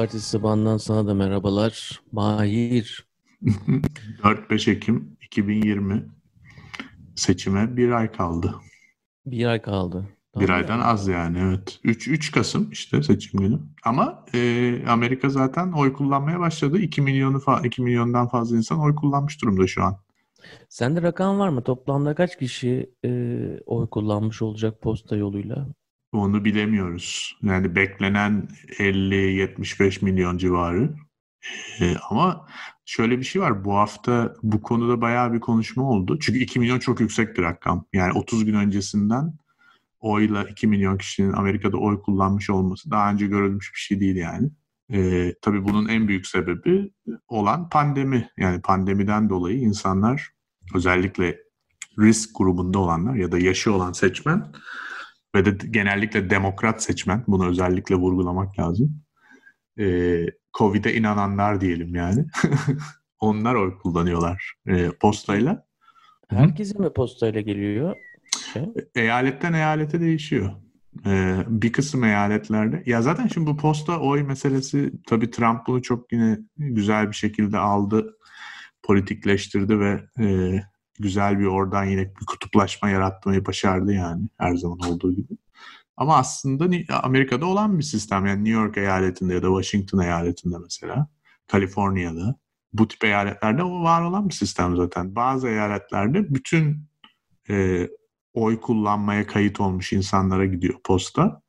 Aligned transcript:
pazartesi 0.00 0.28
sabahından 0.28 0.76
sana 0.76 1.06
da 1.06 1.14
merhabalar. 1.14 2.00
Mahir. 2.12 3.06
4-5 3.42 4.70
Ekim 4.70 5.16
2020 5.22 6.04
seçime 7.16 7.76
bir 7.76 7.90
ay 7.90 8.12
kaldı. 8.12 8.54
Bir 9.26 9.46
ay 9.46 9.62
kaldı. 9.62 10.08
bir 10.36 10.48
aydan 10.48 10.78
yani. 10.78 10.84
az 10.84 11.08
yani 11.08 11.38
evet. 11.38 11.80
3, 11.84 12.08
3 12.08 12.32
Kasım 12.32 12.70
işte 12.70 13.02
seçim 13.02 13.40
günü. 13.40 13.58
Ama 13.84 14.24
e, 14.34 14.82
Amerika 14.88 15.28
zaten 15.28 15.72
oy 15.72 15.92
kullanmaya 15.92 16.40
başladı. 16.40 16.78
2 16.78 17.02
milyonu 17.02 17.40
2 17.64 17.82
milyondan 17.82 18.28
fazla 18.28 18.56
insan 18.56 18.80
oy 18.80 18.94
kullanmış 18.94 19.42
durumda 19.42 19.66
şu 19.66 19.82
an. 19.82 19.96
Sende 20.68 21.02
rakam 21.02 21.38
var 21.38 21.48
mı? 21.48 21.62
Toplamda 21.62 22.14
kaç 22.14 22.38
kişi 22.38 22.90
e, 23.04 23.10
oy 23.66 23.88
kullanmış 23.88 24.42
olacak 24.42 24.80
posta 24.80 25.16
yoluyla? 25.16 25.66
Onu 26.12 26.44
bilemiyoruz. 26.44 27.38
Yani 27.42 27.74
beklenen 27.76 28.48
50-75 28.78 30.04
milyon 30.04 30.38
civarı. 30.38 30.94
Ee, 31.80 31.96
ama 32.10 32.46
şöyle 32.84 33.18
bir 33.18 33.24
şey 33.24 33.42
var. 33.42 33.64
Bu 33.64 33.74
hafta 33.74 34.34
bu 34.42 34.62
konuda 34.62 35.00
bayağı 35.00 35.32
bir 35.32 35.40
konuşma 35.40 35.82
oldu. 35.82 36.18
Çünkü 36.18 36.38
2 36.38 36.58
milyon 36.58 36.78
çok 36.78 37.00
yüksek 37.00 37.36
bir 37.36 37.42
rakam. 37.42 37.86
Yani 37.92 38.12
30 38.12 38.44
gün 38.44 38.54
öncesinden 38.54 39.34
oyla 40.00 40.44
2 40.44 40.66
milyon 40.66 40.98
kişinin 40.98 41.32
Amerika'da 41.32 41.76
oy 41.76 42.02
kullanmış 42.02 42.50
olması 42.50 42.90
daha 42.90 43.12
önce 43.12 43.26
görülmüş 43.26 43.72
bir 43.74 43.80
şey 43.80 44.00
değil 44.00 44.16
yani. 44.16 44.50
Ee, 44.92 45.34
tabii 45.42 45.64
bunun 45.64 45.88
en 45.88 46.08
büyük 46.08 46.26
sebebi 46.26 46.90
olan 47.28 47.68
pandemi. 47.68 48.30
Yani 48.38 48.60
pandemiden 48.60 49.30
dolayı 49.30 49.58
insanlar 49.58 50.30
özellikle 50.74 51.38
risk 51.98 52.30
grubunda 52.38 52.78
olanlar 52.78 53.14
ya 53.14 53.32
da 53.32 53.38
yaşı 53.38 53.72
olan 53.72 53.92
seçmen 53.92 54.52
ve 55.34 55.44
de 55.44 55.66
genellikle 55.70 56.30
demokrat 56.30 56.82
seçmen, 56.82 57.24
bunu 57.26 57.48
özellikle 57.48 57.94
vurgulamak 57.94 58.58
lazım. 58.58 59.02
Ee, 59.78 60.26
Covid'e 60.58 60.94
inananlar 60.94 61.60
diyelim 61.60 61.94
yani. 61.94 62.26
Onlar 63.20 63.54
oy 63.54 63.78
kullanıyorlar 63.78 64.54
e, 64.66 64.90
postayla. 64.90 65.66
Herkese 66.28 66.78
mi 66.78 66.92
postayla 66.92 67.40
geliyor? 67.40 67.96
Şey? 68.52 68.64
Eyaletten 68.94 69.52
eyalete 69.52 70.00
değişiyor. 70.00 70.52
Ee, 71.06 71.36
bir 71.46 71.72
kısım 71.72 72.04
eyaletlerde. 72.04 72.82
Ya 72.86 73.02
zaten 73.02 73.26
şimdi 73.26 73.46
bu 73.46 73.56
posta 73.56 74.00
oy 74.00 74.22
meselesi 74.22 74.92
tabii 75.06 75.30
Trump 75.30 75.66
bunu 75.66 75.82
çok 75.82 76.12
yine 76.12 76.38
güzel 76.56 77.08
bir 77.08 77.16
şekilde 77.16 77.58
aldı, 77.58 78.16
politikleştirdi 78.82 79.80
ve 79.80 80.00
e, 80.20 80.60
güzel 81.02 81.38
bir 81.38 81.46
oradan 81.46 81.84
yine 81.84 82.00
bir 82.20 82.26
kutuplaşma 82.26 82.90
yaratmayı 82.90 83.46
başardı 83.46 83.92
yani 83.92 84.28
her 84.38 84.54
zaman 84.54 84.78
olduğu 84.78 85.12
gibi. 85.12 85.36
Ama 85.96 86.16
aslında 86.16 86.94
Amerika'da 87.02 87.46
olan 87.46 87.78
bir 87.78 87.84
sistem. 87.84 88.26
Yani 88.26 88.44
New 88.44 88.60
York 88.60 88.76
eyaletinde 88.76 89.34
ya 89.34 89.42
da 89.42 89.46
Washington 89.46 89.98
eyaletinde 89.98 90.56
mesela, 90.58 91.08
Kaliforniya'da 91.46 92.36
bu 92.72 92.88
tip 92.88 93.04
eyaletlerde 93.04 93.62
var 93.62 94.02
olan 94.02 94.28
bir 94.28 94.34
sistem 94.34 94.76
zaten. 94.76 95.14
Bazı 95.14 95.48
eyaletlerde 95.48 96.34
bütün 96.34 96.86
e, 97.50 97.88
oy 98.34 98.60
kullanmaya 98.60 99.26
kayıt 99.26 99.60
olmuş 99.60 99.92
insanlara 99.92 100.46
gidiyor 100.46 100.74
posta. 100.84 101.42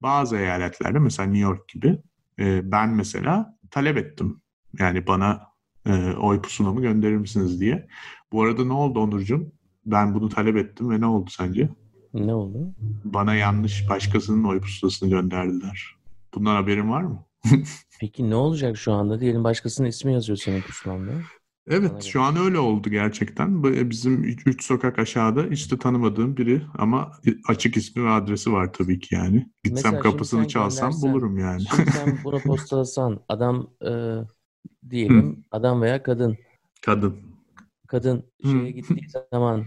Bazı 0.00 0.36
eyaletlerde 0.36 0.98
mesela 0.98 1.28
New 1.28 1.42
York 1.42 1.68
gibi 1.68 1.98
e, 2.38 2.72
ben 2.72 2.88
mesela 2.88 3.58
talep 3.70 3.96
ettim. 3.96 4.40
Yani 4.78 5.06
bana 5.06 5.52
e, 5.86 6.12
oy 6.12 6.42
pusulamı 6.42 6.82
gönderir 6.82 7.16
misiniz 7.16 7.60
diye. 7.60 7.88
Bu 8.32 8.42
arada 8.42 8.64
ne 8.64 8.72
oldu 8.72 9.00
Onurcuğum? 9.00 9.52
Ben 9.86 10.14
bunu 10.14 10.28
talep 10.28 10.56
ettim 10.56 10.90
ve 10.90 11.00
ne 11.00 11.06
oldu 11.06 11.30
sence? 11.30 11.70
Ne 12.14 12.34
oldu? 12.34 12.74
Bana 13.04 13.34
yanlış 13.34 13.88
başkasının 13.88 14.44
oy 14.44 14.60
pusulasını 14.60 15.10
gönderdiler. 15.10 15.96
Bundan 16.34 16.54
haberin 16.54 16.90
var 16.90 17.02
mı? 17.02 17.24
Peki 18.00 18.30
ne 18.30 18.34
olacak 18.34 18.76
şu 18.76 18.92
anda? 18.92 19.20
Diyelim 19.20 19.44
başkasının 19.44 19.88
ismi 19.88 20.12
yazıyor 20.12 20.36
senin 20.36 20.60
pusulanda. 20.60 21.12
Evet 21.66 22.02
şu 22.02 22.22
an 22.22 22.36
öyle 22.36 22.58
oldu 22.58 22.90
gerçekten. 22.90 23.62
Bizim 23.90 24.24
üç 24.24 24.64
sokak 24.64 24.98
aşağıda 24.98 25.42
hiç 25.42 25.72
de 25.72 25.78
tanımadığım 25.78 26.36
biri 26.36 26.62
ama 26.78 27.12
açık 27.48 27.76
ismi 27.76 28.04
ve 28.04 28.10
adresi 28.10 28.52
var 28.52 28.72
tabii 28.72 28.98
ki 28.98 29.14
yani. 29.14 29.50
Gitsem 29.64 29.92
Mesela 29.92 30.02
kapısını 30.02 30.48
çalsam 30.48 30.92
bulurum 31.02 31.38
yani. 31.38 31.62
Şimdi 31.76 31.90
sen 31.90 32.18
bunu 32.24 32.38
postalasan 32.46 33.20
adam 33.28 33.70
e, 33.86 33.90
diyelim 34.90 35.44
adam 35.50 35.82
veya 35.82 36.02
kadın. 36.02 36.36
Kadın. 36.82 37.31
Kadın 37.92 38.24
şeye 38.44 38.70
gittiği 38.70 39.08
zaman 39.32 39.64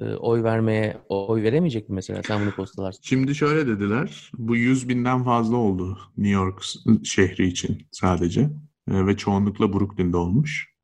e, 0.00 0.04
oy 0.04 0.42
vermeye 0.42 0.96
oy 1.08 1.42
veremeyecek 1.42 1.88
mi 1.88 1.94
mesela 1.94 2.22
sen 2.22 2.40
bunu 2.40 2.50
postalarsın? 2.50 3.00
Şimdi 3.02 3.34
şöyle 3.34 3.66
dediler. 3.66 4.30
Bu 4.38 4.56
100 4.56 4.88
binden 4.88 5.24
fazla 5.24 5.56
oldu 5.56 5.98
New 6.16 6.34
York 6.34 6.62
şehri 7.04 7.46
için 7.46 7.88
sadece. 7.90 8.40
E, 8.90 9.06
ve 9.06 9.16
çoğunlukla 9.16 9.72
Brooklyn'de 9.72 10.16
olmuş. 10.16 10.74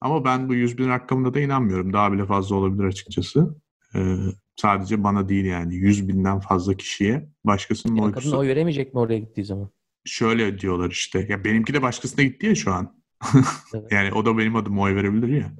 Ama 0.00 0.24
ben 0.24 0.48
bu 0.48 0.54
100 0.54 0.78
bin 0.78 0.88
rakamına 0.88 1.34
da 1.34 1.40
inanmıyorum. 1.40 1.92
Daha 1.92 2.12
bile 2.12 2.26
fazla 2.26 2.56
olabilir 2.56 2.84
açıkçası. 2.84 3.56
E, 3.94 4.16
sadece 4.56 5.04
bana 5.04 5.28
değil 5.28 5.44
yani. 5.44 5.74
100 5.74 6.08
binden 6.08 6.40
fazla 6.40 6.74
kişiye 6.74 7.28
başkasının 7.44 7.94
ya 7.94 8.04
oykusu... 8.04 8.30
Kadın 8.30 8.40
oy 8.40 8.48
veremeyecek 8.48 8.94
mi 8.94 9.00
oraya 9.00 9.18
gittiği 9.18 9.44
zaman? 9.44 9.70
Şöyle 10.04 10.58
diyorlar 10.58 10.90
işte. 10.90 11.26
Ya 11.28 11.44
benimki 11.44 11.74
de 11.74 11.82
başkasına 11.82 12.24
gitti 12.24 12.46
ya 12.46 12.54
şu 12.54 12.72
an. 12.72 12.98
evet. 13.74 13.92
yani 13.92 14.12
o 14.12 14.26
da 14.26 14.38
benim 14.38 14.56
adıma 14.56 14.82
oy 14.82 14.94
verebilir 14.94 15.28
ya. 15.28 15.52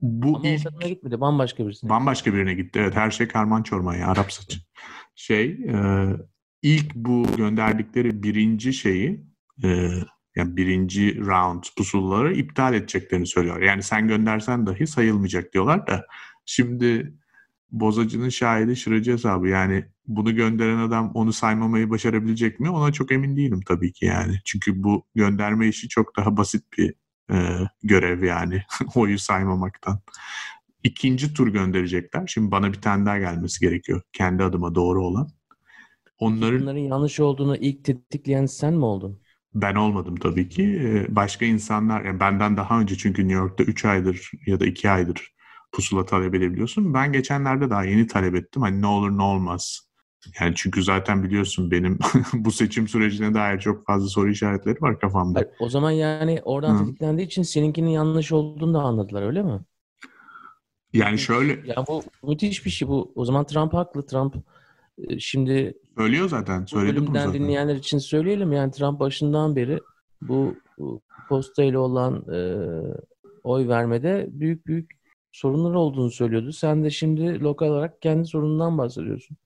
Bu 0.00 0.36
Ama 0.36 0.48
ilk... 0.48 0.66
o 0.84 0.88
gitmedi. 0.88 1.20
Bambaşka 1.20 1.66
birisine. 1.66 1.90
Bambaşka 1.90 2.34
birine 2.34 2.54
gitti. 2.54 2.78
Evet 2.82 2.96
her 2.96 3.10
şey 3.10 3.28
karman 3.28 3.62
çorman 3.62 3.94
ya. 3.94 4.08
Arap 4.08 4.32
saçı. 4.32 4.58
Şey 5.14 5.44
e, 5.44 6.06
ilk 6.62 6.94
bu 6.94 7.26
gönderdikleri 7.36 8.22
birinci 8.22 8.72
şeyi 8.72 9.24
e, 9.64 9.90
yani 10.36 10.56
birinci 10.56 11.20
round 11.20 11.64
pusulları 11.76 12.34
iptal 12.34 12.74
edeceklerini 12.74 13.26
söylüyor. 13.26 13.62
Yani 13.62 13.82
sen 13.82 14.08
göndersen 14.08 14.66
dahi 14.66 14.86
sayılmayacak 14.86 15.52
diyorlar 15.52 15.86
da 15.86 16.06
şimdi 16.46 17.14
bozacının 17.70 18.28
şahidi 18.28 18.76
şıracı 18.76 19.12
hesabı. 19.12 19.48
Yani 19.48 19.84
bunu 20.06 20.34
gönderen 20.34 20.78
adam 20.78 21.10
onu 21.14 21.32
saymamayı 21.32 21.90
başarabilecek 21.90 22.60
mi? 22.60 22.70
Ona 22.70 22.92
çok 22.92 23.12
emin 23.12 23.36
değilim 23.36 23.60
tabii 23.66 23.92
ki 23.92 24.06
yani. 24.06 24.34
Çünkü 24.44 24.82
bu 24.82 25.06
gönderme 25.14 25.68
işi 25.68 25.88
çok 25.88 26.16
daha 26.16 26.36
basit 26.36 26.64
bir 26.78 26.94
e, 27.32 27.58
görev 27.82 28.22
yani 28.22 28.62
oyu 28.94 29.18
saymamaktan. 29.18 30.00
İkinci 30.84 31.34
tur 31.34 31.48
gönderecekler. 31.48 32.26
Şimdi 32.26 32.50
bana 32.50 32.72
bir 32.72 32.80
tane 32.80 33.06
daha 33.06 33.18
gelmesi 33.18 33.60
gerekiyor. 33.60 34.02
Kendi 34.12 34.42
adıma 34.42 34.74
doğru 34.74 35.04
olan. 35.06 35.28
Onların, 36.18 36.60
Bunların 36.60 36.78
yanlış 36.78 37.20
olduğunu 37.20 37.56
ilk 37.56 37.84
tetikleyen 37.84 38.46
sen 38.46 38.74
mi 38.74 38.84
oldun? 38.84 39.20
Ben 39.54 39.74
olmadım 39.74 40.16
tabii 40.16 40.48
ki. 40.48 41.06
Başka 41.08 41.44
insanlar, 41.44 42.04
yani 42.04 42.20
benden 42.20 42.56
daha 42.56 42.80
önce 42.80 42.96
çünkü 42.96 43.22
New 43.22 43.34
York'ta 43.38 43.64
3 43.64 43.84
aydır 43.84 44.30
ya 44.46 44.60
da 44.60 44.66
2 44.66 44.90
aydır 44.90 45.34
pusula 45.72 46.06
talep 46.06 46.34
edebiliyorsun. 46.34 46.94
Ben 46.94 47.12
geçenlerde 47.12 47.70
daha 47.70 47.84
yeni 47.84 48.06
talep 48.06 48.34
ettim. 48.34 48.62
Hani 48.62 48.82
ne 48.82 48.86
olur 48.86 49.18
ne 49.18 49.22
olmaz. 49.22 49.88
Yani 50.40 50.52
çünkü 50.56 50.82
zaten 50.82 51.24
biliyorsun 51.24 51.70
benim 51.70 51.98
bu 52.34 52.50
seçim 52.50 52.88
sürecine 52.88 53.34
dair 53.34 53.58
çok 53.58 53.86
fazla 53.86 54.08
soru 54.08 54.30
işaretleri 54.30 54.82
var 54.82 55.00
kafamda. 55.00 55.50
O 55.60 55.68
zaman 55.68 55.90
yani 55.90 56.40
oradan 56.44 56.74
Hı. 56.74 56.84
tetiklendiği 56.84 57.26
için 57.26 57.42
seninkinin 57.42 57.90
yanlış 57.90 58.32
olduğunu 58.32 58.74
da 58.74 58.80
anladılar 58.80 59.22
öyle 59.22 59.42
mi? 59.42 59.60
Yani 60.92 61.18
şöyle... 61.18 61.52
Ya 61.66 61.84
bu 61.88 62.02
müthiş 62.22 62.64
bir 62.66 62.70
şey 62.70 62.88
bu. 62.88 63.12
O 63.14 63.24
zaman 63.24 63.46
Trump 63.46 63.74
haklı. 63.74 64.06
Trump 64.06 64.34
e, 64.98 65.18
şimdi... 65.18 65.74
Söylüyor 65.98 66.28
zaten. 66.28 66.64
Söyledim 66.64 67.06
bunu 67.06 67.18
zaten. 67.18 67.34
dinleyenler 67.34 67.74
için 67.74 67.98
söyleyelim. 67.98 68.52
Yani 68.52 68.72
Trump 68.72 69.00
başından 69.00 69.56
beri 69.56 69.80
bu, 70.22 70.54
bu 70.78 71.00
postayla 71.28 71.78
olan 71.78 72.24
e, 72.32 72.38
oy 73.44 73.68
vermede 73.68 74.26
büyük 74.30 74.66
büyük 74.66 74.90
sorunlar 75.32 75.74
olduğunu 75.74 76.10
söylüyordu. 76.10 76.52
Sen 76.52 76.84
de 76.84 76.90
şimdi 76.90 77.40
lokal 77.40 77.66
olarak 77.66 78.02
kendi 78.02 78.26
sorunundan 78.26 78.78
bahsediyorsun. 78.78 79.36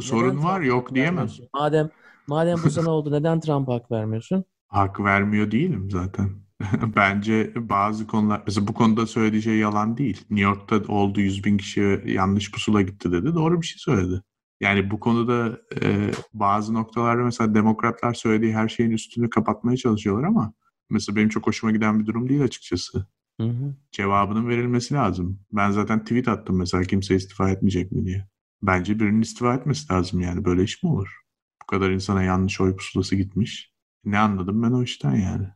Sorun 0.00 0.28
neden 0.28 0.44
var 0.44 0.56
Trump 0.56 0.68
yok 0.68 0.94
diyemem. 0.94 1.28
Madem 1.54 1.90
madem 2.26 2.62
bu 2.64 2.70
sana 2.70 2.90
oldu 2.90 3.12
neden 3.12 3.40
Trump 3.40 3.68
hak 3.68 3.90
vermiyorsun? 3.90 4.44
Hak 4.68 5.00
vermiyor 5.00 5.50
değilim 5.50 5.90
zaten. 5.90 6.30
Bence 6.96 7.52
bazı 7.56 8.06
konular, 8.06 8.42
mesela 8.46 8.68
bu 8.68 8.74
konuda 8.74 9.06
söylediği 9.06 9.42
şey 9.42 9.56
yalan 9.58 9.96
değil. 9.96 10.24
New 10.30 10.44
York'ta 10.44 10.92
oldu 10.92 11.20
100 11.20 11.44
bin 11.44 11.56
kişi 11.56 12.02
yanlış 12.06 12.52
pusula 12.52 12.82
gitti 12.82 13.12
dedi. 13.12 13.34
Doğru 13.34 13.60
bir 13.60 13.66
şey 13.66 13.78
söyledi. 13.78 14.22
Yani 14.60 14.90
bu 14.90 15.00
konuda 15.00 15.60
e, 15.82 16.10
bazı 16.34 16.74
noktalarda 16.74 17.22
mesela 17.22 17.54
demokratlar 17.54 18.14
söylediği 18.14 18.54
her 18.54 18.68
şeyin 18.68 18.90
üstünü 18.90 19.30
kapatmaya 19.30 19.76
çalışıyorlar 19.76 20.28
ama 20.28 20.52
mesela 20.90 21.16
benim 21.16 21.28
çok 21.28 21.46
hoşuma 21.46 21.72
giden 21.72 22.00
bir 22.00 22.06
durum 22.06 22.28
değil 22.28 22.42
açıkçası. 22.42 23.06
Hı 23.40 23.46
hı. 23.46 23.74
Cevabının 23.92 24.48
verilmesi 24.48 24.94
lazım. 24.94 25.40
Ben 25.52 25.70
zaten 25.70 26.04
tweet 26.04 26.28
attım 26.28 26.56
mesela 26.58 26.82
kimse 26.84 27.14
istifa 27.14 27.50
etmeyecek 27.50 27.92
mi 27.92 28.04
diye. 28.04 28.26
Bence 28.62 29.00
birinin 29.00 29.22
istifa 29.22 29.54
etmesi 29.54 29.92
lazım 29.92 30.20
yani. 30.20 30.44
Böyle 30.44 30.62
iş 30.62 30.82
mi 30.82 30.90
olur? 30.90 31.08
Bu 31.62 31.66
kadar 31.66 31.90
insana 31.90 32.22
yanlış 32.22 32.60
oy 32.60 32.76
pusulası 32.76 33.16
gitmiş. 33.16 33.72
Ne 34.04 34.18
anladım 34.18 34.62
ben 34.62 34.70
o 34.72 34.82
işten 34.82 35.14
yani. 35.14 35.46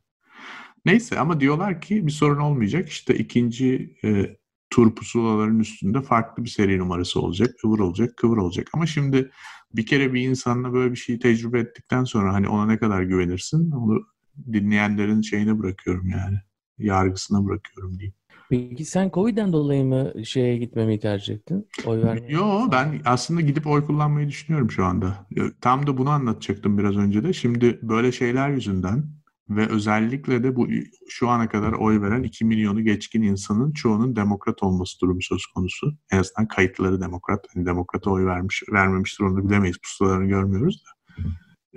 Neyse 0.87 1.19
ama 1.19 1.41
diyorlar 1.41 1.81
ki 1.81 2.07
bir 2.07 2.13
sorun 2.13 2.41
olmayacak. 2.41 2.89
İşte 2.89 3.15
ikinci 3.15 3.97
e, 4.05 4.37
tur 4.71 4.95
pusulaların 4.95 5.59
üstünde 5.59 6.03
farklı 6.03 6.45
bir 6.45 6.49
seri 6.49 6.79
numarası 6.79 7.21
olacak. 7.21 7.55
Kıvır 7.63 7.79
olacak, 7.79 8.17
kıvır 8.17 8.37
olacak. 8.37 8.69
Ama 8.75 8.87
şimdi 8.87 9.31
bir 9.75 9.87
kere 9.87 10.15
bir 10.15 10.21
insanla 10.29 10.73
böyle 10.73 10.91
bir 10.93 10.97
şeyi 10.97 11.19
tecrübe 11.19 11.61
ettikten 11.61 12.05
sonra 12.05 12.35
hani 12.35 12.49
ona 12.49 12.67
ne 12.67 12.79
kadar 12.79 13.03
güvenirsin 13.03 13.71
onu 13.71 14.07
dinleyenlerin 14.53 15.23
şeyine 15.23 15.59
bırakıyorum 15.59 16.09
yani. 16.09 16.37
Yargısına 16.79 17.47
bırakıyorum 17.47 17.99
diyeyim. 17.99 18.15
Peki 18.51 18.85
sen 18.85 19.11
Covid'den 19.15 19.53
dolayı 19.53 19.85
mı 19.85 20.25
şeye 20.25 20.57
gitmemeyi 20.57 21.01
tercih 21.01 21.35
ettin? 21.35 21.69
Oy 21.87 22.03
vermeyi? 22.03 22.33
Yo 22.33 22.69
ben 22.73 23.01
aslında 23.05 23.41
gidip 23.41 23.67
oy 23.67 23.87
kullanmayı 23.87 24.29
düşünüyorum 24.29 24.71
şu 24.71 24.85
anda. 24.85 25.27
Tam 25.61 25.87
da 25.87 25.99
bunu 25.99 26.11
anlatacaktım 26.11 26.79
biraz 26.79 26.97
önce 26.97 27.25
de. 27.25 27.33
Şimdi 27.33 27.79
böyle 27.83 28.13
şeyler 28.13 28.51
yüzünden 28.51 29.05
ve 29.49 29.69
özellikle 29.69 30.43
de 30.43 30.57
bu 30.57 30.69
şu 31.09 31.29
ana 31.29 31.49
kadar 31.49 31.73
oy 31.73 32.01
veren 32.01 32.23
2 32.23 32.45
milyonu 32.45 32.85
geçkin 32.85 33.23
insanın 33.23 33.73
çoğunun 33.73 34.17
demokrat 34.17 34.63
olması 34.63 35.01
durumu 35.01 35.23
söz 35.23 35.47
konusu. 35.47 35.95
En 36.13 36.19
azından 36.19 36.49
kayıtları 36.49 37.01
demokrat. 37.01 37.47
Hani 37.55 37.67
demokrata 37.67 38.11
oy 38.11 38.27
vermiş, 38.27 38.63
vermemiştir 38.73 39.25
onu 39.25 39.49
bilemeyiz. 39.49 39.79
Pusularını 39.79 40.27
görmüyoruz 40.27 40.85
da. 40.85 41.23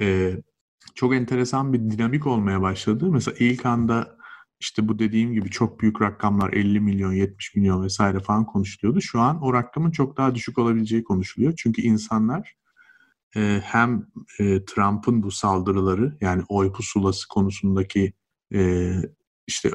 Ee, 0.04 0.42
çok 0.96 1.16
enteresan 1.16 1.74
bir 1.74 1.80
dinamik 1.80 2.28
olmaya 2.28 2.62
başladı. 2.62 3.12
Mesela 3.12 3.38
ilk 3.40 3.66
anda 3.66 4.17
işte 4.60 4.88
bu 4.88 5.00
dediğim 5.00 5.34
gibi 5.34 5.50
çok 5.50 5.82
büyük 5.82 6.02
rakamlar 6.02 6.54
50 6.54 6.80
milyon, 6.80 7.14
70 7.14 7.56
milyon 7.56 7.84
vesaire 7.84 8.20
falan 8.20 8.46
konuşuluyordu. 8.46 9.02
Şu 9.02 9.20
an 9.20 9.42
o 9.44 9.54
rakamın 9.54 9.92
çok 9.92 10.18
daha 10.18 10.36
düşük 10.36 10.58
olabileceği 10.58 11.04
konuşuluyor. 11.04 11.54
Çünkü 11.58 11.82
insanlar 11.82 12.56
e, 13.36 13.62
hem 13.64 14.08
e, 14.40 14.66
Trump'ın 14.66 15.24
bu 15.24 15.32
saldırıları 15.32 16.18
yani 16.22 16.44
oy 16.50 16.72
pusulası 16.72 17.28
konusundaki 17.28 18.14
e, 18.54 18.92
işte 19.48 19.72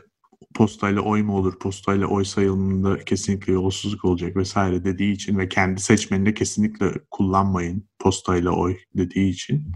postayla 0.55 1.03
oy 1.03 1.23
mu 1.23 1.37
olur, 1.37 1.59
postayla 1.59 2.07
oy 2.07 2.25
sayılımında 2.25 2.99
kesinlikle 2.99 3.53
yolsuzluk 3.53 4.05
olacak 4.05 4.37
vesaire 4.37 4.85
dediği 4.85 5.13
için 5.13 5.39
ve 5.39 5.49
kendi 5.49 5.81
seçmenine 5.81 6.35
kesinlikle 6.35 6.93
kullanmayın 7.11 7.89
postayla 7.99 8.51
oy 8.51 8.79
dediği 8.97 9.31
için 9.31 9.73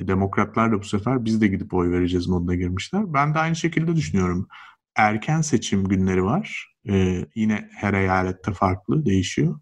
demokratlar 0.00 0.72
da 0.72 0.78
bu 0.78 0.84
sefer 0.84 1.24
biz 1.24 1.40
de 1.40 1.48
gidip 1.48 1.74
oy 1.74 1.90
vereceğiz 1.90 2.26
moduna 2.26 2.54
girmişler. 2.54 3.14
Ben 3.14 3.34
de 3.34 3.38
aynı 3.38 3.56
şekilde 3.56 3.96
düşünüyorum. 3.96 4.48
Erken 4.96 5.40
seçim 5.40 5.88
günleri 5.88 6.24
var. 6.24 6.74
Ee, 6.88 7.26
yine 7.34 7.68
her 7.74 7.94
eyalette 7.94 8.52
farklı, 8.52 9.06
değişiyor. 9.06 9.60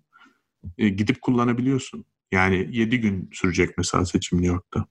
Ee, 0.79 0.89
gidip 0.89 1.23
kullanabiliyorsun. 1.23 2.05
Yani 2.33 2.69
7 2.73 3.01
gün 3.01 3.31
sürecek 3.33 3.79
mesela 3.79 4.05
seçim 4.05 4.39
New 4.39 4.53
York'ta. 4.53 4.87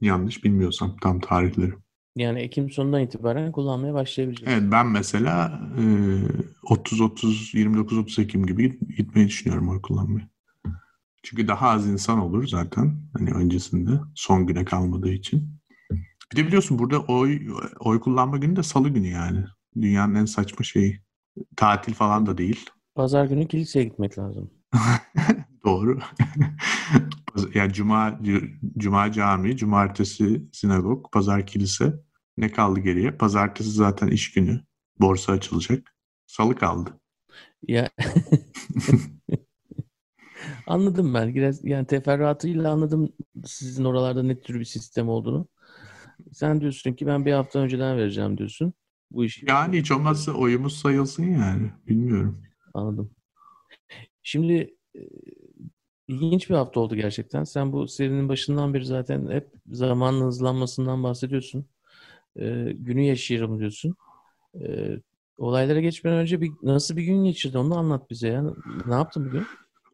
Yanlış 0.00 0.44
bilmiyorsam 0.44 0.96
tam 1.02 1.20
tarihleri. 1.20 1.72
Yani 2.16 2.40
Ekim 2.40 2.70
sonundan 2.70 3.02
itibaren 3.02 3.52
kullanmaya 3.52 3.94
başlayabileceğiz. 3.94 4.52
Evet 4.52 4.72
ben 4.72 4.86
mesela 4.86 5.60
e, 5.78 5.82
30-30, 6.62 7.54
29-30 7.54 8.22
Ekim 8.22 8.46
gibi 8.46 8.78
gitmeyi 8.96 9.28
düşünüyorum 9.28 9.68
oy 9.68 9.82
kullanmayı. 9.82 10.28
Çünkü 11.28 11.48
daha 11.48 11.68
az 11.68 11.86
insan 11.86 12.18
olur 12.18 12.46
zaten 12.46 12.96
hani 13.18 13.30
öncesinde 13.30 13.90
son 14.14 14.46
güne 14.46 14.64
kalmadığı 14.64 15.12
için. 15.12 15.60
Bir 16.32 16.36
de 16.36 16.46
biliyorsun 16.46 16.78
burada 16.78 17.00
oy 17.00 17.40
oy 17.80 18.00
kullanma 18.00 18.36
günü 18.36 18.56
de 18.56 18.62
salı 18.62 18.88
günü 18.88 19.06
yani. 19.06 19.44
Dünyanın 19.80 20.14
en 20.14 20.24
saçma 20.24 20.64
şeyi. 20.64 21.00
Tatil 21.56 21.94
falan 21.94 22.26
da 22.26 22.38
değil. 22.38 22.70
Pazar 22.94 23.24
günü 23.24 23.48
kiliseye 23.48 23.84
gitmek 23.84 24.18
lazım. 24.18 24.50
Doğru. 25.64 25.98
yani 27.54 27.72
cuma 27.72 28.20
cuma 28.78 29.12
cami, 29.12 29.56
cumartesi 29.56 30.42
sinagog, 30.52 31.12
pazar 31.12 31.46
kilise. 31.46 31.94
Ne 32.36 32.52
kaldı 32.52 32.80
geriye? 32.80 33.10
Pazartesi 33.10 33.70
zaten 33.70 34.08
iş 34.08 34.32
günü. 34.32 34.60
Borsa 35.00 35.32
açılacak. 35.32 35.94
Salı 36.26 36.56
kaldı. 36.56 37.00
Ya 37.62 37.90
Anladım 40.68 41.14
ben. 41.14 41.34
Biraz 41.34 41.64
yani 41.64 41.86
teferruatıyla 41.86 42.72
anladım 42.72 43.12
sizin 43.44 43.84
oralarda 43.84 44.22
ne 44.22 44.40
tür 44.40 44.60
bir 44.60 44.64
sistem 44.64 45.08
olduğunu. 45.08 45.48
Sen 46.32 46.60
diyorsun 46.60 46.92
ki 46.92 47.06
ben 47.06 47.26
bir 47.26 47.32
hafta 47.32 47.58
önceden 47.58 47.96
vereceğim 47.96 48.38
diyorsun. 48.38 48.72
Bu 49.10 49.24
iş. 49.24 49.42
Yani 49.42 49.78
hiç 49.78 49.92
olmazsa 49.92 50.32
oyumuz 50.32 50.78
sayılsın 50.78 51.24
yani. 51.24 51.70
Bilmiyorum. 51.86 52.42
Anladım. 52.74 53.10
Şimdi 54.22 54.76
e, 54.96 55.00
ilginç 56.08 56.50
bir 56.50 56.54
hafta 56.54 56.80
oldu 56.80 56.96
gerçekten. 56.96 57.44
Sen 57.44 57.72
bu 57.72 57.88
serinin 57.88 58.28
başından 58.28 58.74
beri 58.74 58.84
zaten 58.84 59.30
hep 59.30 59.48
zamanın 59.66 60.26
hızlanmasından 60.26 61.02
bahsediyorsun. 61.02 61.66
E, 62.36 62.72
günü 62.72 63.02
yaşayalım 63.02 63.58
diyorsun. 63.58 63.94
E, 64.60 64.96
olaylara 65.38 65.80
geçmeden 65.80 66.18
önce 66.18 66.40
bir 66.40 66.52
nasıl 66.62 66.96
bir 66.96 67.02
gün 67.02 67.24
geçirdin 67.24 67.58
onu 67.58 67.78
anlat 67.78 68.10
bize 68.10 68.28
ya. 68.28 68.44
Ne 68.86 68.94
yaptın 68.94 69.26
bugün? 69.26 69.46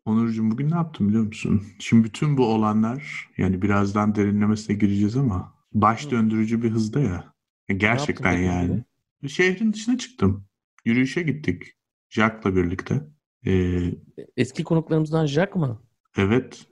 Onurcuğum 0.04 0.50
bugün 0.50 0.70
ne 0.70 0.74
yaptım 0.74 1.08
biliyor 1.08 1.24
musun? 1.24 1.62
Şimdi 1.78 2.04
bütün 2.04 2.36
bu 2.36 2.46
olanlar 2.46 3.28
yani 3.38 3.62
birazdan 3.62 4.14
derinlemesine 4.14 4.76
gireceğiz 4.76 5.16
ama 5.16 5.54
baş 5.72 6.10
döndürücü 6.10 6.62
bir 6.62 6.70
hızda 6.70 7.00
ya. 7.00 7.34
Gerçekten 7.76 8.32
yani. 8.38 8.84
Gibi? 9.20 9.28
Şehrin 9.28 9.72
dışına 9.72 9.98
çıktım. 9.98 10.46
Yürüyüşe 10.84 11.22
gittik. 11.22 11.62
Jack'la 12.08 12.56
birlikte. 12.56 13.02
Ee, 13.46 13.80
Eski 14.36 14.64
konuklarımızdan 14.64 15.26
Jack 15.26 15.56
mı? 15.56 15.82
Evet. 16.16 16.66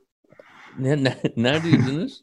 Ne, 0.79 1.05
ne, 1.05 1.17
nerede 1.37 1.69
yürüdünüz? 1.69 2.23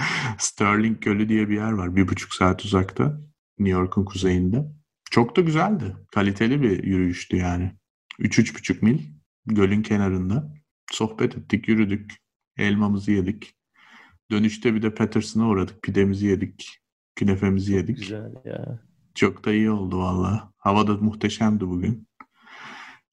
Sterling 0.38 1.00
Gölü 1.00 1.28
diye 1.28 1.48
bir 1.48 1.54
yer 1.54 1.72
var. 1.72 1.96
Bir 1.96 2.08
buçuk 2.08 2.34
saat 2.34 2.64
uzakta. 2.64 3.20
New 3.58 3.80
York'un 3.80 4.04
kuzeyinde. 4.04 4.64
Çok 5.10 5.36
da 5.36 5.40
güzeldi. 5.40 5.96
Kaliteli 6.12 6.62
bir 6.62 6.84
yürüyüştü 6.84 7.36
yani. 7.36 7.72
Üç, 8.18 8.38
üç 8.38 8.54
buçuk 8.54 8.82
mil 8.82 8.98
gölün 9.46 9.82
kenarında. 9.82 10.54
Sohbet 10.90 11.36
ettik, 11.36 11.68
yürüdük. 11.68 12.16
Elmamızı 12.56 13.12
yedik. 13.12 13.54
Dönüşte 14.30 14.74
bir 14.74 14.82
de 14.82 14.94
Peterson'a 14.94 15.48
uğradık. 15.48 15.82
Pidemizi 15.82 16.26
yedik. 16.26 16.78
Künefemizi 17.14 17.72
yedik. 17.72 17.96
Güzel 17.96 18.32
ya. 18.44 18.80
Çok 19.14 19.44
da 19.44 19.52
iyi 19.52 19.70
oldu 19.70 19.98
valla. 19.98 20.52
Hava 20.56 20.86
da 20.86 20.96
muhteşemdi 20.96 21.68
bugün. 21.68 22.08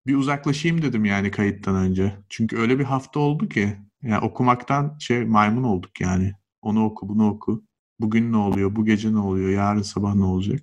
Bir 0.07 0.15
uzaklaşayım 0.15 0.81
dedim 0.81 1.05
yani 1.05 1.31
kayıttan 1.31 1.75
önce. 1.75 2.17
Çünkü 2.29 2.57
öyle 2.57 2.79
bir 2.79 2.83
hafta 2.83 3.19
oldu 3.19 3.49
ki. 3.49 3.77
Yani 4.01 4.25
okumaktan 4.25 4.97
şey 4.99 5.25
maymun 5.25 5.63
olduk 5.63 6.01
yani. 6.01 6.33
Onu 6.61 6.85
oku, 6.85 7.09
bunu 7.09 7.29
oku. 7.29 7.63
Bugün 7.99 8.31
ne 8.31 8.37
oluyor, 8.37 8.75
bu 8.75 8.85
gece 8.85 9.13
ne 9.13 9.17
oluyor, 9.17 9.49
yarın 9.49 9.81
sabah 9.81 10.15
ne 10.15 10.23
olacak? 10.23 10.61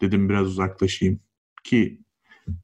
Dedim 0.00 0.28
biraz 0.28 0.46
uzaklaşayım. 0.46 1.20
Ki 1.64 2.00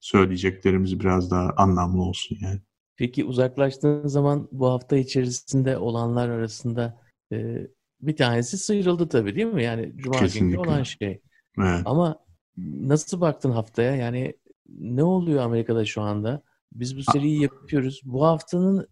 söyleyeceklerimiz 0.01 1.01
biraz 1.01 1.31
daha 1.31 1.51
anlamlı 1.57 2.03
olsun 2.03 2.39
yani. 2.41 2.61
Peki 2.97 3.25
uzaklaştığın 3.25 4.07
zaman 4.07 4.49
bu 4.53 4.67
hafta 4.67 4.97
içerisinde 4.97 5.79
olanlar 5.79 6.29
arasında 6.29 7.01
e, 7.33 7.67
bir 8.01 8.17
tanesi 8.17 8.59
sıyrıldı 8.59 9.09
tabii 9.09 9.35
değil 9.35 9.47
mi? 9.47 9.63
Yani 9.63 9.93
Cuma 9.97 10.27
günü 10.35 10.59
olan 10.59 10.83
şey. 10.83 11.21
Evet. 11.59 11.83
Ama 11.85 12.19
nasıl 12.57 13.21
baktın 13.21 13.51
haftaya? 13.51 13.97
Yani 13.97 14.35
ne 14.79 15.03
oluyor 15.03 15.43
Amerika'da 15.43 15.85
şu 15.85 16.03
anda? 16.03 16.43
Biz 16.73 16.97
bu 16.97 17.03
seriyi 17.03 17.43
yapıyoruz. 17.43 18.01
Bu 18.05 18.27
haftanın 18.27 18.89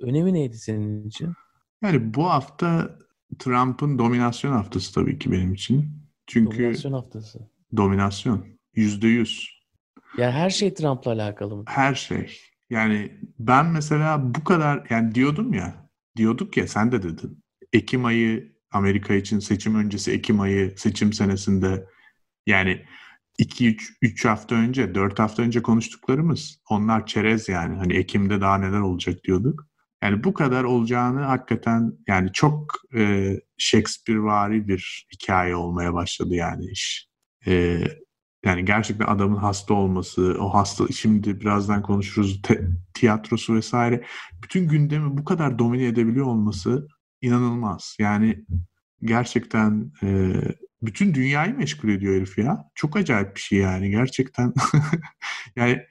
önemi 0.00 0.34
neydi 0.34 0.58
senin 0.58 1.08
için? 1.08 1.32
Yani 1.82 2.14
bu 2.14 2.24
hafta 2.24 2.98
Trump'ın 3.38 3.98
dominasyon 3.98 4.52
haftası 4.52 4.94
tabii 4.94 5.18
ki 5.18 5.32
benim 5.32 5.54
için. 5.54 5.90
Çünkü 6.26 6.58
dominasyon 6.58 6.92
haftası. 6.92 7.38
Dominasyon. 7.76 8.46
Yüzde 8.74 9.06
yüz. 9.06 9.55
Yani 10.18 10.32
her 10.32 10.50
şey 10.50 10.74
Trump'la 10.74 11.10
alakalı 11.10 11.56
mı? 11.56 11.64
Her 11.66 11.94
şey. 11.94 12.40
Yani 12.70 13.20
ben 13.38 13.66
mesela 13.66 14.34
bu 14.34 14.44
kadar 14.44 14.86
yani 14.90 15.14
diyordum 15.14 15.54
ya 15.54 15.88
diyorduk 16.16 16.56
ya 16.56 16.68
sen 16.68 16.92
de 16.92 17.02
dedin. 17.02 17.44
Ekim 17.72 18.04
ayı 18.04 18.56
Amerika 18.70 19.14
için 19.14 19.38
seçim 19.38 19.74
öncesi 19.74 20.12
Ekim 20.12 20.40
ayı 20.40 20.74
seçim 20.76 21.12
senesinde 21.12 21.86
yani 22.46 22.84
2-3 23.38 24.28
hafta 24.28 24.54
önce 24.54 24.94
4 24.94 25.18
hafta 25.18 25.42
önce 25.42 25.62
konuştuklarımız 25.62 26.60
onlar 26.70 27.06
çerez 27.06 27.48
yani. 27.48 27.76
Hani 27.76 27.92
Ekim'de 27.92 28.40
daha 28.40 28.58
neler 28.58 28.80
olacak 28.80 29.24
diyorduk. 29.24 29.66
Yani 30.02 30.24
bu 30.24 30.34
kadar 30.34 30.64
olacağını 30.64 31.20
hakikaten 31.20 31.92
yani 32.08 32.32
çok 32.32 32.74
e, 32.96 33.32
Shakespeare'vari 33.58 34.68
bir 34.68 35.06
hikaye 35.14 35.56
olmaya 35.56 35.94
başladı 35.94 36.34
yani 36.34 36.66
iş. 36.66 37.08
E, 37.46 37.80
yani 38.46 38.64
gerçekten 38.64 39.06
adamın 39.06 39.36
hasta 39.36 39.74
olması, 39.74 40.36
o 40.40 40.54
hasta 40.54 40.88
şimdi 40.88 41.40
birazdan 41.40 41.82
konuşuruz 41.82 42.42
te, 42.42 42.68
tiyatrosu 42.94 43.54
vesaire 43.54 44.04
bütün 44.42 44.68
gündemi 44.68 45.16
bu 45.18 45.24
kadar 45.24 45.58
domine 45.58 45.86
edebiliyor 45.86 46.26
olması 46.26 46.88
inanılmaz. 47.22 47.96
Yani 48.00 48.44
gerçekten 49.02 49.92
e, 50.02 50.32
bütün 50.82 51.14
dünyayı 51.14 51.56
meşgul 51.56 51.88
ediyor 51.88 52.14
herif 52.16 52.38
ya. 52.38 52.64
Çok 52.74 52.96
acayip 52.96 53.36
bir 53.36 53.40
şey 53.40 53.58
yani 53.58 53.90
gerçekten. 53.90 54.52
yani 55.56 55.82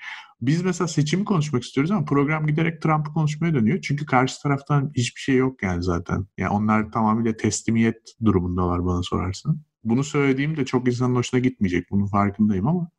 biz 0.41 0.61
mesela 0.61 0.87
seçimi 0.87 1.25
konuşmak 1.25 1.63
istiyoruz 1.63 1.91
ama 1.91 2.05
program 2.05 2.47
giderek 2.47 2.81
Trump'ı 2.81 3.13
konuşmaya 3.13 3.53
dönüyor. 3.53 3.81
Çünkü 3.81 4.05
karşı 4.05 4.41
taraftan 4.41 4.91
hiçbir 4.95 5.21
şey 5.21 5.35
yok 5.35 5.63
yani 5.63 5.83
zaten. 5.83 6.25
Yani 6.37 6.49
onlar 6.49 6.91
tamamıyla 6.91 7.37
teslimiyet 7.37 8.15
durumundalar 8.25 8.85
bana 8.85 9.03
sorarsan 9.03 9.61
bunu 9.85 10.03
söylediğim 10.03 10.57
de 10.57 10.65
çok 10.65 10.87
insanın 10.87 11.15
hoşuna 11.15 11.39
gitmeyecek. 11.39 11.91
Bunun 11.91 12.05
farkındayım 12.05 12.67
ama 12.67 12.91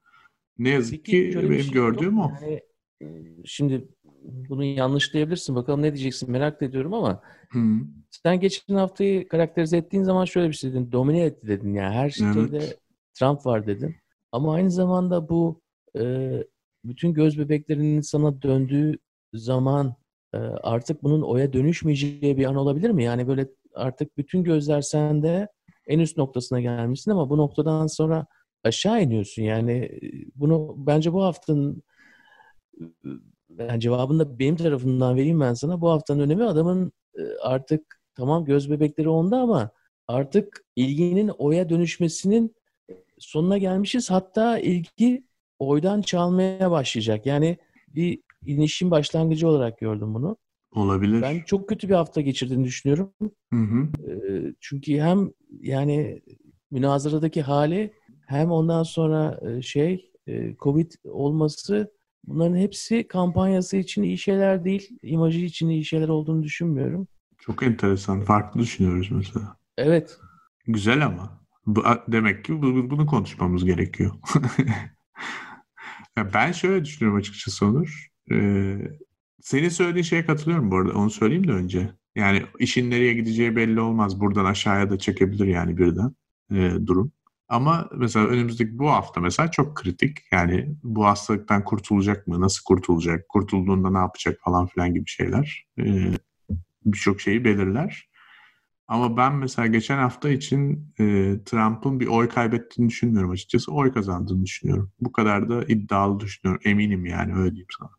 ne 0.59 0.69
yazık 0.69 1.05
Peki, 1.05 1.31
ki 1.31 1.37
benim 1.37 1.63
şey 1.63 1.73
gördüğüm 1.73 2.19
o. 2.19 2.33
Yani, 2.43 2.63
şimdi 3.45 3.89
bunu 4.23 4.65
yanlışlayabilirsin. 4.65 5.57
Bakalım 5.57 5.83
ne 5.83 5.95
diyeceksin 5.95 6.31
merak 6.31 6.63
ediyorum 6.63 6.95
ama 6.95 7.23
Hı. 7.51 7.59
sen 8.11 8.41
geçen 8.41 8.75
haftayı 8.75 9.29
karakterize 9.29 9.77
ettiğin 9.77 10.03
zaman 10.03 10.25
şöyle 10.25 10.49
bir 10.49 10.55
şey 10.55 10.71
dedin. 10.71 10.93
Domine 10.93 11.21
etti 11.21 11.47
dedin. 11.47 11.75
Yani 11.75 11.95
her 11.95 12.11
şeyde 12.11 12.57
evet. 12.57 12.79
Trump 13.15 13.47
var 13.47 13.67
dedin. 13.67 13.97
Ama 14.33 14.55
aynı 14.55 14.71
zamanda 14.71 15.29
bu 15.29 15.61
e, 15.99 16.33
bütün 16.85 17.15
göz 17.15 17.39
bebeklerinin 17.39 18.01
sana 18.01 18.43
döndüğü 18.43 18.99
zaman 19.35 19.95
e, 20.35 20.39
artık 20.39 21.03
bunun 21.03 21.23
oya 21.23 21.53
dönüşmeyeceği 21.53 22.37
bir 22.37 22.45
an 22.45 22.57
olabilir 22.57 22.91
mi? 22.91 23.05
Yani 23.05 23.29
böyle 23.29 23.49
artık 23.75 24.17
bütün 24.19 24.45
gözler 24.45 24.81
sende 24.81 25.49
en 25.87 25.99
üst 25.99 26.17
noktasına 26.17 26.61
gelmişsin 26.61 27.11
ama 27.11 27.31
bu 27.31 27.37
noktadan 27.37 27.87
sonra 27.87 28.27
aşağı 28.65 29.03
iniyorsun. 29.03 29.43
Yani 29.43 30.01
bunu 30.35 30.75
bence 30.79 31.13
bu 31.13 31.25
haftanın 31.25 31.83
yani 33.59 33.81
cevabını 33.81 34.19
da 34.19 34.39
benim 34.39 34.57
tarafından 34.57 35.17
vereyim 35.17 35.41
ben 35.41 35.55
sana. 35.55 35.81
Bu 35.81 35.91
haftanın 35.91 36.21
önemi 36.21 36.45
adamın 36.45 36.93
artık 37.43 38.01
tamam 38.15 38.45
göz 38.45 38.71
bebekleri 38.71 39.09
onda 39.09 39.39
ama 39.39 39.71
artık 40.09 40.65
ilginin 40.77 41.29
oya 41.29 41.69
dönüşmesinin 41.69 42.57
sonuna 43.19 43.59
gelmişiz. 43.59 44.11
Hatta 44.11 44.59
ilgi 44.59 45.27
oydan 45.59 46.03
çalmaya 46.03 46.71
başlayacak. 46.71 47.27
Yani 47.27 47.59
bir 47.89 48.23
inişin 48.47 48.91
başlangıcı 48.91 49.49
olarak 49.49 49.79
gördüm 49.79 50.15
bunu. 50.15 50.37
Olabilir. 50.77 51.23
Ben 51.23 51.41
çok 51.47 51.69
kötü 51.69 51.89
bir 51.89 51.95
hafta 51.95 52.21
geçirdiğini 52.21 52.65
düşünüyorum. 52.65 53.13
Hı 53.53 53.61
hı. 53.61 53.89
Çünkü 54.61 55.01
hem 55.01 55.31
yani 55.61 56.23
münazaradaki 56.71 57.43
hali 57.43 57.93
hem 58.27 58.51
ondan 58.51 58.83
sonra 58.83 59.41
şey 59.63 60.13
Covid 60.59 60.93
olması 61.05 61.93
bunların 62.27 62.57
hepsi 62.57 63.09
kampanyası 63.09 63.77
için 63.77 64.03
iyi 64.03 64.19
şeyler 64.19 64.65
değil. 64.65 64.99
imajı 65.03 65.41
için 65.41 65.69
iyi 65.69 65.85
şeyler 65.85 66.09
olduğunu 66.09 66.43
düşünmüyorum. 66.43 67.09
Çok 67.39 67.63
enteresan. 67.63 68.21
Farklı 68.21 68.61
düşünüyoruz 68.61 69.11
mesela. 69.11 69.57
Evet. 69.79 70.19
Güzel 70.67 71.07
ama. 71.07 71.41
Bu, 71.67 71.85
demek 72.09 72.45
ki 72.45 72.63
bunu 72.63 73.07
konuşmamız 73.07 73.65
gerekiyor. 73.65 74.11
ben 76.35 76.53
şöyle 76.53 76.85
düşünüyorum 76.85 77.19
açıkçası 77.19 77.67
Onur. 77.67 78.09
Ee, 78.31 78.79
senin 79.47 79.69
söylediğin 79.69 80.03
şeye 80.03 80.27
katılıyorum 80.27 80.71
bu 80.71 80.77
arada. 80.77 80.93
Onu 80.99 81.11
söyleyeyim 81.11 81.49
de 81.49 81.53
önce. 81.53 81.91
Yani 82.17 82.43
işin 82.59 82.91
nereye 82.91 83.15
gideceği 83.15 83.57
belli 83.57 83.81
olmaz. 83.81 84.21
Buradan 84.21 84.45
aşağıya 84.45 84.91
da 84.91 84.99
çekebilir 84.99 85.47
yani 85.47 85.79
birden 85.79 86.15
e, 86.51 86.87
durum. 86.87 87.13
Ama 87.49 87.89
mesela 87.97 88.27
önümüzdeki 88.27 88.79
bu 88.79 88.91
hafta 88.91 89.21
mesela 89.21 89.51
çok 89.51 89.77
kritik. 89.77 90.19
Yani 90.33 90.77
bu 90.83 91.05
hastalıktan 91.07 91.65
kurtulacak 91.65 92.27
mı? 92.27 92.41
Nasıl 92.41 92.65
kurtulacak? 92.65 93.29
Kurtulduğunda 93.29 93.91
ne 93.91 93.99
yapacak 93.99 94.41
falan 94.45 94.67
filan 94.67 94.95
gibi 94.95 95.09
şeyler. 95.09 95.67
E, 95.79 96.13
Birçok 96.85 97.21
şeyi 97.21 97.45
belirler. 97.45 98.11
Ama 98.89 99.17
ben 99.17 99.35
mesela 99.35 99.67
geçen 99.67 99.99
hafta 99.99 100.29
için 100.29 100.93
e, 101.01 101.05
Trump'ın 101.45 102.01
bir 102.01 102.07
oy 102.07 102.29
kaybettiğini 102.29 102.91
düşünmüyorum 102.91 103.31
açıkçası. 103.31 103.73
Oy 103.73 103.93
kazandığını 103.93 104.45
düşünüyorum. 104.45 104.93
Bu 105.01 105.13
kadar 105.13 105.49
da 105.49 105.65
iddialı 105.65 106.21
düşünüyorum. 106.21 106.63
Eminim 106.65 107.07
yani 107.07 107.35
öyle 107.35 107.51
diyeyim 107.51 107.69
sana 107.79 107.91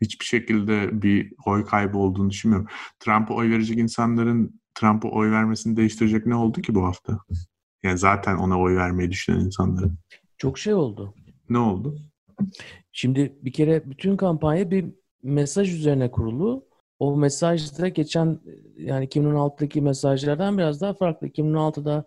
hiçbir 0.00 0.24
şekilde 0.24 1.02
bir 1.02 1.32
oy 1.46 1.64
kaybı 1.64 1.98
olduğunu 1.98 2.30
düşünmüyorum. 2.30 2.68
Trump'a 3.00 3.34
oy 3.34 3.50
verecek 3.50 3.78
insanların 3.78 4.60
Trump'a 4.74 5.08
oy 5.08 5.30
vermesini 5.30 5.76
değiştirecek 5.76 6.26
ne 6.26 6.34
oldu 6.34 6.60
ki 6.60 6.74
bu 6.74 6.84
hafta? 6.84 7.18
Yani 7.82 7.98
zaten 7.98 8.36
ona 8.36 8.60
oy 8.60 8.76
vermeyi 8.76 9.10
düşünen 9.10 9.40
insanların. 9.40 9.98
Çok 10.38 10.58
şey 10.58 10.74
oldu. 10.74 11.14
Ne 11.48 11.58
oldu? 11.58 11.98
Şimdi 12.92 13.38
bir 13.42 13.52
kere 13.52 13.90
bütün 13.90 14.16
kampanya 14.16 14.70
bir 14.70 14.86
mesaj 15.22 15.74
üzerine 15.74 16.10
kurulu. 16.10 16.64
O 16.98 17.16
mesajda 17.16 17.88
geçen 17.88 18.40
yani 18.76 19.06
2016'daki 19.06 19.82
mesajlardan 19.82 20.58
biraz 20.58 20.80
daha 20.80 20.94
farklı. 20.94 21.26
2016'da 21.28 22.04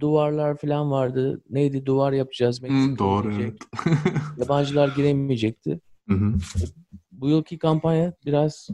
duvarlar 0.00 0.56
falan 0.56 0.90
vardı. 0.90 1.42
Neydi 1.50 1.86
duvar 1.86 2.12
yapacağız. 2.12 2.62
Hmm, 2.62 2.98
doğru 2.98 3.34
evet. 3.34 3.58
Yabancılar 4.38 4.96
giremeyecekti. 4.96 5.80
Hı 6.08 6.14
hı 6.14 6.34
bu 7.20 7.28
yılki 7.28 7.58
kampanya 7.58 8.12
biraz 8.26 8.68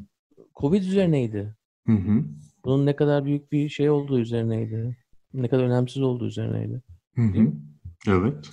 Covid 0.61 0.83
üzerineydi. 0.83 1.55
Hı 1.87 1.93
hı. 1.93 2.25
Bunun 2.65 2.87
ne 2.87 2.97
kadar 2.97 3.25
büyük 3.25 3.53
bir 3.53 3.69
şey 3.69 3.91
olduğu 3.91 4.19
üzerineydi. 4.19 4.97
Ne 5.35 5.49
kadar 5.49 5.65
önemsiz 5.65 6.03
olduğu 6.03 6.27
üzerineydi. 6.27 6.83
Hı 7.15 7.23
hı. 7.23 7.53
Evet. 8.09 8.51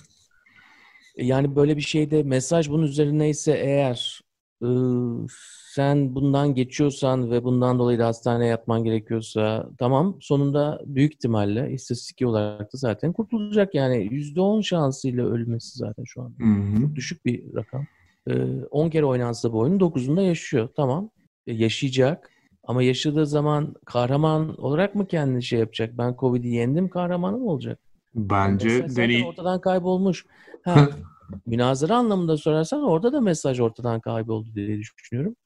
E, 1.16 1.26
yani 1.26 1.56
böyle 1.56 1.76
bir 1.76 1.82
şeyde 1.82 2.22
mesaj 2.22 2.70
bunun 2.70 2.82
üzerineyse 2.82 3.52
eğer 3.52 4.20
ıı, 4.62 5.26
sen 5.74 6.14
bundan 6.14 6.54
geçiyorsan 6.54 7.30
ve 7.30 7.44
bundan 7.44 7.78
dolayı 7.78 7.98
da 7.98 8.06
hastaneye 8.06 8.48
yatman 8.48 8.84
gerekiyorsa 8.84 9.70
tamam 9.78 10.16
sonunda 10.20 10.80
büyük 10.86 11.14
ihtimalle 11.14 11.72
istatistik 11.72 12.28
olarak 12.28 12.72
da 12.72 12.78
zaten 12.78 13.12
kurtulacak. 13.12 13.74
Yani 13.74 13.96
%10 14.10 14.62
şansıyla 14.62 15.26
ölmesi 15.26 15.78
zaten 15.78 16.04
şu 16.06 16.22
an. 16.22 16.34
Hı 16.38 16.44
hı. 16.44 16.96
Düşük 16.96 17.26
bir 17.26 17.54
rakam. 17.54 17.86
10 18.26 18.86
ee, 18.86 18.90
kere 18.90 19.04
oynansa 19.04 19.52
bu 19.52 19.58
oyunun 19.58 19.78
9'unda 19.78 20.22
yaşıyor. 20.22 20.68
Tamam. 20.76 21.10
E, 21.46 21.52
yaşayacak. 21.52 22.30
Ama 22.64 22.82
yaşadığı 22.82 23.26
zaman 23.26 23.74
kahraman 23.84 24.60
olarak 24.60 24.94
mı 24.94 25.06
kendini 25.06 25.42
şey 25.42 25.58
yapacak? 25.58 25.98
Ben 25.98 26.16
Covid'i 26.18 26.48
yendim 26.48 26.88
kahramanı 26.88 27.38
mı 27.38 27.50
olacak? 27.50 27.78
Bence 28.14 28.68
yani 28.68 28.96
deney... 28.96 29.24
ortadan 29.24 29.60
kaybolmuş. 29.60 30.26
Ha, 30.64 30.88
münazara 31.46 31.96
anlamında 31.96 32.36
sorarsan 32.36 32.82
orada 32.82 33.12
da 33.12 33.20
mesaj 33.20 33.60
ortadan 33.60 34.00
kayboldu 34.00 34.54
diye 34.54 34.78
düşünüyorum. 34.78 35.36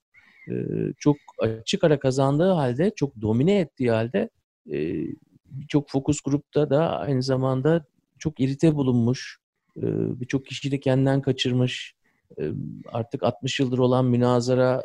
Ee, 0.51 0.53
çok 0.99 1.17
açık 1.39 1.85
ara 1.85 1.99
kazandığı 1.99 2.51
halde, 2.51 2.93
çok 2.97 3.21
domine 3.21 3.59
ettiği 3.59 3.91
halde 3.91 4.31
e, 4.73 5.05
birçok 5.51 5.91
fokus 5.91 6.21
grupta 6.21 6.71
da 6.71 6.99
aynı 6.99 7.23
zamanda 7.23 7.85
çok 8.19 8.41
irite 8.41 8.75
bulunmuş. 8.75 9.39
E, 9.77 9.83
birçok 10.21 10.47
kişiyi 10.47 10.71
de 10.71 10.81
kendinden 10.81 11.23
kaçırmış 11.23 11.95
artık 12.93 13.23
60 13.23 13.61
yıldır 13.61 13.79
olan 13.79 14.05
münazara 14.05 14.83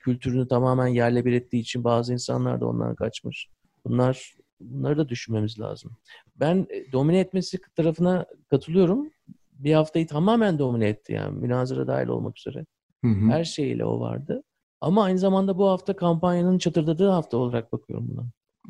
kültürünü 0.00 0.48
tamamen 0.48 0.86
yerle 0.86 1.24
bir 1.24 1.32
ettiği 1.32 1.58
için 1.58 1.84
bazı 1.84 2.12
insanlar 2.12 2.60
da 2.60 2.66
ondan 2.66 2.94
kaçmış. 2.94 3.48
Bunlar 3.84 4.34
bunları 4.60 4.98
da 4.98 5.08
düşünmemiz 5.08 5.60
lazım. 5.60 5.96
Ben 6.36 6.66
domine 6.92 7.18
etmesi 7.18 7.58
tarafına 7.76 8.26
katılıyorum. 8.50 9.10
Bir 9.52 9.74
haftayı 9.74 10.06
tamamen 10.06 10.58
domine 10.58 10.88
etti 10.88 11.12
yani 11.12 11.38
münazara 11.38 11.86
dahil 11.86 12.08
olmak 12.08 12.38
üzere. 12.38 12.66
Hı 13.04 13.08
hı. 13.08 13.30
Her 13.30 13.44
şeyiyle 13.44 13.84
o 13.84 14.00
vardı. 14.00 14.42
Ama 14.80 15.04
aynı 15.04 15.18
zamanda 15.18 15.58
bu 15.58 15.68
hafta 15.68 15.96
kampanyanın 15.96 16.58
çatırdadığı 16.58 17.08
hafta 17.08 17.36
olarak 17.36 17.72
bakıyorum 17.72 18.08
buna. 18.08 18.26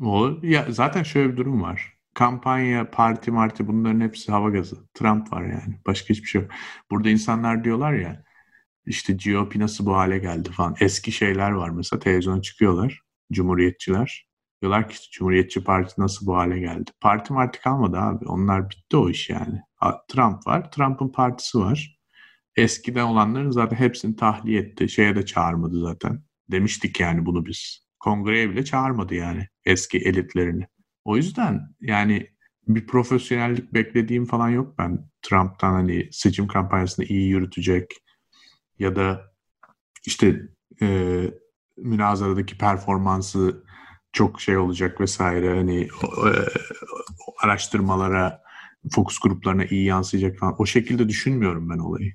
Olur. 0.09 0.43
Ya 0.43 0.65
zaten 0.69 1.03
şöyle 1.03 1.31
bir 1.31 1.37
durum 1.37 1.61
var 1.61 1.92
kampanya, 2.13 2.91
parti 2.91 3.31
marti 3.31 3.67
bunların 3.67 4.01
hepsi 4.01 4.31
hava 4.31 4.49
gazı. 4.49 4.75
Trump 4.93 5.33
var 5.33 5.41
yani. 5.43 5.79
Başka 5.87 6.09
hiçbir 6.09 6.27
şey 6.27 6.41
yok. 6.41 6.51
Burada 6.91 7.09
insanlar 7.09 7.63
diyorlar 7.63 7.93
ya 7.93 8.23
işte 8.85 9.17
GOP 9.25 9.55
nasıl 9.55 9.85
bu 9.85 9.95
hale 9.95 10.17
geldi 10.17 10.51
falan. 10.51 10.75
Eski 10.79 11.11
şeyler 11.11 11.51
var 11.51 11.69
mesela 11.69 11.99
televizyona 11.99 12.41
çıkıyorlar. 12.41 13.01
Cumhuriyetçiler. 13.31 14.27
Diyorlar 14.61 14.89
ki 14.89 14.97
Cumhuriyetçi 15.11 15.63
Parti 15.63 16.01
nasıl 16.01 16.27
bu 16.27 16.35
hale 16.35 16.59
geldi? 16.59 16.91
Parti 17.01 17.33
marti 17.33 17.59
kalmadı 17.59 17.97
abi. 17.97 18.25
Onlar 18.25 18.69
bitti 18.69 18.97
o 18.97 19.09
iş 19.09 19.29
yani. 19.29 19.61
Trump 20.07 20.47
var. 20.47 20.71
Trump'ın 20.71 21.09
partisi 21.09 21.57
var. 21.59 21.99
Eskiden 22.55 23.03
olanların 23.03 23.51
zaten 23.51 23.77
hepsini 23.77 24.15
tahliye 24.15 24.61
etti. 24.61 24.89
Şeye 24.89 25.15
de 25.15 25.25
çağırmadı 25.25 25.81
zaten. 25.81 26.23
Demiştik 26.51 26.99
yani 26.99 27.25
bunu 27.25 27.45
biz. 27.45 27.87
Kongreye 27.99 28.49
bile 28.49 28.65
çağırmadı 28.65 29.15
yani 29.15 29.47
eski 29.65 29.97
elitlerini. 29.97 30.67
O 31.05 31.17
yüzden 31.17 31.69
yani 31.81 32.27
bir 32.67 32.87
profesyonellik 32.87 33.73
beklediğim 33.73 34.25
falan 34.25 34.49
yok 34.49 34.77
ben 34.77 35.09
Trump'tan 35.21 35.73
hani 35.73 36.09
seçim 36.11 36.47
kampanyasını 36.47 37.05
iyi 37.05 37.29
yürütecek 37.29 37.91
ya 38.79 38.95
da 38.95 39.33
işte 40.05 40.41
e, 40.81 41.19
münazaradaki 41.77 42.57
performansı 42.57 43.63
çok 44.13 44.41
şey 44.41 44.57
olacak 44.57 45.01
vesaire 45.01 45.55
hani 45.55 45.81
e, 45.81 46.31
araştırmalara 47.43 48.43
fokus 48.91 49.19
gruplarına 49.19 49.65
iyi 49.65 49.85
yansıyacak 49.85 50.39
falan 50.39 50.55
o 50.57 50.65
şekilde 50.65 51.09
düşünmüyorum 51.09 51.69
ben 51.69 51.77
olayı. 51.77 52.13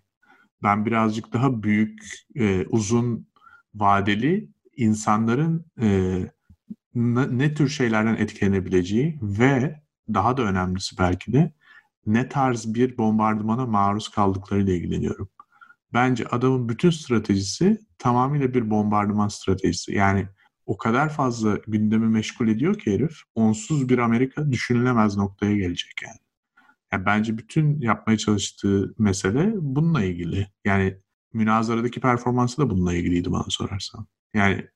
Ben 0.62 0.87
birazcık 0.87 1.33
daha 1.33 1.62
büyük 1.62 2.02
e, 2.35 2.66
uzun 2.66 3.28
vadeli 3.75 4.49
insanların 4.76 5.66
e, 5.83 6.18
ne, 6.99 7.38
ne 7.38 7.55
tür 7.55 7.69
şeylerden 7.69 8.17
etkilenebileceği 8.17 9.19
ve 9.23 9.83
daha 10.14 10.37
da 10.37 10.43
önemlisi 10.43 10.99
belki 10.99 11.33
de 11.33 11.52
ne 12.07 12.28
tarz 12.28 12.75
bir 12.75 12.99
bombardımana 12.99 13.67
maruz 13.67 14.09
kaldıklarıyla 14.09 14.73
ilgileniyorum. 14.73 15.28
Bence 15.93 16.26
adamın 16.26 16.69
bütün 16.69 16.90
stratejisi 16.90 17.78
tamamıyla 17.99 18.55
bir 18.55 18.71
bombardıman 18.71 19.28
stratejisi. 19.28 19.95
Yani 19.95 20.28
o 20.67 20.76
kadar 20.76 21.09
fazla 21.09 21.59
gündemi 21.67 22.09
meşgul 22.09 22.49
ediyor 22.49 22.78
ki 22.78 22.93
herif 22.93 23.17
onsuz 23.35 23.88
bir 23.88 23.99
Amerika 23.99 24.52
düşünülemez 24.52 25.17
noktaya 25.17 25.57
gelecek 25.57 25.93
yani. 26.02 26.19
yani 26.93 27.07
bence 27.07 27.38
bütün 27.38 27.81
yapmaya 27.81 28.19
çalıştığı 28.19 28.95
mesele 28.99 29.52
bununla 29.57 30.05
ilgili. 30.05 30.47
Yani 30.64 30.99
münazaradaki 31.33 32.00
performansı 32.00 32.59
da 32.62 32.71
bununla 32.71 32.95
ilgiliydi 32.95 33.33
bana 33.33 33.45
sorarsan. 33.49 34.07
Yani 34.35 34.69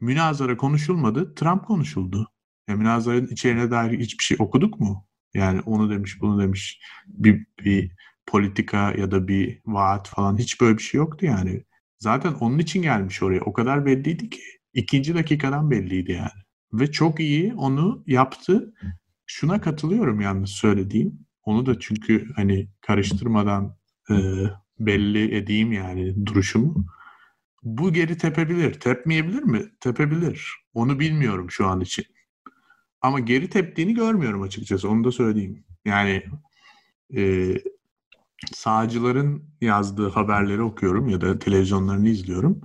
münazara 0.00 0.56
konuşulmadı, 0.56 1.34
Trump 1.34 1.64
konuşuldu. 1.64 2.28
Ya 2.68 2.76
münazaranın 2.76 3.26
içeriğine 3.26 3.70
dair 3.70 3.98
hiçbir 3.98 4.24
şey 4.24 4.36
okuduk 4.40 4.80
mu? 4.80 5.06
Yani 5.34 5.60
onu 5.60 5.90
demiş, 5.90 6.20
bunu 6.20 6.42
demiş. 6.42 6.80
Bir, 7.06 7.46
bir 7.64 7.92
politika 8.26 8.92
ya 8.92 9.10
da 9.10 9.28
bir 9.28 9.60
vaat 9.66 10.08
falan 10.08 10.38
hiç 10.38 10.60
böyle 10.60 10.78
bir 10.78 10.82
şey 10.82 10.98
yoktu 10.98 11.26
yani. 11.26 11.64
Zaten 11.98 12.32
onun 12.32 12.58
için 12.58 12.82
gelmiş 12.82 13.22
oraya. 13.22 13.40
O 13.40 13.52
kadar 13.52 13.86
belliydi 13.86 14.30
ki. 14.30 14.40
ikinci 14.74 15.14
dakikadan 15.14 15.70
belliydi 15.70 16.12
yani. 16.12 16.42
Ve 16.72 16.92
çok 16.92 17.20
iyi 17.20 17.54
onu 17.54 18.04
yaptı. 18.06 18.74
Şuna 19.26 19.60
katılıyorum 19.60 20.20
yalnız 20.20 20.50
söylediğim. 20.50 21.18
Onu 21.44 21.66
da 21.66 21.80
çünkü 21.80 22.26
hani 22.36 22.68
karıştırmadan 22.80 23.76
e, 24.10 24.14
belli 24.80 25.36
edeyim 25.36 25.72
yani 25.72 26.26
duruşumu. 26.26 26.86
Bu 27.62 27.92
geri 27.92 28.18
tepebilir. 28.18 28.80
Tepmeyebilir 28.80 29.42
mi? 29.42 29.62
Tepebilir. 29.80 30.52
Onu 30.74 31.00
bilmiyorum 31.00 31.50
şu 31.50 31.66
an 31.66 31.80
için. 31.80 32.04
Ama 33.00 33.20
geri 33.20 33.50
teptiğini 33.50 33.94
görmüyorum 33.94 34.42
açıkçası. 34.42 34.88
Onu 34.88 35.04
da 35.04 35.12
söyleyeyim. 35.12 35.64
Yani 35.84 36.24
e, 37.16 37.54
sağcıların 38.52 39.44
yazdığı 39.60 40.08
haberleri 40.08 40.62
okuyorum 40.62 41.08
ya 41.08 41.20
da 41.20 41.38
televizyonlarını 41.38 42.08
izliyorum. 42.08 42.60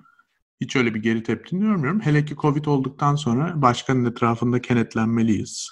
Hiç 0.62 0.76
öyle 0.76 0.94
bir 0.94 1.04
geri 1.04 1.24
teptiğini 1.24 1.66
görmüyorum. 1.66 2.02
Hele 2.02 2.26
ki 2.26 2.36
Covid 2.36 2.66
olduktan 2.66 3.16
sonra 3.16 3.62
başkanın 3.62 4.06
etrafında 4.06 4.62
kenetlenmeliyiz. 4.62 5.70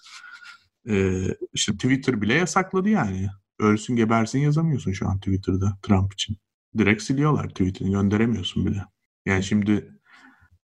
Ee, 0.90 1.28
işte 1.54 1.74
Twitter 1.74 2.22
bile 2.22 2.34
yasakladı 2.34 2.90
yani. 2.90 3.30
Ölsün 3.60 3.96
gebersin 3.96 4.40
yazamıyorsun 4.40 4.92
şu 4.92 5.08
an 5.10 5.18
Twitter'da 5.20 5.78
Trump 5.82 6.13
için. 6.13 6.38
Direkt 6.78 7.04
siliyorlar 7.04 7.50
tweetini 7.50 7.92
gönderemiyorsun 7.92 8.66
bile. 8.66 8.86
Yani 9.25 9.44
şimdi 9.44 10.00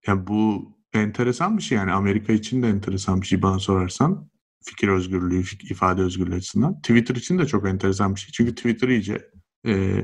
ya 0.07 0.27
bu 0.27 0.73
enteresan 0.93 1.59
bir 1.59 1.63
şey 1.63 1.79
yani 1.79 1.93
Amerika 1.93 2.33
için 2.33 2.63
de 2.63 2.69
enteresan 2.69 3.21
bir 3.21 3.27
şey 3.27 3.43
bana 3.43 3.59
sorarsan. 3.59 4.31
Fikir 4.65 4.89
özgürlüğü, 4.89 5.45
ifade 5.71 6.03
özgürlüğü 6.03 6.35
açısından. 6.35 6.81
Twitter 6.81 7.15
için 7.15 7.39
de 7.39 7.47
çok 7.47 7.69
enteresan 7.69 8.15
bir 8.15 8.21
şey. 8.21 8.33
Çünkü 8.33 8.55
Twitter 8.55 8.89
iyice 8.89 9.31
e, 9.67 10.03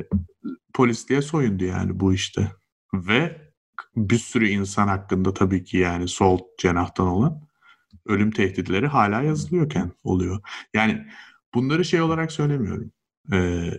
polisliğe 0.74 1.22
soyundu 1.22 1.64
yani 1.64 2.00
bu 2.00 2.14
işte. 2.14 2.52
Ve 2.94 3.52
bir 3.96 4.18
sürü 4.18 4.48
insan 4.48 4.88
hakkında 4.88 5.34
tabii 5.34 5.64
ki 5.64 5.76
yani 5.76 6.08
sol 6.08 6.38
cenahtan 6.58 7.06
olan 7.06 7.48
ölüm 8.06 8.30
tehditleri 8.30 8.86
hala 8.86 9.22
yazılıyorken 9.22 9.92
oluyor. 10.04 10.40
Yani 10.74 11.06
bunları 11.54 11.84
şey 11.84 12.00
olarak 12.00 12.32
söylemiyorum. 12.32 12.92
Ee, 13.32 13.70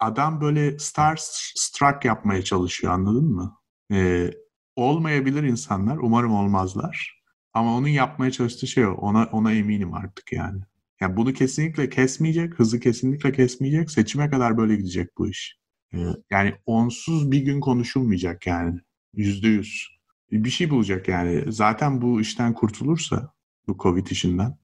adam 0.00 0.40
böyle 0.40 0.78
star 0.78 1.18
struck 1.56 2.04
yapmaya 2.04 2.42
çalışıyor 2.42 2.92
anladın 2.92 3.24
mı? 3.24 3.58
Ee, 3.92 4.30
olmayabilir 4.76 5.42
insanlar. 5.42 5.96
Umarım 5.96 6.32
olmazlar. 6.32 7.22
Ama 7.54 7.76
onun 7.76 7.88
yapmaya 7.88 8.30
çalıştığı 8.30 8.66
şey 8.66 8.86
o. 8.86 8.92
Ona, 8.92 9.24
ona 9.32 9.52
eminim 9.52 9.94
artık 9.94 10.32
yani. 10.32 10.60
Yani 11.00 11.16
bunu 11.16 11.32
kesinlikle 11.32 11.88
kesmeyecek. 11.88 12.54
Hızı 12.54 12.80
kesinlikle 12.80 13.32
kesmeyecek. 13.32 13.90
Seçime 13.90 14.30
kadar 14.30 14.58
böyle 14.58 14.76
gidecek 14.76 15.18
bu 15.18 15.28
iş. 15.28 15.58
Ee, 15.94 15.98
yani 16.30 16.54
onsuz 16.66 17.30
bir 17.30 17.40
gün 17.40 17.60
konuşulmayacak 17.60 18.46
yani. 18.46 18.80
Yüzde 19.14 19.48
yüz. 19.48 19.88
Bir 20.32 20.50
şey 20.50 20.70
bulacak 20.70 21.08
yani. 21.08 21.52
Zaten 21.52 22.02
bu 22.02 22.20
işten 22.20 22.54
kurtulursa 22.54 23.32
bu 23.68 23.76
Covid 23.78 24.06
işinden 24.06 24.56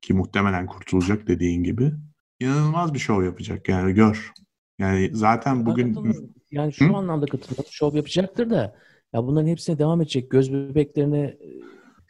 ki 0.00 0.14
muhtemelen 0.14 0.66
kurtulacak 0.66 1.28
dediğin 1.28 1.62
gibi 1.62 1.92
inanılmaz 2.40 2.94
bir 2.94 2.98
şov 2.98 3.24
yapacak 3.24 3.68
yani 3.68 3.94
gör. 3.94 4.32
Yani 4.78 5.10
zaten 5.12 5.66
bugün 5.66 5.94
yani 6.56 6.72
şu 6.72 6.88
Hı? 6.88 6.96
anlamda 6.96 7.26
katılıyorum. 7.26 7.70
Şov 7.70 7.94
yapacaktır 7.96 8.50
da 8.50 8.76
ya 9.12 9.26
bunların 9.26 9.48
hepsine 9.48 9.78
devam 9.78 10.00
edecek. 10.00 10.30
Göz 10.30 10.52
bebeklerini 10.52 11.36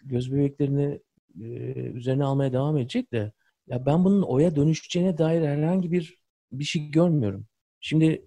göz 0.04 0.32
bebeklerini 0.32 1.00
e, 1.40 1.46
üzerine 1.74 2.24
almaya 2.24 2.52
devam 2.52 2.78
edecek 2.78 3.12
de 3.12 3.32
ya 3.66 3.86
ben 3.86 4.04
bunun 4.04 4.22
oya 4.22 4.56
dönüşeceğine 4.56 5.18
dair 5.18 5.42
herhangi 5.42 5.92
bir 5.92 6.18
bir 6.52 6.64
şey 6.64 6.90
görmüyorum. 6.90 7.46
Şimdi 7.80 8.26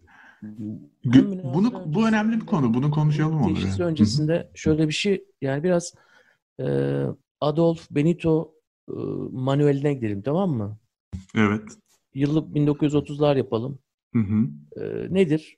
bunu 1.03 1.84
bu 1.86 2.08
önemli 2.08 2.41
bir 2.41 2.45
konu. 2.45 2.73
Bunu 2.73 2.91
konuşalım 2.91 3.41
onu. 3.41 3.53
Teşhis 3.53 3.79
öncesinde 3.79 4.36
Hı-hı. 4.36 4.51
şöyle 4.53 4.88
bir 4.88 4.93
şey 4.93 5.23
yani 5.41 5.63
biraz 5.63 5.93
e, 6.60 6.65
Adolf 7.41 7.91
Benito 7.91 8.53
e, 8.89 8.93
manueline 9.32 9.93
gidelim 9.93 10.21
tamam 10.21 10.51
mı? 10.51 10.77
Evet. 11.36 11.63
Yıllık 12.13 12.55
1930'lar 12.55 13.38
yapalım. 13.38 13.79
Hı 14.13 14.19
hı. 14.19 14.47
E, 14.82 15.13
nedir? 15.13 15.58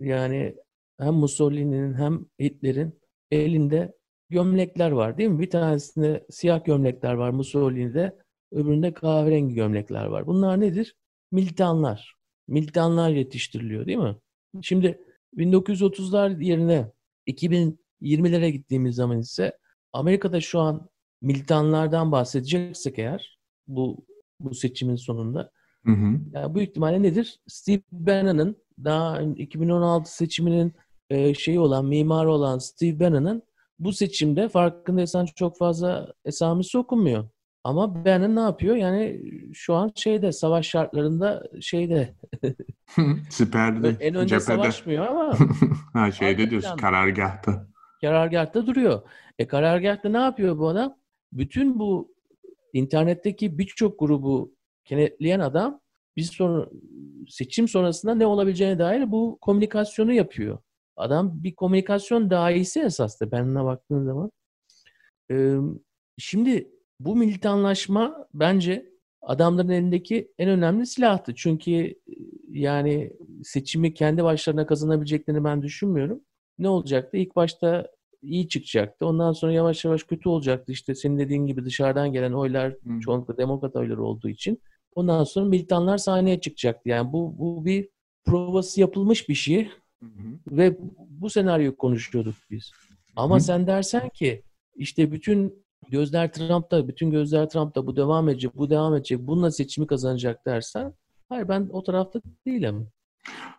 Yani 0.00 0.56
hem 0.98 1.14
Mussolini'nin 1.14 1.94
hem 1.94 2.26
Hitler'in 2.40 3.00
elinde 3.30 3.94
gömlekler 4.30 4.90
var 4.90 5.18
değil 5.18 5.30
mi? 5.30 5.40
Bir 5.40 5.50
tanesinde 5.50 6.26
siyah 6.30 6.64
gömlekler 6.64 7.14
var 7.14 7.30
Mussolini'de, 7.30 8.16
öbüründe 8.52 8.94
kahverengi 8.94 9.54
gömlekler 9.54 10.04
var. 10.04 10.26
Bunlar 10.26 10.60
nedir? 10.60 10.96
Militanlar. 11.32 12.14
Militanlar 12.48 13.10
yetiştiriliyor 13.10 13.86
değil 13.86 13.98
mi? 13.98 14.16
Şimdi 14.62 15.00
1930'lar 15.36 16.42
yerine 16.42 16.92
2020'lere 17.26 18.48
gittiğimiz 18.48 18.96
zaman 18.96 19.18
ise 19.18 19.58
Amerika'da 19.92 20.40
şu 20.40 20.60
an 20.60 20.88
militanlardan 21.22 22.12
bahsedeceksek 22.12 22.98
eğer 22.98 23.38
bu 23.66 24.06
bu 24.40 24.54
seçimin 24.54 24.96
sonunda 24.96 25.50
hı 25.84 25.92
hı. 25.92 26.20
Yani 26.32 26.54
bu 26.54 26.60
ihtimalle 26.62 27.02
nedir? 27.02 27.40
Steve 27.46 27.82
Bannon'ın 27.92 28.56
daha 28.84 29.22
2016 29.22 30.14
seçiminin 30.16 30.72
e, 31.10 31.34
şeyi 31.34 31.60
olan, 31.60 31.84
mimarı 31.84 32.30
olan 32.30 32.58
Steve 32.58 33.00
Bannon'ın 33.00 33.42
bu 33.78 33.92
seçimde 33.92 34.48
farkındaysan 34.48 35.26
çok 35.36 35.58
fazla 35.58 36.12
esamesi 36.24 36.78
okunmuyor. 36.78 37.28
Ama 37.64 38.04
Bannon 38.04 38.36
ne 38.36 38.40
yapıyor? 38.40 38.76
Yani 38.76 39.22
şu 39.54 39.74
an 39.74 39.92
şeyde 39.94 40.32
savaş 40.32 40.68
şartlarında 40.68 41.42
şeyde 41.60 42.14
Siperde. 43.30 43.96
en 44.00 44.14
önce 44.14 44.28
cephede. 44.28 44.40
savaşmıyor 44.40 45.06
ama 45.06 45.38
ha 45.92 46.12
şeyde 46.12 46.50
diyorsun 46.50 46.76
karargahta. 46.76 47.66
Karargahta 48.00 48.66
duruyor. 48.66 49.02
E 49.38 49.46
karargahta 49.46 50.08
ne 50.08 50.18
yapıyor 50.18 50.58
bu 50.58 50.68
adam? 50.68 50.96
Bütün 51.32 51.78
bu 51.78 52.14
internetteki 52.72 53.58
birçok 53.58 53.98
grubu 53.98 54.54
kenetleyen 54.84 55.40
adam 55.40 55.80
biz 56.16 56.30
sonra 56.30 56.68
seçim 57.28 57.68
sonrasında 57.68 58.14
ne 58.14 58.26
olabileceğine 58.26 58.78
dair 58.78 59.10
bu 59.10 59.38
komünikasyonu 59.40 60.12
yapıyor. 60.12 60.58
Adam 60.96 61.44
bir 61.44 61.54
komünikasyon 61.54 62.30
dahisi 62.30 62.80
esasında 62.80 63.32
benimle 63.32 63.64
baktığın 63.64 64.04
zaman. 64.04 64.30
Ee, 65.30 65.56
şimdi 66.18 66.70
bu 67.00 67.16
militanlaşma 67.16 68.28
bence 68.34 68.92
adamların 69.22 69.68
elindeki 69.68 70.32
en 70.38 70.48
önemli 70.48 70.86
silahtı. 70.86 71.34
Çünkü 71.34 71.94
yani 72.48 73.12
seçimi 73.44 73.94
kendi 73.94 74.24
başlarına 74.24 74.66
kazanabileceklerini 74.66 75.44
ben 75.44 75.62
düşünmüyorum. 75.62 76.20
Ne 76.58 76.68
olacaktı? 76.68 77.16
İlk 77.16 77.36
başta 77.36 77.88
iyi 78.22 78.48
çıkacaktı. 78.48 79.06
Ondan 79.06 79.32
sonra 79.32 79.52
yavaş 79.52 79.84
yavaş 79.84 80.02
kötü 80.02 80.28
olacaktı. 80.28 80.72
İşte 80.72 80.94
senin 80.94 81.18
dediğin 81.18 81.46
gibi 81.46 81.64
dışarıdan 81.64 82.12
gelen 82.12 82.32
oylar 82.32 82.74
hmm. 82.82 83.00
çoğunlukla 83.00 83.36
demokrat 83.38 83.76
oyları 83.76 84.04
olduğu 84.04 84.28
için. 84.28 84.62
Ondan 84.94 85.24
sonra 85.24 85.46
militanlar 85.46 85.98
sahneye 85.98 86.40
çıkacaktı. 86.40 86.88
Yani 86.88 87.12
bu, 87.12 87.38
bu 87.38 87.64
bir 87.64 87.88
provası 88.24 88.80
yapılmış 88.80 89.28
bir 89.28 89.34
şey. 89.34 89.68
Hı 90.02 90.08
Ve 90.50 90.76
bu 91.08 91.30
senaryoyu 91.30 91.76
konuşuyorduk 91.76 92.34
biz. 92.50 92.70
Ama 93.16 93.36
hı. 93.36 93.40
sen 93.40 93.66
dersen 93.66 94.08
ki 94.08 94.42
işte 94.74 95.12
bütün 95.12 95.64
gözler 95.88 96.32
Trump'ta, 96.32 96.88
bütün 96.88 97.10
gözler 97.10 97.48
Trump'ta 97.48 97.86
bu 97.86 97.96
devam 97.96 98.28
edecek, 98.28 98.56
bu 98.56 98.70
devam 98.70 98.94
edecek, 98.94 99.18
bununla 99.20 99.50
seçimi 99.50 99.86
kazanacak 99.86 100.46
dersen 100.46 100.94
hayır 101.28 101.48
ben 101.48 101.68
o 101.72 101.82
tarafta 101.82 102.20
değilim. 102.46 102.88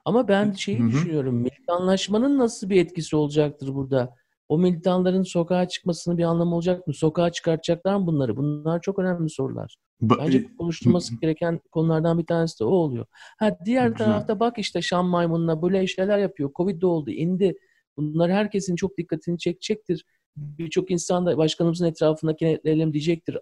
Ama 0.06 0.28
ben 0.28 0.52
şeyi 0.52 0.80
hı 0.80 0.84
hı. 0.84 0.88
düşünüyorum. 0.88 1.36
Militanlaşmanın 1.36 2.38
nasıl 2.38 2.70
bir 2.70 2.82
etkisi 2.82 3.16
olacaktır 3.16 3.76
burada? 3.76 4.16
O 4.50 4.58
militanların 4.58 5.24
sokağa 5.24 5.68
çıkmasının 5.68 6.18
bir 6.18 6.24
anlamı 6.24 6.56
olacak 6.56 6.88
mı? 6.88 6.94
Sokağa 6.94 7.32
çıkartacaklar 7.32 7.96
mı 7.96 8.08
bunları? 8.08 8.38
Bunlar 8.38 8.82
çok 8.82 9.00
önemli 9.00 9.30
sorular. 9.30 9.76
Bence 10.02 10.38
e, 10.38 10.56
konuşulması 10.58 11.20
gereken 11.22 11.60
konulardan 11.72 12.20
bir 12.20 12.26
tanesi 12.26 12.60
de 12.60 12.64
o 12.64 12.70
oluyor. 12.70 13.06
Ha 13.40 13.58
diğer 13.66 13.88
Güzel. 13.88 14.06
tarafta 14.06 14.40
bak 14.40 14.58
işte 14.58 14.82
Şam 14.82 15.08
maymununa 15.08 15.62
böyle 15.62 15.88
şeyler 15.88 16.18
yapıyor. 16.18 16.52
Covid 16.56 16.82
de 16.82 16.86
oldu, 16.86 17.12
indi. 17.12 17.56
Bunlar 17.98 18.32
herkesin 18.32 18.76
çok 18.76 18.98
dikkatini 18.98 19.38
çekecektir. 19.40 20.06
Birçok 20.36 20.92
insan 20.92 21.26
da 21.26 21.38
başkanımızın 21.38 21.86
etrafında 21.86 22.36
kenetleyelim 22.36 22.94
diyecektir. 22.94 23.38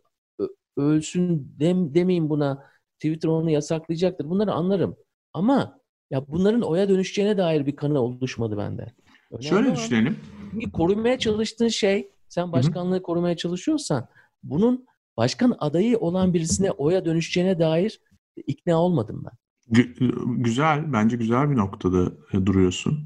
Ölsün 0.77 1.55
dem, 1.59 1.93
demeyin 1.95 2.29
buna. 2.29 2.63
Twitter 2.99 3.29
onu 3.29 3.49
yasaklayacaktır. 3.49 4.29
Bunları 4.29 4.51
anlarım. 4.51 4.95
Ama 5.33 5.79
ya 6.11 6.27
bunların 6.27 6.61
oya 6.61 6.89
dönüşeceğine 6.89 7.37
dair 7.37 7.65
bir 7.65 7.75
kanı 7.75 8.01
oluşmadı 8.01 8.57
bende. 8.57 8.91
Önemli 9.31 9.47
Şöyle 9.47 9.75
düşünelim. 9.75 10.17
Korumaya 10.73 11.19
çalıştığın 11.19 11.67
şey, 11.67 12.09
sen 12.29 12.51
başkanlığı 12.51 12.95
Hı-hı. 12.95 13.03
korumaya 13.03 13.37
çalışıyorsan 13.37 14.07
bunun 14.43 14.85
başkan 15.17 15.55
adayı 15.59 15.97
olan 15.97 16.33
birisine 16.33 16.71
oya 16.71 17.05
dönüşeceğine 17.05 17.59
dair 17.59 18.01
ikna 18.47 18.81
olmadım 18.81 19.25
ben. 19.25 19.37
güzel, 20.43 20.93
bence 20.93 21.17
güzel 21.17 21.51
bir 21.51 21.57
noktada 21.57 22.11
e, 22.33 22.45
duruyorsun. 22.45 22.99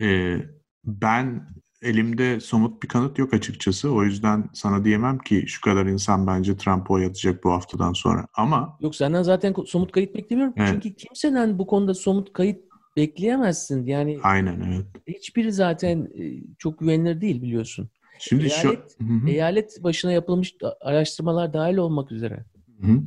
e, 0.00 0.36
ben 0.84 1.48
elimde 1.82 2.40
somut 2.40 2.82
bir 2.82 2.88
kanıt 2.88 3.18
yok 3.18 3.34
açıkçası. 3.34 3.92
O 3.92 4.02
yüzden 4.04 4.50
sana 4.52 4.84
diyemem 4.84 5.18
ki 5.18 5.44
şu 5.46 5.60
kadar 5.60 5.86
insan 5.86 6.26
bence 6.26 6.56
Trump'a 6.56 6.94
oy 6.94 7.06
atacak 7.06 7.44
bu 7.44 7.52
haftadan 7.52 7.92
sonra. 7.92 8.26
Ama 8.34 8.78
Yok 8.80 8.94
senden 8.94 9.22
zaten 9.22 9.54
somut 9.66 9.92
kayıt 9.92 10.14
beklemiyorum. 10.14 10.54
Evet. 10.56 10.68
Çünkü 10.72 10.94
kimseden 10.94 11.58
bu 11.58 11.66
konuda 11.66 11.94
somut 11.94 12.32
kayıt 12.32 12.69
bekleyemezsin. 13.00 13.86
Yani 13.86 14.18
aynen 14.22 14.60
evet. 14.60 14.86
hiçbiri 15.18 15.52
zaten 15.52 16.08
e, 16.18 16.42
çok 16.58 16.78
güvenilir 16.78 17.20
değil 17.20 17.42
biliyorsun. 17.42 17.90
Şimdi 18.18 18.44
Eyalet- 18.44 18.96
şu 18.98 19.06
Hı 19.06 19.12
hı. 19.12 19.28
Eyalet 19.30 19.82
başına 19.84 20.12
yapılmış 20.12 20.54
araştırmalar 20.80 21.52
dahil 21.52 21.76
olmak 21.76 22.12
üzere. 22.12 22.44
Hı 22.80 22.86
hı. 22.86 23.00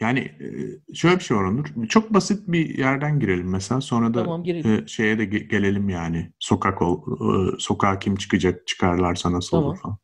Yani 0.00 0.18
e, 0.18 0.48
şöyle 0.94 1.16
bir 1.18 1.22
şey 1.24 1.36
var 1.36 1.44
Onur. 1.44 1.66
Çok 1.88 2.14
basit 2.14 2.48
bir 2.48 2.78
yerden 2.78 3.20
girelim 3.20 3.50
mesela. 3.50 3.80
Sonra 3.80 4.14
da 4.14 4.22
Tamam 4.24 4.44
girelim. 4.44 4.70
e, 4.84 4.86
şeye 4.86 5.18
de 5.18 5.24
ge- 5.24 5.48
gelelim 5.48 5.88
yani. 5.88 6.32
Sokak 6.38 6.82
ol, 6.82 7.02
sokağa 7.58 7.98
kim 7.98 8.16
çıkacak, 8.16 8.66
çıkarlarsa 8.66 9.32
nasıl 9.32 9.50
Tamam. 9.50 9.66
olur 9.66 9.78
falan. 9.78 9.98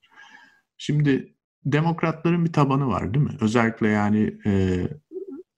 Şimdi 0.79 1.35
demokratların 1.65 2.45
bir 2.45 2.53
tabanı 2.53 2.87
var 2.89 3.15
değil 3.15 3.25
mi? 3.25 3.37
Özellikle 3.41 3.89
yani 3.89 4.35
e, 4.47 4.83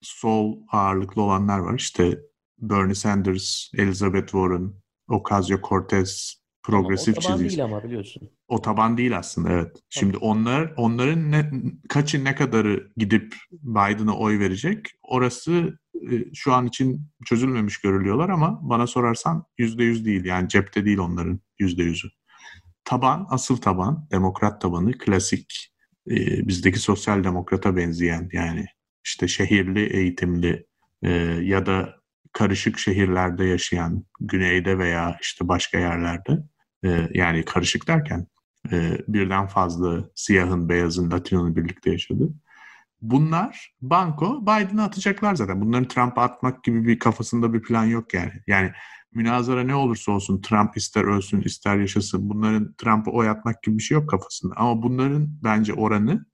sol 0.01 0.59
ağırlıklı 0.73 1.23
olanlar 1.23 1.59
var. 1.59 1.75
İşte 1.75 2.19
Bernie 2.61 2.95
Sanders, 2.95 3.71
Elizabeth 3.75 4.27
Warren, 4.27 4.73
Ocasio-Cortez, 5.09 6.41
progresif 6.63 7.19
o 7.19 7.21
taban 7.21 7.37
çizgisi. 7.37 7.57
değil 7.57 7.65
ama 7.65 7.85
biliyorsun. 7.85 8.31
O 8.49 8.63
taban 8.63 8.99
değil 8.99 9.19
aslında 9.19 9.51
evet. 9.51 9.77
Şimdi 9.89 10.17
onlar 10.17 10.73
onların 10.77 11.31
ne, 11.31 11.51
kaçı 11.89 12.25
ne 12.25 12.35
kadarı 12.35 12.93
gidip 12.97 13.35
Biden'a 13.53 14.17
oy 14.17 14.39
verecek 14.39 14.87
orası 15.03 15.79
e, 16.11 16.35
şu 16.35 16.53
an 16.53 16.67
için 16.67 17.07
çözülmemiş 17.25 17.79
görülüyorlar 17.79 18.29
ama 18.29 18.59
bana 18.63 18.87
sorarsan 18.87 19.45
yüzde 19.59 19.85
yüz 19.85 20.05
değil 20.05 20.25
yani 20.25 20.49
cepte 20.49 20.85
değil 20.85 20.99
onların 20.99 21.41
yüzde 21.59 21.83
yüzü. 21.83 22.09
Taban 22.85 23.27
asıl 23.31 23.57
taban 23.57 24.09
demokrat 24.13 24.61
tabanı 24.61 24.99
klasik 24.99 25.73
e, 26.11 26.49
bizdeki 26.49 26.79
sosyal 26.79 27.25
demokrata 27.25 27.77
benzeyen 27.77 28.29
yani 28.33 28.67
işte 29.05 29.29
şehirli 29.29 29.97
eğitimli 29.97 30.67
e, 31.03 31.11
ya 31.43 31.67
da 31.67 32.00
karışık 32.33 32.79
şehirlerde 32.79 33.45
yaşayan 33.45 34.05
güneyde 34.21 34.79
veya 34.79 35.19
işte 35.23 35.49
başka 35.49 35.79
yerlerde 35.79 36.39
e, 36.85 37.09
yani 37.15 37.45
karışık 37.45 37.89
derken 37.89 38.27
e, 38.73 38.99
birden 39.09 39.47
fazla 39.47 40.05
siyahın, 40.15 40.69
beyazın, 40.69 41.11
Latino'nun 41.11 41.57
birlikte 41.57 41.91
yaşadı. 41.91 42.29
Bunlar 43.03 43.75
banko 43.83 44.43
Biden'a 44.43 44.85
atacaklar 44.85 45.35
zaten. 45.35 45.61
Bunların 45.61 45.89
Trump'a 45.89 46.23
atmak 46.23 46.65
gibi 46.65 46.87
bir 46.87 46.99
kafasında 46.99 47.53
bir 47.53 47.63
plan 47.63 47.85
yok 47.85 48.15
yani. 48.15 48.33
Yani 48.47 48.73
münazara 49.15 49.63
ne 49.63 49.75
olursa 49.75 50.13
olsun 50.13 50.41
Trump 50.41 50.77
ister 50.77 51.05
ölsün 51.05 51.41
ister 51.41 51.77
yaşasın. 51.77 52.29
Bunların 52.31 52.75
Trump'a 52.79 53.11
oy 53.11 53.29
atmak 53.29 53.63
gibi 53.63 53.79
bir 53.79 53.83
şey 53.83 53.95
yok 53.95 54.11
kafasında. 54.11 54.55
Ama 54.57 54.83
bunların 54.83 55.29
bence 55.45 55.75
oranı 55.75 56.27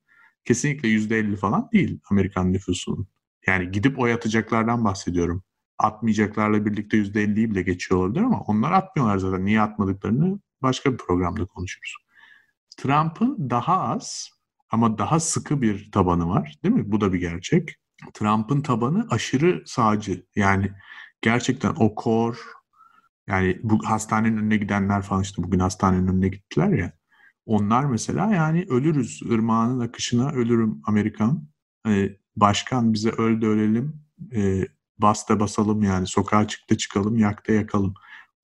kesinlikle 0.45 0.89
%50 0.89 1.37
falan 1.37 1.69
değil 1.73 2.01
Amerikan 2.11 2.53
nüfusunun. 2.53 3.09
Yani 3.47 3.71
gidip 3.71 3.99
oy 3.99 4.13
atacaklardan 4.13 4.85
bahsediyorum. 4.85 5.43
Atmayacaklarla 5.79 6.67
birlikte 6.67 6.97
%50'yi 6.97 7.51
bile 7.51 7.63
geçiyor 7.63 8.01
olabilir 8.01 8.21
ama 8.21 8.41
onlar 8.41 8.73
atmıyorlar 8.73 9.19
zaten. 9.19 9.45
Niye 9.45 9.61
atmadıklarını 9.61 10.41
başka 10.63 10.93
bir 10.93 10.99
programda 10.99 11.45
konuşuruz. 11.45 11.97
Trump'ın 12.77 13.51
daha 13.51 13.81
az 13.81 14.31
ama 14.71 14.99
daha 14.99 15.21
sıkı 15.21 15.63
bir 15.63 15.91
tabanı 15.93 16.29
var 16.29 16.59
değil 16.65 16.75
mi? 16.75 16.93
Bu 16.93 17.01
da 17.01 17.13
bir 17.13 17.19
gerçek. 17.19 17.77
Trump'ın 18.15 18.61
tabanı 18.61 19.07
aşırı 19.11 19.63
sağcı. 19.67 20.27
Yani 20.37 20.73
gerçekten 21.23 21.75
o 21.79 21.95
core 22.03 22.39
yani 23.27 23.61
bu 23.63 23.85
hastanenin 23.85 24.37
önüne 24.37 24.57
gidenler 24.57 25.03
falan 25.03 25.23
işte 25.23 25.43
bugün 25.43 25.59
hastanenin 25.59 26.09
önüne 26.09 26.29
gittiler 26.29 26.69
ya. 26.69 26.93
Onlar 27.47 27.85
mesela 27.85 28.35
yani 28.35 28.67
ölürüz 28.69 29.23
ırmağının 29.33 29.81
akışına 29.81 30.31
ölürüm 30.31 30.81
Amerikan. 30.85 31.49
Hani 31.83 32.19
başkan 32.37 32.93
bize 32.93 33.11
öl 33.11 33.41
de 33.41 33.47
ölelim 33.47 34.03
e, 34.35 34.67
bas 34.99 35.29
da 35.29 35.41
basalım 35.41 35.83
yani 35.83 36.07
sokağa 36.07 36.49
çık 36.49 36.71
da 36.71 36.77
çıkalım 36.77 37.19
yak 37.19 37.49
da 37.49 37.53
yakalım. 37.53 37.95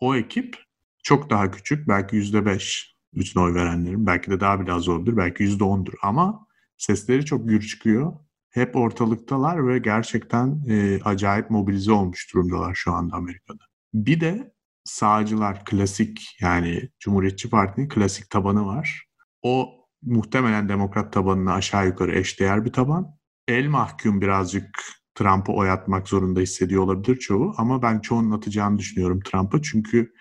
O 0.01 0.15
ekip 0.15 0.57
çok 1.03 1.31
daha 1.31 1.51
küçük 1.51 1.88
belki 1.88 2.17
yüzde 2.17 2.47
beş 2.47 2.97
bütün 3.15 3.41
oy 3.41 3.55
verenlerin 3.55 4.07
belki 4.07 4.31
de 4.31 4.41
daha 4.41 4.61
biraz 4.61 4.88
olabilir 4.88 5.17
belki 5.17 5.43
yüzde 5.43 5.65
ondur 5.65 5.95
ama 6.03 6.47
sesleri 6.77 7.25
çok 7.25 7.49
gür 7.49 7.61
çıkıyor. 7.61 8.12
Hep 8.51 8.77
ortalıktalar 8.77 9.69
ve 9.69 9.79
gerçekten 9.79 10.65
e, 10.69 11.01
acayip 11.05 11.51
mobilize 11.51 11.93
olmuş 11.93 12.35
durumdalar 12.35 12.75
şu 12.75 12.93
anda 12.93 13.17
Amerika'da. 13.17 13.65
Bir 13.95 14.21
de 14.21 14.55
sağcılar 14.85 15.65
klasik 15.65 16.37
yani 16.41 16.91
Cumhuriyetçi 17.01 17.51
Parti'nin 17.51 17.88
klasik 17.88 18.31
tabanı 18.31 18.67
var. 18.67 19.07
O 19.43 19.71
muhtemelen 20.03 20.69
demokrat 20.69 21.12
tabanına 21.12 21.55
aşağı 21.55 21.87
yukarı 21.87 22.19
eşdeğer 22.19 22.65
bir 22.65 22.73
taban. 22.73 23.17
El 23.49 23.67
mahkum 23.67 24.21
birazcık 24.21 24.85
Trump'a 25.14 25.53
oy 25.53 25.70
atmak 25.70 26.09
zorunda 26.09 26.40
hissediyor 26.40 26.83
olabilir 26.83 27.16
çoğu 27.16 27.55
ama 27.57 27.83
ben 27.83 28.01
çoğunun 28.01 28.31
atacağını 28.31 28.79
düşünüyorum 28.79 29.20
Trump'a 29.20 29.62
çünkü 29.62 30.12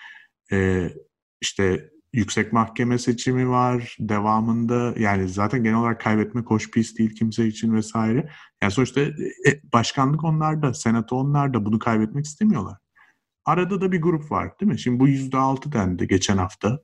e, 0.51 0.89
işte 1.41 1.91
yüksek 2.13 2.53
mahkeme 2.53 2.97
seçimi 2.97 3.49
var 3.49 3.97
devamında 3.99 4.93
yani 4.97 5.29
zaten 5.29 5.63
genel 5.63 5.77
olarak 5.77 6.01
kaybetmek 6.01 6.45
hoş 6.45 6.75
bir 6.75 6.95
değil 6.97 7.15
kimse 7.15 7.47
için 7.47 7.73
vesaire. 7.73 8.29
Yani 8.61 8.71
sonuçta 8.71 9.01
e, 9.01 9.61
başkanlık 9.73 10.23
onlarda, 10.23 10.73
senato 10.73 11.15
onlarda 11.15 11.65
bunu 11.65 11.79
kaybetmek 11.79 12.25
istemiyorlar. 12.25 12.77
Arada 13.45 13.81
da 13.81 13.91
bir 13.91 14.01
grup 14.01 14.31
var 14.31 14.59
değil 14.59 14.71
mi? 14.71 14.79
Şimdi 14.79 14.99
bu 14.99 15.07
yüzde 15.07 15.37
altı 15.37 15.71
dendi 15.71 16.07
geçen 16.07 16.37
hafta. 16.37 16.79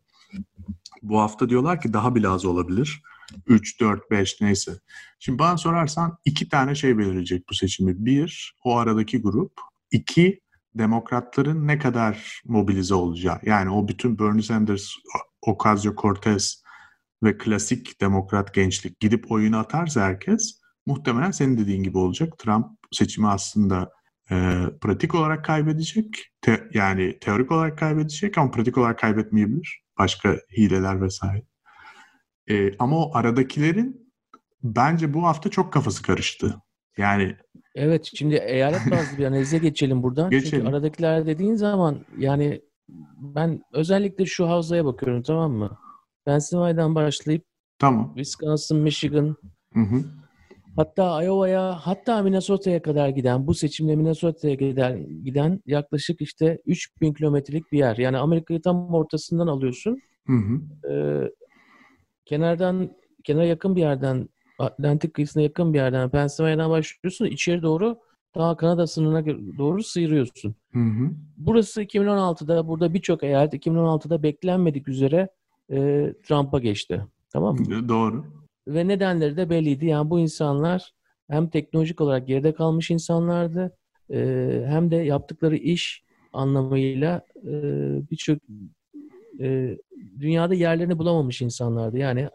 Bu 1.01 1.19
hafta 1.19 1.49
diyorlar 1.49 1.81
ki 1.81 1.93
daha 1.93 2.15
bile 2.15 2.27
az 2.27 2.45
olabilir. 2.45 3.01
3, 3.47 3.81
4, 3.81 4.11
5 4.11 4.41
neyse. 4.41 4.71
Şimdi 5.19 5.39
bana 5.39 5.57
sorarsan 5.57 6.17
iki 6.25 6.49
tane 6.49 6.75
şey 6.75 6.97
belirleyecek 6.97 7.49
bu 7.49 7.53
seçimi. 7.53 8.05
Bir, 8.05 8.55
o 8.63 8.77
aradaki 8.77 9.21
grup. 9.21 9.51
İki, 9.91 10.41
demokratların 10.77 11.67
ne 11.67 11.79
kadar 11.79 12.41
mobilize 12.45 12.93
olacağı. 12.93 13.39
Yani 13.43 13.69
o 13.69 13.87
bütün 13.87 14.19
Bernie 14.19 14.41
Sanders, 14.41 14.89
Ocasio-Cortez 15.45 16.63
ve 17.23 17.37
klasik 17.37 18.01
demokrat 18.01 18.53
gençlik 18.53 18.99
gidip 18.99 19.31
oyunu 19.31 19.57
atarsa 19.57 20.01
herkes 20.01 20.59
muhtemelen 20.85 21.31
senin 21.31 21.57
dediğin 21.57 21.83
gibi 21.83 21.97
olacak. 21.97 22.39
Trump 22.39 22.65
seçimi 22.91 23.27
aslında 23.27 23.91
e, 24.31 24.65
pratik 24.81 25.15
olarak 25.15 25.45
kaybedecek. 25.45 26.25
Te, 26.41 26.69
yani 26.73 27.19
teorik 27.21 27.51
olarak 27.51 27.77
kaybedecek 27.77 28.37
ama 28.37 28.51
pratik 28.51 28.77
olarak 28.77 28.99
kaybetmeyebilir. 28.99 29.81
Başka 29.97 30.37
hileler 30.57 31.01
vesaire. 31.01 31.43
E, 32.49 32.77
ama 32.79 33.05
o 33.05 33.11
aradakilerin 33.13 34.11
bence 34.63 35.13
bu 35.13 35.23
hafta 35.23 35.49
çok 35.49 35.73
kafası 35.73 36.03
karıştı. 36.03 36.55
Yani 36.97 37.35
Evet 37.75 38.09
şimdi 38.15 38.35
eyalet 38.35 38.91
bazlı 38.91 39.17
bir 39.17 39.25
analize 39.25 39.57
geçelim 39.57 40.03
buradan. 40.03 40.29
Geçelim. 40.29 40.51
Çünkü 40.51 40.67
aradakiler 40.67 41.25
dediğin 41.25 41.55
zaman 41.55 42.05
yani 42.17 42.61
ben 43.17 43.61
özellikle 43.73 44.25
şu 44.25 44.49
havzaya 44.49 44.85
bakıyorum 44.85 45.23
tamam 45.23 45.51
mı? 45.51 45.77
Pennsylvania'dan 46.25 46.95
başlayıp 46.95 47.43
tamam. 47.79 48.13
Wisconsin, 48.15 48.77
Michigan, 48.77 49.35
Hı 49.73 49.79
hı. 49.79 50.03
hatta 50.75 51.23
Iowa'ya, 51.23 51.79
hatta 51.81 52.21
Minnesota'ya 52.23 52.81
kadar 52.81 53.09
giden, 53.09 53.47
bu 53.47 53.53
seçimle 53.53 53.95
Minnesota'ya 53.95 54.53
giden, 54.55 55.23
giden 55.23 55.61
yaklaşık 55.65 56.21
işte 56.21 56.59
3000 56.65 57.13
kilometrelik 57.13 57.71
bir 57.71 57.77
yer. 57.77 57.97
Yani 57.97 58.17
Amerika'yı 58.17 58.61
tam 58.61 58.93
ortasından 58.93 59.47
alıyorsun. 59.47 59.99
Hı 60.27 60.33
hı. 60.33 60.61
Ee, 60.91 61.29
kenardan, 62.27 62.91
kenara 63.23 63.45
yakın 63.45 63.75
bir 63.75 63.81
yerden, 63.81 64.29
Atlantik 64.59 65.13
kıyısına 65.13 65.43
yakın 65.43 65.73
bir 65.73 65.77
yerden 65.77 66.09
Pennsylvania'dan 66.09 66.69
başlıyorsun. 66.69 67.25
içeri 67.25 67.61
doğru 67.61 67.97
daha 68.35 68.57
Kanada 68.57 68.87
sınırına 68.87 69.25
doğru 69.57 69.83
sıyırıyorsun. 69.83 70.55
Hı 70.73 70.79
hı. 70.79 71.11
Burası 71.37 71.83
2016'da 71.83 72.67
burada 72.67 72.93
birçok 72.93 73.23
eyalet 73.23 73.53
2016'da 73.53 74.23
beklenmedik 74.23 74.87
üzere 74.87 75.29
e, 75.71 75.77
Trump'a 76.23 76.59
geçti. 76.59 77.05
Tamam 77.33 77.55
mı? 77.55 77.89
Doğru. 77.89 78.25
Ve 78.67 78.87
nedenleri 78.87 79.37
de 79.37 79.49
belliydi. 79.49 79.85
Yani 79.85 80.09
bu 80.09 80.19
insanlar 80.19 80.93
hem 81.29 81.49
teknolojik 81.49 82.01
olarak 82.01 82.27
geride 82.27 82.53
kalmış 82.53 82.91
insanlardı 82.91 83.77
e, 84.11 84.17
hem 84.67 84.91
de 84.91 84.95
yaptıkları 84.95 85.55
iş 85.55 86.03
anlamıyla 86.33 87.21
e, 87.35 87.51
birçok 88.11 88.39
e, 89.41 89.77
dünyada 90.19 90.53
yerlerini 90.53 90.97
bulamamış 90.97 91.41
insanlardı. 91.41 91.97
Yani 91.97 92.29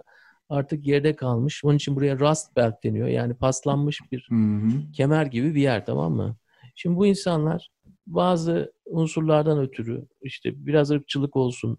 artık 0.48 0.84
geride 0.84 1.16
kalmış. 1.16 1.64
Onun 1.64 1.76
için 1.76 1.96
buraya 1.96 2.18
Rust 2.18 2.56
Belt 2.56 2.84
deniyor. 2.84 3.08
Yani 3.08 3.34
paslanmış 3.34 4.00
bir 4.12 4.26
Hı 4.28 4.34
hı. 4.34 4.92
kemer 4.92 5.26
gibi 5.26 5.54
bir 5.54 5.62
yer 5.62 5.86
tamam 5.86 6.12
mı? 6.12 6.36
Şimdi 6.74 6.96
bu 6.96 7.06
insanlar 7.06 7.70
bazı 8.06 8.72
unsurlardan 8.86 9.58
ötürü 9.58 10.06
işte 10.22 10.66
biraz 10.66 10.90
ırkçılık 10.90 11.36
olsun, 11.36 11.78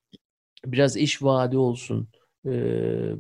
biraz 0.66 0.98
iş 0.98 1.24
vaadi 1.24 1.58
olsun, 1.58 2.10
e, 2.46 2.52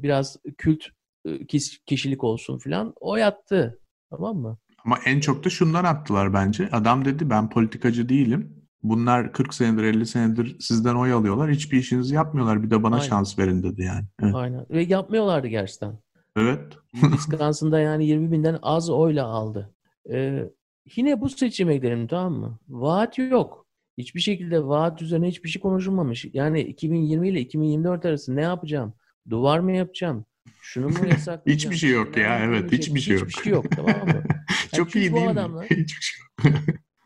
biraz 0.03 0.37
kült 0.57 0.85
e, 1.25 1.45
kişilik 1.85 2.23
olsun 2.23 2.57
filan 2.57 2.93
o 2.99 3.15
yattı. 3.15 3.79
Tamam 4.09 4.37
mı? 4.37 4.57
Ama 4.85 4.99
en 5.05 5.19
çok 5.19 5.45
da 5.45 5.49
şundan 5.49 5.83
attılar 5.83 6.33
bence. 6.33 6.69
Adam 6.71 7.05
dedi 7.05 7.29
ben 7.29 7.49
politikacı 7.49 8.09
değilim. 8.09 8.62
Bunlar 8.83 9.33
40 9.33 9.53
senedir 9.53 9.83
50 9.83 10.05
senedir 10.05 10.59
sizden 10.59 10.95
oy 10.95 11.13
alıyorlar. 11.13 11.51
Hiçbir 11.51 11.77
işinizi 11.77 12.15
yapmıyorlar. 12.15 12.63
Bir 12.63 12.69
de 12.71 12.83
bana 12.83 12.95
Aynen. 12.95 13.07
şans 13.07 13.39
verin 13.39 13.63
dedi 13.63 13.81
yani. 13.81 14.05
Evet. 14.21 14.35
Aynen. 14.35 14.65
Ve 14.69 14.83
yapmıyorlardı 14.83 15.47
gerçekten. 15.47 15.99
Evet. 16.37 16.73
Wisconsin'da 16.93 17.79
yani 17.79 18.05
20 18.05 18.31
binden 18.31 18.59
az 18.61 18.89
oyla 18.89 19.25
aldı. 19.25 19.73
Ee, 20.11 20.43
yine 20.95 21.21
bu 21.21 21.29
seçime 21.29 21.75
gidelim 21.75 22.07
tamam 22.07 22.33
mı? 22.33 22.59
Vaat 22.69 23.17
yok. 23.17 23.65
Hiçbir 23.97 24.19
şekilde 24.19 24.65
vaat 24.65 25.01
üzerine 25.01 25.27
hiçbir 25.27 25.49
şey 25.49 25.61
konuşulmamış. 25.61 26.25
Yani 26.33 26.61
2020 26.61 27.29
ile 27.29 27.39
2024 27.39 28.05
arası 28.05 28.35
ne 28.35 28.41
yapacağım? 28.41 28.93
Duvar 29.29 29.59
mı 29.59 29.71
yapacağım? 29.71 30.25
Şunu 30.61 30.89
mu 30.89 30.93
yasaklayacağım? 31.09 31.45
Hiçbir 31.45 31.75
şey 31.75 31.89
yok 31.89 32.17
ya, 32.17 32.39
evet, 32.39 32.71
bir 32.71 32.77
hiçbir 32.77 32.99
şey 32.99 33.15
yok. 33.17 33.27
Hiçbir 33.27 33.43
şey 33.43 33.53
yok 33.53 33.65
tamam 33.75 34.07
mı? 34.07 34.23
Çok 34.75 34.91
çünkü 34.91 34.99
iyi 34.99 35.13
değil 35.13 35.29
adamlar- 35.29 35.63
mi? 35.63 35.67
Hiçbir 35.69 36.01
şey 36.01 36.51
yok. 36.51 36.59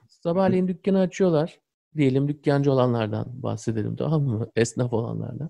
Sabahleyin 0.08 0.68
dükkanı 0.68 1.00
açıyorlar. 1.00 1.60
Diyelim 1.95 2.28
dükkancı 2.28 2.71
olanlardan 2.71 3.26
bahsedelim 3.43 3.95
tamam 3.95 4.23
mı? 4.23 4.47
Esnaf 4.56 4.93
olanlardan. 4.93 5.50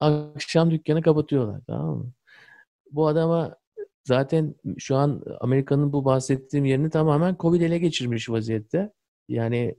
Akşam 0.00 0.70
dükkanı 0.70 1.02
kapatıyorlar 1.02 1.60
tamam 1.66 1.96
mı? 1.96 2.12
Bu 2.90 3.06
adama 3.06 3.56
zaten 4.04 4.54
şu 4.78 4.96
an 4.96 5.22
Amerika'nın 5.40 5.92
bu 5.92 6.04
bahsettiğim 6.04 6.64
yerini 6.64 6.90
tamamen 6.90 7.36
Covid 7.40 7.60
ele 7.60 7.78
geçirmiş 7.78 8.30
vaziyette. 8.30 8.92
Yani 9.28 9.74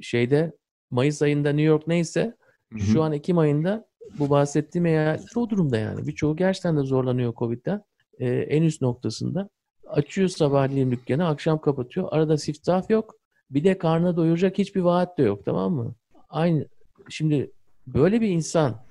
şeyde 0.00 0.52
Mayıs 0.90 1.22
ayında 1.22 1.48
New 1.48 1.62
York 1.62 1.86
neyse 1.86 2.36
Hı 2.72 2.78
hı. 2.78 2.82
şu 2.82 3.02
an 3.02 3.12
Ekim 3.12 3.38
ayında 3.38 3.86
bu 4.18 4.30
bahsettiğim 4.30 4.86
eyaletler 4.86 5.42
o 5.42 5.50
durumda 5.50 5.78
yani. 5.78 6.06
Birçoğu 6.06 6.36
gerçekten 6.36 6.76
de 6.76 6.82
zorlanıyor 6.82 7.34
Covid'den. 7.34 7.82
Ee, 8.18 8.28
en 8.28 8.62
üst 8.62 8.82
noktasında. 8.82 9.48
Açıyor 9.86 10.28
sabahleyin 10.28 10.90
dükkanı, 10.90 11.26
akşam 11.28 11.60
kapatıyor. 11.60 12.08
Arada 12.10 12.38
siftah 12.38 12.90
yok. 12.90 13.14
Bir 13.54 13.64
de 13.64 13.78
karnına 13.78 14.16
doyuracak 14.16 14.58
hiçbir 14.58 14.80
vaat 14.80 15.18
de 15.18 15.22
yok 15.22 15.44
tamam 15.44 15.72
mı? 15.72 15.94
Aynı. 16.28 16.68
Şimdi 17.08 17.50
böyle 17.86 18.20
bir 18.20 18.28
insan 18.28 18.82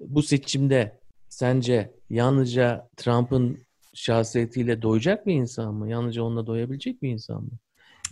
bu 0.00 0.22
seçimde 0.22 1.00
sence 1.28 1.94
yalnızca 2.10 2.88
Trump'ın 2.96 3.58
şahsiyetiyle 3.94 4.82
doyacak 4.82 5.26
bir 5.26 5.34
insan 5.34 5.74
mı? 5.74 5.90
Yalnızca 5.90 6.22
onunla 6.22 6.46
doyabilecek 6.46 7.02
bir 7.02 7.10
insan 7.10 7.42
mı? 7.42 7.50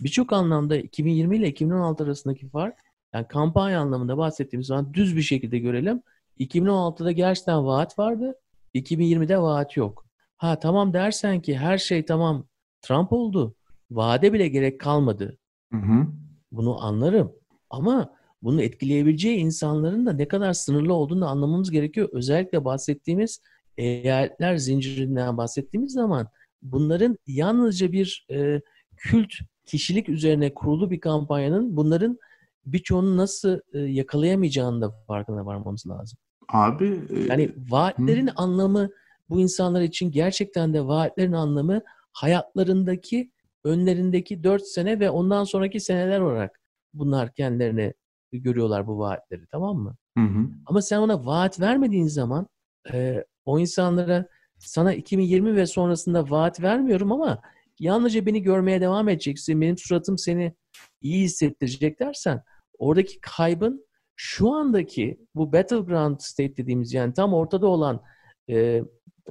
Birçok 0.01 0.33
anlamda 0.33 0.77
2020 0.77 1.37
ile 1.37 1.47
2016 1.47 2.03
arasındaki 2.03 2.49
fark 2.49 2.79
yani 3.13 3.27
kampanya 3.27 3.79
anlamında 3.79 4.17
bahsettiğimiz 4.17 4.67
zaman 4.67 4.93
düz 4.93 5.15
bir 5.15 5.21
şekilde 5.21 5.59
görelim. 5.59 6.01
2016'da 6.39 7.11
gerçekten 7.11 7.65
vaat 7.65 7.99
vardı. 7.99 8.35
2020'de 8.75 9.41
vaat 9.41 9.77
yok. 9.77 10.05
Ha 10.37 10.59
tamam 10.59 10.93
dersen 10.93 11.41
ki 11.41 11.57
her 11.57 11.77
şey 11.77 12.05
tamam 12.05 12.47
Trump 12.81 13.13
oldu. 13.13 13.55
Vaade 13.91 14.33
bile 14.33 14.47
gerek 14.47 14.79
kalmadı. 14.79 15.37
Hı 15.73 15.77
hı. 15.77 16.07
Bunu 16.51 16.83
anlarım. 16.83 17.31
Ama 17.69 18.13
bunu 18.41 18.61
etkileyebileceği 18.61 19.37
insanların 19.37 20.05
da 20.05 20.13
ne 20.13 20.27
kadar 20.27 20.53
sınırlı 20.53 20.93
olduğunu 20.93 21.27
anlamamız 21.27 21.71
gerekiyor. 21.71 22.09
Özellikle 22.11 22.65
bahsettiğimiz 22.65 23.41
eyaletler 23.77 24.57
zincirinden 24.57 25.37
bahsettiğimiz 25.37 25.93
zaman 25.93 26.27
bunların 26.61 27.17
yalnızca 27.27 27.91
bir 27.91 28.27
e, 28.31 28.61
kült 28.97 29.33
kişilik 29.65 30.09
üzerine 30.09 30.53
kurulu 30.53 30.91
bir 30.91 30.99
kampanyanın 30.99 31.77
bunların 31.77 32.17
birçoğunu 32.65 33.17
nasıl 33.17 33.59
e, 33.73 33.79
yakalayamayacağını 33.79 34.81
da 34.81 34.91
farkına 35.07 35.45
varmamız 35.45 35.87
lazım. 35.87 36.19
Abi 36.49 37.01
e, 37.09 37.19
Yani 37.19 37.51
vaatlerin 37.69 38.29
anlamı 38.35 38.89
bu 39.29 39.39
insanlar 39.39 39.81
için 39.81 40.11
gerçekten 40.11 40.73
de 40.73 40.87
vaatlerin 40.87 41.31
anlamı 41.31 41.81
hayatlarındaki 42.11 43.31
önlerindeki 43.63 44.43
4 44.43 44.67
sene 44.67 44.99
ve 44.99 45.09
ondan 45.09 45.43
sonraki 45.43 45.79
seneler 45.79 46.19
olarak 46.19 46.59
bunlar 46.93 47.33
kendilerini 47.33 47.93
görüyorlar 48.31 48.87
bu 48.87 48.99
vaatleri 48.99 49.47
tamam 49.51 49.77
mı? 49.77 49.95
hı 50.17 50.23
hı. 50.23 50.49
Ama 50.65 50.81
sen 50.81 50.97
ona 50.97 51.25
vaat 51.25 51.59
vermediğin 51.59 52.07
zaman 52.07 52.47
e, 52.93 53.23
o 53.45 53.59
insanlara 53.59 54.27
sana 54.59 54.93
2020 54.93 55.55
ve 55.55 55.65
sonrasında 55.65 56.29
vaat 56.29 56.61
vermiyorum 56.61 57.11
ama 57.11 57.41
yalnızca 57.79 58.25
beni 58.25 58.41
görmeye 58.41 58.81
devam 58.81 59.09
edeceksin. 59.09 59.61
Benim 59.61 59.77
suratım 59.77 60.17
seni 60.17 60.53
iyi 61.01 61.23
hissettirecek 61.23 61.99
dersen 61.99 62.43
oradaki 62.77 63.21
kaybın 63.21 63.85
şu 64.15 64.51
andaki 64.51 65.19
bu 65.35 65.53
battleground 65.53 66.19
state 66.19 66.57
dediğimiz 66.57 66.93
yani 66.93 67.13
tam 67.13 67.33
ortada 67.33 67.67
olan 67.67 68.01
e, 68.49 68.83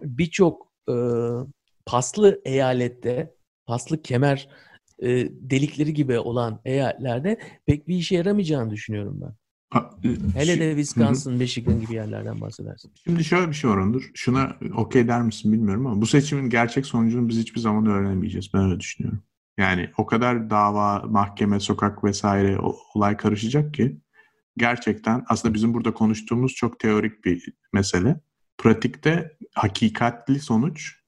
birçok 0.02 0.72
e, 0.88 0.94
paslı 1.86 2.40
eyalette, 2.44 3.34
paslı 3.66 4.02
kemer 4.02 4.48
e, 5.02 5.08
delikleri 5.30 5.94
gibi 5.94 6.18
olan 6.18 6.60
eyaletlerde 6.64 7.38
pek 7.66 7.88
bir 7.88 7.96
işe 7.96 8.14
yaramayacağını 8.16 8.70
düşünüyorum 8.70 9.20
ben. 9.22 9.34
Ha, 9.70 9.90
e, 10.04 10.08
Hele 10.38 10.54
şu- 10.54 10.60
de 10.60 10.70
Wisconsin, 10.76 11.32
Michigan 11.34 11.80
gibi 11.80 11.94
yerlerden 11.94 12.40
bahsedersin. 12.40 12.92
Şimdi 13.04 13.24
şöyle 13.24 13.48
bir 13.48 13.54
şey 13.54 13.70
var 13.70 13.76
Onur. 13.76 14.10
Şuna 14.14 14.56
okey 14.74 15.08
der 15.08 15.22
misin 15.22 15.52
bilmiyorum 15.52 15.86
ama 15.86 16.00
bu 16.00 16.06
seçimin 16.06 16.50
gerçek 16.50 16.86
sonucunu 16.86 17.28
biz 17.28 17.38
hiçbir 17.38 17.60
zaman 17.60 17.86
öğrenemeyeceğiz. 17.86 18.50
Ben 18.54 18.62
öyle 18.64 18.80
düşünüyorum. 18.80 19.22
Yani 19.58 19.90
o 19.98 20.06
kadar 20.06 20.50
dava, 20.50 20.98
mahkeme, 20.98 21.60
sokak 21.60 22.04
vesaire 22.04 22.58
olay 22.94 23.16
karışacak 23.16 23.74
ki 23.74 23.96
gerçekten 24.56 25.24
aslında 25.28 25.54
bizim 25.54 25.74
burada 25.74 25.94
konuştuğumuz 25.94 26.52
çok 26.54 26.78
teorik 26.80 27.24
bir 27.24 27.52
mesele. 27.72 28.20
Pratikte 28.58 29.36
hakikatli 29.54 30.40
sonuç 30.40 30.92
e, 30.94 31.01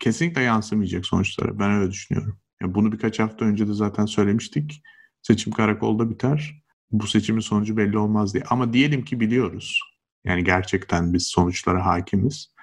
kesinlikle 0.00 0.42
yansımayacak 0.42 1.06
sonuçlara. 1.06 1.58
Ben 1.58 1.70
öyle 1.70 1.90
düşünüyorum. 1.90 2.38
Ya 2.62 2.74
bunu 2.74 2.92
birkaç 2.92 3.18
hafta 3.18 3.44
önce 3.44 3.68
de 3.68 3.74
zaten 3.74 4.06
söylemiştik. 4.06 4.82
Seçim 5.22 5.52
karakolda 5.52 6.10
biter. 6.10 6.62
Bu 6.90 7.06
seçimin 7.06 7.40
sonucu 7.40 7.76
belli 7.76 7.98
olmaz 7.98 8.34
diye. 8.34 8.44
Ama 8.50 8.72
diyelim 8.72 9.04
ki 9.04 9.20
biliyoruz. 9.20 9.80
Yani 10.24 10.44
gerçekten 10.44 11.14
biz 11.14 11.26
sonuçlara 11.26 11.86
hakimiz. 11.86 12.54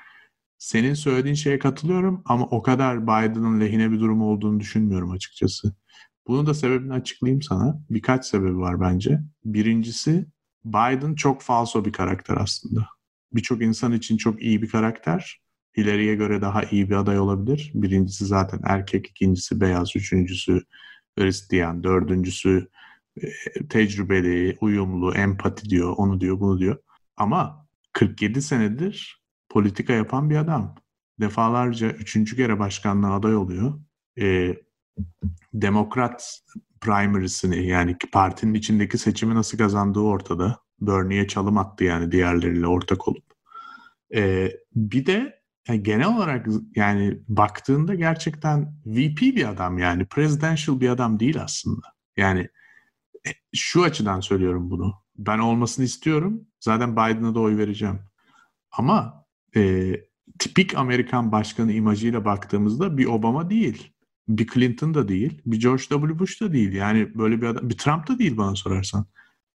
Senin 0.57 0.93
söylediğin 0.93 1.35
şeye 1.35 1.59
katılıyorum 1.59 2.21
ama 2.25 2.45
o 2.45 2.61
kadar 2.61 3.03
Biden'ın 3.03 3.61
lehine 3.61 3.91
bir 3.91 3.99
durum 3.99 4.21
olduğunu 4.21 4.59
düşünmüyorum 4.59 5.11
açıkçası. 5.11 5.73
Bunun 6.27 6.45
da 6.45 6.53
sebebini 6.53 6.93
açıklayayım 6.93 7.41
sana. 7.41 7.81
Birkaç 7.89 8.25
sebebi 8.25 8.57
var 8.57 8.81
bence. 8.81 9.19
Birincisi 9.45 10.25
Biden 10.65 11.15
çok 11.15 11.41
falso 11.41 11.85
bir 11.85 11.91
karakter 11.91 12.37
aslında. 12.37 12.87
Birçok 13.33 13.61
insan 13.61 13.93
için 13.93 14.17
çok 14.17 14.41
iyi 14.41 14.61
bir 14.61 14.69
karakter. 14.69 15.41
Hillary'e 15.79 16.15
göre 16.15 16.41
daha 16.41 16.63
iyi 16.63 16.89
bir 16.89 16.95
aday 16.95 17.19
olabilir. 17.19 17.71
Birincisi 17.73 18.25
zaten 18.25 18.59
erkek, 18.63 19.07
ikincisi 19.07 19.61
beyaz, 19.61 19.95
üçüncüsü 19.95 20.61
Hristiyan, 21.17 21.83
dördüncüsü 21.83 22.67
e, 23.21 23.27
tecrübeli, 23.69 24.57
uyumlu, 24.61 25.15
empati 25.15 25.69
diyor, 25.69 25.93
onu 25.97 26.21
diyor, 26.21 26.39
bunu 26.39 26.59
diyor. 26.59 26.77
Ama 27.17 27.67
47 27.93 28.41
senedir 28.41 29.23
politika 29.49 29.93
yapan 29.93 30.29
bir 30.29 30.35
adam. 30.35 30.75
Defalarca 31.19 31.89
üçüncü 31.89 32.35
kere 32.35 32.59
başkanlığa 32.59 33.15
aday 33.15 33.35
oluyor. 33.35 33.73
Ee, 34.19 34.55
Demokrat 35.53 36.39
primary'sini 36.81 37.67
yani 37.67 37.97
partinin 38.11 38.53
içindeki 38.53 38.97
seçimi 38.97 39.35
nasıl 39.35 39.57
kazandığı 39.57 39.99
ortada. 39.99 40.59
Bernie'ye 40.81 41.27
çalım 41.27 41.57
attı 41.57 41.83
yani 41.83 42.11
diğerleriyle 42.11 42.67
ortak 42.67 43.07
olup. 43.07 43.25
Ee, 44.15 44.51
bir 44.75 45.05
de 45.05 45.38
yani 45.67 45.83
genel 45.83 46.15
olarak 46.15 46.47
yani 46.75 47.19
baktığında 47.27 47.95
gerçekten 47.95 48.73
VP 48.85 49.21
bir 49.21 49.49
adam 49.49 49.77
yani 49.77 50.05
presidential 50.05 50.79
bir 50.79 50.89
adam 50.89 51.19
değil 51.19 51.41
aslında. 51.43 51.87
Yani 52.17 52.49
e, 53.27 53.29
şu 53.55 53.83
açıdan 53.83 54.19
söylüyorum 54.19 54.69
bunu. 54.71 54.93
Ben 55.17 55.39
olmasını 55.39 55.85
istiyorum. 55.85 56.47
Zaten 56.59 56.91
Biden'a 56.91 57.35
da 57.35 57.39
oy 57.39 57.57
vereceğim. 57.57 57.99
Ama 58.71 59.25
e, 59.55 59.93
tipik 60.39 60.77
Amerikan 60.77 61.31
başkanı 61.31 61.71
imajıyla 61.71 62.25
baktığımızda 62.25 62.97
bir 62.97 63.05
Obama 63.05 63.49
değil. 63.49 63.93
Bir 64.27 64.47
Clinton 64.47 64.93
da 64.93 65.07
değil. 65.07 65.41
Bir 65.45 65.59
George 65.59 65.83
W. 65.83 66.19
Bush 66.19 66.41
da 66.41 66.53
değil. 66.53 66.73
Yani 66.73 67.17
böyle 67.17 67.41
bir 67.41 67.47
adam. 67.47 67.69
Bir 67.69 67.77
Trump 67.77 68.07
da 68.07 68.19
değil 68.19 68.37
bana 68.37 68.55
sorarsan. 68.55 69.05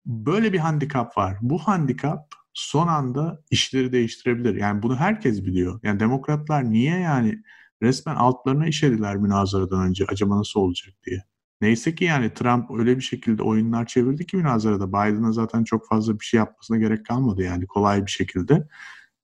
Böyle 0.07 0.53
bir 0.53 0.59
handikap 0.59 1.19
var. 1.19 1.39
Bu 1.41 1.59
handikap 1.59 2.35
son 2.55 2.89
anda 2.89 3.43
işleri 3.51 3.93
değiştirebilir. 3.93 4.55
Yani 4.55 4.83
bunu 4.83 4.97
herkes 4.97 5.45
biliyor. 5.45 5.81
Yani 5.83 6.01
demokratlar 6.01 6.73
niye 6.73 6.99
yani 6.99 7.43
resmen 7.83 8.15
altlarına 8.15 8.67
işediler 8.67 9.17
münazaradan 9.17 9.89
önce 9.89 10.05
acaba 10.09 10.39
nasıl 10.39 10.61
olacak 10.61 10.95
diye. 11.07 11.25
Neyse 11.61 11.95
ki 11.95 12.05
yani 12.05 12.35
Trump 12.35 12.71
öyle 12.79 12.97
bir 12.97 13.03
şekilde 13.03 13.43
oyunlar 13.43 13.87
çevirdi 13.87 14.27
ki 14.27 14.37
münazarada 14.37 14.89
Biden'a 14.89 15.33
zaten 15.33 15.65
çok 15.65 15.89
fazla 15.89 16.21
bir 16.21 16.25
şey 16.25 16.39
yapmasına 16.39 16.79
gerek 16.79 17.07
kalmadı 17.07 17.43
yani 17.43 17.67
kolay 17.67 18.07
bir 18.07 18.11
şekilde 18.11 18.69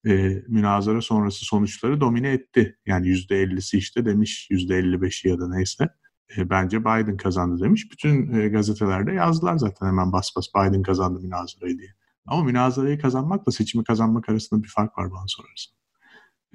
e, 0.07 0.43
münazara 0.49 1.01
sonrası 1.01 1.45
sonuçları 1.45 2.01
domine 2.01 2.33
etti. 2.33 2.79
Yani 2.87 3.07
%50'si 3.07 3.77
işte 3.77 4.07
demiş 4.07 4.49
%55'i 4.51 5.31
ya 5.31 5.41
da 5.41 5.49
neyse. 5.49 5.89
E, 6.37 6.51
bence 6.51 6.81
Biden 6.81 7.17
kazandı 7.17 7.65
demiş. 7.65 7.93
Bütün 7.93 8.33
e, 8.33 8.49
gazetelerde 8.49 9.13
yazdılar 9.13 9.57
zaten 9.57 9.87
hemen 9.87 10.13
bas 10.13 10.31
bas 10.37 10.47
Biden 10.57 10.83
kazandı 10.83 11.21
münazarayı 11.21 11.79
diye. 11.79 11.91
Ama 12.29 12.45
münazarayı 12.45 12.99
kazanmakla 12.99 13.53
seçimi 13.53 13.85
kazanmak 13.85 14.29
arasında 14.29 14.63
bir 14.63 14.69
fark 14.69 14.99
var 14.99 15.11
bana 15.11 15.25
sorarsan. 15.27 15.75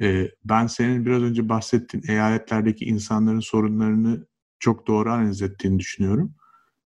E, 0.02 0.32
ben 0.46 0.68
senin 0.68 1.06
biraz 1.06 1.22
önce 1.24 1.50
bahsettiğin 1.50 2.04
eyaletlerdeki 2.08 2.86
insanların 2.86 3.40
sorunlarını 3.40 4.28
çok 4.60 4.88
doğru 4.88 5.12
analiz 5.12 5.42
ettiğini 5.42 5.80
düşünüyorum. 5.80 6.36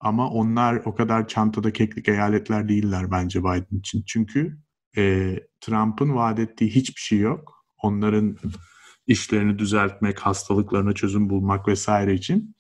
Ama 0.01 0.31
onlar 0.31 0.83
o 0.85 0.95
kadar 0.95 1.29
çantada 1.29 1.73
keklik 1.73 2.09
eyaletler 2.09 2.69
değiller 2.69 3.11
bence 3.11 3.41
Biden 3.41 3.79
için. 3.79 4.03
Çünkü 4.07 4.59
e, 4.97 5.35
Trump'ın 5.61 6.15
vaat 6.15 6.39
ettiği 6.39 6.71
hiçbir 6.71 7.01
şey 7.01 7.19
yok. 7.19 7.65
Onların 7.83 8.37
işlerini 9.07 9.59
düzeltmek, 9.59 10.19
hastalıklarına 10.19 10.93
çözüm 10.93 11.31
bulmak 11.31 11.69
vesaire 11.69 12.15
için. 12.15 12.57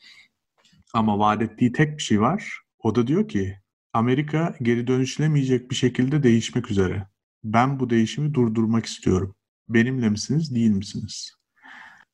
Ama 0.94 1.18
vaat 1.18 1.42
ettiği 1.42 1.72
tek 1.72 1.98
bir 1.98 2.02
şey 2.02 2.20
var. 2.20 2.60
O 2.78 2.94
da 2.94 3.06
diyor 3.06 3.28
ki 3.28 3.58
Amerika 3.92 4.54
geri 4.62 4.86
dönüşülemeyecek 4.86 5.70
bir 5.70 5.76
şekilde 5.76 6.22
değişmek 6.22 6.70
üzere. 6.70 7.06
Ben 7.44 7.80
bu 7.80 7.90
değişimi 7.90 8.34
durdurmak 8.34 8.86
istiyorum. 8.86 9.34
Benimle 9.68 10.08
misiniz, 10.08 10.54
değil 10.54 10.70
misiniz? 10.70 11.32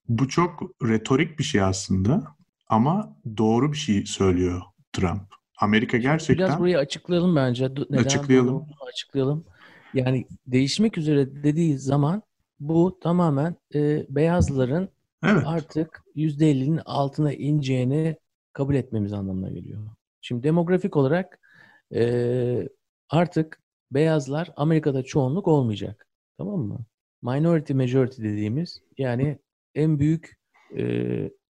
Bu 0.08 0.28
çok 0.28 0.62
retorik 0.82 1.38
bir 1.38 1.44
şey 1.44 1.62
aslında 1.62 2.24
ama 2.68 3.16
doğru 3.36 3.72
bir 3.72 3.76
şey 3.76 4.06
söylüyor 4.06 4.62
Trump. 4.92 5.34
Amerika 5.60 5.96
gerçekten... 5.96 6.46
Biraz 6.46 6.58
burayı 6.58 6.78
açıklayalım 6.78 7.36
bence. 7.36 7.68
Neden 7.68 8.04
açıklayalım. 8.04 8.66
Açıklayalım. 8.92 9.44
Yani 9.94 10.26
değişmek 10.46 10.98
üzere 10.98 11.42
dediği 11.42 11.78
zaman 11.78 12.22
bu 12.60 12.98
tamamen 13.02 13.56
e, 13.74 14.06
beyazların 14.08 14.88
evet. 15.24 15.42
artık 15.46 16.02
%50'nin 16.16 16.80
altına 16.84 17.32
ineceğini 17.32 18.16
kabul 18.52 18.74
etmemiz 18.74 19.12
anlamına 19.12 19.50
geliyor. 19.50 19.80
Şimdi 20.20 20.42
demografik 20.42 20.96
olarak 20.96 21.40
e, 21.94 22.68
artık 23.10 23.62
beyazlar 23.90 24.52
Amerika'da 24.56 25.02
çoğunluk 25.02 25.48
olmayacak. 25.48 26.06
Tamam 26.38 26.60
mı? 26.60 26.86
Minority 27.22 27.72
majority 27.72 28.22
dediğimiz 28.22 28.80
yani 28.98 29.38
en 29.74 29.98
büyük 29.98 30.38
e, 30.76 30.84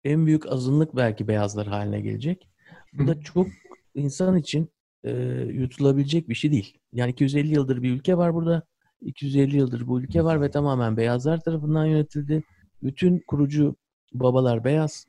en 0.04 0.26
büyük 0.26 0.46
azınlık 0.46 0.96
belki 0.96 1.28
beyazlar 1.28 1.66
haline 1.66 2.00
gelecek. 2.00 2.48
Bu 2.92 3.06
da 3.06 3.20
çok 3.20 3.46
insan 3.94 4.36
için 4.36 4.70
e, 5.04 5.12
yutulabilecek 5.52 6.28
bir 6.28 6.34
şey 6.34 6.52
değil. 6.52 6.78
Yani 6.92 7.10
250 7.10 7.54
yıldır 7.54 7.82
bir 7.82 7.90
ülke 7.90 8.16
var 8.16 8.34
burada. 8.34 8.62
250 9.00 9.56
yıldır 9.56 9.86
bu 9.86 10.00
ülke 10.00 10.24
var 10.24 10.40
ve 10.42 10.50
tamamen 10.50 10.96
beyazlar 10.96 11.40
tarafından 11.40 11.86
yönetildi. 11.86 12.42
Bütün 12.82 13.22
kurucu 13.26 13.76
babalar 14.12 14.64
beyaz. 14.64 15.06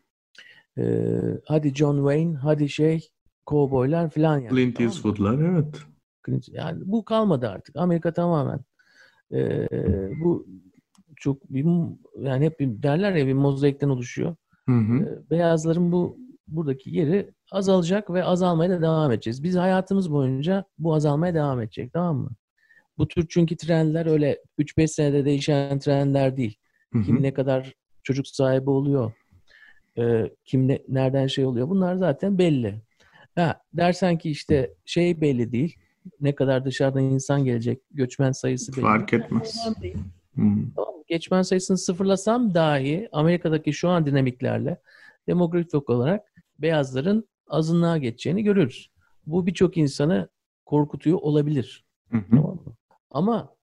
Ee, 0.77 1.21
hadi 1.45 1.75
John 1.75 1.97
Wayne, 1.97 2.37
hadi 2.37 2.69
şey, 2.69 3.09
kovboylar 3.47 4.09
falan 4.09 4.39
yani. 4.39 4.49
Clint 4.49 4.75
tamam 4.75 4.91
Eastwood'lar 4.91 5.39
evet. 5.39 5.81
Clint, 6.25 6.49
yani 6.49 6.81
bu 6.85 7.05
kalmadı 7.05 7.49
artık. 7.49 7.75
Amerika 7.75 8.13
tamamen 8.13 8.59
e, 9.33 9.67
bu 10.23 10.47
çok 11.15 11.49
bir 11.49 11.65
yani 12.19 12.45
hep 12.45 12.59
bir, 12.59 12.83
derler 12.83 13.15
ya 13.15 13.27
bir 13.27 13.33
mozaikten 13.33 13.89
oluşuyor. 13.89 14.35
Hı 14.65 14.75
hı. 14.75 14.97
E, 14.97 15.29
beyazların 15.29 15.91
bu 15.91 16.17
buradaki 16.47 16.89
yeri 16.89 17.31
azalacak 17.51 18.13
ve 18.13 18.23
azalmaya 18.23 18.69
da 18.69 18.81
devam 18.81 19.11
edeceğiz. 19.11 19.43
Biz 19.43 19.55
hayatımız 19.55 20.11
boyunca 20.11 20.63
bu 20.77 20.93
azalmaya 20.93 21.33
devam 21.33 21.61
edecek 21.61 21.93
tamam 21.93 22.17
mı? 22.17 22.29
Bu 22.97 23.07
tür 23.07 23.25
çünkü 23.29 23.57
trendler 23.57 24.05
öyle 24.05 24.41
3-5 24.59 24.87
senede 24.87 25.25
değişen 25.25 25.79
trendler 25.79 26.37
değil. 26.37 26.57
Hı 26.93 26.99
hı. 26.99 27.03
Kim 27.03 27.23
ne 27.23 27.33
kadar 27.33 27.73
çocuk 28.03 28.27
sahibi 28.27 28.69
oluyor, 28.69 29.11
e, 29.97 30.31
kim 30.45 30.67
ne, 30.67 30.81
nereden 30.87 31.27
şey 31.27 31.45
oluyor 31.45 31.69
bunlar 31.69 31.95
zaten 31.95 32.37
belli. 32.37 32.81
Ha, 33.37 33.61
dersen 33.73 34.17
ki 34.17 34.29
işte 34.29 34.73
şey 34.85 35.21
belli 35.21 35.51
değil, 35.51 35.75
ne 36.21 36.35
kadar 36.35 36.65
dışarıdan 36.65 37.03
insan 37.03 37.45
gelecek, 37.45 37.81
göçmen 37.91 38.31
sayısı 38.31 38.71
belli. 38.71 38.81
Fark 38.81 39.13
etmez. 39.13 39.67
Hmm. 40.33 40.71
Tamam, 40.75 40.93
göçmen 41.09 41.41
sayısını 41.41 41.77
sıfırlasam 41.77 42.53
dahi 42.53 43.09
Amerika'daki 43.11 43.73
şu 43.73 43.89
an 43.89 44.05
dinamiklerle 44.05 44.81
demografik 45.27 45.89
olarak 45.89 46.33
beyazların 46.59 47.29
azınlığa 47.47 47.97
geçeceğini 47.97 48.43
görürüz. 48.43 48.91
Bu 49.25 49.45
birçok 49.45 49.77
insanı 49.77 50.29
korkutuyor 50.65 51.19
olabilir. 51.21 51.85
Hı 52.11 52.17
hı. 52.17 52.29
Tamam 52.29 52.55
mı? 52.55 52.75
Ama 53.11 53.55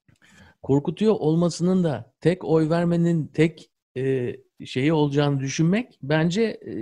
korkutuyor 0.62 1.14
olmasının 1.14 1.84
da 1.84 2.12
tek 2.20 2.44
oy 2.44 2.70
vermenin 2.70 3.26
tek 3.26 3.70
e, 3.96 4.36
şeyi 4.64 4.92
olacağını 4.92 5.40
düşünmek 5.40 5.98
bence 6.02 6.42
e, 6.42 6.72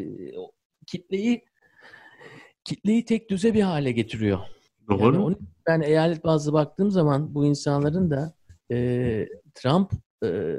kitleyi 0.86 1.44
kitleyi 2.64 3.04
tek 3.04 3.30
düze 3.30 3.54
bir 3.54 3.62
hale 3.62 3.92
getiriyor. 3.92 4.38
Doğru. 4.88 5.04
Yani 5.04 5.18
onu, 5.18 5.38
ben 5.66 5.80
eyalet 5.80 6.24
bazlı 6.24 6.52
baktığım 6.52 6.90
zaman 6.90 7.34
bu 7.34 7.46
insanların 7.46 8.10
da 8.10 8.34
e, 8.70 9.28
Trump 9.54 9.92
e, 10.24 10.56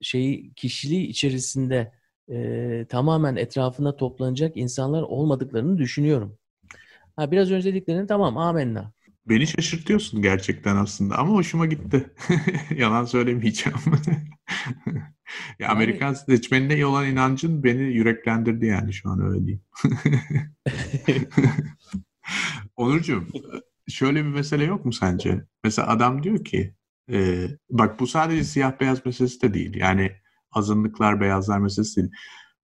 şeyi 0.00 0.54
kişiliği 0.54 1.06
içerisinde 1.06 1.92
e, 2.30 2.86
tamamen 2.88 3.36
etrafında 3.36 3.96
toplanacak 3.96 4.56
insanlar 4.56 5.02
olmadıklarını 5.02 5.78
düşünüyorum. 5.78 6.38
Ha 7.16 7.30
biraz 7.30 7.50
önce 7.50 7.70
dediklerini 7.74 8.06
tamam 8.06 8.36
amenna. 8.36 8.92
Beni 9.26 9.46
şaşırtıyorsun 9.46 10.22
gerçekten 10.22 10.76
aslında 10.76 11.18
ama 11.18 11.34
hoşuma 11.34 11.66
gitti. 11.66 12.10
Yalan 12.76 13.04
söylemeyeceğim. 13.04 13.78
ya 15.58 15.66
yani... 15.66 15.72
Amerikan 15.72 16.12
seçmenine 16.12 16.86
olan 16.86 17.06
inancın 17.06 17.64
beni 17.64 17.82
yüreklendirdi 17.82 18.66
yani 18.66 18.92
şu 18.92 19.10
an 19.10 19.20
öyle 19.20 19.46
diyeyim. 19.46 19.62
Onurcuğum 22.76 23.26
şöyle 23.88 24.24
bir 24.24 24.30
mesele 24.30 24.64
yok 24.64 24.84
mu 24.84 24.92
sence? 24.92 25.44
Mesela 25.64 25.88
adam 25.88 26.22
diyor 26.22 26.44
ki 26.44 26.74
e, 27.12 27.48
bak 27.70 28.00
bu 28.00 28.06
sadece 28.06 28.44
siyah 28.44 28.80
beyaz 28.80 29.06
meselesi 29.06 29.42
de 29.42 29.54
değil. 29.54 29.76
Yani 29.76 30.12
azınlıklar 30.52 31.20
beyazlar 31.20 31.58
meselesi 31.58 31.96
değil. 31.96 32.12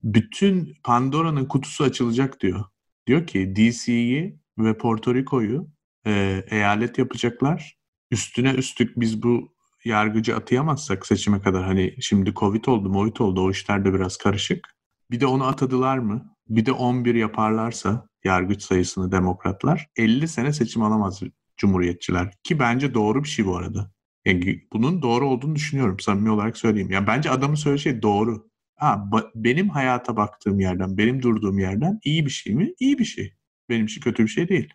Bütün 0.02 0.76
Pandora'nın 0.84 1.44
kutusu 1.44 1.84
açılacak 1.84 2.40
diyor. 2.40 2.64
Diyor 3.06 3.26
ki 3.26 3.56
DC'yi 3.56 4.38
ve 4.58 4.78
Porto 4.78 5.14
Rico'yu 5.14 5.68
e, 6.06 6.44
eyalet 6.50 6.98
yapacaklar. 6.98 7.78
Üstüne 8.10 8.50
üstlük 8.50 9.00
biz 9.00 9.22
bu 9.22 9.55
yargıcı 9.86 10.36
atayamazsak 10.36 11.06
seçime 11.06 11.40
kadar 11.40 11.64
hani 11.64 11.94
şimdi 12.00 12.34
Covid 12.34 12.64
oldu, 12.64 12.92
Covid 12.92 13.16
oldu 13.16 13.40
o 13.42 13.50
işler 13.50 13.84
de 13.84 13.94
biraz 13.94 14.16
karışık. 14.16 14.76
Bir 15.10 15.20
de 15.20 15.26
onu 15.26 15.44
atadılar 15.44 15.98
mı? 15.98 16.36
Bir 16.48 16.66
de 16.66 16.72
11 16.72 17.14
yaparlarsa 17.14 18.08
yargıç 18.24 18.62
sayısını 18.62 19.12
demokratlar 19.12 19.88
50 19.96 20.28
sene 20.28 20.52
seçim 20.52 20.82
alamaz 20.82 21.22
cumhuriyetçiler. 21.56 22.34
Ki 22.44 22.58
bence 22.58 22.94
doğru 22.94 23.24
bir 23.24 23.28
şey 23.28 23.46
bu 23.46 23.56
arada. 23.56 23.90
Yani 24.24 24.62
bunun 24.72 25.02
doğru 25.02 25.28
olduğunu 25.28 25.54
düşünüyorum 25.54 26.00
samimi 26.00 26.30
olarak 26.30 26.56
söyleyeyim. 26.56 26.90
Yani 26.90 27.06
bence 27.06 27.30
adamın 27.30 27.54
söylediği 27.54 27.82
şey 27.82 28.02
doğru. 28.02 28.48
Ha, 28.76 29.10
benim 29.34 29.68
hayata 29.68 30.16
baktığım 30.16 30.60
yerden, 30.60 30.98
benim 30.98 31.22
durduğum 31.22 31.58
yerden 31.58 32.00
iyi 32.04 32.26
bir 32.26 32.30
şey 32.30 32.54
mi? 32.54 32.74
İyi 32.80 32.98
bir 32.98 33.04
şey. 33.04 33.34
Benim 33.68 33.86
için 33.86 34.00
kötü 34.00 34.22
bir 34.22 34.28
şey 34.28 34.48
değil. 34.48 34.68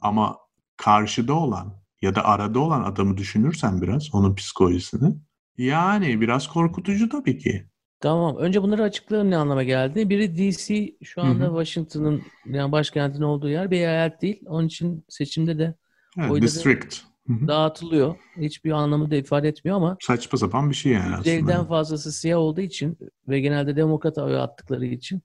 Ama 0.00 0.38
karşıda 0.76 1.34
olan 1.34 1.83
ya 2.04 2.14
da 2.14 2.24
arada 2.24 2.58
olan 2.58 2.84
adamı 2.84 3.16
düşünürsen 3.16 3.82
biraz 3.82 4.14
onun 4.14 4.34
psikolojisini 4.34 5.14
yani 5.58 6.20
biraz 6.20 6.48
korkutucu 6.48 7.08
tabii 7.08 7.38
ki. 7.38 7.66
Tamam. 8.00 8.36
Önce 8.36 8.62
bunları 8.62 8.82
açıklayalım 8.82 9.30
ne 9.30 9.36
anlama 9.36 9.62
geldi. 9.62 10.10
Biri 10.10 10.36
DC 10.36 10.92
şu 11.02 11.22
anda 11.22 11.46
Washington'ın 11.46 12.22
yani 12.46 12.72
başkentin 12.72 13.22
olduğu 13.22 13.48
yer 13.48 13.70
bir 13.70 13.76
eyalet 13.76 14.22
değil. 14.22 14.42
Onun 14.46 14.66
için 14.66 15.04
seçimde 15.08 15.58
de 15.58 15.74
evet, 16.18 16.42
district 16.42 16.96
dağıtılıyor. 17.28 18.14
Hiçbir 18.36 18.70
anlamı 18.70 19.10
da 19.10 19.16
ifade 19.16 19.48
etmiyor 19.48 19.76
ama 19.76 19.96
saçma 20.00 20.38
sapan 20.38 20.70
bir 20.70 20.74
şey 20.74 20.92
yani 20.92 21.14
aslında. 21.14 21.30
Evden 21.30 21.66
fazlası 21.66 22.12
siyah 22.12 22.38
olduğu 22.38 22.60
için 22.60 22.98
ve 23.28 23.40
genelde 23.40 23.76
demokrat 23.76 24.18
oy 24.18 24.40
attıkları 24.40 24.86
için 24.86 25.22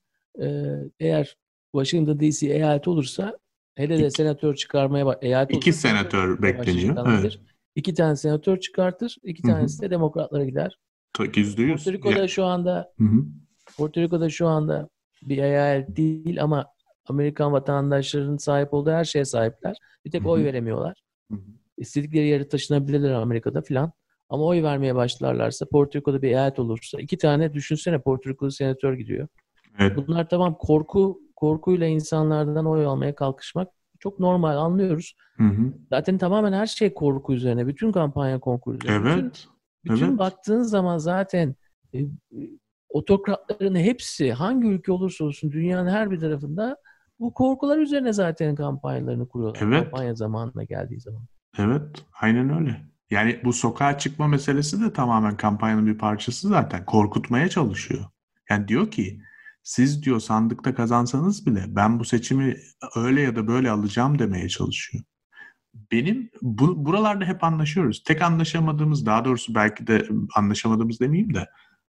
eğer 1.00 1.38
Washington 1.76 2.20
DC 2.20 2.48
eyalet 2.48 2.88
olursa 2.88 3.38
Hele 3.80 4.00
de 4.00 4.10
senatör 4.12 4.56
çıkarmaya 4.56 5.06
bak. 5.06 5.24
Eyalet 5.24 5.52
iki 5.52 5.74
senatör 5.74 6.42
bekleniyor. 6.42 7.20
Evet. 7.20 7.40
İki 7.76 7.94
tane 7.94 8.16
senatör 8.16 8.60
çıkartır. 8.60 9.16
iki 9.24 9.42
tanesi 9.42 9.82
de 9.82 9.90
demokratlara 9.90 10.46
gider. 10.46 10.80
Yüzde 11.36 11.62
yüz. 11.62 11.86
Porto 11.86 11.94
Rico'da 11.94 12.28
şu 12.28 12.46
anda 12.46 12.94
Porto 13.78 14.02
Rico'da 14.02 14.30
şu 14.30 14.48
anda 14.48 14.90
bir 15.22 15.38
eyalet 15.38 15.98
değil 15.98 16.44
ama 16.44 16.66
Amerikan 17.06 17.52
vatandaşlarının 17.52 18.38
sahip 18.38 18.74
olduğu 18.74 18.92
her 18.92 19.04
şeye 19.04 19.26
sahipler. 19.26 19.78
Bir 20.06 20.12
tek 20.12 20.28
oy 20.28 20.44
veremiyorlar. 20.44 21.02
İstedikleri 21.78 22.28
yere 22.28 22.48
taşınabilirler 22.48 23.12
Amerika'da 23.12 23.62
filan. 23.62 23.92
Ama 24.30 24.44
oy 24.44 24.64
vermeye 24.64 24.96
başlarlarsa 24.96 25.66
Porto 25.66 26.00
Rico'da 26.00 26.22
bir 26.22 26.28
eyalet 26.28 26.60
olursa 26.60 27.02
iki 27.02 27.18
tane 27.18 27.54
düşünsene 27.54 28.02
Porto 28.02 28.30
Rico'da 28.30 28.52
senatör 28.52 28.94
gidiyor. 28.94 29.28
Evet. 29.80 29.98
Bunlar 29.98 30.30
tamam 30.30 30.58
korku 30.60 31.22
korkuyla 31.40 31.88
insanlardan 31.88 32.66
oy 32.66 32.86
almaya 32.86 33.16
kalkışmak 33.16 33.68
çok 34.00 34.20
normal 34.20 34.58
anlıyoruz. 34.58 35.16
Hı 35.38 35.44
hı. 35.44 35.74
Zaten 35.90 36.18
tamamen 36.18 36.54
her 36.54 36.66
şey 36.66 36.94
korku 36.94 37.34
üzerine. 37.34 37.68
Bütün 37.68 37.92
kampanya 37.92 38.40
korku 38.40 38.74
üzerine. 38.74 39.10
Evet. 39.10 39.48
Bütün, 39.84 39.96
bütün 39.96 40.10
evet. 40.10 40.20
baktığın 40.20 40.64
zaman 40.64 40.98
zaten 40.98 41.56
e, 41.94 42.00
otokratların 42.90 43.76
hepsi 43.76 44.34
hangi 44.34 44.68
ülke 44.68 44.92
olursa 44.92 45.26
olsun 45.26 45.52
dünyanın 45.52 45.90
her 45.90 46.12
bir 46.12 46.20
tarafında 46.20 46.78
bu 47.20 47.34
korkular 47.34 47.78
üzerine 47.78 48.14
zaten 48.14 48.56
kampanyalarını 48.56 49.28
kuruyorlar. 49.28 49.62
Evet. 49.64 49.84
Kampanya 49.84 50.16
zamanına 50.16 50.64
geldiği 50.64 51.00
zaman. 51.00 51.24
Evet. 51.58 51.82
Aynen 52.22 52.60
öyle. 52.60 52.82
Yani 53.10 53.40
bu 53.44 53.54
sokağa 53.54 53.98
çıkma 53.98 54.28
meselesi 54.28 54.82
de 54.82 54.94
tamamen 54.94 55.38
kampanyanın 55.38 55.86
bir 55.86 55.98
parçası 55.98 56.48
zaten. 56.48 56.86
Korkutmaya 56.86 57.50
çalışıyor. 57.50 58.06
Yani 58.50 58.68
diyor 58.68 58.92
ki 58.92 59.22
Siz 59.70 60.04
diyor 60.04 60.20
sandıkta 60.20 60.76
kazansanız 60.76 61.46
bile 61.46 61.66
ben 61.68 62.00
bu 62.00 62.06
seçimi 62.06 62.58
öyle 62.96 63.22
ya 63.22 63.36
da 63.36 63.48
böyle 63.48 63.72
alacağım 63.72 64.20
demeye 64.20 64.50
çalışıyor. 64.50 65.04
Benim 65.92 66.30
bu, 66.42 66.86
buralarda 66.86 67.26
hep 67.26 67.44
anlaşıyoruz. 67.44 68.04
Tek 68.04 68.22
anlaşamadığımız 68.22 69.06
daha 69.06 69.26
doğrusu 69.26 69.56
belki 69.56 69.88
de 69.88 70.08
anlaşamadığımız 70.36 71.00
demeyeyim 71.00 71.34
de 71.34 71.48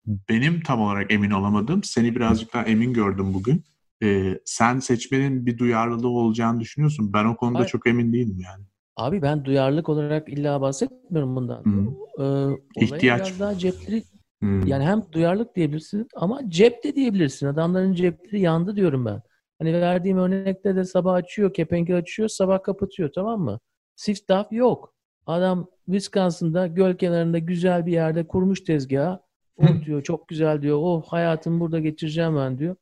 benim 0.05 0.61
tam 0.61 0.81
olarak 0.81 1.13
emin 1.13 1.31
olamadığım 1.31 1.83
seni 1.83 2.15
birazcık 2.15 2.53
daha 2.53 2.63
emin 2.63 2.93
gördüm 2.93 3.33
bugün. 3.33 3.63
Ee, 4.03 4.39
sen 4.45 4.79
seçmenin 4.79 5.45
bir 5.45 5.57
duyarlılığı 5.57 6.09
olacağını 6.09 6.59
düşünüyorsun. 6.59 7.13
Ben 7.13 7.25
o 7.25 7.35
konuda 7.35 7.59
Hayır. 7.59 7.69
çok 7.69 7.87
emin 7.87 8.13
değilim 8.13 8.37
yani. 8.39 8.63
Abi 8.95 9.21
ben 9.21 9.45
duyarlılık 9.45 9.89
olarak 9.89 10.29
illa 10.29 10.61
bahsetmiyorum 10.61 11.35
bundan. 11.35 11.63
Hı. 11.63 11.85
Ee, 12.23 12.83
İhtiyaç. 12.83 13.27
biraz 13.27 13.39
daha 13.39 13.57
cepleri 13.57 14.03
Hmm. 14.41 14.67
yani 14.67 14.83
hem 14.83 15.03
duyarlılık 15.11 15.55
diyebilirsin 15.55 16.07
ama 16.15 16.49
cep 16.49 16.83
de 16.83 16.95
diyebilirsin. 16.95 17.47
Adamların 17.47 17.93
cepleri 17.93 18.41
yandı 18.41 18.75
diyorum 18.75 19.05
ben. 19.05 19.21
Hani 19.59 19.73
verdiğim 19.73 20.17
örnekte 20.17 20.75
de 20.75 20.83
sabah 20.83 21.13
açıyor, 21.13 21.53
kepengi 21.53 21.95
açıyor, 21.95 22.29
sabah 22.29 22.63
kapatıyor 22.63 23.09
tamam 23.15 23.41
mı? 23.41 23.59
Siftah 23.95 24.51
yok. 24.51 24.93
Adam 25.25 25.67
Wisconsin'da 25.85 26.67
göl 26.67 26.95
kenarında 26.95 27.37
güzel 27.37 27.85
bir 27.85 27.91
yerde 27.91 28.27
kurmuş 28.27 28.61
tezgahı. 28.61 29.19
Oh 29.59 29.85
diyor 29.85 30.03
çok 30.03 30.27
güzel 30.27 30.61
diyor. 30.61 30.77
Oh 30.81 31.03
hayatımı 31.07 31.59
burada 31.59 31.79
geçireceğim 31.79 32.35
ben 32.35 32.57
diyor. 32.57 32.75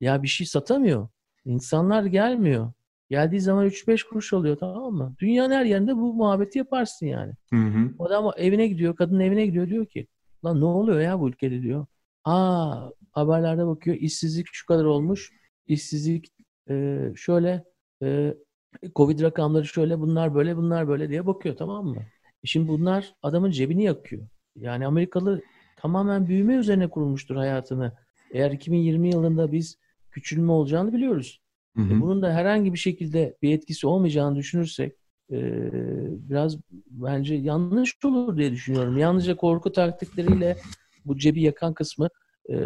Ya 0.00 0.22
bir 0.22 0.28
şey 0.28 0.46
satamıyor. 0.46 1.08
İnsanlar 1.44 2.04
gelmiyor. 2.04 2.72
Geldiği 3.10 3.40
zaman 3.40 3.66
3-5 3.66 4.08
kuruş 4.08 4.32
alıyor 4.32 4.56
tamam 4.56 4.92
mı? 4.92 5.14
Dünyanın 5.18 5.54
her 5.54 5.64
yerinde 5.64 5.96
bu 5.96 6.14
muhabbeti 6.14 6.58
yaparsın 6.58 7.06
yani. 7.06 7.32
Hı 7.52 7.56
hı. 7.56 7.90
O 7.98 8.04
adam 8.04 8.30
evine 8.36 8.66
gidiyor, 8.66 8.96
kadın 8.96 9.20
evine 9.20 9.46
gidiyor 9.46 9.68
diyor 9.68 9.86
ki 9.86 10.06
lan 10.44 10.60
ne 10.60 10.64
oluyor 10.64 11.00
ya 11.00 11.20
bu 11.20 11.28
ülkede 11.28 11.62
diyor. 11.62 11.86
Aa 12.24 12.90
haberlerde 13.12 13.66
bakıyor 13.66 13.96
işsizlik 13.96 14.46
şu 14.52 14.66
kadar 14.66 14.84
olmuş. 14.84 15.32
İşsizlik 15.66 16.32
e, 16.70 16.98
şöyle 17.16 17.64
e, 18.02 18.34
Covid 18.96 19.20
rakamları 19.20 19.66
şöyle 19.66 19.98
bunlar 20.00 20.34
böyle 20.34 20.56
bunlar 20.56 20.88
böyle 20.88 21.08
diye 21.08 21.26
bakıyor 21.26 21.56
tamam 21.56 21.86
mı? 21.86 22.06
E 22.44 22.46
Şimdi 22.46 22.68
bunlar 22.68 23.14
adamın 23.22 23.50
cebini 23.50 23.84
yakıyor. 23.84 24.28
Yani 24.56 24.86
Amerikalı 24.86 25.42
tamamen 25.76 26.26
büyüme 26.28 26.54
üzerine 26.54 26.88
kurmuştur 26.90 27.36
hayatını. 27.36 27.92
Eğer 28.30 28.50
2020 28.50 29.08
yılında 29.10 29.52
biz 29.52 29.76
küçülme 30.10 30.52
olacağını 30.52 30.92
biliyoruz. 30.92 31.42
Hı 31.76 31.82
E, 31.88 31.94
hı. 31.94 32.00
Bunun 32.00 32.22
da 32.22 32.32
herhangi 32.34 32.72
bir 32.72 32.78
şekilde 32.78 33.36
bir 33.42 33.54
etkisi 33.54 33.86
olmayacağını 33.86 34.36
düşünürsek 34.36 34.92
e, 34.92 34.96
biraz 36.28 36.58
bence 36.90 37.34
yanlış 37.34 38.04
olur 38.04 38.36
diye 38.36 38.52
düşünüyorum. 38.52 38.98
Yalnızca 38.98 39.36
korku 39.36 39.72
taktikleriyle 39.72 40.56
bu 41.06 41.18
cebi 41.18 41.42
yakan 41.42 41.74
kısmı 41.74 42.08
e, 42.50 42.56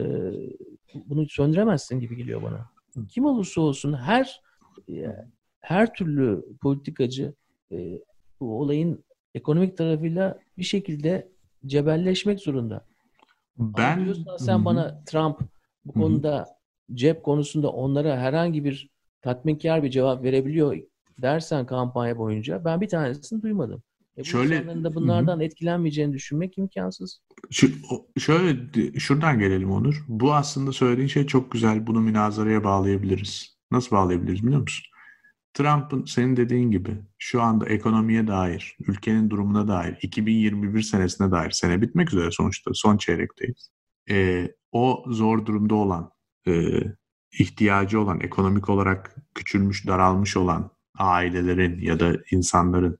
bunu 0.94 1.28
söndüremezsin 1.28 2.00
gibi 2.00 2.16
geliyor 2.16 2.42
bana. 2.42 2.70
Kim 3.08 3.24
olursa 3.24 3.60
olsun 3.60 3.92
her 3.92 4.40
e, 4.88 5.16
her 5.60 5.94
türlü 5.94 6.44
politikacı 6.62 7.34
e, 7.72 8.02
bu 8.40 8.60
olayın 8.60 9.04
ekonomik 9.34 9.76
tarafıyla 9.76 10.38
bir 10.58 10.64
şekilde 10.64 11.28
cebelleşmek 11.66 12.40
zorunda. 12.40 12.84
Ben 13.58 14.04
diyorsan 14.04 14.36
sen 14.36 14.64
bana 14.64 15.04
Trump 15.04 15.40
bu 15.84 15.92
konuda 15.92 16.46
cep 16.94 17.24
konusunda 17.24 17.70
onlara 17.70 18.16
herhangi 18.18 18.64
bir 18.64 18.90
tatminkar 19.22 19.82
bir 19.82 19.90
cevap 19.90 20.22
verebiliyor 20.22 20.76
dersen 21.22 21.66
kampanya 21.66 22.18
boyunca 22.18 22.64
ben 22.64 22.80
bir 22.80 22.88
tanesini 22.88 23.42
duymadım. 23.42 23.82
E 24.16 24.20
bu 24.20 24.24
Şöyle- 24.24 24.54
insanların 24.56 24.84
da 24.84 24.88
Hı 24.88 24.92
hı. 24.92 24.94
bunlardan 24.94 25.40
etkilenmeyeceğini 25.40 26.12
düşünmek 26.12 26.58
imkansız. 26.58 27.20
Şu, 27.50 27.70
şöyle 28.18 28.56
şuradan 28.98 29.38
gelelim 29.38 29.70
Onur. 29.70 30.04
Bu 30.08 30.34
aslında 30.34 30.72
söylediğin 30.72 31.08
şey 31.08 31.26
çok 31.26 31.50
güzel. 31.52 31.86
Bunu 31.86 32.00
münazaraya 32.00 32.64
bağlayabiliriz. 32.64 33.56
Nasıl 33.70 33.96
bağlayabiliriz 33.96 34.42
biliyor 34.42 34.60
musun? 34.60 34.86
Trump'ın 35.54 36.04
senin 36.04 36.36
dediğin 36.36 36.70
gibi 36.70 36.90
şu 37.18 37.42
anda 37.42 37.66
ekonomiye 37.66 38.26
dair, 38.26 38.76
ülkenin 38.88 39.30
durumuna 39.30 39.68
dair, 39.68 39.98
2021 40.02 40.82
senesine 40.82 41.30
dair, 41.30 41.50
sene 41.50 41.82
bitmek 41.82 42.12
üzere 42.12 42.30
sonuçta 42.30 42.70
son 42.74 42.96
çeyrekteyiz. 42.96 43.70
Ee, 44.10 44.48
o 44.72 45.04
zor 45.08 45.46
durumda 45.46 45.74
olan, 45.74 46.10
e, 46.48 46.52
ihtiyacı 47.38 48.00
olan, 48.00 48.20
ekonomik 48.20 48.68
olarak 48.68 49.16
küçülmüş, 49.34 49.86
daralmış 49.86 50.36
olan 50.36 50.70
ailelerin 50.98 51.80
ya 51.80 52.00
da 52.00 52.16
insanların 52.30 52.98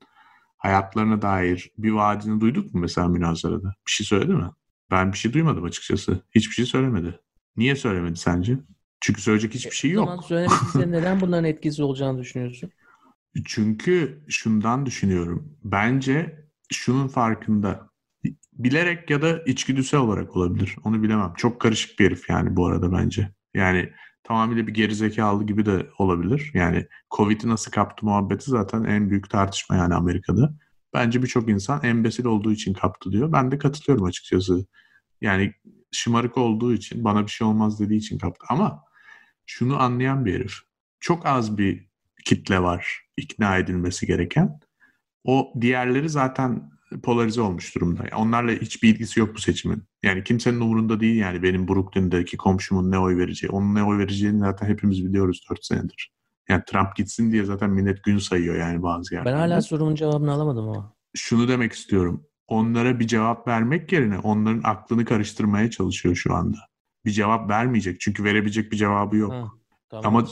hayatlarına 0.56 1.22
dair 1.22 1.70
bir 1.78 1.90
vaadini 1.90 2.40
duyduk 2.40 2.74
mu 2.74 2.80
mesela 2.80 3.08
münazarada? 3.08 3.74
Bir 3.86 3.92
şey 3.92 4.06
söyledi 4.06 4.32
mi? 4.32 4.50
Ben 4.90 5.12
bir 5.12 5.18
şey 5.18 5.32
duymadım 5.32 5.64
açıkçası. 5.64 6.20
Hiçbir 6.34 6.54
şey 6.54 6.66
söylemedi. 6.66 7.20
Niye 7.56 7.76
söylemedi 7.76 8.16
sence? 8.16 8.58
Çünkü 9.00 9.22
söyleyecek 9.22 9.54
hiçbir 9.54 9.76
şey 9.76 9.98
O 9.98 10.00
zaman 10.00 10.14
yok. 10.14 10.24
söylemediyse 10.24 10.90
neden 10.90 11.20
bunların 11.20 11.44
etkisi 11.44 11.82
olacağını 11.82 12.18
düşünüyorsun? 12.18 12.70
Çünkü 13.44 14.24
şundan 14.28 14.86
düşünüyorum. 14.86 15.56
Bence 15.64 16.46
şunun 16.72 17.08
farkında. 17.08 17.90
Bilerek 18.52 19.10
ya 19.10 19.22
da 19.22 19.38
içgüdüsel 19.42 20.00
olarak 20.00 20.36
olabilir. 20.36 20.76
Onu 20.84 21.02
bilemem. 21.02 21.32
Çok 21.36 21.60
karışık 21.60 21.98
bir 21.98 22.04
herif 22.06 22.30
yani 22.30 22.56
bu 22.56 22.66
arada 22.66 22.92
bence. 22.92 23.30
Yani 23.54 23.92
tamamıyla 24.26 24.66
bir 24.66 24.74
gerizekalı 24.74 25.46
gibi 25.46 25.66
de 25.66 25.86
olabilir. 25.98 26.50
Yani 26.54 26.86
Covid'i 27.16 27.48
nasıl 27.48 27.70
kaptı 27.70 28.06
muhabbeti 28.06 28.50
zaten 28.50 28.84
en 28.84 29.10
büyük 29.10 29.30
tartışma 29.30 29.76
yani 29.76 29.94
Amerika'da. 29.94 30.54
Bence 30.94 31.22
birçok 31.22 31.48
insan 31.48 31.84
embesil 31.84 32.24
olduğu 32.24 32.52
için 32.52 32.74
kaptı 32.74 33.12
diyor. 33.12 33.32
Ben 33.32 33.50
de 33.50 33.58
katılıyorum 33.58 34.04
açıkçası. 34.04 34.66
Yani 35.20 35.54
şımarık 35.92 36.38
olduğu 36.38 36.72
için, 36.72 37.04
bana 37.04 37.22
bir 37.22 37.30
şey 37.30 37.46
olmaz 37.46 37.80
dediği 37.80 37.98
için 37.98 38.18
kaptı. 38.18 38.46
Ama 38.48 38.82
şunu 39.46 39.82
anlayan 39.82 40.24
bir 40.24 40.34
herif. 40.34 40.54
Çok 41.00 41.26
az 41.26 41.58
bir 41.58 41.88
kitle 42.24 42.62
var 42.62 43.06
ikna 43.16 43.56
edilmesi 43.56 44.06
gereken. 44.06 44.60
O 45.24 45.52
diğerleri 45.60 46.08
zaten 46.08 46.70
polarize 47.02 47.40
olmuş 47.40 47.74
durumda. 47.74 48.02
Onlarla 48.16 48.52
hiçbir 48.52 48.88
ilgisi 48.88 49.20
yok 49.20 49.34
bu 49.34 49.40
seçimin. 49.40 49.82
Yani 50.02 50.24
kimsenin 50.24 50.60
umurunda 50.60 51.00
değil 51.00 51.16
yani 51.16 51.42
benim 51.42 51.68
Brooklyn'deki 51.68 52.36
komşumun 52.36 52.90
ne 52.90 52.98
oy 52.98 53.16
vereceği. 53.16 53.50
Onun 53.50 53.74
ne 53.74 53.84
oy 53.84 53.98
vereceğini 53.98 54.38
zaten 54.38 54.66
hepimiz 54.66 55.06
biliyoruz 55.06 55.46
4 55.50 55.64
senedir. 55.64 56.12
Yani 56.48 56.62
Trump 56.66 56.96
gitsin 56.96 57.32
diye 57.32 57.44
zaten 57.44 57.70
millet 57.70 58.04
gün 58.04 58.18
sayıyor 58.18 58.56
yani 58.56 58.82
bazı 58.82 59.10
Ben 59.12 59.16
yerlerde. 59.16 59.36
hala 59.38 59.62
sorumun 59.62 59.94
cevabını 59.94 60.32
alamadım 60.32 60.68
ama. 60.68 60.96
Şunu 61.14 61.48
demek 61.48 61.72
istiyorum. 61.72 62.26
Onlara 62.48 63.00
bir 63.00 63.06
cevap 63.06 63.48
vermek 63.48 63.92
yerine 63.92 64.18
onların 64.18 64.60
aklını 64.64 65.04
karıştırmaya 65.04 65.70
çalışıyor 65.70 66.14
şu 66.14 66.34
anda. 66.34 66.58
Bir 67.04 67.10
cevap 67.10 67.50
vermeyecek 67.50 68.00
çünkü 68.00 68.24
verebilecek 68.24 68.72
bir 68.72 68.76
cevabı 68.76 69.16
yok. 69.16 69.32
Hı, 69.32 69.46
tamam. 69.88 70.16
Ama 70.16 70.26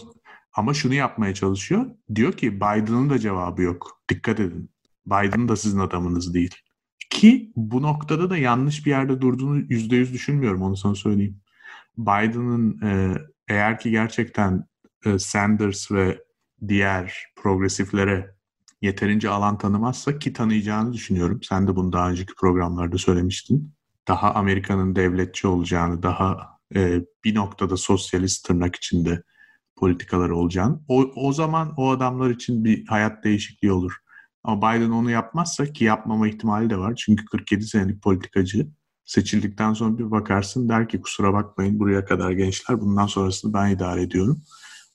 ama 0.55 0.75
şunu 0.75 0.95
yapmaya 0.95 1.35
çalışıyor. 1.35 1.87
Diyor 2.15 2.33
ki 2.33 2.57
Biden'ın 2.57 3.11
da 3.11 3.19
cevabı 3.19 3.63
yok. 3.63 4.01
Dikkat 4.11 4.41
edin. 4.41 4.71
Biden 5.07 5.49
da 5.49 5.57
sizin 5.57 5.79
adamınız 5.79 6.35
değil. 6.35 6.55
Ki 7.11 7.53
bu 7.57 7.83
noktada 7.83 8.31
da 8.31 8.37
yanlış 8.37 8.87
bir 8.87 8.91
yerde 8.91 9.21
durduğunu 9.21 9.59
yüzde 9.69 9.97
yüz 9.97 10.13
düşünmüyorum 10.13 10.63
onu 10.63 10.77
sana 10.77 10.95
söyleyeyim. 10.95 11.41
Biden'ın 11.99 12.81
e, 12.83 13.19
eğer 13.49 13.79
ki 13.79 13.91
gerçekten 13.91 14.65
e, 15.05 15.19
Sanders 15.19 15.93
ve 15.93 16.25
diğer 16.69 17.25
progresiflere 17.37 18.35
yeterince 18.83 19.29
alan 19.31 19.59
tanımazsa 19.59 20.19
ki 20.19 20.33
tanıyacağını 20.33 20.93
düşünüyorum. 20.93 21.41
Sen 21.43 21.69
de 21.69 21.77
bunu 21.77 21.93
daha 21.93 22.11
önceki 22.11 22.35
programlarda 22.35 22.99
söylemiştin. 22.99 23.75
Daha 24.09 24.35
Amerika'nın 24.35 24.97
devletçi 24.97 25.47
olacağını, 25.47 26.03
daha 26.03 26.59
e, 26.75 27.01
bir 27.25 27.35
noktada 27.35 27.77
sosyalist 27.77 28.47
tırnak 28.47 28.77
içinde 28.77 29.23
politikaları 29.77 30.37
olacağını. 30.37 30.81
O, 30.89 31.13
o 31.17 31.33
zaman 31.33 31.75
o 31.77 31.91
adamlar 31.91 32.31
için 32.31 32.65
bir 32.65 32.87
hayat 32.87 33.25
değişikliği 33.25 33.73
olur. 33.73 33.93
Ama 34.45 34.59
Biden 34.77 34.91
onu 34.91 35.11
yapmazsa 35.11 35.67
ki 35.67 35.85
yapmama 35.85 36.29
ihtimali 36.29 36.71
de 36.71 36.77
var. 36.79 36.95
Çünkü 36.97 37.25
47 37.25 37.65
senelik 37.67 38.03
politikacı 38.03 38.67
seçildikten 39.05 39.73
sonra 39.73 39.99
bir 39.99 40.11
bakarsın 40.11 40.69
der 40.69 40.89
ki 40.89 41.01
kusura 41.01 41.33
bakmayın 41.33 41.81
buraya 41.81 42.05
kadar 42.05 42.31
gençler 42.33 42.81
bundan 42.81 43.07
sonrasını 43.07 43.53
ben 43.53 43.71
idare 43.71 44.03
ediyorum. 44.03 44.43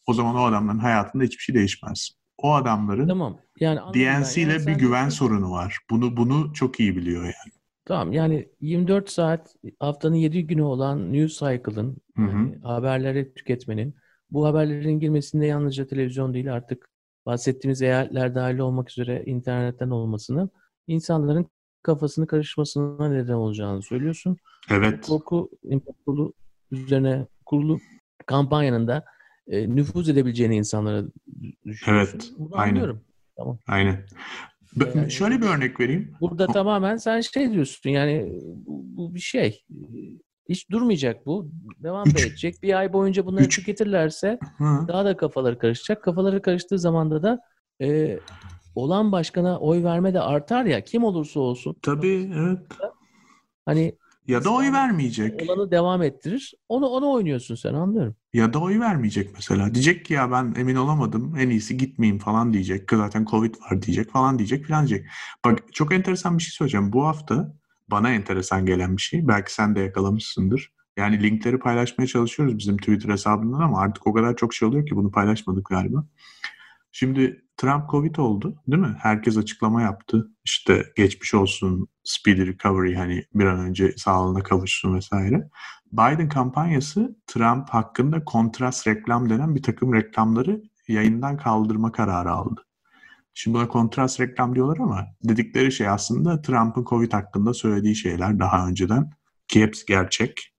O 0.08 0.14
zaman 0.14 0.36
o 0.36 0.44
adamların 0.44 0.80
hayatında 0.80 1.24
hiçbir 1.24 1.44
şey 1.44 1.56
değişmez. 1.56 2.10
O 2.38 2.54
adamların 2.54 3.08
Tamam. 3.08 3.40
Yani. 3.60 3.80
DNC 3.94 4.02
Yani 4.02 4.34
ile 4.36 4.56
bir 4.56 4.60
sen 4.60 4.78
güven 4.78 5.10
ki- 5.10 5.16
sorunu 5.16 5.52
var. 5.52 5.78
Bunu 5.90 6.18
bunu 6.18 6.54
çok 6.54 6.80
iyi 6.80 6.96
biliyor 6.96 7.24
yani. 7.24 7.54
Tamam 7.86 8.14
yani 8.14 8.50
24 8.62 9.10
saat 9.10 9.56
haftanın 9.80 10.16
7 10.16 10.48
günü 10.48 10.62
olan 10.62 11.14
news 11.14 11.40
cycle'ın 11.40 11.98
yani 12.18 12.58
haberleri 12.64 13.34
tüketmenin 13.34 13.96
bu 14.32 14.46
haberlerin 14.48 15.00
girmesinde 15.00 15.46
yalnızca 15.46 15.88
televizyon 15.88 16.34
değil 16.34 16.54
artık 16.54 16.90
bahsettiğimiz 17.30 17.82
eyaletler 17.82 18.36
dahil 18.36 18.58
olmak 18.58 18.90
üzere 18.92 19.24
internetten 19.26 19.90
olmasının 19.90 20.50
insanların 20.88 21.48
kafasını 21.84 22.28
karışmasına 22.28 23.10
neden 23.10 23.34
olacağını 23.34 23.82
söylüyorsun. 23.82 24.38
Evet. 24.72 25.06
korku 25.08 25.50
imparatorluğu 25.64 26.34
üzerine 26.72 27.28
kurulu 27.46 27.80
kampanyanın 28.26 28.88
da 28.88 29.06
e, 29.48 29.76
nüfuz 29.76 30.10
edebileceğini 30.10 30.56
insanlara 30.56 31.04
düşünüyorsun. 31.66 32.20
Evet, 32.20 32.32
Bunu 32.38 32.50
aynen. 32.54 32.70
anlıyorum. 32.70 33.02
Tamam. 33.38 33.60
Aynen. 33.68 34.06
Yani- 34.96 35.12
şöyle 35.12 35.42
bir 35.42 35.46
örnek 35.46 35.80
vereyim. 35.80 36.12
Burada 36.22 36.48
tamamen 36.48 36.98
sen 36.98 37.22
şey 37.22 37.52
diyorsun 37.52 37.90
yani 37.90 38.34
bu, 38.44 38.84
bu 38.98 39.16
bir 39.16 39.20
şey. 39.20 39.66
Hiç 40.50 40.72
durmayacak 40.72 41.26
bu. 41.26 41.52
Devam 41.84 42.16
da 42.16 42.20
edecek. 42.20 42.64
Bir 42.64 42.78
ay 42.80 42.94
boyunca 42.94 43.26
bunları 43.26 43.46
Üç- 43.46 43.56
tüketirlerse 43.56 44.40
Hı. 44.58 44.88
daha 44.88 45.06
da 45.06 45.18
kafaları 45.18 45.60
karışacak. 45.60 46.04
Kafaları 46.04 46.42
karıştığı 46.42 46.80
zamanda 46.80 47.24
da 47.24 47.40
e, 47.82 48.20
olan 48.76 49.12
başkana 49.12 49.60
oy 49.60 49.84
verme 49.84 50.14
de 50.14 50.22
artar 50.22 50.66
ya 50.66 50.82
kim 50.84 51.04
olursa 51.04 51.40
olsun. 51.40 51.76
Tabii 51.82 52.32
evet. 52.36 52.60
Hani 53.66 53.98
Ya 54.28 54.44
da 54.44 54.54
oy 54.54 54.72
vermeyecek. 54.74 55.42
olanı 55.42 55.72
devam 55.72 56.04
ettirir. 56.04 56.54
Onu 56.70 56.88
onu 56.88 57.12
oynuyorsun 57.12 57.56
sen 57.56 57.74
anlıyorum. 57.74 58.16
Ya 58.34 58.54
da 58.54 58.60
oy 58.60 58.80
vermeyecek 58.80 59.30
mesela. 59.34 59.74
Diyecek 59.74 60.06
ki 60.06 60.14
ya 60.14 60.32
ben 60.32 60.54
emin 60.58 60.76
olamadım. 60.76 61.36
En 61.38 61.50
iyisi 61.50 61.78
gitmeyeyim 61.78 62.20
falan 62.20 62.54
diyecek. 62.54 62.90
Zaten 62.92 63.26
Covid 63.26 63.56
var 63.56 63.82
diyecek 63.82 64.12
falan 64.12 64.40
diyecek 64.40 64.68
falan 64.68 64.88
diyecek. 64.88 65.08
Bak 65.46 65.74
çok 65.74 65.94
enteresan 65.94 66.38
bir 66.38 66.44
şey 66.44 66.52
söyleyeceğim. 66.52 66.94
Bu 66.94 67.06
hafta 67.06 67.54
bana 67.92 68.12
enteresan 68.12 68.66
gelen 68.66 68.98
bir 68.98 69.02
şey. 69.02 69.28
Belki 69.28 69.54
sen 69.54 69.76
de 69.76 69.80
yakalamışsındır. 69.80 70.72
Yani 70.98 71.24
linkleri 71.24 71.60
paylaşmaya 71.60 72.08
çalışıyoruz 72.08 72.58
bizim 72.58 72.78
Twitter 72.78 73.10
hesabından 73.10 73.62
ama 73.62 73.80
artık 73.80 74.08
o 74.08 74.14
kadar 74.14 74.36
çok 74.36 74.54
şey 74.54 74.68
oluyor 74.68 74.86
ki 74.86 74.96
bunu 74.96 75.12
paylaşmadık 75.12 75.66
galiba. 75.66 76.06
Şimdi 76.92 77.46
Trump 77.58 77.90
Covid 77.90 78.16
oldu 78.16 78.62
değil 78.68 78.82
mi? 78.82 78.96
Herkes 79.00 79.38
açıklama 79.38 79.82
yaptı. 79.82 80.32
İşte 80.46 80.86
geçmiş 80.96 81.34
olsun, 81.34 81.88
speedy 82.04 82.46
recovery 82.46 82.96
hani 82.96 83.26
bir 83.34 83.46
an 83.46 83.60
önce 83.60 83.92
sağlığına 83.98 84.44
kavuşsun 84.44 84.96
vesaire. 84.96 85.50
Biden 85.92 86.30
kampanyası 86.30 87.16
Trump 87.28 87.70
hakkında 87.70 88.26
kontrast 88.26 88.88
reklam 88.88 89.30
denen 89.30 89.56
bir 89.56 89.64
takım 89.64 89.94
reklamları 89.94 90.62
yayından 90.88 91.38
kaldırma 91.38 91.92
kararı 91.92 92.32
aldı. 92.32 92.66
Şimdi 93.34 93.58
buna 93.58 93.68
kontrast 93.68 94.20
reklam 94.20 94.56
diyorlar 94.56 94.78
ama 94.78 95.08
dedikleri 95.24 95.72
şey 95.72 95.90
aslında 95.90 96.42
Trump'ın 96.42 96.84
Covid 96.84 97.14
hakkında 97.14 97.54
söylediği 97.54 97.96
şeyler 97.96 98.40
daha 98.40 98.68
önceden 98.68 99.12
ki 99.48 99.62
hepsi 99.62 99.86
gerçek. 99.86 100.54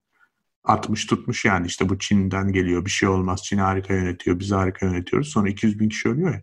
60 0.65 1.07
tutmuş 1.07 1.45
yani 1.45 1.67
işte 1.67 1.89
bu 1.89 1.99
Çin'den 1.99 2.53
geliyor 2.53 2.85
bir 2.85 2.91
şey 2.91 3.09
olmaz. 3.09 3.43
Çin 3.45 3.59
harika 3.59 3.95
yönetiyor 3.95 4.39
biz 4.39 4.53
harika 4.53 4.87
yönetiyoruz. 4.87 5.29
Sonra 5.29 5.49
200 5.49 5.79
bin 5.81 5.89
kişi 5.89 6.09
ölüyor 6.09 6.35
ya. 6.35 6.43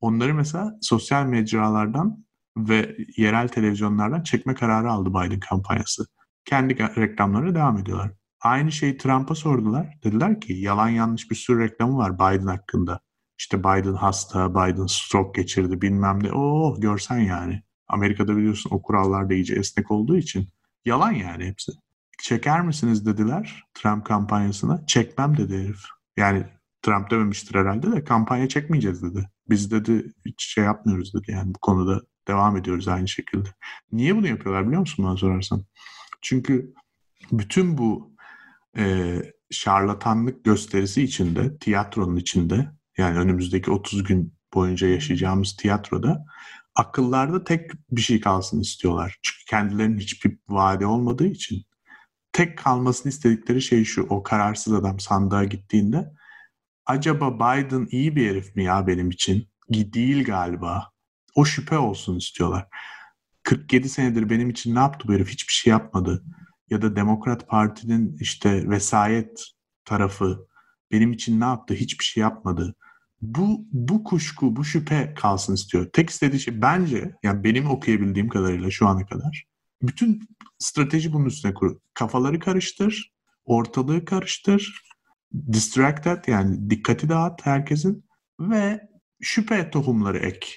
Onları 0.00 0.34
mesela 0.34 0.78
sosyal 0.80 1.26
mecralardan 1.26 2.24
ve 2.56 2.96
yerel 3.16 3.48
televizyonlardan 3.48 4.22
çekme 4.22 4.54
kararı 4.54 4.90
aldı 4.90 5.10
Biden 5.10 5.40
kampanyası. 5.40 6.06
Kendi 6.44 6.78
reklamlarına 6.78 7.54
devam 7.54 7.78
ediyorlar. 7.78 8.12
Aynı 8.40 8.72
şeyi 8.72 8.96
Trump'a 8.96 9.34
sordular. 9.34 9.98
Dediler 10.04 10.40
ki 10.40 10.52
yalan 10.52 10.88
yanlış 10.88 11.30
bir 11.30 11.36
sürü 11.36 11.60
reklamı 11.60 11.96
var 11.96 12.14
Biden 12.14 12.46
hakkında. 12.46 13.00
İşte 13.38 13.60
Biden 13.60 13.94
hasta, 13.94 14.50
Biden 14.50 14.86
stroke 14.86 15.42
geçirdi 15.42 15.82
bilmem 15.82 16.22
ne. 16.22 16.32
Oo 16.32 16.80
görsen 16.80 17.18
yani. 17.18 17.62
Amerika'da 17.88 18.36
biliyorsun 18.36 18.70
o 18.70 18.82
kurallar 18.82 19.30
da 19.30 19.34
iyice 19.34 19.54
esnek 19.54 19.90
olduğu 19.90 20.16
için. 20.16 20.48
Yalan 20.84 21.12
yani 21.12 21.44
hepsi. 21.44 21.72
Çeker 22.22 22.62
misiniz 22.62 23.06
dediler 23.06 23.64
Trump 23.74 24.06
kampanyasına. 24.06 24.86
Çekmem 24.86 25.36
dedi 25.36 25.58
herif. 25.58 25.80
Yani 26.16 26.44
Trump 26.82 27.10
dememiştir 27.10 27.54
herhalde 27.54 27.92
de 27.92 28.04
kampanya 28.04 28.48
çekmeyeceğiz 28.48 29.02
dedi. 29.02 29.30
Biz 29.48 29.70
dedi 29.70 30.12
hiç 30.26 30.44
şey 30.44 30.64
yapmıyoruz 30.64 31.14
dedi 31.14 31.30
yani 31.30 31.54
bu 31.54 31.58
konuda 31.58 32.00
devam 32.28 32.56
ediyoruz 32.56 32.88
aynı 32.88 33.08
şekilde. 33.08 33.48
Niye 33.92 34.16
bunu 34.16 34.28
yapıyorlar 34.28 34.66
biliyor 34.66 34.80
musun 34.80 35.04
bana 35.04 35.16
sorarsan? 35.16 35.64
Çünkü 36.22 36.74
bütün 37.32 37.78
bu 37.78 38.16
e, 38.76 39.16
şarlatanlık 39.50 40.44
gösterisi 40.44 41.02
içinde, 41.02 41.58
tiyatronun 41.58 42.16
içinde 42.16 42.70
yani 42.98 43.18
önümüzdeki 43.18 43.70
30 43.70 44.04
gün 44.04 44.34
boyunca 44.54 44.88
yaşayacağımız 44.88 45.56
tiyatroda 45.56 46.24
akıllarda 46.74 47.44
tek 47.44 47.70
bir 47.90 48.00
şey 48.00 48.20
kalsın 48.20 48.60
istiyorlar. 48.60 49.18
Çünkü 49.22 49.44
kendilerinin 49.44 49.98
hiçbir 49.98 50.38
vaadi 50.48 50.86
olmadığı 50.86 51.26
için 51.26 51.64
tek 52.32 52.58
kalmasını 52.58 53.10
istedikleri 53.10 53.62
şey 53.62 53.84
şu 53.84 54.02
o 54.02 54.22
kararsız 54.22 54.72
adam 54.72 55.00
sandığa 55.00 55.44
gittiğinde 55.44 56.12
acaba 56.86 57.34
Biden 57.34 57.88
iyi 57.90 58.16
bir 58.16 58.30
herif 58.30 58.56
mi 58.56 58.64
ya 58.64 58.86
benim 58.86 59.10
için? 59.10 59.48
Değil 59.70 60.24
galiba. 60.24 60.90
O 61.34 61.44
şüphe 61.44 61.78
olsun 61.78 62.18
istiyorlar. 62.18 62.68
47 63.42 63.88
senedir 63.88 64.30
benim 64.30 64.50
için 64.50 64.74
ne 64.74 64.78
yaptı 64.78 65.08
bu 65.08 65.12
herif? 65.12 65.28
Hiçbir 65.28 65.52
şey 65.52 65.70
yapmadı. 65.70 66.24
Ya 66.70 66.82
da 66.82 66.96
Demokrat 66.96 67.48
Parti'nin 67.48 68.16
işte 68.20 68.70
vesayet 68.70 69.44
tarafı 69.84 70.46
benim 70.90 71.12
için 71.12 71.40
ne 71.40 71.44
yaptı? 71.44 71.74
Hiçbir 71.74 72.04
şey 72.04 72.20
yapmadı. 72.20 72.74
Bu 73.24 73.66
bu 73.72 74.04
kuşku, 74.04 74.56
bu 74.56 74.64
şüphe 74.64 75.14
kalsın 75.14 75.54
istiyor. 75.54 75.90
Tek 75.92 76.10
istediği 76.10 76.40
şey 76.40 76.62
bence 76.62 77.14
yani 77.22 77.44
benim 77.44 77.70
okuyabildiğim 77.70 78.28
kadarıyla 78.28 78.70
şu 78.70 78.86
ana 78.86 79.06
kadar 79.06 79.46
bütün 79.82 80.28
strateji 80.58 81.12
bunun 81.12 81.26
üstüne 81.26 81.54
kur. 81.54 81.76
Kafaları 81.94 82.40
karıştır, 82.40 83.12
ortalığı 83.44 84.04
karıştır, 84.04 84.82
distracted 85.52 86.24
yani 86.26 86.70
dikkati 86.70 87.08
dağıt 87.08 87.46
herkesin 87.46 88.04
ve 88.40 88.80
şüphe 89.20 89.70
tohumları 89.70 90.18
ek. 90.18 90.48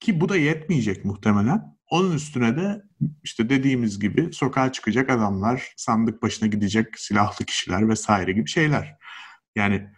Ki 0.00 0.20
bu 0.20 0.28
da 0.28 0.36
yetmeyecek 0.36 1.04
muhtemelen. 1.04 1.74
Onun 1.90 2.12
üstüne 2.12 2.56
de 2.56 2.82
işte 3.22 3.48
dediğimiz 3.48 4.00
gibi 4.00 4.32
sokağa 4.32 4.72
çıkacak 4.72 5.10
adamlar, 5.10 5.72
sandık 5.76 6.22
başına 6.22 6.48
gidecek 6.48 6.98
silahlı 6.98 7.44
kişiler 7.44 7.88
vesaire 7.88 8.32
gibi 8.32 8.48
şeyler. 8.48 8.96
Yani 9.56 9.90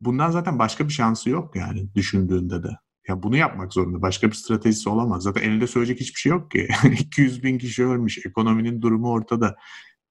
bundan 0.00 0.30
zaten 0.30 0.58
başka 0.58 0.88
bir 0.88 0.92
şansı 0.92 1.30
yok 1.30 1.56
yani 1.56 1.94
düşündüğünde 1.94 2.62
de. 2.62 2.68
Ya 3.08 3.22
bunu 3.22 3.36
yapmak 3.36 3.72
zorunda. 3.72 4.02
Başka 4.02 4.28
bir 4.28 4.34
stratejisi 4.34 4.88
olamaz. 4.88 5.22
Zaten 5.22 5.42
elinde 5.42 5.66
söyleyecek 5.66 6.00
hiçbir 6.00 6.20
şey 6.20 6.30
yok 6.30 6.50
ki. 6.50 6.68
200 6.92 7.42
bin 7.42 7.58
kişi 7.58 7.86
ölmüş. 7.86 8.26
Ekonominin 8.26 8.82
durumu 8.82 9.10
ortada. 9.10 9.56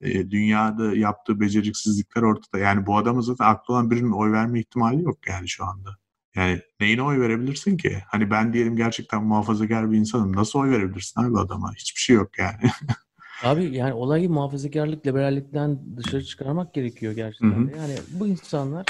E, 0.02 0.32
dünyada 0.32 0.96
yaptığı 0.96 1.40
beceriksizlikler 1.40 2.22
ortada. 2.22 2.58
Yani 2.58 2.86
bu 2.86 2.98
adamın 2.98 3.22
zaten 3.22 3.46
aklı 3.46 3.74
olan 3.74 3.92
birinin 3.92 4.12
oy 4.12 4.32
verme 4.32 4.60
ihtimali 4.60 5.04
yok 5.04 5.28
yani 5.28 5.50
şu 5.50 5.66
anda. 5.66 5.90
Yani 6.36 6.62
neyine 6.80 7.02
oy 7.02 7.20
verebilirsin 7.20 7.78
ki? 7.78 7.98
Hani 8.08 8.32
ben 8.32 8.54
diyelim 8.54 8.76
gerçekten 8.76 9.24
muhafazakar 9.24 9.92
bir 9.92 9.98
insanım. 9.98 10.36
Nasıl 10.36 10.60
oy 10.60 10.70
verebilirsin 10.72 11.22
abi 11.22 11.40
adama? 11.40 11.74
Hiçbir 11.74 12.02
şey 12.02 12.16
yok 12.16 12.40
yani. 12.40 12.72
Abi 13.44 13.76
yani 13.76 13.94
olayı 13.94 14.30
muhafazakarlık, 14.30 15.08
liberallikten 15.08 15.98
dışarı 15.98 16.24
çıkarmak 16.24 16.74
gerekiyor 16.74 17.14
gerçekten. 17.14 17.52
Hı 17.52 17.72
hı. 17.74 17.78
Yani 17.78 17.96
bu 18.10 18.28
insanlar 18.28 18.86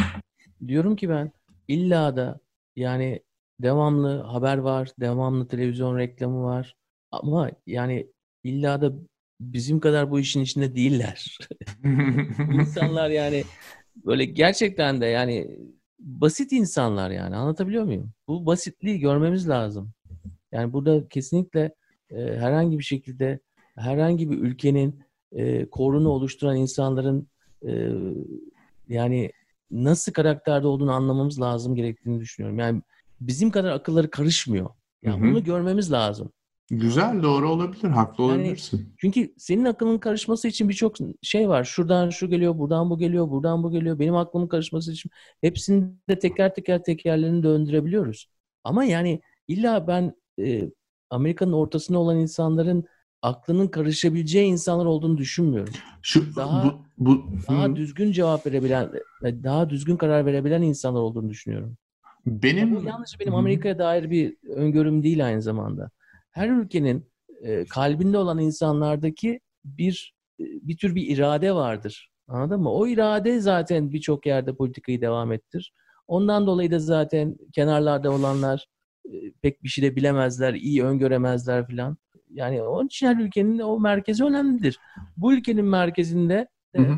diyorum 0.68 0.96
ki 0.96 1.10
ben 1.10 1.32
illa 1.68 2.16
da 2.16 2.40
yani 2.76 3.24
devamlı 3.60 4.22
haber 4.22 4.58
var, 4.58 4.90
devamlı 5.00 5.48
televizyon 5.48 5.98
reklamı 5.98 6.44
var. 6.44 6.76
Ama 7.12 7.52
yani 7.68 8.08
illa 8.44 8.82
da 8.82 8.94
bizim 9.42 9.80
kadar 9.80 10.12
bu 10.12 10.20
işin 10.20 10.42
içinde 10.42 10.76
değiller. 10.76 11.38
İnsanlar 12.54 13.10
yani 13.10 13.44
böyle 13.96 14.26
gerçekten 14.26 15.02
de 15.02 15.06
yani 15.06 15.58
basit 16.00 16.52
insanlar 16.52 17.12
yani 17.12 17.36
anlatabiliyor 17.36 17.84
muyum? 17.84 18.12
Bu 18.28 18.46
basitliği 18.46 19.00
görmemiz 19.00 19.50
lazım. 19.50 19.92
Yani 20.52 20.74
burada 20.74 21.08
kesinlikle 21.10 21.76
e, 22.12 22.16
herhangi 22.16 22.80
bir 22.80 22.84
şekilde 22.84 23.40
herhangi 23.76 24.32
bir 24.32 24.38
ülkenin 24.38 25.00
e, 25.32 25.66
korunu 25.66 26.10
oluşturan 26.10 26.56
insanların 26.56 27.28
e, 27.68 27.90
yani 28.88 29.32
nasıl 29.72 30.12
karakterde 30.14 30.68
olduğunu 30.68 30.92
anlamamız 30.92 31.42
lazım 31.42 31.76
gerektiğini 31.76 32.20
düşünüyorum. 32.20 32.60
Yani 32.60 32.82
bizim 33.22 33.52
kadar 33.52 33.72
akılları 33.72 34.10
karışmıyor. 34.10 34.70
Yani 35.04 35.32
bunu 35.32 35.44
görmemiz 35.44 35.92
lazım. 35.92 36.32
Güzel 36.72 37.24
doğru 37.24 37.50
olabilir. 37.52 37.84
Haklı 37.90 38.24
Yani- 38.24 38.34
olabilirsin. 38.34 38.94
Çünkü 38.98 39.34
senin 39.38 39.66
aklının 39.66 39.98
karışması 39.98 40.48
için 40.48 40.70
birçok 40.70 40.96
şey 41.22 41.50
var. 41.50 41.64
Şuradan 41.64 42.10
şu 42.10 42.30
geliyor, 42.30 42.58
buradan 42.58 42.90
bu 42.90 43.00
geliyor, 43.00 43.30
buradan 43.30 43.64
bu 43.64 43.72
geliyor. 43.72 44.00
Benim 44.00 44.16
aklımın 44.16 44.48
karışması 44.48 44.92
için 44.92 45.12
hepsini 45.42 45.84
de 46.10 46.20
teker 46.20 46.56
teker 46.56 46.84
tekerlerini 46.84 47.44
döndürebiliyoruz. 47.44 48.30
Ama 48.64 48.84
yani 48.84 49.22
illa 49.48 49.88
ben 49.88 50.14
e, 50.40 50.72
Amerika'nın 51.10 51.52
ortasında 51.54 52.00
olan 52.00 52.18
insanların 52.18 52.84
aklının 53.22 53.68
karışabileceği 53.68 54.46
insanlar 54.48 54.86
olduğunu 54.86 55.18
düşünmüyorum. 55.18 55.74
Şu 56.02 56.36
Daha- 56.36 56.66
bu, 56.66 56.74
bu 56.98 57.24
Daha 57.48 57.66
Hı. 57.66 57.76
düzgün 57.76 58.12
cevap 58.12 58.46
verebilen, 58.46 58.92
ve 59.24 59.44
daha 59.44 59.70
düzgün 59.70 59.98
karar 59.98 60.26
verebilen 60.26 60.62
insanlar 60.62 61.00
olduğunu 61.02 61.30
düşünüyorum. 61.30 61.78
Ya 62.26 62.34
benim 62.44 62.76
bu 62.76 62.84
yalnızca 62.84 63.20
benim. 63.20 63.36
Amerika'ya 63.36 63.80
dair 63.80 64.10
bir 64.12 64.38
öngörüm 64.50 65.04
değil 65.04 65.26
aynı 65.26 65.42
zamanda. 65.42 65.90
Her 66.32 66.50
ülkenin 66.50 67.06
e, 67.42 67.66
kalbinde 67.66 68.18
olan 68.18 68.40
insanlardaki 68.40 69.40
bir 69.66 70.14
e, 70.40 70.44
bir 70.44 70.78
tür 70.78 70.96
bir 70.96 71.08
irade 71.08 71.56
vardır. 71.56 72.10
Anladın 72.28 72.62
mı? 72.62 72.72
O 72.72 72.88
irade 72.88 73.40
zaten 73.40 73.92
birçok 73.92 74.26
yerde 74.26 74.56
politikayı 74.56 75.02
devam 75.02 75.32
ettir. 75.32 75.74
Ondan 76.08 76.48
dolayı 76.48 76.72
da 76.72 76.80
zaten 76.80 77.36
kenarlarda 77.54 78.12
olanlar 78.12 78.66
e, 79.06 79.12
pek 79.42 79.64
bir 79.64 79.70
şey 79.70 79.84
de 79.86 79.96
bilemezler, 79.96 80.54
iyi 80.54 80.84
öngöremezler 80.84 81.68
filan. 81.68 81.98
Yani 82.30 82.62
onun 82.64 82.86
için 82.86 83.08
her 83.08 83.16
ülkenin 83.16 83.60
o 83.60 83.80
merkezi 83.80 84.24
önemlidir. 84.24 84.80
Bu 85.18 85.34
ülkenin 85.34 85.66
merkezinde 85.66 86.48
Hı 86.76 86.82
hı. 86.82 86.98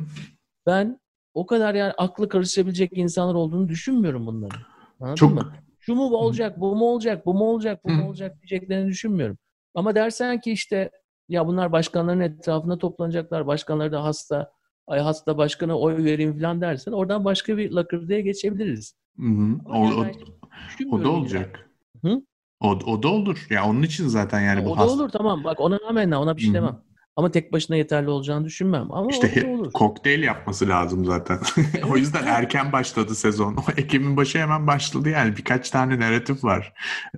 ben 0.66 1.00
o 1.34 1.46
kadar 1.46 1.76
yani 1.76 1.92
aklı 1.92 2.30
karışabilecek 2.30 2.98
insanlar 2.98 3.36
olduğunu 3.36 3.70
düşünmüyorum 3.70 4.26
bunların. 4.26 4.60
Anladın 5.00 5.16
çok 5.16 5.34
mı? 5.34 5.54
Şu 5.80 5.96
mu 5.96 6.04
olacak, 6.04 6.60
bu 6.60 6.76
mu 6.76 6.86
olacak, 6.86 7.26
bu 7.26 7.34
mu 7.34 7.44
olacak, 7.46 7.86
bu 7.86 7.90
mu 7.90 8.08
olacak 8.08 8.38
diyeceklerini 8.42 8.88
düşünmüyorum. 8.88 9.38
Ama 9.76 9.96
dersen 9.96 10.40
ki 10.40 10.52
işte 10.52 10.92
ya 11.30 11.48
bunlar 11.48 11.72
başkanların 11.72 12.20
etrafında 12.20 12.78
toplanacaklar, 12.78 13.48
başkanları 13.48 13.92
da 13.92 14.04
hasta, 14.04 14.52
ay 14.88 15.00
hasta 15.00 15.38
başkana 15.38 15.80
oy 15.80 16.04
vereyim 16.04 16.40
falan 16.40 16.62
dersen 16.62 16.92
oradan 16.92 17.26
başka 17.26 17.58
bir 17.58 17.72
lakırdıya 17.72 18.20
geçebiliriz. 18.20 18.96
Hı 19.20 19.26
hı. 19.26 19.60
O, 19.66 19.74
o, 19.74 20.06
o 20.92 21.04
da 21.04 21.10
olacak. 21.10 21.70
Hı? 22.02 22.22
O, 22.62 22.70
o 22.70 23.04
da 23.04 23.08
olur. 23.08 23.48
Ya 23.50 23.66
onun 23.66 23.82
için 23.82 24.08
zaten 24.08 24.42
yani 24.42 24.62
o 24.62 24.66
bu 24.66 24.72
O 24.72 24.78
da 24.78 24.90
olur 24.90 25.10
tamam. 25.10 25.44
Bak 25.44 25.60
ona 25.60 25.80
rağmen 25.80 26.12
ona 26.12 26.38
bir 26.38 26.42
şey 26.42 26.54
demem. 26.54 26.82
Ama 27.16 27.32
tek 27.32 27.54
başına 27.54 27.76
yeterli 27.76 28.10
olacağını 28.10 28.46
düşünmem. 28.46 28.92
Ama 28.92 29.10
işte 29.10 29.48
olur. 29.48 29.72
kokteyl 29.72 30.24
yapması 30.24 30.68
lazım 30.70 31.06
zaten. 31.06 31.40
O 31.92 31.98
yüzden 31.98 32.28
erken 32.28 32.72
başladı 32.72 33.16
sezon. 33.16 33.56
O 33.56 33.62
Ekim'in 33.78 34.18
başı 34.18 34.40
hemen 34.40 34.68
başladı 34.68 35.10
yani. 35.10 35.38
Birkaç 35.38 35.70
tane 35.70 36.00
narratif 36.00 36.44
var 36.44 36.74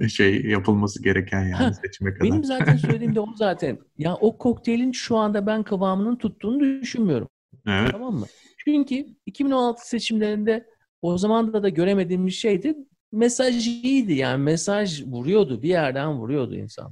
şey 0.09 0.45
yapılması 0.45 1.03
gereken 1.03 1.43
yani 1.43 1.73
seçime 1.73 2.13
kadar. 2.13 2.31
Benim 2.31 2.43
zaten 2.43 2.77
söylediğim 2.77 3.15
de 3.15 3.19
o 3.19 3.27
zaten. 3.35 3.79
Ya 3.97 4.15
o 4.15 4.37
kokteylin 4.37 4.91
şu 4.91 5.17
anda 5.17 5.45
ben 5.45 5.63
kıvamının 5.63 6.15
tuttuğunu 6.15 6.59
düşünmüyorum. 6.59 7.27
Evet. 7.67 7.91
Tamam 7.91 8.13
mı? 8.13 8.25
Çünkü 8.57 9.05
2016 9.25 9.89
seçimlerinde 9.89 10.65
o 11.01 11.17
zaman 11.17 11.53
da 11.53 11.63
da 11.63 11.69
göremediğimiz 11.69 12.33
şeydi. 12.33 12.75
Mesaj 13.13 13.67
iyiydi 13.67 14.13
yani 14.13 14.43
mesaj 14.43 15.03
vuruyordu 15.05 15.61
bir 15.61 15.69
yerden 15.69 16.13
vuruyordu 16.13 16.55
insan. 16.55 16.91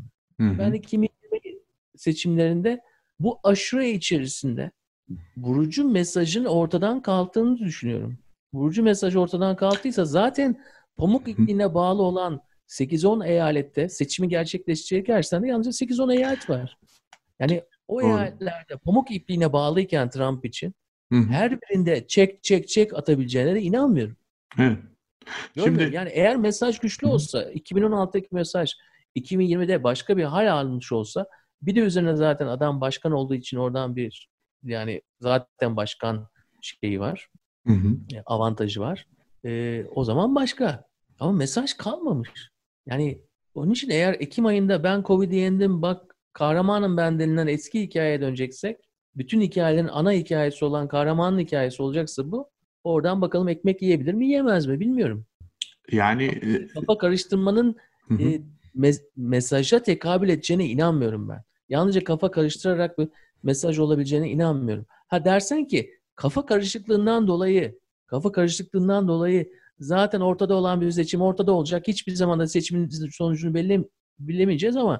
Ben 0.60 0.74
2020 0.74 1.40
seçimlerinde 1.96 2.82
bu 3.20 3.40
aşure 3.44 3.90
içerisinde 3.92 4.72
vurucu 5.38 5.90
mesajın 5.90 6.46
ortadan 6.46 7.02
kalktığını 7.02 7.58
düşünüyorum. 7.58 8.18
Vurucu 8.54 8.84
mesaj 8.84 9.16
ortadan 9.16 9.56
kalktıysa 9.56 10.06
zaten 10.06 10.64
pamuk 10.98 11.28
ipliğine 11.28 11.74
bağlı 11.74 12.02
olan 12.02 12.42
8-10 12.68 13.28
eyalette 13.28 13.90
seçimi 13.90 14.30
gerçekleştirecek 14.30 15.08
gerçekten 15.08 15.44
de 15.44 15.48
yalnızca 15.48 15.72
8-10 15.86 16.14
eyalet 16.14 16.50
var. 16.50 16.78
Yani 17.40 17.64
o 17.88 18.02
eyaletlerde 18.02 18.78
pamuk 18.84 19.12
ipliğine 19.12 19.54
bağlıyken 19.54 20.10
Trump 20.10 20.46
için 20.46 20.74
her 21.30 21.62
birinde 21.62 22.08
çek 22.08 22.44
çek 22.44 22.68
çek 22.68 22.94
atabileceğine 22.94 23.56
de 23.56 23.62
inanmıyorum. 23.62 24.16
Evet. 24.60 24.78
Şimdi 25.54 25.90
yani 25.94 26.10
eğer 26.10 26.36
mesaj 26.36 26.80
güçlü 26.80 27.08
olsa 27.08 27.44
2016'daki 27.44 28.28
mesaj 28.32 28.74
2020'de 29.16 29.84
başka 29.84 30.18
bir 30.18 30.24
hal 30.24 30.52
almış 30.52 30.92
olsa 30.92 31.26
bir 31.62 31.76
de 31.76 31.80
üzerine 31.80 32.16
zaten 32.16 32.48
adam 32.48 32.82
başkan 32.82 33.12
olduğu 33.12 33.36
için 33.36 33.58
oradan 33.58 33.96
bir 33.96 34.30
yani 34.64 35.02
zaten 35.20 35.76
başkan 35.76 36.28
şeyi 36.62 37.00
var. 37.00 37.28
Hı 37.68 37.74
hı. 37.74 37.98
E, 38.14 38.22
avantajı 38.26 38.82
var. 38.82 39.08
E, 39.46 39.84
o 39.96 40.04
zaman 40.04 40.36
başka. 40.36 40.84
Ama 41.20 41.32
mesaj 41.32 41.74
kalmamış. 41.74 42.50
Yani 42.86 43.22
onun 43.56 43.72
için 43.72 43.90
eğer 43.90 44.14
Ekim 44.14 44.46
ayında 44.46 44.84
ben 44.84 45.04
Covid'i 45.04 45.36
yendim 45.36 45.82
bak 45.82 46.16
kahramanım 46.34 46.98
ben 46.98 47.20
denilen 47.20 47.48
eski 47.48 47.82
hikayeye 47.82 48.22
döneceksek 48.22 48.78
bütün 49.16 49.42
hikayelerin 49.42 49.88
ana 49.88 50.12
hikayesi 50.12 50.66
olan 50.66 50.88
kahramanın 50.88 51.40
hikayesi 51.40 51.84
olacaksa 51.84 52.32
bu 52.32 52.51
oradan 52.84 53.22
bakalım 53.22 53.48
ekmek 53.48 53.82
yiyebilir 53.82 54.14
mi 54.14 54.26
yiyemez 54.26 54.66
mi 54.66 54.80
bilmiyorum. 54.80 55.26
Yani 55.92 56.24
e, 56.24 56.68
kafa 56.68 56.98
karıştırmanın 56.98 57.76
hı 58.08 58.14
hı. 58.14 58.22
E, 58.22 58.42
mes- 58.76 59.04
mesaja 59.16 59.84
tekabül 59.84 60.30
edeceğine 60.30 60.66
inanmıyorum 60.66 61.30
ben 61.30 61.44
yalnızca 61.70 62.04
kafa 62.04 62.32
karıştırarak 62.32 62.98
bir 62.98 63.10
mesaj 63.44 63.80
olabileceğine 63.80 64.30
inanmıyorum. 64.30 64.86
Ha 65.08 65.26
dersen 65.26 65.66
ki 65.66 65.94
kafa 66.16 66.46
karışıklığından 66.46 67.28
dolayı 67.28 67.80
kafa 68.08 68.32
karışıklığından 68.32 69.08
dolayı 69.08 69.52
zaten 69.80 70.22
ortada 70.22 70.56
olan 70.56 70.82
bir 70.82 70.92
seçim 70.92 71.22
ortada 71.22 71.52
olacak. 71.52 71.88
Hiçbir 71.88 72.16
zaman 72.16 72.40
da 72.40 72.48
seçimin 72.48 72.90
sonucunu 73.12 73.54
belli, 73.54 73.90
bilemeyeceğiz 74.20 74.76
ama 74.76 75.00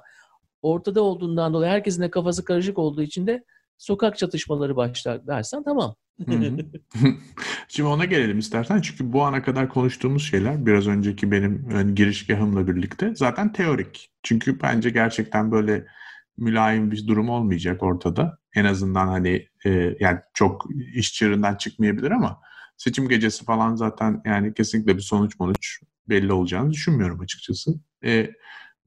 ortada 0.62 1.02
olduğundan 1.02 1.54
dolayı 1.54 1.72
herkesin 1.72 2.02
de 2.02 2.10
kafası 2.10 2.44
karışık 2.44 2.78
olduğu 2.78 3.02
için 3.02 3.26
de 3.26 3.44
sokak 3.82 4.18
çatışmaları 4.18 4.76
başlar 4.76 5.26
dersen 5.26 5.64
tamam. 5.64 5.94
Şimdi 7.68 7.88
ona 7.88 8.04
gelelim 8.04 8.38
istersen. 8.38 8.80
Çünkü 8.80 9.12
bu 9.12 9.22
ana 9.22 9.42
kadar 9.42 9.68
konuştuğumuz 9.68 10.22
şeyler 10.22 10.66
biraz 10.66 10.86
önceki 10.86 11.30
benim 11.30 11.70
ön 11.70 11.94
girişgahımla 11.94 12.66
birlikte 12.66 13.12
zaten 13.14 13.52
teorik. 13.52 14.10
Çünkü 14.22 14.62
bence 14.62 14.90
gerçekten 14.90 15.52
böyle 15.52 15.86
mülayim 16.38 16.90
bir 16.90 17.06
durum 17.06 17.28
olmayacak 17.28 17.82
ortada. 17.82 18.38
En 18.54 18.64
azından 18.64 19.06
hani 19.06 19.46
e, 19.64 19.96
yani 20.00 20.18
çok 20.34 20.66
iş 20.94 21.12
çığırından 21.14 21.54
çıkmayabilir 21.54 22.10
ama 22.10 22.40
seçim 22.76 23.08
gecesi 23.08 23.44
falan 23.44 23.74
zaten 23.74 24.22
yani 24.24 24.54
kesinlikle 24.54 24.96
bir 24.96 25.02
sonuç 25.02 25.36
sonuç 25.36 25.80
belli 26.08 26.32
olacağını 26.32 26.70
düşünmüyorum 26.70 27.20
açıkçası. 27.20 27.74
E, 28.04 28.30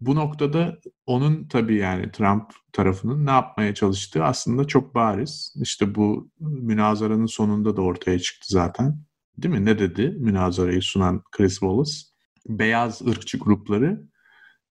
bu 0.02 0.16
noktada 0.16 0.78
onun 1.06 1.48
tabii 1.48 1.76
yani 1.76 2.12
Trump 2.12 2.52
tarafının 2.74 3.26
ne 3.26 3.32
yapmaya 3.32 3.74
çalıştığı 3.74 4.24
aslında 4.24 4.68
çok 4.68 4.96
bariz. 4.96 5.56
İşte 5.62 5.96
bu 5.96 6.30
münazaranın 6.40 7.26
sonunda 7.26 7.78
da 7.78 7.82
ortaya 7.82 8.20
çıktı 8.20 8.48
zaten. 8.50 9.00
Değil 9.38 9.54
mi? 9.54 9.66
Ne 9.66 9.80
dedi 9.80 10.16
münazarayı 10.20 10.82
sunan 10.82 11.24
Chris 11.32 11.54
Wallace? 11.54 11.92
Beyaz 12.48 13.02
ırkçı 13.08 13.38
grupları 13.38 14.08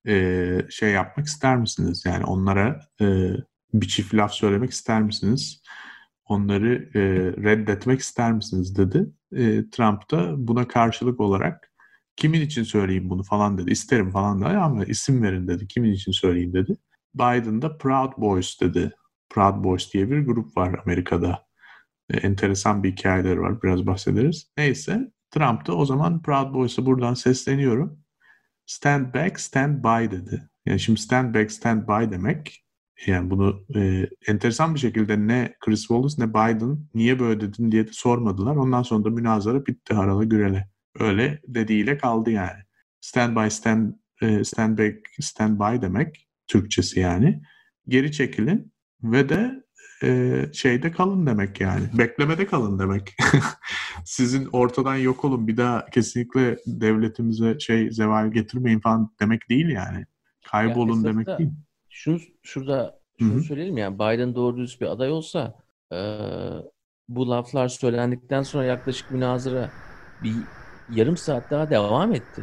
e, 0.07 0.67
şey 0.71 0.91
yapmak 0.91 1.27
ister 1.27 1.57
misiniz? 1.57 2.03
Yani 2.07 2.25
onlara 2.25 2.81
e, 3.01 3.31
bir 3.75 3.89
çift 3.89 4.15
laf 4.15 4.33
söylemek 4.33 4.71
ister 4.71 5.03
misiniz? 5.03 5.63
Onları 6.25 6.91
e, 6.95 7.01
reddetmek 7.43 8.01
ister 8.01 8.33
misiniz 8.33 8.77
dedi. 8.77 9.07
E, 9.33 9.71
Trump 9.71 10.11
da 10.11 10.49
buna 10.49 10.69
karşılık 10.69 11.21
olarak 11.21 11.74
kimin 12.17 12.41
için 12.41 12.63
söyleyeyim 12.63 13.11
bunu 13.11 13.23
falan 13.23 13.59
dedi. 13.59 13.71
İsterim 13.71 14.11
falan 14.11 14.41
dedi 14.41 14.49
ama 14.49 14.85
isim 14.85 15.23
verin 15.23 15.49
dedi. 15.49 15.69
Kimin 15.69 15.93
için 15.93 16.13
söyleyeyim 16.13 16.53
dedi. 16.53 16.77
Biden 17.15 17.63
da 17.63 17.79
Proud 17.79 18.13
Boys 18.19 18.61
dedi. 18.61 18.93
Proud 19.31 19.65
Boys 19.65 19.93
diye 19.93 20.11
bir 20.11 20.27
grup 20.27 20.57
var 20.57 20.81
Amerika'da. 20.85 21.47
E, 22.11 22.17
enteresan 22.17 22.83
bir 22.83 22.93
hikayeleri 22.93 23.41
var. 23.41 23.63
Biraz 23.63 23.87
bahsederiz. 23.87 24.53
Neyse 24.59 25.13
Trump 25.31 25.67
da 25.67 25.77
o 25.77 25.87
zaman 25.87 26.23
Proud 26.23 26.55
Boys'a 26.55 26.87
buradan 26.87 27.15
sesleniyorum 27.15 28.05
stand 28.67 29.15
back, 29.15 29.41
stand 29.41 29.85
by 29.85 30.11
dedi. 30.11 30.49
Yani 30.67 30.81
şimdi 30.81 31.01
stand 31.01 31.35
back, 31.35 31.53
stand 31.53 31.89
by 31.89 32.15
demek 32.15 32.65
yani 33.07 33.31
bunu 33.31 33.65
e, 33.77 34.09
enteresan 34.27 34.75
bir 34.75 34.81
şekilde 34.81 35.27
ne 35.27 35.55
Chris 35.61 35.81
Wallace 35.81 36.15
ne 36.19 36.31
Biden 36.31 36.79
niye 36.95 37.21
böyle 37.21 37.41
dedin 37.41 37.73
diye 37.73 37.87
de 37.87 37.93
sormadılar. 37.93 38.57
Ondan 38.57 38.83
sonra 38.83 39.05
da 39.05 39.11
münazara 39.11 39.67
bitti 39.67 39.95
harala 39.95 40.25
gürele. 40.25 40.69
Öyle 41.01 41.41
dediğiyle 41.49 41.99
kaldı 41.99 42.31
yani. 42.31 42.63
Stand 43.01 43.37
by, 43.37 43.49
stand, 43.51 43.93
e, 44.23 44.45
stand 44.45 44.79
back, 44.79 44.97
stand 45.21 45.61
by 45.61 45.83
demek 45.83 46.29
Türkçesi 46.47 47.01
yani. 47.01 47.43
Geri 47.89 48.13
çekilin 48.13 48.73
ve 49.03 49.29
de 49.29 49.65
e, 50.03 50.41
şeyde 50.53 50.91
kalın 50.91 51.27
demek 51.27 51.61
yani. 51.61 51.83
Beklemede 51.99 52.47
kalın 52.47 52.79
demek. 52.79 53.17
Sizin 54.05 54.49
ortadan 54.53 54.97
yok 54.97 55.25
olun 55.25 55.49
bir 55.49 55.57
daha 55.57 55.87
kesinlikle 55.87 56.57
devletimize 56.67 57.59
şey 57.59 57.91
zeval 57.91 58.33
getirmeyin 58.33 58.81
falan 58.81 59.15
demek 59.21 59.49
değil 59.51 59.69
yani. 59.69 60.05
Kaybolun 60.47 60.99
ya 60.99 61.05
demek 61.05 61.27
değil. 61.39 61.51
Şunu 61.91 62.19
şurada 62.43 63.01
şunu 63.19 63.33
Hı-hı. 63.33 63.41
söyleyelim 63.43 63.77
yani 63.77 63.95
Biden 63.95 64.35
doğru 64.35 64.57
düz 64.57 64.81
bir 64.81 64.87
aday 64.87 65.11
olsa 65.11 65.55
e, 65.93 65.99
bu 67.09 67.31
laflar 67.31 67.69
söylendikten 67.69 68.43
sonra 68.43 68.65
yaklaşık 68.65 69.11
münazara 69.11 69.71
bir 70.23 70.35
yarım 70.97 71.17
saat 71.17 71.51
daha 71.51 71.71
devam 71.71 72.15
etti. 72.15 72.43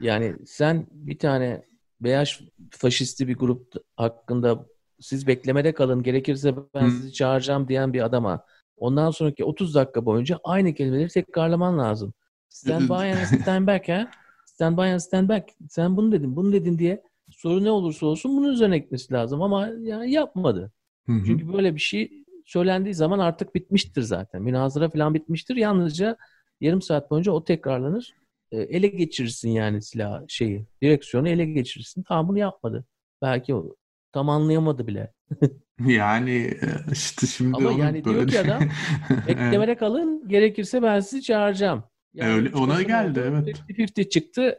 Yani 0.00 0.34
sen 0.46 0.86
bir 0.90 1.18
tane 1.18 1.62
beyaz 2.00 2.40
faşisti 2.70 3.28
bir 3.28 3.36
grup 3.36 3.72
hakkında 3.96 4.66
siz 5.00 5.26
beklemede 5.26 5.72
kalın 5.72 6.02
gerekirse 6.02 6.54
ben 6.74 6.86
Hı. 6.86 6.90
sizi 6.90 7.12
çağıracağım 7.12 7.68
diyen 7.68 7.92
bir 7.92 8.04
adama 8.04 8.44
ondan 8.76 9.10
sonraki 9.10 9.44
30 9.44 9.74
dakika 9.74 10.06
boyunca 10.06 10.38
aynı 10.44 10.74
kelimeleri 10.74 11.08
tekrarlaman 11.08 11.78
lazım. 11.78 12.14
Stand 12.48 12.88
by 12.88 13.12
and 13.12 13.40
stand 13.40 13.66
back 13.66 13.88
ha. 13.88 14.10
Stand 14.46 14.78
by 14.78 14.82
and 14.82 14.98
stand 14.98 15.28
back. 15.28 15.48
Sen 15.68 15.96
bunu 15.96 16.12
dedin, 16.12 16.36
bunu 16.36 16.52
dedin 16.52 16.78
diye 16.78 17.02
soru 17.30 17.64
ne 17.64 17.70
olursa 17.70 18.06
olsun 18.06 18.36
bunun 18.36 18.52
üzerine 18.52 18.78
gitmesi 18.78 19.14
lazım 19.14 19.42
ama 19.42 19.68
yani 19.80 20.12
yapmadı. 20.12 20.72
Çünkü 21.26 21.52
böyle 21.52 21.74
bir 21.74 21.80
şey 21.80 22.24
söylendiği 22.46 22.94
zaman 22.94 23.18
artık 23.18 23.54
bitmiştir 23.54 24.02
zaten. 24.02 24.42
Münazara 24.42 24.90
falan 24.90 25.14
bitmiştir. 25.14 25.56
Yalnızca 25.56 26.16
yarım 26.60 26.82
saat 26.82 27.10
boyunca 27.10 27.32
o 27.32 27.44
tekrarlanır. 27.44 28.14
E, 28.52 28.58
ele 28.58 28.86
geçirirsin 28.86 29.50
yani 29.50 29.82
silah 29.82 30.22
şeyi, 30.28 30.66
direksiyonu 30.82 31.28
ele 31.28 31.44
geçirirsin. 31.44 32.02
Tamam 32.02 32.28
bunu 32.28 32.38
yapmadı. 32.38 32.84
Belki 33.22 33.54
o 33.54 33.76
Tam 34.12 34.28
anlayamadı 34.28 34.86
bile. 34.86 35.12
yani 35.86 36.36
e, 36.62 36.92
işte 36.92 37.26
şimdi 37.26 37.56
Ama 37.56 37.72
yani 37.72 38.04
böyle... 38.04 38.16
diyor 38.16 38.28
ki 38.28 38.40
adam 38.40 38.68
beklemede 39.28 39.76
kalın 39.76 40.28
gerekirse 40.28 40.82
ben 40.82 41.00
sizi 41.00 41.22
çağıracağım. 41.22 41.84
Yani 42.14 42.32
Öyle, 42.32 42.56
ona 42.56 42.82
geldi 42.82 43.20
oldu, 43.20 43.42
evet. 43.46 43.62
50 43.98 44.08
çıktı 44.08 44.58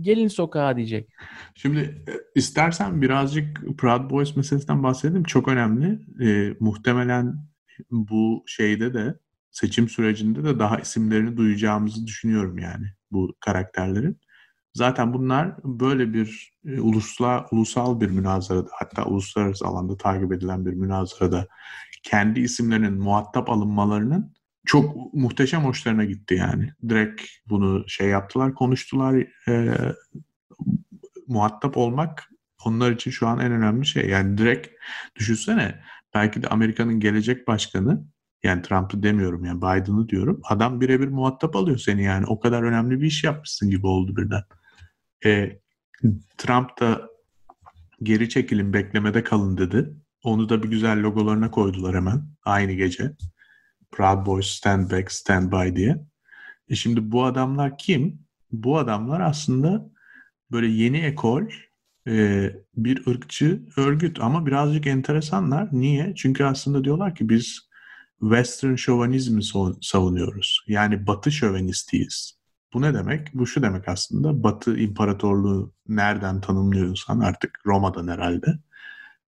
gelin 0.00 0.28
sokağa 0.28 0.76
diyecek. 0.76 1.10
Şimdi 1.54 1.78
e, 1.80 2.12
istersen 2.34 3.02
birazcık 3.02 3.78
Proud 3.78 4.10
Boys 4.10 4.36
meselesinden 4.36 4.82
bahsedelim. 4.82 5.24
Çok 5.24 5.48
önemli. 5.48 5.98
E, 6.24 6.56
muhtemelen 6.60 7.34
bu 7.90 8.44
şeyde 8.46 8.94
de 8.94 9.14
seçim 9.50 9.88
sürecinde 9.88 10.44
de 10.44 10.58
daha 10.58 10.78
isimlerini 10.78 11.36
duyacağımızı 11.36 12.06
düşünüyorum 12.06 12.58
yani 12.58 12.86
bu 13.10 13.34
karakterlerin. 13.40 14.20
Zaten 14.74 15.14
bunlar 15.14 15.56
böyle 15.64 16.12
bir 16.12 16.52
e, 16.66 16.80
ulusla, 16.80 17.46
ulusal 17.50 18.00
bir 18.00 18.10
münazarada 18.10 18.68
hatta 18.72 19.04
uluslararası 19.04 19.66
alanda 19.66 19.96
takip 19.96 20.32
edilen 20.32 20.66
bir 20.66 20.72
münazarada 20.72 21.48
kendi 22.02 22.40
isimlerinin 22.40 22.98
muhatap 22.98 23.50
alınmalarının 23.50 24.34
çok 24.66 25.14
muhteşem 25.14 25.64
hoşlarına 25.64 26.04
gitti 26.04 26.34
yani. 26.34 26.72
Direkt 26.88 27.22
bunu 27.48 27.88
şey 27.88 28.08
yaptılar, 28.08 28.54
konuştular. 28.54 29.26
E, 29.48 29.78
muhatap 31.26 31.76
olmak 31.76 32.28
onlar 32.64 32.92
için 32.92 33.10
şu 33.10 33.26
an 33.26 33.40
en 33.40 33.52
önemli 33.52 33.86
şey. 33.86 34.08
Yani 34.08 34.38
direkt 34.38 34.68
düşünsene 35.16 35.80
belki 36.14 36.42
de 36.42 36.48
Amerika'nın 36.48 37.00
gelecek 37.00 37.48
başkanı 37.48 38.04
yani 38.42 38.62
Trump'ı 38.62 39.02
demiyorum 39.02 39.44
yani 39.44 39.58
Biden'ı 39.58 40.08
diyorum. 40.08 40.40
Adam 40.44 40.80
birebir 40.80 41.08
muhatap 41.08 41.56
alıyor 41.56 41.78
seni 41.78 42.02
yani. 42.02 42.26
O 42.26 42.40
kadar 42.40 42.62
önemli 42.62 43.00
bir 43.00 43.06
iş 43.06 43.24
yapmışsın 43.24 43.70
gibi 43.70 43.86
oldu 43.86 44.16
birden. 44.16 44.42
E, 45.24 45.60
Trump 46.38 46.80
da 46.80 47.08
geri 48.02 48.28
çekilin 48.28 48.72
beklemede 48.72 49.24
kalın 49.24 49.58
dedi. 49.58 49.94
Onu 50.24 50.48
da 50.48 50.62
bir 50.62 50.68
güzel 50.68 51.02
logolarına 51.02 51.50
koydular 51.50 51.96
hemen 51.96 52.22
aynı 52.44 52.72
gece. 52.72 53.12
Proud 53.90 54.26
Boys 54.26 54.46
Stand 54.46 54.90
Back 54.90 55.12
Stand 55.12 55.52
By 55.52 55.76
diye. 55.76 56.04
E 56.68 56.74
şimdi 56.74 57.12
bu 57.12 57.24
adamlar 57.24 57.78
kim? 57.78 58.20
Bu 58.52 58.78
adamlar 58.78 59.20
aslında 59.20 59.90
böyle 60.52 60.66
yeni 60.66 60.98
ekol 60.98 61.42
e, 62.08 62.50
bir 62.76 63.06
ırkçı 63.06 63.62
örgüt 63.76 64.20
ama 64.20 64.46
birazcık 64.46 64.86
enteresanlar. 64.86 65.68
Niye? 65.72 66.12
Çünkü 66.16 66.44
aslında 66.44 66.84
diyorlar 66.84 67.14
ki 67.14 67.28
biz 67.28 67.67
Western 68.20 68.74
şövenizmi 68.74 69.42
savunuyoruz. 69.80 70.64
Yani 70.66 71.06
Batı 71.06 71.32
şövenistiyiz. 71.32 72.38
Bu 72.72 72.82
ne 72.82 72.94
demek? 72.94 73.34
Bu 73.34 73.46
şu 73.46 73.62
demek 73.62 73.88
aslında 73.88 74.42
Batı 74.42 74.78
İmparatorluğu 74.78 75.74
nereden 75.88 76.40
tanımlıyorsan 76.40 77.20
artık 77.20 77.60
Roma'dan 77.66 78.08
herhalde. 78.08 78.58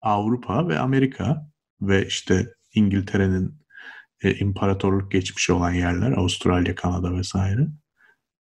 Avrupa 0.02 0.68
ve 0.68 0.78
Amerika 0.78 1.50
ve 1.80 2.06
işte 2.06 2.54
İngiltere'nin 2.74 3.58
e, 4.22 4.34
imparatorluk 4.34 5.12
geçmişi 5.12 5.52
olan 5.52 5.72
yerler 5.72 6.12
Avustralya, 6.12 6.74
Kanada 6.74 7.14
vesaire. 7.14 7.68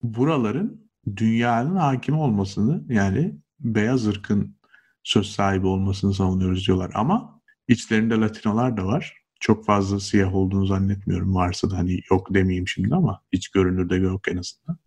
Buraların 0.03 0.89
dünyanın 1.15 1.75
hakim 1.75 2.17
olmasını 2.17 2.93
yani 2.93 3.35
beyaz 3.59 4.07
ırkın 4.07 4.57
söz 5.03 5.27
sahibi 5.27 5.67
olmasını 5.67 6.13
savunuyoruz 6.13 6.67
diyorlar. 6.67 6.91
Ama 6.93 7.41
içlerinde 7.67 8.15
Latinolar 8.15 8.77
da 8.77 8.85
var. 8.85 9.24
Çok 9.45 9.65
fazla 9.65 9.99
siyah 9.99 10.35
olduğunu 10.35 10.65
zannetmiyorum. 10.65 11.35
Varsa 11.35 11.71
da 11.71 11.77
hani 11.77 11.99
yok 12.11 12.33
demeyeyim 12.33 12.67
şimdi 12.67 12.95
ama 12.95 13.21
hiç 13.33 13.49
görünürde 13.49 13.95
yok 13.95 14.27
en 14.27 14.37
azından. 14.37 14.77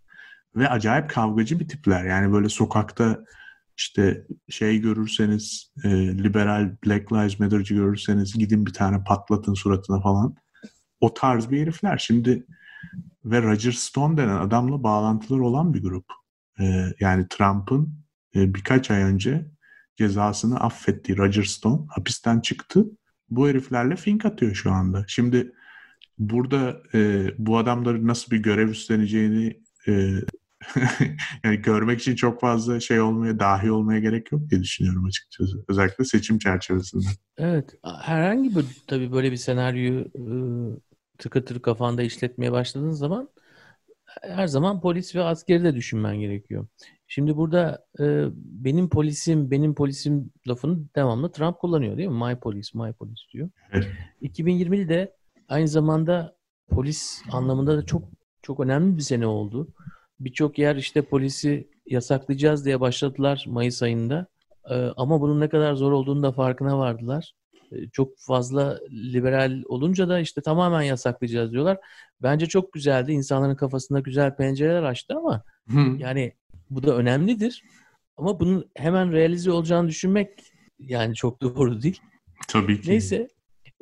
Ve 0.56 0.68
acayip 0.68 1.10
kavgacı 1.10 1.60
bir 1.60 1.68
tipler. 1.68 2.04
Yani 2.04 2.32
böyle 2.32 2.48
sokakta 2.48 3.24
işte 3.76 4.26
şey 4.48 4.78
görürseniz 4.78 5.72
e, 5.84 5.88
liberal 6.18 6.76
Black 6.86 7.12
Lives 7.12 7.40
Matter'cı 7.40 7.74
görürseniz 7.74 8.34
gidin 8.34 8.66
bir 8.66 8.72
tane 8.72 9.04
patlatın 9.04 9.54
suratına 9.54 10.00
falan. 10.00 10.34
O 11.00 11.14
tarz 11.14 11.50
bir 11.50 11.60
herifler. 11.60 11.98
Şimdi 11.98 12.46
ve 13.24 13.42
Roger 13.42 13.72
Stone 13.72 14.16
denen 14.16 14.38
adamla 14.38 14.82
bağlantıları 14.82 15.44
olan 15.44 15.74
bir 15.74 15.82
grup. 15.82 16.06
E, 16.60 16.84
yani 17.00 17.26
Trump'ın 17.30 17.94
e, 18.34 18.54
birkaç 18.54 18.90
ay 18.90 19.02
önce 19.02 19.46
cezasını 19.96 20.60
affettiği 20.60 21.18
Roger 21.18 21.44
Stone 21.44 21.80
hapisten 21.88 22.40
çıktı. 22.40 22.84
Bu 23.30 23.48
heriflerle 23.48 23.96
fink 23.96 24.24
atıyor 24.24 24.54
şu 24.54 24.70
anda. 24.70 25.04
Şimdi 25.08 25.52
burada 26.18 26.82
e, 26.94 27.26
bu 27.38 27.58
adamların 27.58 28.06
nasıl 28.06 28.30
bir 28.30 28.38
görev 28.38 28.68
üstleneceğini 28.68 29.60
e, 29.88 29.92
yani 31.44 31.56
görmek 31.62 32.00
için 32.00 32.14
çok 32.14 32.40
fazla 32.40 32.80
şey 32.80 33.00
olmaya, 33.00 33.38
dahi 33.38 33.70
olmaya 33.70 34.00
gerek 34.00 34.32
yok 34.32 34.50
diye 34.50 34.62
düşünüyorum 34.62 35.04
açıkçası. 35.04 35.64
Özellikle 35.68 36.04
seçim 36.04 36.38
çerçevesinde. 36.38 37.06
Evet. 37.38 37.74
Herhangi 38.02 38.56
bir 38.56 38.64
tabii 38.86 39.12
böyle 39.12 39.32
bir 39.32 39.36
senaryoyu 39.36 40.04
tıkı 41.18 41.44
tıkı 41.44 41.62
kafanda 41.62 42.02
işletmeye 42.02 42.52
başladığın 42.52 42.92
zaman 42.92 43.28
her 44.22 44.46
zaman 44.46 44.80
polis 44.80 45.14
ve 45.14 45.22
askeri 45.22 45.64
de 45.64 45.74
düşünmen 45.74 46.20
gerekiyor. 46.20 46.66
Şimdi 47.06 47.36
burada 47.36 47.86
e, 48.00 48.26
benim 48.34 48.88
polisim, 48.88 49.50
benim 49.50 49.74
polisim 49.74 50.30
lafını 50.48 50.94
devamlı 50.96 51.32
Trump 51.32 51.58
kullanıyor 51.58 51.96
değil 51.96 52.08
mi? 52.08 52.24
My 52.26 52.36
police, 52.36 52.68
my 52.74 52.92
police 52.92 53.22
diyor. 53.32 53.50
Evet. 53.72 53.88
2020'de 54.22 55.16
aynı 55.48 55.68
zamanda 55.68 56.36
polis 56.68 57.22
anlamında 57.32 57.76
da 57.76 57.82
çok 57.86 58.02
çok 58.42 58.60
önemli 58.60 58.96
bir 58.96 59.02
sene 59.02 59.26
oldu. 59.26 59.68
Birçok 60.20 60.58
yer 60.58 60.76
işte 60.76 61.02
polisi 61.02 61.70
yasaklayacağız 61.86 62.64
diye 62.64 62.80
başladılar 62.80 63.44
Mayıs 63.48 63.82
ayında. 63.82 64.26
E, 64.70 64.74
ama 64.74 65.20
bunun 65.20 65.40
ne 65.40 65.48
kadar 65.48 65.74
zor 65.74 65.92
olduğunu 65.92 66.22
da 66.22 66.32
farkına 66.32 66.78
vardılar. 66.78 67.34
Çok 67.92 68.18
fazla 68.18 68.80
liberal 68.90 69.62
olunca 69.66 70.08
da 70.08 70.20
işte 70.20 70.40
tamamen 70.40 70.82
yasaklayacağız 70.82 71.52
diyorlar. 71.52 71.78
Bence 72.22 72.46
çok 72.46 72.72
güzeldi. 72.72 73.12
İnsanların 73.12 73.56
kafasında 73.56 74.00
güzel 74.00 74.36
pencereler 74.36 74.82
açtı 74.82 75.14
ama 75.16 75.42
Hı. 75.68 75.80
yani 75.98 76.32
bu 76.70 76.82
da 76.82 76.96
önemlidir. 76.96 77.62
Ama 78.16 78.40
bunun 78.40 78.70
hemen 78.74 79.12
realize 79.12 79.50
olacağını 79.50 79.88
düşünmek 79.88 80.30
yani 80.78 81.14
çok 81.14 81.42
doğru 81.42 81.82
değil. 81.82 82.00
Tabii 82.48 82.80
ki. 82.80 82.90
Neyse. 82.90 83.28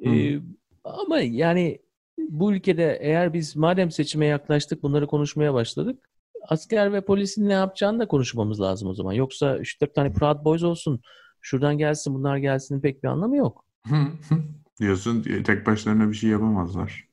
E, 0.07 0.39
ama 0.85 1.21
yani 1.21 1.79
bu 2.19 2.53
ülkede 2.53 2.99
eğer 3.01 3.33
biz 3.33 3.57
madem 3.57 3.91
seçime 3.91 4.27
yaklaştık 4.27 4.83
bunları 4.83 5.07
konuşmaya 5.07 5.55
başladık. 5.55 6.11
Asker 6.49 6.93
ve 6.93 7.01
polisin 7.01 7.49
ne 7.49 7.53
yapacağını 7.53 7.99
da 7.99 8.09
konuşmamız 8.09 8.61
lazım 8.61 8.89
o 8.89 8.95
zaman. 8.95 9.13
Yoksa 9.13 9.59
3-4 9.59 9.95
tane 9.95 10.13
Proud 10.13 10.45
Boys 10.45 10.63
olsun. 10.63 11.01
Şuradan 11.41 11.79
gelsin 11.79 12.15
bunlar 12.15 12.37
gelsin 12.37 12.81
pek 12.81 13.03
bir 13.03 13.09
anlamı 13.09 13.37
yok. 13.37 13.66
Diyorsun 14.81 15.23
tek 15.45 15.67
başlarına 15.67 16.09
bir 16.09 16.15
şey 16.15 16.31
yapamazlar. 16.31 17.09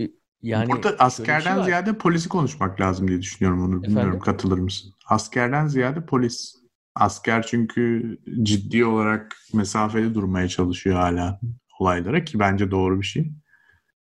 E, 0.00 0.08
yani 0.42 0.70
Burada 0.70 0.96
askerden 0.98 1.54
şey 1.56 1.64
ziyade 1.64 1.98
polisi 1.98 2.28
konuşmak 2.28 2.80
lazım 2.80 3.08
diye 3.08 3.22
düşünüyorum 3.22 3.62
onu. 3.62 3.82
Bilmiyorum 3.82 4.08
Efendim? 4.08 4.20
katılır 4.20 4.58
mısın? 4.58 4.92
Askerden 5.06 5.66
ziyade 5.66 6.06
polis. 6.06 6.62
Asker 6.94 7.42
çünkü 7.42 8.18
ciddi 8.42 8.84
olarak 8.84 9.36
mesafeli 9.54 10.14
durmaya 10.14 10.48
çalışıyor 10.48 10.96
hala 10.96 11.40
olaylara 11.78 12.24
ki 12.24 12.38
bence 12.38 12.70
doğru 12.70 13.00
bir 13.00 13.06
şey. 13.06 13.32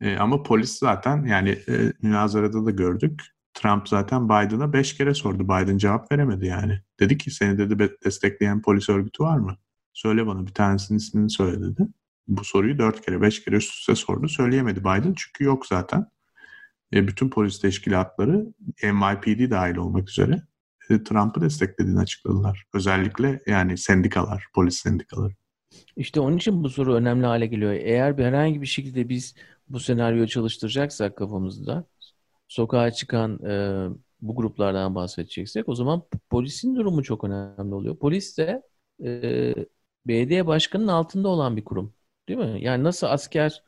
E, 0.00 0.16
ama 0.16 0.42
polis 0.42 0.78
zaten 0.78 1.24
yani 1.24 1.48
e, 1.50 1.92
münazarada 2.02 2.66
da 2.66 2.70
gördük. 2.70 3.22
Trump 3.54 3.88
zaten 3.88 4.28
Biden'a 4.28 4.72
beş 4.72 4.96
kere 4.96 5.14
sordu. 5.14 5.44
Biden 5.44 5.78
cevap 5.78 6.12
veremedi 6.12 6.46
yani. 6.46 6.80
Dedi 7.00 7.18
ki 7.18 7.30
seni 7.30 7.58
dedi 7.58 7.96
destekleyen 8.04 8.62
polis 8.62 8.88
örgütü 8.88 9.22
var 9.22 9.38
mı? 9.38 9.56
Söyle 9.92 10.26
bana 10.26 10.46
bir 10.46 10.54
tanesinin 10.54 10.98
ismini 10.98 11.30
söyle 11.30 11.60
dedi. 11.60 11.88
Bu 12.28 12.44
soruyu 12.44 12.78
dört 12.78 13.06
kere, 13.06 13.20
beş 13.20 13.44
kere 13.44 13.56
üst 13.56 13.74
üste 13.74 13.94
sordu. 13.94 14.28
Söyleyemedi 14.28 14.80
Biden 14.80 15.14
çünkü 15.16 15.44
yok 15.44 15.66
zaten. 15.66 16.06
E, 16.94 17.08
bütün 17.08 17.30
polis 17.30 17.60
teşkilatları 17.60 18.46
NYPD 18.82 19.50
dahil 19.50 19.76
olmak 19.76 20.08
üzere 20.08 20.42
e, 20.90 21.02
Trump'ı 21.02 21.40
desteklediğini 21.40 22.00
açıkladılar. 22.00 22.64
Özellikle 22.74 23.42
yani 23.46 23.78
sendikalar, 23.78 24.46
polis 24.54 24.76
sendikaları. 24.76 25.32
İşte 25.96 26.20
onun 26.20 26.36
için 26.36 26.64
bu 26.64 26.68
soru 26.68 26.94
önemli 26.94 27.26
hale 27.26 27.46
geliyor. 27.46 27.72
Eğer 27.72 28.18
bir 28.18 28.24
herhangi 28.24 28.60
bir 28.60 28.66
şekilde 28.66 29.08
biz 29.08 29.34
bu 29.68 29.80
senaryoyu 29.80 30.28
çalıştıracaksak 30.28 31.16
kafamızda 31.16 31.84
sokağa 32.48 32.90
çıkan 32.90 33.44
e, 33.44 33.86
bu 34.20 34.36
gruplardan 34.36 34.94
bahsedeceksek 34.94 35.68
o 35.68 35.74
zaman 35.74 36.02
polisin 36.30 36.76
durumu 36.76 37.02
çok 37.02 37.24
önemli 37.24 37.74
oluyor. 37.74 37.96
Polis 37.96 38.38
de 38.38 38.62
e, 39.04 39.54
belediye 40.06 40.46
başkanının 40.46 40.88
altında 40.88 41.28
olan 41.28 41.56
bir 41.56 41.64
kurum. 41.64 41.94
Değil 42.28 42.38
mi? 42.38 42.64
Yani 42.64 42.84
nasıl 42.84 43.06
asker 43.06 43.62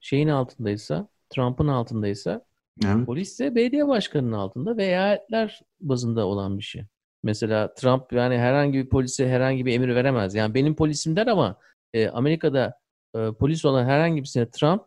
şeyin 0.00 0.28
altındaysa, 0.28 1.08
Trump'ın 1.30 1.68
altındaysa 1.68 2.44
evet. 2.84 3.06
polis 3.06 3.40
de 3.40 3.54
belediye 3.54 3.88
başkanının 3.88 4.32
altında 4.32 4.76
ve 4.76 4.84
eyaletler 4.84 5.62
bazında 5.80 6.26
olan 6.26 6.58
bir 6.58 6.62
şey. 6.62 6.84
Mesela 7.22 7.74
Trump 7.74 8.12
yani 8.12 8.38
herhangi 8.38 8.78
bir 8.78 8.88
polise 8.88 9.28
herhangi 9.28 9.66
bir 9.66 9.72
emir 9.72 9.94
veremez. 9.94 10.34
Yani 10.34 10.54
benim 10.54 10.74
polisim 10.76 11.16
der 11.16 11.26
ama 11.26 11.56
e, 11.94 12.08
Amerika'da 12.08 12.78
e, 13.16 13.32
polis 13.38 13.64
olan 13.64 13.84
herhangi 13.84 14.16
birisine 14.16 14.50
Trump 14.50 14.82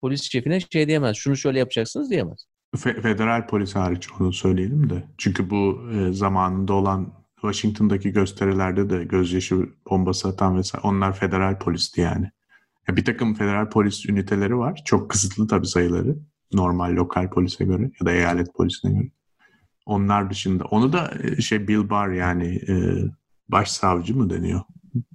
polis 0.00 0.22
şefine 0.22 0.60
şey 0.60 0.88
diyemez. 0.88 1.16
Şunu 1.16 1.36
şöyle 1.36 1.58
yapacaksınız 1.58 2.10
diyemez. 2.10 2.46
federal 2.76 3.46
polis 3.46 3.76
hariç 3.76 4.08
onu 4.20 4.32
söyleyelim 4.32 4.90
de. 4.90 5.04
Çünkü 5.18 5.50
bu 5.50 5.80
e, 5.92 6.12
zamanında 6.12 6.72
olan 6.72 7.12
Washington'daki 7.52 8.12
gösterilerde 8.12 8.90
de 8.90 9.04
gözyaşı 9.04 9.68
bombası 9.90 10.28
atan 10.28 10.56
vesaire 10.58 10.86
onlar 10.86 11.16
federal 11.16 11.58
polisti 11.58 12.00
yani. 12.00 12.30
Ya 12.88 12.96
bir 12.96 13.04
takım 13.04 13.34
federal 13.34 13.70
polis 13.70 14.06
üniteleri 14.06 14.58
var. 14.58 14.82
Çok 14.84 15.10
kısıtlı 15.10 15.48
tabii 15.48 15.66
sayıları. 15.66 16.16
Normal 16.52 16.96
lokal 16.96 17.30
polise 17.30 17.64
göre 17.64 17.90
ya 18.00 18.06
da 18.06 18.12
eyalet 18.12 18.54
polisine 18.54 18.92
göre. 18.92 19.10
Onlar 19.86 20.30
dışında. 20.30 20.64
Onu 20.64 20.92
da 20.92 21.10
e, 21.22 21.40
şey 21.40 21.68
Bill 21.68 21.90
Barr 21.90 22.12
yani 22.12 22.60
e, 22.68 22.74
başsavcı 23.48 24.16
mı 24.16 24.30
deniyor 24.30 24.60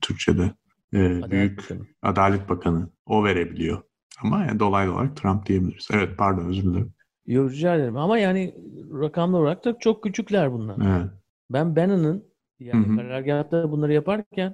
Türkçe'de? 0.02 0.52
E, 0.94 1.06
Adalet 1.06 1.32
büyük 1.32 1.58
Bakanı. 1.58 1.88
Adalet 2.02 2.50
Bakanı. 2.50 2.90
O 3.06 3.24
verebiliyor. 3.24 3.82
Ama 4.24 4.46
yani 4.46 4.60
dolaylı 4.60 4.94
olarak 4.94 5.18
Trump 5.18 5.46
diyebiliriz. 5.46 5.88
Evet 5.94 6.18
pardon 6.18 6.46
özür 6.46 6.64
dilerim. 6.64 6.94
Yok 7.26 7.52
rica 7.52 7.76
ederim. 7.76 7.98
Ama 7.98 8.18
yani 8.18 8.56
rakamlar 9.02 9.40
olarak 9.40 9.66
da 9.66 9.80
çok 9.80 10.04
küçükler 10.04 10.52
bunlar. 10.52 11.00
Evet. 11.00 11.12
Ben 11.54 11.76
Bannon'ın 11.76 12.32
yani 12.60 12.88
hı 12.88 12.92
hı. 12.92 12.96
karargahta 12.96 13.72
bunları 13.72 13.94
yaparken 13.94 14.54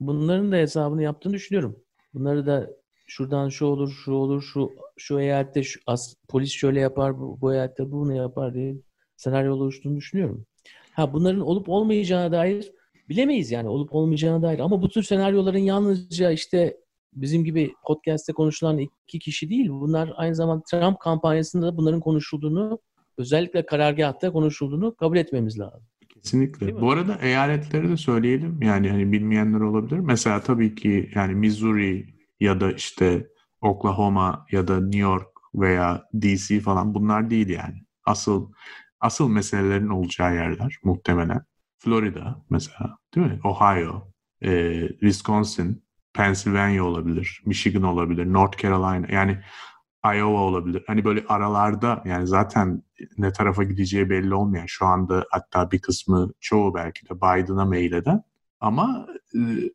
bunların 0.00 0.52
da 0.52 0.56
hesabını 0.56 1.02
yaptığını 1.02 1.32
düşünüyorum. 1.32 1.76
Bunları 2.14 2.46
da 2.46 2.70
şuradan 3.06 3.48
şu 3.48 3.66
olur, 3.66 3.90
şu 4.04 4.12
olur, 4.12 4.42
şu 4.42 4.70
şu 4.96 5.18
eyalette 5.18 5.62
şu, 5.62 5.80
as, 5.86 6.14
polis 6.28 6.50
şöyle 6.50 6.80
yapar, 6.80 7.20
bu, 7.20 7.40
bu 7.40 7.54
eyalette 7.54 7.90
bunu 7.90 8.14
yapar 8.14 8.54
diye 8.54 8.76
senaryo 9.16 9.54
oluştuğunu 9.54 9.96
düşünüyorum. 9.96 10.46
Ha 10.92 11.12
bunların 11.12 11.40
olup 11.40 11.68
olmayacağına 11.68 12.32
dair 12.32 12.72
bilemeyiz 13.08 13.50
yani 13.50 13.68
olup 13.68 13.94
olmayacağına 13.94 14.42
dair 14.42 14.58
ama 14.58 14.82
bu 14.82 14.88
tür 14.88 15.02
senaryoların 15.02 15.58
yalnızca 15.58 16.30
işte 16.30 16.76
bizim 17.12 17.44
gibi 17.44 17.72
podcast'te 17.84 18.32
konuşulan 18.32 18.78
iki 18.78 19.18
kişi 19.18 19.50
değil. 19.50 19.68
Bunlar 19.70 20.12
aynı 20.16 20.34
zamanda 20.34 20.62
Trump 20.70 21.00
kampanyasında 21.00 21.66
da 21.66 21.76
bunların 21.76 22.00
konuşulduğunu 22.00 22.78
özellikle 23.18 23.66
karargahta 23.66 24.32
konuşulduğunu 24.32 24.94
kabul 24.94 25.16
etmemiz 25.16 25.58
lazım. 25.58 25.82
Kesinlikle. 26.22 26.80
Bu 26.80 26.90
arada 26.90 27.18
eyaletleri 27.20 27.88
de 27.88 27.96
söyleyelim. 27.96 28.62
Yani 28.62 28.90
hani 28.90 29.12
bilmeyenler 29.12 29.60
olabilir. 29.60 29.98
Mesela 29.98 30.40
tabii 30.40 30.74
ki 30.74 31.10
yani 31.14 31.34
Missouri 31.34 32.14
ya 32.40 32.60
da 32.60 32.72
işte 32.72 33.26
Oklahoma 33.60 34.46
ya 34.52 34.68
da 34.68 34.80
New 34.80 34.98
York 34.98 35.28
veya 35.54 36.04
DC 36.22 36.60
falan 36.60 36.94
bunlar 36.94 37.30
değil 37.30 37.48
yani. 37.48 37.84
Asıl 38.04 38.52
asıl 39.00 39.28
meselelerin 39.28 39.88
olacağı 39.88 40.34
yerler 40.34 40.78
muhtemelen. 40.84 41.40
Florida 41.78 42.44
mesela 42.50 42.98
değil 43.14 43.26
mi? 43.26 43.40
Ohio, 43.44 44.12
e, 44.42 44.82
Wisconsin, 44.88 45.84
Pennsylvania 46.14 46.84
olabilir, 46.84 47.42
Michigan 47.46 47.82
olabilir, 47.82 48.32
North 48.32 48.62
Carolina 48.62 49.06
yani 49.12 49.38
Iowa 50.04 50.38
olabilir. 50.40 50.84
Hani 50.86 51.04
böyle 51.04 51.24
aralarda 51.28 52.02
yani 52.04 52.26
zaten 52.26 52.82
ne 53.18 53.32
tarafa 53.32 53.62
gideceği 53.64 54.10
belli 54.10 54.34
olmayan 54.34 54.66
şu 54.66 54.86
anda 54.86 55.26
hatta 55.30 55.70
bir 55.70 55.78
kısmı 55.78 56.32
çoğu 56.40 56.74
belki 56.74 57.08
de 57.08 57.16
Biden'a 57.16 57.64
mail 57.64 57.92
eden 57.92 58.22
ama 58.60 59.06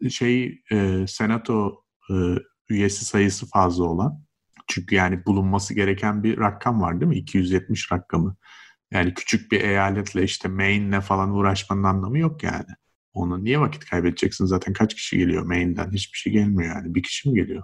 e, 0.03 0.09
şey 0.09 0.61
e, 0.71 1.05
senato 1.07 1.83
e, 2.09 2.13
üyesi 2.69 3.05
sayısı 3.05 3.49
fazla 3.49 3.83
olan 3.83 4.23
çünkü 4.67 4.95
yani 4.95 5.25
bulunması 5.25 5.73
gereken 5.73 6.23
bir 6.23 6.37
rakam 6.37 6.81
var 6.81 7.01
değil 7.01 7.09
mi? 7.09 7.17
270 7.17 7.91
rakamı. 7.91 8.35
Yani 8.91 9.13
küçük 9.13 9.51
bir 9.51 9.61
eyaletle 9.61 10.23
işte 10.23 10.47
Maine'le 10.47 11.01
falan 11.01 11.31
uğraşmanın 11.31 11.83
anlamı 11.83 12.19
yok 12.19 12.43
yani. 12.43 12.65
Onu 13.13 13.43
niye 13.43 13.59
vakit 13.59 13.85
kaybedeceksin 13.85 14.45
zaten 14.45 14.73
kaç 14.73 14.95
kişi 14.95 15.17
geliyor 15.17 15.43
Maine'den? 15.43 15.91
Hiçbir 15.91 16.17
şey 16.17 16.33
gelmiyor 16.33 16.75
yani. 16.75 16.95
Bir 16.95 17.03
kişi 17.03 17.29
mi 17.29 17.35
geliyor? 17.35 17.63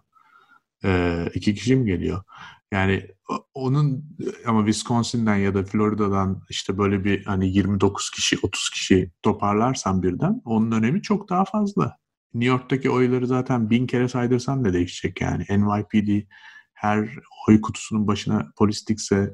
Ee, 0.84 1.30
iki 1.34 1.55
kişi 1.55 1.75
mi 1.75 1.86
geliyor? 1.86 2.23
Yani 2.71 3.07
onun 3.53 4.17
ama 4.45 4.65
Wisconsin'den 4.65 5.36
ya 5.36 5.53
da 5.53 5.63
Florida'dan 5.63 6.43
işte 6.49 6.77
böyle 6.77 7.03
bir 7.03 7.25
hani 7.25 7.49
29 7.49 8.09
kişi 8.09 8.38
30 8.43 8.69
kişi 8.69 9.11
toparlarsan 9.23 10.03
birden 10.03 10.41
onun 10.45 10.71
önemi 10.71 11.01
çok 11.01 11.30
daha 11.30 11.45
fazla. 11.45 11.97
New 12.34 12.49
York'taki 12.49 12.89
oyları 12.89 13.27
zaten 13.27 13.69
bin 13.69 13.88
kere 13.88 14.07
saydırsan 14.07 14.65
da 14.65 14.73
değişecek 14.73 15.21
yani. 15.21 15.45
NYPD 15.49 16.25
her 16.73 17.09
oy 17.47 17.61
kutusunun 17.61 18.07
başına 18.07 18.51
polis 18.57 18.88
dikse 18.88 19.34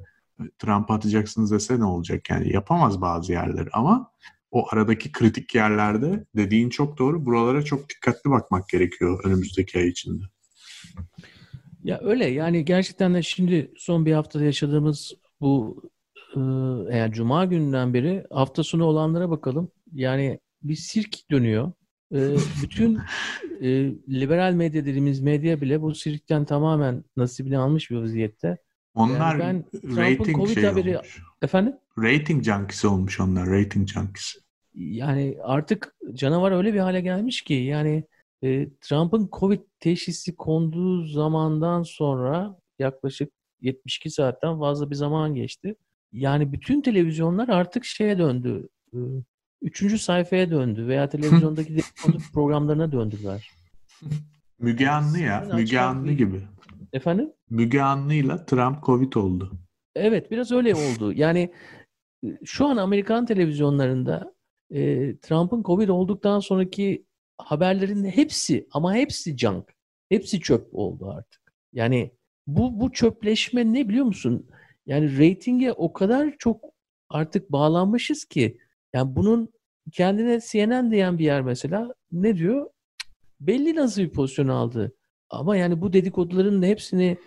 Trump 0.59 0.91
atacaksınız 0.91 1.51
dese 1.51 1.79
ne 1.79 1.85
olacak 1.85 2.29
yani 2.29 2.53
yapamaz 2.53 3.01
bazı 3.01 3.31
yerleri 3.31 3.69
ama 3.73 4.11
o 4.51 4.67
aradaki 4.71 5.11
kritik 5.11 5.55
yerlerde 5.55 6.25
dediğin 6.35 6.69
çok 6.69 6.97
doğru. 6.97 7.25
Buralara 7.25 7.61
çok 7.61 7.89
dikkatli 7.89 8.29
bakmak 8.29 8.69
gerekiyor 8.69 9.21
önümüzdeki 9.23 9.79
ay 9.79 9.87
içinde. 9.87 10.23
Ya 11.85 11.99
öyle 12.03 12.25
yani 12.25 12.65
gerçekten 12.65 13.13
de 13.13 13.21
şimdi 13.21 13.71
son 13.77 14.05
bir 14.05 14.13
haftada 14.13 14.43
yaşadığımız 14.43 15.13
bu 15.41 15.81
eğer 16.89 17.11
cuma 17.11 17.45
gününden 17.45 17.93
beri 17.93 18.23
hafta 18.31 18.63
sonu 18.63 18.83
olanlara 18.83 19.29
bakalım. 19.29 19.71
Yani 19.93 20.39
bir 20.63 20.75
sirk 20.75 21.31
dönüyor. 21.31 21.71
E, 22.13 22.35
bütün 22.63 22.99
e, 23.61 23.67
liberal 24.09 24.53
medya 24.53 24.85
dediğimiz 24.85 25.21
medya 25.21 25.61
bile 25.61 25.81
bu 25.81 25.95
sirkten 25.95 26.45
tamamen 26.45 27.03
nasibini 27.17 27.57
almış 27.57 27.91
bir 27.91 27.95
vaziyette. 27.95 28.57
Onlar 28.93 29.39
yani 29.39 29.63
ben 29.85 29.97
rating 29.97 30.37
COVID 30.37 30.55
şey 30.55 30.63
haberi 30.63 30.97
olmuş. 30.97 31.23
efendim 31.41 31.73
rating 31.97 32.43
junkisi 32.43 32.87
olmuş 32.87 33.19
onlar 33.19 33.49
rating 33.49 33.87
junkisi. 33.87 34.39
Yani 34.73 35.37
artık 35.43 35.95
canavar 36.13 36.51
öyle 36.51 36.73
bir 36.73 36.79
hale 36.79 37.01
gelmiş 37.01 37.41
ki 37.41 37.53
yani 37.53 38.03
e, 38.45 38.69
Trump'ın 38.81 39.29
Covid 39.31 39.59
teşhisi 39.79 40.35
konduğu 40.35 41.05
zamandan 41.05 41.83
sonra 41.83 42.59
yaklaşık 42.79 43.31
72 43.61 44.09
saatten 44.09 44.59
fazla 44.59 44.89
bir 44.89 44.95
zaman 44.95 45.35
geçti. 45.35 45.75
Yani 46.11 46.53
bütün 46.53 46.81
televizyonlar 46.81 47.49
artık 47.49 47.85
şeye 47.85 48.17
döndü. 48.17 48.67
E, 48.93 48.97
üçüncü 49.61 49.99
sayfaya 49.99 50.51
döndü 50.51 50.87
veya 50.87 51.09
televizyondaki 51.09 51.77
programlarına 52.33 52.91
döndüler. 52.91 53.49
Müge 54.59 54.87
Anlı 54.87 55.19
ya. 55.19 55.47
Müge 55.55 55.79
Anlı 55.79 56.11
gibi. 56.11 56.41
Efendim? 56.93 57.31
Müge 57.49 57.81
Anlı'yla 57.81 58.45
Trump 58.45 58.83
Covid 58.83 59.13
oldu. 59.13 59.51
Evet 59.95 60.31
biraz 60.31 60.51
öyle 60.51 60.75
oldu. 60.75 61.13
Yani 61.13 61.53
şu 62.43 62.65
an 62.65 62.77
Amerikan 62.77 63.25
televizyonlarında 63.25 64.33
e, 64.71 65.11
Trump'ın 65.17 65.63
Covid 65.63 65.89
olduktan 65.89 66.39
sonraki 66.39 67.05
haberlerin 67.37 68.05
hepsi 68.05 68.67
ama 68.71 68.95
hepsi 68.95 69.37
junk. 69.37 69.75
Hepsi 70.09 70.39
çöp 70.39 70.67
oldu 70.71 71.09
artık. 71.09 71.53
Yani 71.73 72.11
bu 72.47 72.79
bu 72.79 72.91
çöpleşme 72.91 73.73
ne 73.73 73.89
biliyor 73.89 74.05
musun? 74.05 74.47
Yani 74.85 75.17
reytinge 75.17 75.71
o 75.71 75.93
kadar 75.93 76.33
çok 76.39 76.63
artık 77.09 77.51
bağlanmışız 77.51 78.25
ki 78.25 78.57
yani 78.93 79.15
bunun 79.15 79.53
kendine 79.91 80.39
CNN 80.51 80.91
diyen 80.91 81.19
bir 81.19 81.25
yer 81.25 81.41
mesela 81.41 81.93
ne 82.11 82.37
diyor? 82.37 82.69
Belli 83.39 83.75
nasıl 83.75 84.01
bir 84.01 84.09
pozisyon 84.09 84.47
aldı. 84.47 84.95
Ama 85.29 85.57
yani 85.57 85.81
bu 85.81 85.93
dedikoduların 85.93 86.63
hepsini 86.63 87.17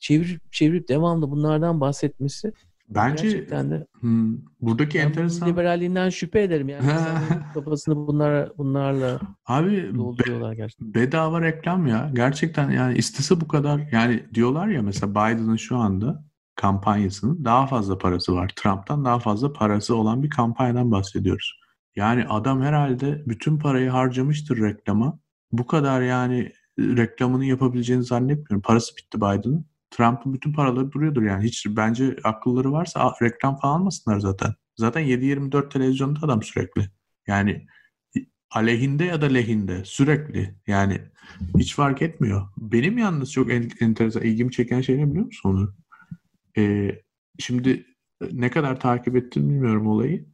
çevirip 0.00 0.52
çevirip 0.52 0.88
devamlı 0.88 1.30
bunlardan 1.30 1.80
bahsetmesi 1.80 2.52
Bence 2.94 3.22
Gerçekten 3.22 3.70
de. 3.70 3.86
Hmm, 4.00 4.36
buradaki 4.60 4.98
ben 4.98 5.04
enteresan 5.04 5.48
liberalliğinden 5.48 6.10
şüphe 6.10 6.42
ederim 6.42 6.68
yani. 6.68 6.84
kafasını 7.54 7.96
bunlar 7.96 8.58
bunlarla 8.58 9.20
Abi 9.46 9.94
dolduruyorlar 9.94 10.52
gerçekten. 10.52 10.94
Bedava 10.94 11.42
reklam 11.42 11.86
ya. 11.86 12.10
Gerçekten 12.14 12.70
yani 12.70 12.98
istese 12.98 13.40
bu 13.40 13.48
kadar 13.48 13.88
yani 13.92 14.24
diyorlar 14.34 14.68
ya 14.68 14.82
mesela 14.82 15.10
Biden'ın 15.10 15.56
şu 15.56 15.76
anda 15.76 16.24
kampanyasının 16.54 17.44
daha 17.44 17.66
fazla 17.66 17.98
parası 17.98 18.34
var. 18.34 18.52
Trump'tan 18.56 19.04
daha 19.04 19.18
fazla 19.18 19.52
parası 19.52 19.96
olan 19.96 20.22
bir 20.22 20.30
kampanyadan 20.30 20.90
bahsediyoruz. 20.90 21.60
Yani 21.96 22.26
adam 22.28 22.62
herhalde 22.62 23.22
bütün 23.26 23.58
parayı 23.58 23.90
harcamıştır 23.90 24.62
reklama. 24.62 25.18
Bu 25.52 25.66
kadar 25.66 26.02
yani 26.02 26.52
reklamını 26.78 27.44
yapabileceğini 27.44 28.04
zannetmiyorum. 28.04 28.62
Parası 28.62 28.96
bitti 28.96 29.18
Biden'ın. 29.18 29.66
Trump'ın 29.96 30.32
bütün 30.32 30.52
paraları 30.52 30.92
duruyordur 30.92 31.22
yani. 31.22 31.44
Hiç 31.44 31.66
bence 31.68 32.16
akılları 32.24 32.72
varsa 32.72 33.14
reklam 33.22 33.56
falan 33.56 33.74
almasınlar 33.74 34.18
zaten. 34.18 34.54
Zaten 34.76 35.02
7-24 35.02 35.68
televizyonda 35.70 36.20
adam 36.22 36.42
sürekli. 36.42 36.90
Yani 37.26 37.66
aleyhinde 38.50 39.04
ya 39.04 39.22
da 39.22 39.26
lehinde 39.26 39.84
sürekli. 39.84 40.54
Yani 40.66 41.00
hiç 41.58 41.74
fark 41.74 42.02
etmiyor. 42.02 42.48
Benim 42.56 42.98
yalnız 42.98 43.32
çok 43.32 43.52
en, 43.52 43.70
enteresan 43.80 44.22
ilgimi 44.22 44.52
çeken 44.52 44.80
şey 44.80 44.98
ne 44.98 45.10
biliyor 45.10 45.26
musun 45.26 45.50
onu? 45.50 45.74
Ee, 46.58 47.02
şimdi 47.38 47.86
ne 48.32 48.50
kadar 48.50 48.80
takip 48.80 49.16
ettim 49.16 49.50
bilmiyorum 49.50 49.86
olayı. 49.86 50.26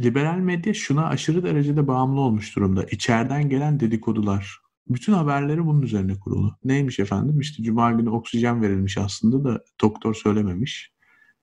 Liberal 0.00 0.38
medya 0.38 0.74
şuna 0.74 1.06
aşırı 1.06 1.44
derecede 1.44 1.88
bağımlı 1.88 2.20
olmuş 2.20 2.56
durumda. 2.56 2.84
İçeriden 2.84 3.48
gelen 3.48 3.80
dedikodular. 3.80 4.58
Bütün 4.88 5.12
haberleri 5.12 5.66
bunun 5.66 5.82
üzerine 5.82 6.20
kurulu. 6.20 6.56
Neymiş 6.64 6.98
efendim? 6.98 7.40
İşte 7.40 7.62
cuma 7.62 7.92
günü 7.92 8.10
oksijen 8.10 8.62
verilmiş 8.62 8.98
aslında 8.98 9.44
da 9.44 9.64
doktor 9.82 10.14
söylememiş. 10.14 10.92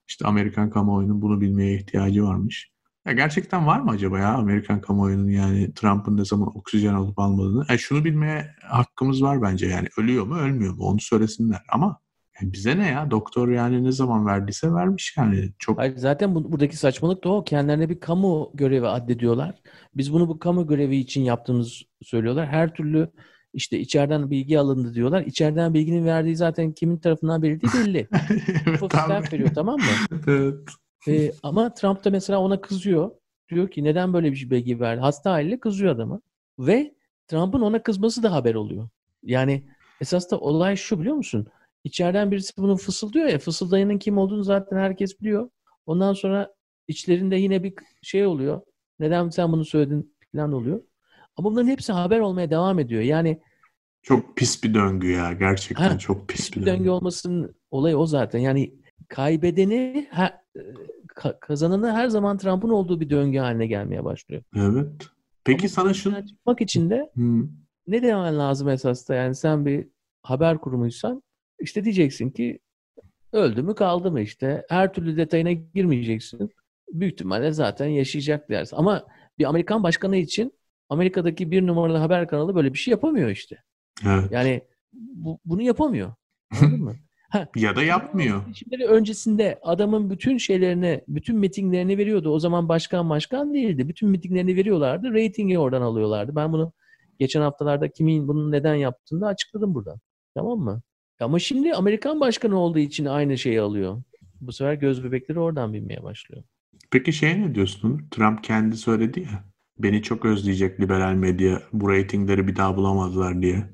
İşte 0.08 0.26
Amerikan 0.28 0.70
kamuoyunun 0.70 1.22
bunu 1.22 1.42
bilmeye 1.42 1.76
ihtiyacı 1.76 2.24
varmış. 2.24 2.72
Ya 3.06 3.14
gerçekten 3.14 3.68
var 3.68 3.80
mı 3.80 3.92
acaba 3.92 4.20
ya 4.20 4.34
Amerikan 4.34 4.82
kamuoyunun 4.82 5.30
yani 5.30 5.74
Trump'ın 5.74 6.18
ne 6.18 6.26
zaman 6.26 6.58
oksijen 6.58 6.94
alıp 6.94 7.20
almadığını? 7.20 7.66
E 7.70 7.78
şunu 7.78 8.06
bilmeye 8.06 8.56
hakkımız 8.64 9.24
var 9.24 9.42
bence 9.42 9.68
yani 9.68 9.88
ölüyor 9.98 10.26
mu 10.26 10.36
ölmüyor 10.36 10.74
mu 10.74 10.84
onu 10.84 11.00
söylesinler 11.00 11.62
ama 11.70 12.00
yani 12.42 12.54
bize 12.54 12.78
ne 12.78 12.88
ya 12.88 13.12
doktor 13.12 13.50
yani 13.50 13.84
ne 13.84 13.92
zaman 13.92 14.26
verdiyse 14.26 14.74
vermiş 14.74 15.14
yani 15.18 15.52
çok. 15.60 15.78
Hayır, 15.78 15.98
zaten 15.98 16.36
bu, 16.36 16.52
buradaki 16.52 16.78
saçmalık 16.78 17.24
da 17.24 17.30
o 17.30 17.44
kendilerine 17.44 17.90
bir 17.90 18.00
kamu 18.00 18.52
görevi 18.54 18.88
addediyorlar. 18.88 19.56
Biz 19.96 20.14
bunu 20.14 20.28
bu 20.28 20.40
kamu 20.40 20.68
görevi 20.68 20.96
için 20.96 21.22
yaptığımız 21.22 21.82
söylüyorlar. 22.02 22.48
Her 22.48 22.74
türlü 22.74 23.12
işte 23.56 23.80
içeriden 23.80 24.32
bilgi 24.32 24.60
alındı 24.60 24.94
diyorlar. 24.94 25.22
İçeriden 25.22 25.74
bilginin 25.74 26.06
verdiği 26.06 26.36
zaten 26.36 26.72
kimin 26.72 26.98
tarafından 26.98 27.42
verildiği 27.42 27.72
belli. 27.74 28.08
evet, 29.10 29.34
veriyor 29.34 29.50
tamam 29.56 29.80
mı? 29.80 30.18
evet. 30.28 30.56
Ee, 31.08 31.32
ama 31.44 31.74
Trump 31.74 32.06
da 32.06 32.10
mesela 32.10 32.40
ona 32.40 32.62
kızıyor. 32.62 33.12
Diyor 33.50 33.72
ki 33.72 33.84
neden 33.84 34.14
böyle 34.14 34.32
bir 34.32 34.50
bilgi 34.50 34.80
verdi? 34.80 35.02
Hasta 35.02 35.32
haliyle 35.32 35.60
kızıyor 35.60 35.96
adamı. 35.96 36.22
Ve 36.60 36.96
Trump'ın 37.28 37.62
ona 37.62 37.84
kızması 37.84 38.24
da 38.24 38.32
haber 38.32 38.56
oluyor. 38.56 38.90
Yani 39.24 39.64
esas 40.02 40.32
da 40.32 40.40
olay 40.40 40.76
şu 40.76 41.00
biliyor 41.00 41.16
musun? 41.16 41.48
İçeriden 41.84 42.32
birisi 42.32 42.58
bunu 42.58 42.78
fısıldıyor 42.78 43.28
ya. 43.28 43.40
Fısıldayanın 43.40 43.98
kim 43.98 44.18
olduğunu 44.18 44.44
zaten 44.44 44.78
herkes 44.78 45.22
biliyor. 45.22 45.50
Ondan 45.86 46.14
sonra 46.14 46.54
içlerinde 46.88 47.36
yine 47.36 47.64
bir 47.64 47.74
şey 48.02 48.26
oluyor. 48.26 48.62
Neden 49.00 49.30
sen 49.30 49.52
bunu 49.52 49.66
söyledin 49.66 50.16
falan 50.32 50.52
oluyor. 50.52 50.82
Ama 51.38 51.52
bunların 51.52 51.68
hepsi 51.68 51.94
haber 51.94 52.20
olmaya 52.20 52.50
devam 52.50 52.80
ediyor. 52.80 53.02
Yani 53.02 53.42
Çok 54.02 54.38
pis 54.38 54.64
bir 54.64 54.74
döngü 54.74 55.12
ya. 55.12 55.34
Gerçekten 55.34 55.90
ha, 55.90 55.98
çok 55.98 56.28
pis, 56.28 56.38
pis 56.38 56.52
bir 56.52 56.66
döngü. 56.66 56.80
döngü 56.80 56.90
olmasının 56.90 57.56
olayı 57.72 57.98
o 57.98 58.06
zaten. 58.06 58.40
Yani 58.40 58.74
kaybedeni 59.08 60.08
ha, 60.12 60.42
kazananı 61.40 61.92
her 61.92 62.08
zaman 62.08 62.38
Trump'ın 62.38 62.70
olduğu 62.70 63.00
bir 63.00 63.10
döngü 63.10 63.38
haline 63.38 63.68
gelmeye 63.68 64.04
başlıyor. 64.04 64.44
Evet. 64.56 64.92
Peki 65.44 65.62
Ama 65.62 65.70
sana 65.70 65.94
şunu... 65.94 66.28
Çıkmak 66.28 66.62
için 66.62 66.90
de 66.90 67.12
hmm. 67.14 67.48
ne 67.88 68.04
demen 68.04 68.38
lazım 68.38 68.70
esas 68.70 69.10
da? 69.10 69.16
Yani 69.16 69.36
sen 69.36 69.66
bir 69.66 69.88
haber 70.24 70.58
kurumuysan 70.58 71.24
işte 71.60 71.84
diyeceksin 71.84 72.30
ki 72.30 72.60
öldü 73.34 73.62
mü 73.62 73.76
kaldı 73.76 74.12
mı 74.12 74.22
işte. 74.22 74.66
Her 74.70 74.94
türlü 74.94 75.18
detayına 75.18 75.52
girmeyeceksin. 75.52 76.50
Büyük 76.92 77.14
ihtimalle 77.14 77.52
zaten 77.52 77.86
yaşayacak 77.86 78.50
dersin. 78.50 78.78
Ama 78.78 79.06
bir 79.40 79.46
Amerikan 79.46 79.84
başkanı 79.84 80.18
için 80.18 80.54
Amerika'daki 80.90 81.52
bir 81.52 81.68
numaralı 81.68 81.98
haber 81.98 82.28
kanalı 82.28 82.56
böyle 82.56 82.74
bir 82.74 82.78
şey 82.78 82.92
yapamıyor 82.92 83.30
işte. 83.30 83.64
Evet. 84.06 84.32
Yani 84.32 84.62
bu, 84.94 85.40
bunu 85.46 85.62
yapamıyor. 85.62 86.14
Anladın 86.62 86.84
mı? 86.84 86.96
Ha, 87.30 87.48
ya 87.56 87.76
da 87.76 87.84
yapmıyor. 87.84 88.42
Şimdi 88.54 88.86
öncesinde 88.86 89.60
adamın 89.62 90.10
bütün 90.10 90.38
şeylerini, 90.38 91.02
bütün 91.08 91.38
mitinglerini 91.38 91.98
veriyordu. 91.98 92.30
O 92.30 92.40
zaman 92.40 92.70
başkan 92.70 93.10
başkan 93.10 93.54
değildi. 93.54 93.88
Bütün 93.88 94.10
mitinglerini 94.10 94.56
veriyorlardı. 94.56 95.14
Ratingi 95.14 95.60
oradan 95.60 95.82
alıyorlardı. 95.82 96.36
Ben 96.36 96.54
bunu 96.54 96.74
geçen 97.20 97.42
haftalarda 97.42 97.90
kimin 97.90 98.28
bunu 98.28 98.52
neden 98.52 98.76
yaptığını 98.76 99.22
da 99.22 99.28
açıkladım 99.28 99.74
buradan. 99.74 100.00
Tamam 100.36 100.60
mı? 100.60 100.82
Ama 101.20 101.40
şimdi 101.40 101.74
Amerikan 101.74 102.20
başkanı 102.20 102.60
olduğu 102.60 102.80
için 102.80 103.06
aynı 103.06 103.38
şeyi 103.38 103.62
alıyor. 103.62 104.04
Bu 104.42 104.54
sefer 104.54 104.74
göz 104.74 105.04
bebekleri 105.04 105.40
oradan 105.40 105.74
binmeye 105.74 106.04
başlıyor. 106.04 106.44
Peki 106.92 107.14
şey 107.14 107.42
ne 107.42 107.56
diyorsun? 107.56 108.08
Trump 108.12 108.44
kendi 108.44 108.78
söyledi 108.78 109.20
ya. 109.20 109.55
Beni 109.80 110.02
çok 110.02 110.26
özleyecek 110.26 110.80
liberal 110.80 111.14
medya. 111.14 111.62
Bu 111.74 111.92
reytingleri 111.92 112.48
bir 112.48 112.56
daha 112.56 112.78
bulamazlar 112.78 113.42
diye. 113.42 113.70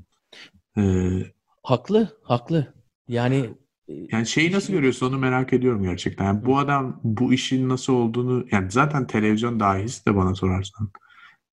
Ee, 0.78 1.24
haklı, 1.64 2.20
haklı. 2.24 2.74
Yani 3.08 3.50
e, 3.88 3.94
yani 4.12 4.28
şeyi 4.28 4.52
nasıl 4.52 4.74
görüyorsun 4.74 5.08
onu 5.08 5.18
merak 5.18 5.54
ediyorum 5.54 5.84
gerçekten. 5.84 6.26
Yani 6.26 6.46
bu 6.46 6.58
adam 6.58 7.00
bu 7.04 7.34
işin 7.34 7.70
nasıl 7.70 7.94
olduğunu 7.94 8.46
yani 8.52 8.72
zaten 8.72 9.08
televizyon 9.08 9.60
dahisi 9.60 10.06
de 10.06 10.16
bana 10.16 10.36
sorarsan. 10.36 10.92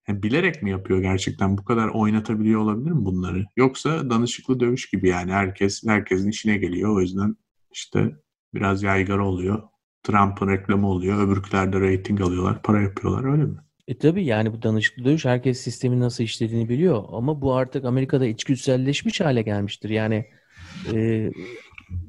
Yani 0.08 0.22
bilerek 0.22 0.62
mi 0.62 0.70
yapıyor 0.70 1.00
gerçekten? 1.00 1.58
Bu 1.58 1.64
kadar 1.64 1.88
oynatabiliyor 1.88 2.60
olabilir 2.60 2.90
mi 2.90 3.04
bunları? 3.04 3.46
Yoksa 3.56 4.10
danışıklı 4.10 4.60
dövüş 4.60 4.90
gibi 4.90 5.08
yani 5.08 5.32
herkes 5.32 5.86
herkesin 5.86 6.30
işine 6.30 6.56
geliyor. 6.58 6.96
O 6.96 7.00
yüzden 7.00 7.36
işte 7.72 8.16
biraz 8.54 8.82
yaygara 8.82 9.26
oluyor. 9.26 9.62
Trump'ın 10.02 10.48
reklamı 10.48 10.88
oluyor. 10.88 11.26
Öbürküler 11.26 11.72
de 11.72 11.80
reyting 11.80 12.20
alıyorlar. 12.20 12.62
Para 12.62 12.82
yapıyorlar 12.82 13.32
öyle 13.32 13.44
mi? 13.44 13.58
E 13.88 13.98
tabii 13.98 14.24
yani 14.24 14.52
bu 14.52 14.62
danışıklı 14.62 15.04
dövüş 15.04 15.24
herkes 15.24 15.60
sistemin 15.60 16.00
nasıl 16.00 16.24
işlediğini 16.24 16.68
biliyor. 16.68 17.04
Ama 17.12 17.40
bu 17.40 17.54
artık 17.54 17.84
Amerika'da 17.84 18.26
içgüdüselleşmiş 18.26 19.20
hale 19.20 19.42
gelmiştir. 19.42 19.90
Yani 19.90 20.24
e, 20.92 21.30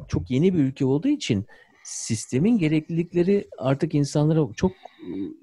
çok 0.08 0.32
yeni 0.32 0.54
bir 0.54 0.60
ülke 0.60 0.86
olduğu 0.86 1.08
için 1.08 1.46
sistemin 1.84 2.58
gereklilikleri 2.58 3.48
artık 3.58 3.96
insanlara 3.96 4.54
çok 4.56 4.72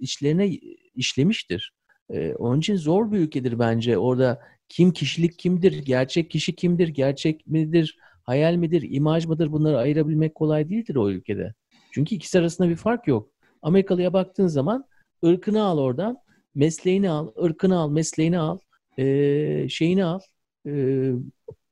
içlerine 0.00 0.50
işlemiştir. 0.94 1.72
E, 2.10 2.34
onun 2.34 2.58
için 2.58 2.76
zor 2.76 3.12
bir 3.12 3.18
ülkedir 3.18 3.58
bence. 3.58 3.98
Orada 3.98 4.40
kim 4.68 4.92
kişilik 4.92 5.38
kimdir, 5.38 5.72
gerçek 5.84 6.30
kişi 6.30 6.54
kimdir, 6.54 6.88
gerçek 6.88 7.46
midir, 7.46 7.98
hayal 8.22 8.54
midir, 8.54 8.86
imaj 8.90 9.26
mıdır 9.26 9.52
bunları 9.52 9.78
ayırabilmek 9.78 10.34
kolay 10.34 10.68
değildir 10.68 10.96
o 10.96 11.10
ülkede. 11.10 11.54
Çünkü 11.90 12.14
ikisi 12.14 12.38
arasında 12.38 12.68
bir 12.68 12.76
fark 12.76 13.06
yok. 13.06 13.30
Amerikalıya 13.62 14.12
baktığın 14.12 14.46
zaman 14.46 14.84
ırkını 15.24 15.62
al 15.62 15.78
oradan, 15.78 16.25
mesleğini 16.56 17.10
al, 17.10 17.28
ırkını 17.42 17.78
al, 17.78 17.90
mesleğini 17.90 18.38
al, 18.38 18.58
e, 18.98 19.68
şeyini 19.68 20.04
al, 20.04 20.20
e, 20.66 21.12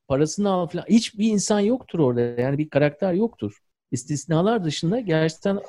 parasını 0.08 0.50
al 0.50 0.66
falan. 0.66 0.84
Hiçbir 0.88 1.30
insan 1.30 1.60
yoktur 1.60 1.98
orada. 1.98 2.20
Yani 2.20 2.58
bir 2.58 2.68
karakter 2.68 3.12
yoktur. 3.12 3.58
İstisnalar 3.92 4.64
dışında 4.64 5.00
gerçekten 5.00 5.60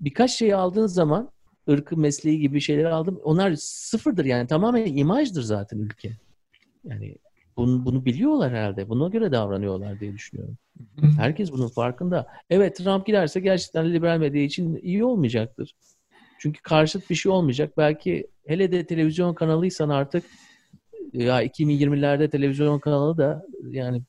birkaç 0.00 0.30
şeyi 0.30 0.56
aldığın 0.56 0.86
zaman 0.86 1.30
ırkı, 1.70 1.96
mesleği 1.96 2.40
gibi 2.40 2.60
şeyleri 2.60 2.88
aldım. 2.88 3.20
Onlar 3.24 3.54
sıfırdır 3.56 4.24
yani. 4.24 4.46
Tamamen 4.46 4.96
imajdır 4.96 5.42
zaten 5.42 5.78
ülke. 5.78 6.10
Yani 6.84 7.16
bunu, 7.56 7.84
bunu 7.84 8.04
biliyorlar 8.04 8.50
herhalde. 8.52 8.88
Buna 8.88 9.08
göre 9.08 9.32
davranıyorlar 9.32 10.00
diye 10.00 10.12
düşünüyorum. 10.12 10.56
Herkes 11.16 11.52
bunun 11.52 11.68
farkında. 11.68 12.26
Evet 12.50 12.76
Trump 12.76 13.06
giderse 13.06 13.40
gerçekten 13.40 13.92
liberal 13.92 14.18
medya 14.18 14.42
için 14.42 14.76
iyi 14.82 15.04
olmayacaktır. 15.04 15.74
Çünkü 16.42 16.62
karşıt 16.62 17.10
bir 17.10 17.14
şey 17.14 17.32
olmayacak. 17.32 17.72
Belki 17.76 18.26
hele 18.46 18.72
de 18.72 18.86
televizyon 18.86 19.34
kanalıysan 19.34 19.88
artık 19.88 20.24
ya 21.12 21.44
2020'lerde 21.44 22.30
televizyon 22.30 22.78
kanalı 22.78 23.18
da 23.18 23.46
yani 23.70 24.02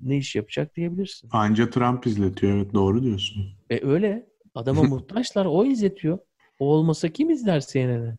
ne 0.00 0.16
iş 0.16 0.36
yapacak 0.36 0.76
diyebilirsin. 0.76 1.28
Anca 1.32 1.70
Trump 1.70 2.06
izletiyor 2.06 2.56
evet 2.56 2.74
doğru 2.74 3.02
diyorsun. 3.02 3.46
E 3.70 3.86
öyle. 3.86 4.26
Adama 4.54 4.82
muhtaçlar 4.88 5.46
o 5.46 5.64
izletiyor. 5.64 6.18
O 6.58 6.66
olmasa 6.66 7.08
kim 7.08 7.30
izler 7.30 7.60
CNN'i? 7.60 8.16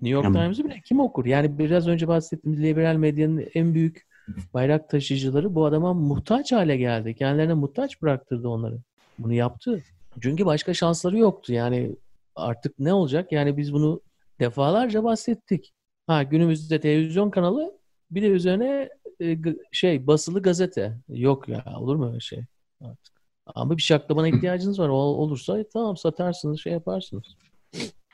New 0.00 0.08
York 0.08 0.24
yani, 0.24 0.34
Times'ı 0.34 0.64
bile 0.64 0.80
kim 0.84 1.00
okur? 1.00 1.24
Yani 1.24 1.58
biraz 1.58 1.88
önce 1.88 2.08
bahsettiğimiz 2.08 2.62
liberal 2.62 2.96
medyanın 2.96 3.46
en 3.54 3.74
büyük 3.74 4.06
bayrak 4.54 4.88
taşıyıcıları 4.88 5.54
bu 5.54 5.64
adama 5.64 5.94
muhtaç 5.94 6.52
hale 6.52 6.76
geldi. 6.76 7.14
Kendilerine 7.14 7.54
muhtaç 7.54 8.02
bıraktırdı 8.02 8.48
onları. 8.48 8.78
Bunu 9.18 9.32
yaptı. 9.32 9.82
Çünkü 10.20 10.46
başka 10.46 10.74
şansları 10.74 11.18
yoktu. 11.18 11.52
Yani 11.52 11.96
artık 12.36 12.78
ne 12.78 12.94
olacak? 12.94 13.32
Yani 13.32 13.56
biz 13.56 13.72
bunu 13.72 14.00
defalarca 14.40 15.04
bahsettik. 15.04 15.72
Ha 16.06 16.22
günümüzde 16.22 16.80
televizyon 16.80 17.30
kanalı 17.30 17.78
bir 18.10 18.22
de 18.22 18.26
üzerine 18.26 18.88
e, 19.20 19.38
şey 19.72 20.06
basılı 20.06 20.42
gazete. 20.42 20.98
Yok 21.08 21.48
ya 21.48 21.64
olur 21.78 21.96
mu 21.96 22.08
öyle 22.08 22.20
şey 22.20 22.44
artık. 22.80 23.14
Ama 23.46 23.76
bir 23.76 23.82
şaklamana 23.82 24.28
ihtiyacınız 24.28 24.78
var. 24.78 24.88
O 24.88 24.94
olursa 24.94 25.58
e, 25.58 25.68
tamam 25.72 25.96
satarsınız 25.96 26.60
şey 26.60 26.72
yaparsınız. 26.72 27.36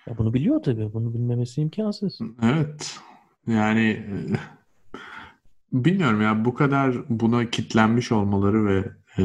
Ya 0.07 0.19
bunu 0.19 0.35
biliyor 0.35 0.63
tabii. 0.63 0.93
Bunu 0.93 1.15
bilmemesi 1.15 1.61
imkansız. 1.61 2.19
Evet. 2.43 2.99
Yani 3.47 3.89
e, 3.89 4.07
bilmiyorum 5.73 6.23
ya 6.23 6.45
bu 6.45 6.55
kadar 6.55 7.09
buna 7.09 7.51
kitlenmiş 7.51 8.13
olmaları 8.13 8.67
ve 8.67 8.85
e, 9.19 9.23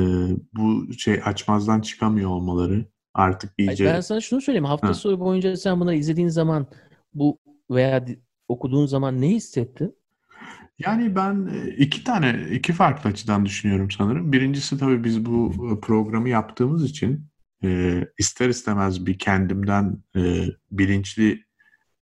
bu 0.53 0.93
şey 0.93 1.21
açmazdan 1.25 1.81
çıkamıyor 1.81 2.29
olmaları 2.29 2.85
artık 3.13 3.51
iyice... 3.57 3.85
Ben 3.85 4.01
sana 4.01 4.21
şunu 4.21 4.41
söyleyeyim. 4.41 4.65
Hafta 4.65 4.87
ha. 4.87 4.93
sonu 4.93 5.19
boyunca 5.19 5.57
sen 5.57 5.79
bunları 5.79 5.95
izlediğin 5.95 6.27
zaman 6.27 6.67
bu 7.13 7.39
veya 7.71 8.05
okuduğun 8.47 8.85
zaman 8.85 9.21
ne 9.21 9.29
hissettin? 9.29 9.95
Yani 10.79 11.15
ben 11.15 11.49
e, 11.53 11.69
iki 11.69 12.03
tane, 12.03 12.47
iki 12.51 12.73
farklı 12.73 13.09
açıdan 13.09 13.45
düşünüyorum 13.45 13.91
sanırım. 13.91 14.31
Birincisi 14.31 14.77
tabii 14.77 15.03
biz 15.03 15.25
bu 15.25 15.53
e, 15.71 15.79
programı 15.79 16.29
yaptığımız 16.29 16.83
için 16.83 17.25
e, 17.63 18.01
ister 18.17 18.49
istemez 18.49 19.05
bir 19.05 19.17
kendimden 19.17 19.97
e, 20.15 20.45
bilinçli 20.71 21.43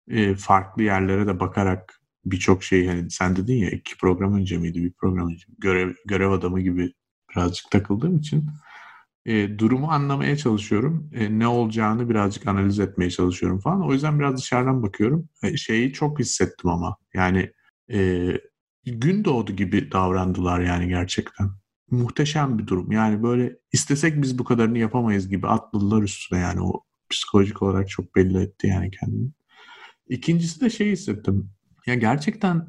e, 0.08 0.36
farklı 0.36 0.84
yerlere 0.84 1.28
de 1.28 1.40
bakarak 1.40 2.02
birçok 2.26 2.64
şey 2.64 2.88
hani 2.88 3.12
sen 3.12 3.36
dedin 3.36 3.56
ya 3.56 3.70
iki 3.70 3.98
program 3.98 4.34
önce 4.34 4.58
miydi 4.58 4.84
bir 4.84 4.92
program 4.92 5.30
önce 5.30 5.46
görev, 5.58 5.94
görev 6.06 6.32
adamı 6.32 6.62
gibi 6.62 6.94
birazcık 7.32 7.72
takıldığım 7.72 8.18
için 8.18 8.46
e, 9.28 9.60
durumu 9.60 9.92
anlamaya 9.92 10.38
çalışıyorum. 10.38 11.10
E, 11.14 11.40
ne 11.40 11.48
olacağını 11.48 12.10
birazcık 12.10 12.48
analiz 12.48 12.80
etmeye 12.80 13.10
çalışıyorum 13.10 13.60
falan. 13.60 13.88
O 13.88 13.94
yüzden 13.94 14.20
biraz 14.20 14.38
dışarıdan 14.38 14.84
bakıyorum. 14.84 15.30
E, 15.44 15.58
şeyi 15.58 15.94
çok 15.94 16.20
hissettim 16.20 16.70
ama. 16.70 16.98
Yani 17.14 17.52
e, 17.92 18.30
gün 18.86 19.26
doğdu 19.26 19.54
gibi 19.54 19.92
davrandılar 19.92 20.60
yani 20.60 20.88
gerçekten. 20.88 21.50
Muhteşem 21.92 22.60
bir 22.60 22.68
durum. 22.68 22.92
Yani 22.92 23.24
böyle 23.24 23.58
istesek 23.72 24.22
biz 24.22 24.40
bu 24.40 24.44
kadarını 24.44 24.78
yapamayız 24.78 25.30
gibi 25.30 25.48
atladılar 25.48 26.04
üstüne 26.04 26.40
yani 26.40 26.62
o 26.62 26.84
psikolojik 27.10 27.62
olarak 27.62 27.90
çok 27.90 28.16
belli 28.16 28.38
etti 28.42 28.68
yani 28.68 28.92
kendini. 28.92 29.32
İkincisi 30.10 30.62
de 30.62 30.70
şey 30.70 30.92
hissettim. 30.92 31.52
Ya 31.86 31.96
gerçekten 31.96 32.68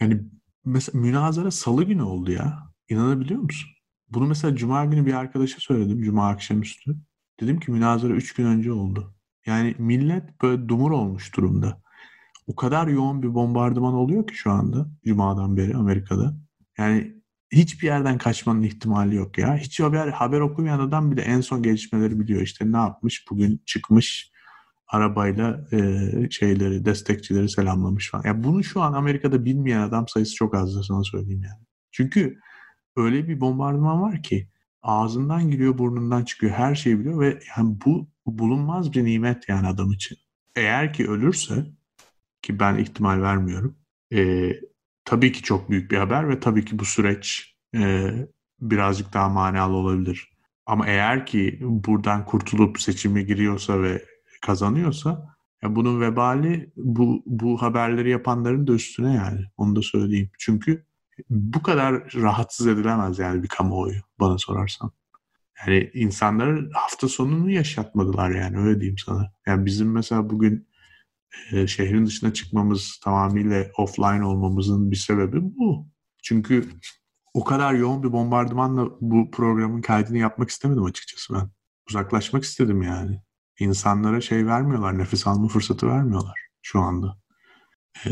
yani 0.00 0.22
mesela 0.64 1.00
münazara 1.00 1.50
salı 1.50 1.84
günü 1.84 2.02
oldu 2.02 2.32
ya. 2.32 2.58
İnanabiliyor 2.88 3.40
musun? 3.40 3.71
Bunu 4.14 4.26
mesela 4.26 4.56
cuma 4.56 4.84
günü 4.84 5.06
bir 5.06 5.14
arkadaşa 5.14 5.60
söyledim. 5.60 6.02
Cuma 6.02 6.28
akşamüstü. 6.28 6.96
Dedim 7.40 7.60
ki 7.60 7.70
münazara 7.70 8.12
3 8.12 8.34
gün 8.34 8.46
önce 8.46 8.72
oldu. 8.72 9.14
Yani 9.46 9.74
millet 9.78 10.42
böyle 10.42 10.68
dumur 10.68 10.90
olmuş 10.90 11.36
durumda. 11.36 11.82
O 12.46 12.56
kadar 12.56 12.86
yoğun 12.86 13.22
bir 13.22 13.34
bombardıman 13.34 13.94
oluyor 13.94 14.26
ki 14.26 14.34
şu 14.34 14.50
anda 14.50 14.86
Cuma'dan 15.04 15.56
beri 15.56 15.76
Amerika'da. 15.76 16.36
Yani 16.78 17.22
hiçbir 17.52 17.86
yerden 17.86 18.18
kaçmanın 18.18 18.62
ihtimali 18.62 19.14
yok 19.14 19.38
ya. 19.38 19.56
Hiç 19.56 19.80
haber, 19.80 20.08
haber 20.08 20.40
okumayan 20.40 20.80
adam 20.80 21.10
bile 21.10 21.22
en 21.22 21.40
son 21.40 21.62
gelişmeleri 21.62 22.20
biliyor. 22.20 22.40
İşte 22.42 22.72
ne 22.72 22.76
yapmış? 22.76 23.24
Bugün 23.30 23.62
çıkmış 23.66 24.32
arabayla 24.88 25.66
e, 25.72 26.30
şeyleri, 26.30 26.84
destekçileri 26.84 27.48
selamlamış 27.48 28.10
falan. 28.10 28.24
Ya 28.24 28.28
yani 28.28 28.44
bunu 28.44 28.64
şu 28.64 28.82
an 28.82 28.92
Amerika'da 28.92 29.44
bilmeyen 29.44 29.80
adam 29.80 30.08
sayısı 30.08 30.34
çok 30.34 30.54
az 30.54 30.76
da 30.76 30.82
sana 30.82 31.04
söyleyeyim 31.04 31.42
yani. 31.42 31.64
Çünkü 31.92 32.38
öyle 32.96 33.28
bir 33.28 33.40
bombardıman 33.40 34.02
var 34.02 34.22
ki 34.22 34.48
ağzından 34.82 35.50
giriyor 35.50 35.78
burnundan 35.78 36.24
çıkıyor 36.24 36.52
her 36.52 36.74
şeyi 36.74 37.00
biliyor 37.00 37.20
ve 37.20 37.40
yani 37.56 37.76
bu 37.86 38.08
bulunmaz 38.26 38.92
bir 38.92 39.04
nimet 39.04 39.48
yani 39.48 39.66
adam 39.66 39.92
için. 39.92 40.18
Eğer 40.56 40.92
ki 40.92 41.10
ölürse 41.10 41.66
ki 42.42 42.60
ben 42.60 42.78
ihtimal 42.78 43.22
vermiyorum 43.22 43.76
e, 44.12 44.52
tabii 45.04 45.32
ki 45.32 45.42
çok 45.42 45.70
büyük 45.70 45.90
bir 45.90 45.96
haber 45.96 46.28
ve 46.28 46.40
tabii 46.40 46.64
ki 46.64 46.78
bu 46.78 46.84
süreç 46.84 47.54
e, 47.74 48.10
birazcık 48.60 49.14
daha 49.14 49.28
manalı 49.28 49.76
olabilir. 49.76 50.32
Ama 50.66 50.86
eğer 50.86 51.26
ki 51.26 51.58
buradan 51.62 52.26
kurtulup 52.26 52.80
seçime 52.80 53.22
giriyorsa 53.22 53.82
ve 53.82 54.04
kazanıyorsa 54.42 55.36
ya 55.62 55.76
bunun 55.76 56.00
vebali 56.00 56.72
bu 56.76 57.22
bu 57.26 57.62
haberleri 57.62 58.10
yapanların 58.10 58.66
da 58.66 58.72
üstüne 58.72 59.14
yani. 59.14 59.40
Onu 59.56 59.76
da 59.76 59.82
söyleyeyim. 59.82 60.30
Çünkü 60.38 60.86
bu 61.30 61.62
kadar 61.62 61.94
rahatsız 62.14 62.66
edilemez 62.66 63.18
yani 63.18 63.42
bir 63.42 63.48
kamuoyu 63.48 64.00
bana 64.20 64.38
sorarsan. 64.38 64.90
Yani 65.60 65.90
insanları 65.94 66.70
hafta 66.72 67.08
sonunu 67.08 67.50
yaşatmadılar 67.50 68.30
yani 68.30 68.58
öyle 68.58 68.80
diyeyim 68.80 68.98
sana. 68.98 69.32
Yani 69.46 69.66
bizim 69.66 69.92
mesela 69.92 70.30
bugün 70.30 70.68
e, 71.52 71.66
şehrin 71.66 72.06
dışına 72.06 72.32
çıkmamız 72.32 73.00
tamamıyla 73.04 73.66
offline 73.78 74.24
olmamızın 74.24 74.90
bir 74.90 74.96
sebebi 74.96 75.42
bu. 75.42 75.88
Çünkü 76.22 76.68
o 77.34 77.44
kadar 77.44 77.74
yoğun 77.74 78.02
bir 78.02 78.12
bombardımanla 78.12 78.88
bu 79.00 79.30
programın 79.30 79.82
kaydını 79.82 80.18
yapmak 80.18 80.50
istemedim 80.50 80.84
açıkçası 80.84 81.34
ben. 81.34 81.50
Uzaklaşmak 81.90 82.44
istedim 82.44 82.82
yani. 82.82 83.22
İnsanlara 83.58 84.20
şey 84.20 84.46
vermiyorlar, 84.46 84.98
nefes 84.98 85.26
alma 85.26 85.48
fırsatı 85.48 85.88
vermiyorlar 85.88 86.40
şu 86.62 86.80
anda. 86.80 87.18
Ee, 88.06 88.10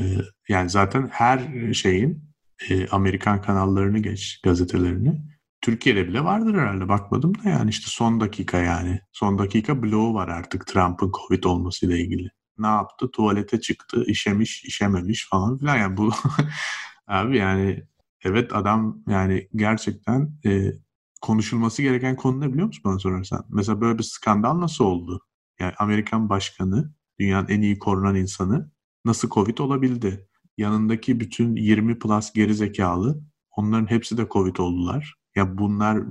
yani 0.49 0.71
zaten 0.71 1.09
her 1.13 1.73
şeyin 1.75 2.30
e, 2.69 2.89
Amerikan 2.89 3.43
kanallarını 3.43 3.99
geç, 3.99 4.41
gazetelerini. 4.45 5.23
Türkiye'de 5.61 6.09
bile 6.09 6.25
vardır 6.25 6.55
herhalde 6.55 6.89
bakmadım 6.89 7.35
da 7.45 7.49
yani 7.49 7.71
işte 7.71 7.87
son 7.89 8.21
dakika 8.21 8.59
yani. 8.59 9.01
Son 9.13 9.39
dakika 9.39 9.83
bloğu 9.83 10.15
var 10.15 10.29
artık 10.29 10.67
Trump'ın 10.67 11.13
Covid 11.13 11.45
olmasıyla 11.45 11.97
ilgili. 11.97 12.29
Ne 12.59 12.67
yaptı? 12.67 13.11
Tuvalete 13.11 13.61
çıktı, 13.61 14.05
işemiş, 14.07 14.65
işememiş 14.65 15.29
falan 15.31 15.59
filan. 15.59 15.77
Yani 15.77 15.97
bu 15.97 16.13
abi 17.07 17.37
yani 17.39 17.85
evet 18.25 18.55
adam 18.55 19.03
yani 19.09 19.49
gerçekten 19.57 20.33
e, 20.47 20.73
konuşulması 21.21 21.83
gereken 21.83 22.17
konu 22.17 22.41
ne 22.41 22.53
biliyor 22.53 22.67
musun 22.67 22.83
bana 22.85 22.99
sorarsan? 22.99 23.45
Mesela 23.49 23.81
böyle 23.81 23.99
bir 23.99 24.03
skandal 24.03 24.61
nasıl 24.61 24.85
oldu? 24.85 25.21
Yani 25.61 25.73
Amerikan 25.79 26.29
başkanı, 26.29 26.95
dünyanın 27.21 27.49
en 27.49 27.63
iyi 27.63 27.79
korunan 27.79 28.15
insanı 28.15 28.71
nasıl 29.05 29.31
Covid 29.31 29.59
olabildi? 29.59 30.29
Yanındaki 30.61 31.21
bütün 31.21 31.57
20 31.57 31.99
plus 31.99 32.33
geri 32.33 32.55
zekalı 32.55 33.21
onların 33.51 33.91
hepsi 33.91 34.19
de 34.19 34.27
Covid 34.31 34.57
oldular. 34.57 35.15
Ya 35.37 35.59
bunlar 35.59 36.03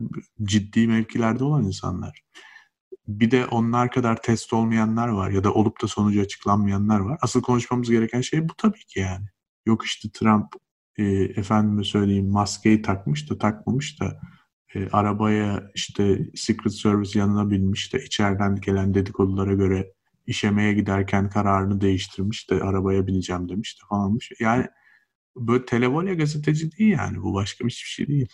ciddi 0.44 0.88
mevkilerde 0.88 1.44
olan 1.44 1.64
insanlar. 1.64 2.22
Bir 3.08 3.32
de 3.32 3.46
onlar 3.46 3.92
kadar 3.92 4.22
test 4.22 4.54
olmayanlar 4.54 5.08
var 5.08 5.32
ya 5.32 5.44
da 5.44 5.54
olup 5.54 5.82
da 5.82 5.88
sonucu 5.88 6.22
açıklanmayanlar 6.22 7.00
var. 7.00 7.18
Asıl 7.22 7.42
konuşmamız 7.42 7.90
gereken 7.90 8.22
şey 8.22 8.50
bu 8.50 8.54
tabii 8.58 8.86
ki 8.88 9.00
yani. 9.00 9.26
Yok 9.66 9.86
işte 9.86 10.10
Trump 10.14 10.48
e, 10.98 11.04
efendime 11.14 11.84
söyleyeyim 11.84 12.30
maskeyi 12.30 12.82
takmış 12.82 13.30
da 13.30 13.38
takmamış 13.38 14.02
da 14.02 14.20
e, 14.76 14.90
arabaya 14.90 15.72
işte 15.76 16.30
Secret 16.36 16.74
Service 16.74 17.20
yanına 17.20 17.50
binmiş 17.50 17.94
de 17.94 18.04
içeriden 18.04 18.56
gelen 18.56 18.94
dedikodulara 18.94 19.54
göre 19.54 19.94
işemeye 20.30 20.74
giderken 20.74 21.30
kararını 21.30 21.82
değiştirmiş 21.82 22.50
de 22.50 22.56
arabaya 22.56 23.08
bineceğim 23.08 23.50
demiş 23.50 23.78
de 23.82 23.86
falanmış. 23.90 24.32
Yani 24.40 24.66
böyle 25.36 25.66
televolya 25.66 26.14
gazeteci 26.14 26.78
değil 26.78 26.92
yani 26.92 27.22
bu 27.22 27.34
başka 27.34 27.66
bir 27.66 27.72
şey 27.72 28.08
değil. 28.08 28.28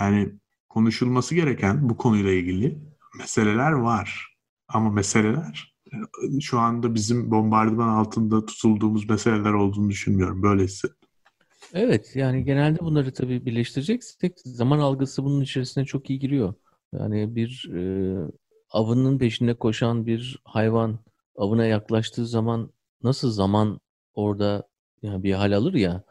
Yani 0.00 0.32
konuşulması 0.68 1.34
gereken 1.34 1.88
bu 1.88 1.96
konuyla 1.96 2.32
ilgili 2.32 2.78
meseleler 3.18 3.72
var. 3.72 4.36
Ama 4.68 4.90
meseleler 4.90 5.74
şu 6.40 6.58
anda 6.58 6.94
bizim 6.94 7.30
bombardıman 7.30 7.88
altında 7.88 8.46
tutulduğumuz 8.46 9.08
meseleler 9.08 9.52
olduğunu 9.52 9.90
düşünmüyorum. 9.90 10.42
Böyle 10.42 10.64
hissettim. 10.64 11.08
Evet 11.72 12.16
yani 12.16 12.44
genelde 12.44 12.78
bunları 12.78 13.12
tabii 13.12 13.46
birleştireceksek 13.46 14.32
zaman 14.44 14.78
algısı 14.78 15.24
bunun 15.24 15.40
içerisine 15.40 15.84
çok 15.84 16.10
iyi 16.10 16.18
giriyor. 16.18 16.54
Yani 16.92 17.36
bir 17.36 17.70
e, 17.74 17.82
avının 18.70 19.18
peşinde 19.18 19.54
koşan 19.54 20.06
bir 20.06 20.38
hayvan 20.44 20.98
avına 21.36 21.66
yaklaştığı 21.66 22.26
zaman 22.26 22.72
nasıl 23.02 23.30
zaman 23.30 23.80
orada 24.14 24.68
yani 25.02 25.22
bir 25.22 25.32
hal 25.32 25.52
alır 25.52 25.74
ya 25.74 26.04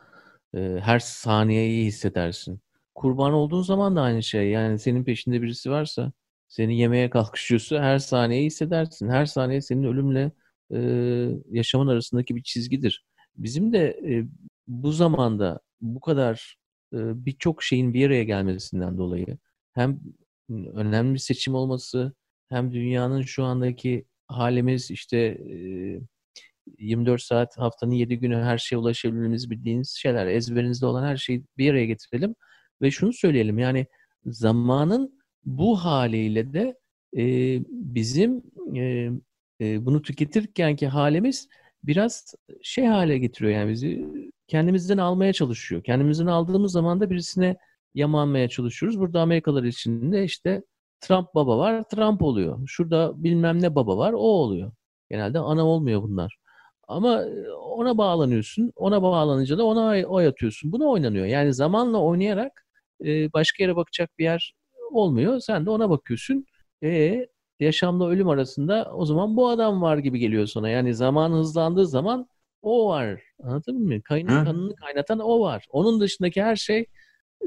e, 0.56 0.80
her 0.82 1.00
saniyeyi 1.00 1.86
hissedersin. 1.86 2.62
Kurban 2.96 3.34
olduğun 3.34 3.62
zaman 3.62 3.96
da 3.96 4.02
aynı 4.02 4.24
şey. 4.24 4.50
Yani 4.50 4.80
senin 4.80 5.04
peşinde 5.04 5.42
birisi 5.42 5.72
varsa 5.72 6.12
seni 6.48 6.80
yemeye 6.80 7.10
kalkışıyorsa 7.10 7.84
her 7.84 8.00
saniyeyi 8.00 8.46
hissedersin. 8.46 9.10
Her 9.10 9.26
saniye 9.26 9.62
senin 9.62 9.84
ölümle 9.84 10.32
e, 10.74 10.80
yaşamın 11.52 11.88
arasındaki 11.88 12.36
bir 12.36 12.44
çizgidir. 12.44 13.06
Bizim 13.38 13.74
de 13.74 13.88
e, 14.08 14.26
bu 14.68 14.92
zamanda 14.92 15.60
bu 15.82 16.00
kadar 16.00 16.58
e, 16.94 17.26
birçok 17.26 17.64
şeyin 17.64 17.94
bir 17.94 18.08
araya 18.08 18.24
gelmesinden 18.24 18.98
dolayı 18.98 19.38
hem 19.74 20.00
önemli 20.50 21.14
bir 21.14 21.20
seçim 21.20 21.56
olması 21.56 22.14
hem 22.50 22.72
dünyanın 22.74 23.22
şu 23.22 23.44
andaki 23.44 24.06
halimiz 24.38 24.92
işte 24.92 25.18
e, 25.18 26.00
24 26.80 27.22
saat 27.22 27.58
haftanın 27.58 27.92
7 27.92 28.20
günü 28.20 28.36
her 28.36 28.58
şeye 28.58 28.78
ulaşabilmemiz 28.78 29.50
bildiğiniz 29.50 29.90
şeyler 29.90 30.28
ezberinizde 30.28 30.86
olan 30.86 31.04
her 31.04 31.18
şeyi 31.18 31.44
bir 31.58 31.72
araya 31.72 31.86
getirelim 31.86 32.36
ve 32.82 32.92
şunu 32.92 33.14
söyleyelim 33.14 33.60
yani 33.60 33.88
zamanın 34.26 35.20
bu 35.46 35.78
haliyle 35.78 36.54
de 36.54 36.78
e, 37.18 37.24
bizim 37.68 38.44
e, 38.76 39.10
e, 39.62 39.86
bunu 39.86 40.02
tüketirken 40.02 40.76
ki 40.76 40.88
halimiz 40.88 41.48
biraz 41.84 42.36
şey 42.62 42.86
hale 42.86 43.18
getiriyor 43.18 43.54
yani 43.54 43.72
bizi 43.72 44.06
kendimizden 44.48 44.98
almaya 44.98 45.34
çalışıyor. 45.34 45.84
Kendimizden 45.84 46.26
aldığımız 46.26 46.72
zaman 46.72 47.02
da 47.02 47.10
birisine 47.10 47.58
yamanmaya 47.96 48.50
çalışıyoruz. 48.50 49.00
Burada 49.00 49.22
Amerikalılar 49.22 49.64
için 49.64 50.12
de 50.12 50.24
işte 50.24 50.64
Trump 51.04 51.36
baba 51.36 51.58
var, 51.58 51.84
Trump 51.84 52.22
oluyor. 52.22 52.68
Şurada 52.68 53.24
bilmem 53.24 53.62
ne 53.62 53.76
baba 53.76 53.98
var, 53.98 54.14
o 54.14 54.18
oluyor. 54.18 54.72
Genelde 55.10 55.40
ana 55.40 55.66
olmuyor 55.66 56.04
bunlar. 56.04 56.38
Ama 56.88 57.24
ona 57.62 57.98
bağlanıyorsun. 57.98 58.72
Ona 58.76 59.02
bağlanınca 59.02 59.58
da 59.58 59.66
ona 59.66 60.08
oy 60.08 60.28
atıyorsun. 60.28 60.72
Buna 60.72 60.86
oynanıyor. 60.86 61.26
Yani 61.26 61.54
zamanla 61.54 62.02
oynayarak 62.02 62.66
başka 63.34 63.64
yere 63.64 63.76
bakacak 63.76 64.10
bir 64.20 64.24
yer 64.24 64.54
olmuyor. 64.92 65.40
Sen 65.40 65.66
de 65.66 65.70
ona 65.70 65.90
bakıyorsun. 65.90 66.46
E 66.84 67.28
yaşamla 67.60 68.08
ölüm 68.08 68.30
arasında 68.30 68.92
o 68.96 69.06
zaman 69.06 69.38
bu 69.38 69.50
adam 69.50 69.82
var 69.82 69.98
gibi 69.98 70.20
geliyor 70.20 70.48
sana. 70.48 70.70
Yani 70.70 70.96
zaman 70.96 71.32
hızlandığı 71.32 71.88
zaman 71.88 72.28
o 72.62 72.90
var. 72.90 73.22
Anladın 73.44 73.84
mı? 73.84 74.02
Kaynak, 74.02 74.46
kanını 74.46 74.76
kaynatan 74.76 75.20
o 75.20 75.40
var. 75.40 75.66
Onun 75.70 76.00
dışındaki 76.00 76.44
her 76.44 76.56
şey 76.56 76.86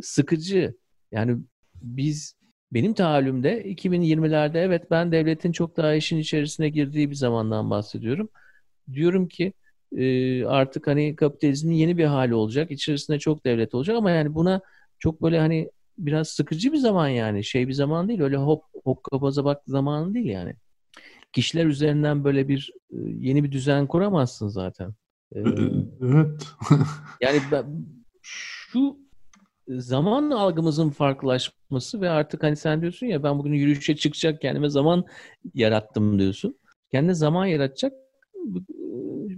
sıkıcı. 0.02 0.74
Yani 1.12 1.36
biz 1.74 2.35
benim 2.72 2.94
tahayyülümde 2.94 3.64
2020'lerde 3.64 4.58
evet 4.58 4.90
ben 4.90 5.12
devletin 5.12 5.52
çok 5.52 5.76
daha 5.76 5.94
işin 5.94 6.18
içerisine 6.18 6.68
girdiği 6.68 7.10
bir 7.10 7.14
zamandan 7.14 7.70
bahsediyorum. 7.70 8.28
Diyorum 8.92 9.28
ki 9.28 9.52
e, 9.96 10.44
artık 10.44 10.86
hani 10.86 11.16
kapitalizmin 11.16 11.74
yeni 11.74 11.98
bir 11.98 12.04
hali 12.04 12.34
olacak. 12.34 12.70
İçerisinde 12.70 13.18
çok 13.18 13.44
devlet 13.44 13.74
olacak 13.74 13.96
ama 13.96 14.10
yani 14.10 14.34
buna 14.34 14.60
çok 14.98 15.22
böyle 15.22 15.38
hani 15.38 15.70
biraz 15.98 16.28
sıkıcı 16.28 16.72
bir 16.72 16.78
zaman 16.78 17.08
yani. 17.08 17.44
Şey 17.44 17.68
bir 17.68 17.72
zaman 17.72 18.08
değil. 18.08 18.20
Öyle 18.20 18.36
hop 18.36 18.64
hop 18.84 19.04
kapaza 19.04 19.44
bak 19.44 19.62
zamanı 19.66 20.14
değil 20.14 20.26
yani. 20.26 20.54
Kişiler 21.32 21.66
üzerinden 21.66 22.24
böyle 22.24 22.48
bir 22.48 22.72
e, 22.90 22.96
yeni 22.98 23.44
bir 23.44 23.52
düzen 23.52 23.86
kuramazsın 23.86 24.48
zaten. 24.48 24.94
Ee, 25.34 25.40
evet. 26.02 26.48
yani 27.20 27.40
ben, 27.52 27.86
şu 28.22 28.98
zaman 29.68 30.30
algımızın 30.30 30.90
farklılaşması 30.90 32.00
ve 32.00 32.10
artık 32.10 32.42
hani 32.42 32.56
sen 32.56 32.80
diyorsun 32.80 33.06
ya 33.06 33.22
ben 33.22 33.38
bugün 33.38 33.52
yürüyüşe 33.52 33.96
çıkacak 33.96 34.40
kendime 34.40 34.68
zaman 34.68 35.04
yarattım 35.54 36.18
diyorsun. 36.18 36.58
Kendine 36.90 37.14
zaman 37.14 37.46
yaratacak 37.46 37.92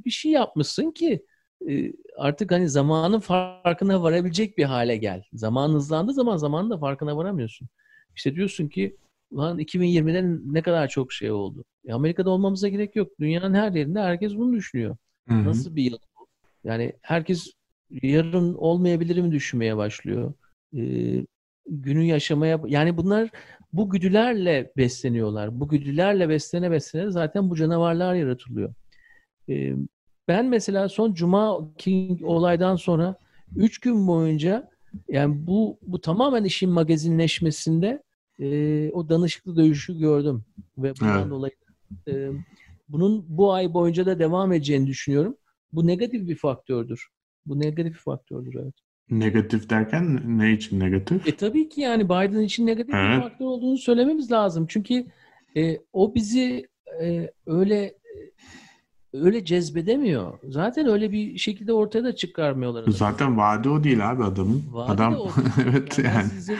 bir 0.04 0.10
şey 0.10 0.32
yapmışsın 0.32 0.90
ki 0.90 1.24
e, 1.68 1.92
artık 2.16 2.52
hani 2.52 2.68
zamanın 2.68 3.20
farkına 3.20 4.02
varabilecek 4.02 4.58
bir 4.58 4.64
hale 4.64 4.96
gel. 4.96 5.22
Zaman 5.32 5.70
hızlandığı 5.70 6.12
zaman 6.12 6.36
zamanın 6.36 6.70
da 6.70 6.78
farkına 6.78 7.16
varamıyorsun. 7.16 7.68
İşte 8.16 8.34
diyorsun 8.34 8.68
ki 8.68 8.96
lan 9.32 9.58
2020'de 9.58 10.24
ne 10.52 10.62
kadar 10.62 10.88
çok 10.88 11.12
şey 11.12 11.30
oldu. 11.30 11.64
E 11.86 11.92
Amerika'da 11.92 12.30
olmamıza 12.30 12.68
gerek 12.68 12.96
yok. 12.96 13.12
Dünyanın 13.20 13.54
her 13.54 13.72
yerinde 13.72 14.00
herkes 14.00 14.36
bunu 14.36 14.52
düşünüyor. 14.52 14.96
Hı-hı. 15.28 15.44
Nasıl 15.44 15.76
bir 15.76 15.82
yıl 15.82 15.98
bu? 16.18 16.26
Yani 16.64 16.92
herkes 17.02 17.52
yarın 17.90 18.54
olmayabilir 18.54 19.20
mi 19.20 19.32
düşünmeye 19.32 19.76
başlıyor. 19.76 20.32
Ee, 20.76 21.26
günü 21.66 22.04
yaşamaya 22.04 22.60
yani 22.66 22.96
bunlar 22.96 23.30
bu 23.72 23.90
güdülerle 23.90 24.72
besleniyorlar. 24.76 25.60
Bu 25.60 25.68
güdülerle 25.68 26.28
beslene 26.28 26.70
beslene 26.70 27.10
zaten 27.10 27.50
bu 27.50 27.56
canavarlar 27.56 28.14
yaratılıyor. 28.14 28.74
Ee, 29.48 29.74
ben 30.28 30.46
mesela 30.46 30.88
son 30.88 31.14
Cuma 31.14 31.74
King 31.78 32.22
olaydan 32.22 32.76
sonra 32.76 33.16
3 33.56 33.78
gün 33.78 34.06
boyunca 34.06 34.70
yani 35.08 35.46
bu 35.46 35.78
bu 35.82 36.00
tamamen 36.00 36.44
işin 36.44 36.70
magazinleşmesinde 36.70 38.02
e, 38.40 38.90
o 38.92 39.08
danışıklı 39.08 39.56
dövüşü 39.56 39.98
gördüm 39.98 40.44
ve 40.78 40.92
bundan 41.00 41.20
evet. 41.20 41.30
dolayı 41.30 41.52
e, 42.08 42.30
bunun 42.88 43.24
bu 43.28 43.52
ay 43.52 43.74
boyunca 43.74 44.06
da 44.06 44.18
devam 44.18 44.52
edeceğini 44.52 44.86
düşünüyorum. 44.86 45.36
Bu 45.72 45.86
negatif 45.86 46.28
bir 46.28 46.36
faktördür. 46.36 47.08
Bu 47.48 47.60
negatif 47.60 47.92
bir 47.94 47.98
faktördür 47.98 48.54
evet. 48.62 48.74
Negatif 49.10 49.70
derken 49.70 50.20
ne 50.38 50.52
için 50.52 50.80
negatif? 50.80 51.28
E 51.28 51.36
tabii 51.36 51.68
ki 51.68 51.80
yani 51.80 52.04
Biden 52.04 52.40
için 52.40 52.66
negatif 52.66 52.94
evet. 52.94 53.16
bir 53.16 53.22
faktör 53.22 53.46
olduğunu 53.46 53.78
söylememiz 53.78 54.32
lazım. 54.32 54.66
Çünkü 54.68 55.06
e, 55.56 55.78
o 55.92 56.14
bizi 56.14 56.68
e, 57.02 57.30
öyle 57.46 57.94
öyle 59.12 59.44
cezbedemiyor. 59.44 60.38
Zaten 60.48 60.86
öyle 60.86 61.12
bir 61.12 61.38
şekilde 61.38 61.72
ortaya 61.72 62.04
da 62.04 62.16
çıkarmıyorlar. 62.16 62.82
Adamı. 62.82 62.96
Zaten 62.96 63.38
vaadi 63.38 63.68
o 63.68 63.84
değil 63.84 64.10
abi 64.10 64.24
adamın. 64.24 64.64
Vaadi 64.72 64.92
Adam 64.92 65.14
de 65.14 65.18
o 65.18 65.30
evet 65.64 65.98
yani. 65.98 66.08
yani. 66.08 66.28
Sizin 66.28 66.58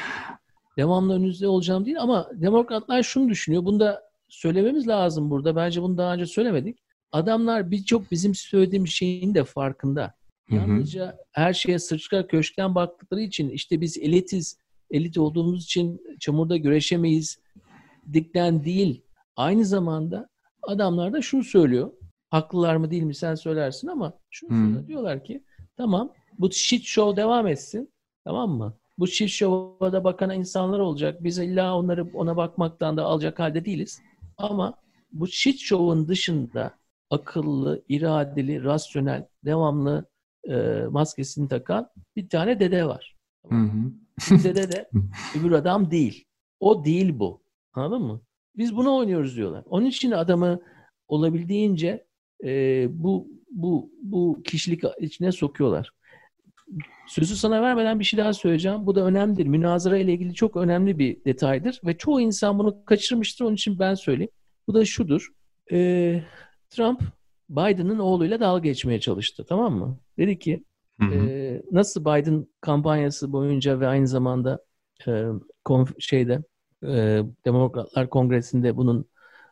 devamlı 0.77 1.15
önünüzde 1.15 1.49
olacağım 1.49 1.87
değil 1.87 2.01
ama 2.01 2.31
demokratlar 2.35 3.03
şunu 3.03 3.29
düşünüyor. 3.29 3.65
Bunu 3.65 3.81
da 3.81 4.03
söylememiz 4.29 4.89
lazım 4.89 5.31
burada. 5.31 5.57
Bence 5.57 5.83
bunu 5.83 5.99
daha 5.99 6.15
önce 6.15 6.27
söylemedik. 6.27 6.79
Adamlar 7.13 7.71
birçok 7.71 8.11
bizim 8.11 8.35
söylediğimiz 8.35 8.91
şeyin 8.91 9.35
de 9.35 9.45
farkında. 9.45 10.15
Yalnızca 10.51 11.17
her 11.33 11.53
şeye 11.53 11.79
sırçka 11.79 12.27
köşkten 12.27 12.75
baktıkları 12.75 13.21
için 13.21 13.51
işte 13.51 13.81
biz 13.81 13.99
elitiz, 13.99 14.59
elit 14.91 15.19
olduğumuz 15.19 15.65
için 15.65 16.03
çamurda 16.21 16.57
güreşemeyiz 16.57 17.39
dikten 18.13 18.65
değil. 18.65 19.03
Aynı 19.37 19.65
zamanda 19.65 20.29
adamlar 20.63 21.13
da 21.13 21.23
şunu 21.23 21.45
söylüyor. 21.45 21.93
Haklılar 22.31 22.77
mı 22.77 22.91
değil 22.91 23.03
mi 23.03 23.15
sen 23.15 23.35
söylersin 23.35 23.89
ama 23.89 24.13
şunu 24.31 24.51
hmm. 24.51 24.65
söylüyor. 24.65 24.87
Diyorlar 24.89 25.25
ki 25.25 25.45
tamam 25.77 26.13
bu 26.39 26.53
shit 26.53 26.85
show 26.85 27.23
devam 27.23 27.47
etsin. 27.47 27.93
Tamam 28.25 28.51
mı? 28.51 28.75
Bu 28.99 29.07
shit 29.07 29.29
show'a 29.29 29.93
da 29.93 30.05
bakan 30.05 30.31
insanlar 30.31 30.79
olacak. 30.79 31.25
Biz 31.25 31.39
illa 31.39 31.77
onları 31.77 32.11
ona 32.15 32.37
bakmaktan 32.37 32.97
da 32.97 33.05
alacak 33.05 33.39
halde 33.39 33.65
değiliz. 33.65 34.01
Ama 34.37 34.75
bu 35.13 35.27
shit 35.27 35.61
show'un 35.61 36.09
dışında 36.09 36.79
akıllı, 37.11 37.83
iradeli, 37.89 38.65
rasyonel, 38.65 39.27
devamlı 39.45 40.05
e, 40.45 40.83
maskesini 40.91 41.49
takan 41.49 41.91
bir 42.17 42.29
tane 42.29 42.61
dede 42.61 42.85
var. 42.87 43.17
Hı 43.49 43.55
hı. 43.55 43.93
dede 44.45 44.73
de 44.73 44.91
öbür 45.41 45.53
adam 45.53 45.91
değil. 45.91 46.25
O 46.61 46.85
değil 46.85 47.19
bu. 47.19 47.43
Anladın 47.73 48.03
mı? 48.03 48.21
Biz 48.57 48.77
bunu 48.77 48.97
oynuyoruz 48.97 49.37
diyorlar. 49.37 49.65
Onun 49.67 49.87
için 49.87 50.11
adamı 50.11 50.61
olabildiğince 51.09 52.07
e, 52.45 52.87
bu 52.91 53.29
bu 53.51 53.93
bu 54.03 54.43
kişilik 54.45 54.83
içine 55.01 55.33
sokuyorlar. 55.33 55.93
Sözü 57.07 57.37
sana 57.37 57.63
vermeden 57.63 58.01
bir 58.01 58.05
şey 58.05 58.19
daha 58.19 58.33
söyleyeceğim. 58.33 58.87
Bu 58.87 58.95
da 58.95 59.05
önemlidir. 59.05 59.47
Münazara 59.47 59.99
ile 59.99 60.13
ilgili 60.13 60.35
çok 60.35 60.57
önemli 60.57 60.99
bir 60.99 61.25
detaydır 61.25 61.81
ve 61.85 61.99
çoğu 61.99 62.21
insan 62.21 62.59
bunu 62.59 62.85
kaçırmıştır. 62.85 63.45
Onun 63.45 63.55
için 63.55 63.79
ben 63.79 63.95
söyleyeyim. 63.95 64.31
Bu 64.67 64.75
da 64.75 64.85
şudur. 64.85 65.29
E, 65.73 66.23
Trump 66.71 67.03
Biden'ın 67.49 67.99
oğluyla 67.99 68.41
dalga 68.41 68.61
geçmeye 68.61 69.01
çalıştı. 69.01 69.47
Tamam 69.49 69.75
mı? 69.75 69.99
Dedi 70.19 70.39
ki 70.39 70.65
E, 71.15 71.63
nasıl 71.73 72.01
Biden 72.01 72.47
kampanyası 72.61 73.33
boyunca 73.33 73.81
ve 73.81 73.87
aynı 73.87 74.09
zamanda 74.09 74.65
e, 75.07 75.25
konf- 75.65 76.01
şeyde 76.01 76.43
e, 76.83 77.23
Demokratlar 77.45 78.11
Kongresi'nde 78.11 78.77
bunun 78.77 79.05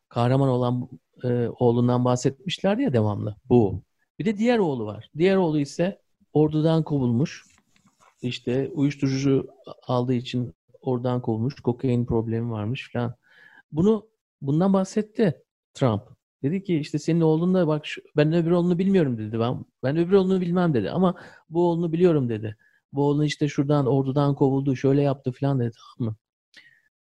kahraman 0.09 0.48
olan 0.48 0.89
e, 1.24 1.48
oğlundan 1.59 2.05
bahsetmişlerdi 2.05 2.82
ya 2.82 2.93
devamlı. 2.93 3.36
Bu. 3.48 3.82
Bir 4.18 4.24
de 4.24 4.39
diğer 4.39 4.59
oğlu 4.59 4.86
var. 4.86 5.10
Diğer 5.18 5.36
oğlu 5.36 5.59
ise 5.59 6.01
ordudan 6.32 6.82
kovulmuş. 6.82 7.44
İşte 8.23 8.70
uyuşturucu 8.74 9.47
aldığı 9.86 10.14
için 10.14 10.55
oradan 10.81 11.23
kovulmuş. 11.23 11.55
Kokain 11.55 12.06
problemi 12.06 12.51
varmış 12.51 12.90
falan. 12.93 13.14
Bunu 13.73 14.06
bundan 14.43 14.73
bahsetti 14.73 15.43
Trump. 15.74 16.15
Dedi 16.47 16.62
ki 16.62 16.78
işte 16.78 16.98
senin 16.98 17.20
oğlun 17.20 17.55
da 17.55 17.66
bak 17.66 17.86
şu, 17.86 18.02
ben 18.16 18.32
öbür 18.32 18.51
oğlunu 18.51 18.78
bilmiyorum 18.78 19.18
dedi. 19.18 19.40
Ben, 19.40 19.64
ben 19.82 19.97
öbür 19.97 20.12
oğlunu 20.12 20.40
bilmem 20.40 20.74
dedi 20.74 20.90
ama 20.90 21.14
bu 21.51 21.68
oğlunu 21.70 21.93
biliyorum 21.93 22.28
dedi. 22.28 22.56
Bu 22.93 23.05
oğlun 23.05 23.24
işte 23.24 23.48
şuradan 23.48 23.86
ordudan 23.86 24.35
kovuldu 24.35 24.77
şöyle 24.77 25.02
yaptı 25.02 25.32
falan 25.32 25.60
dedi 25.60 25.73
tamam 25.98 26.12
mı? 26.12 26.16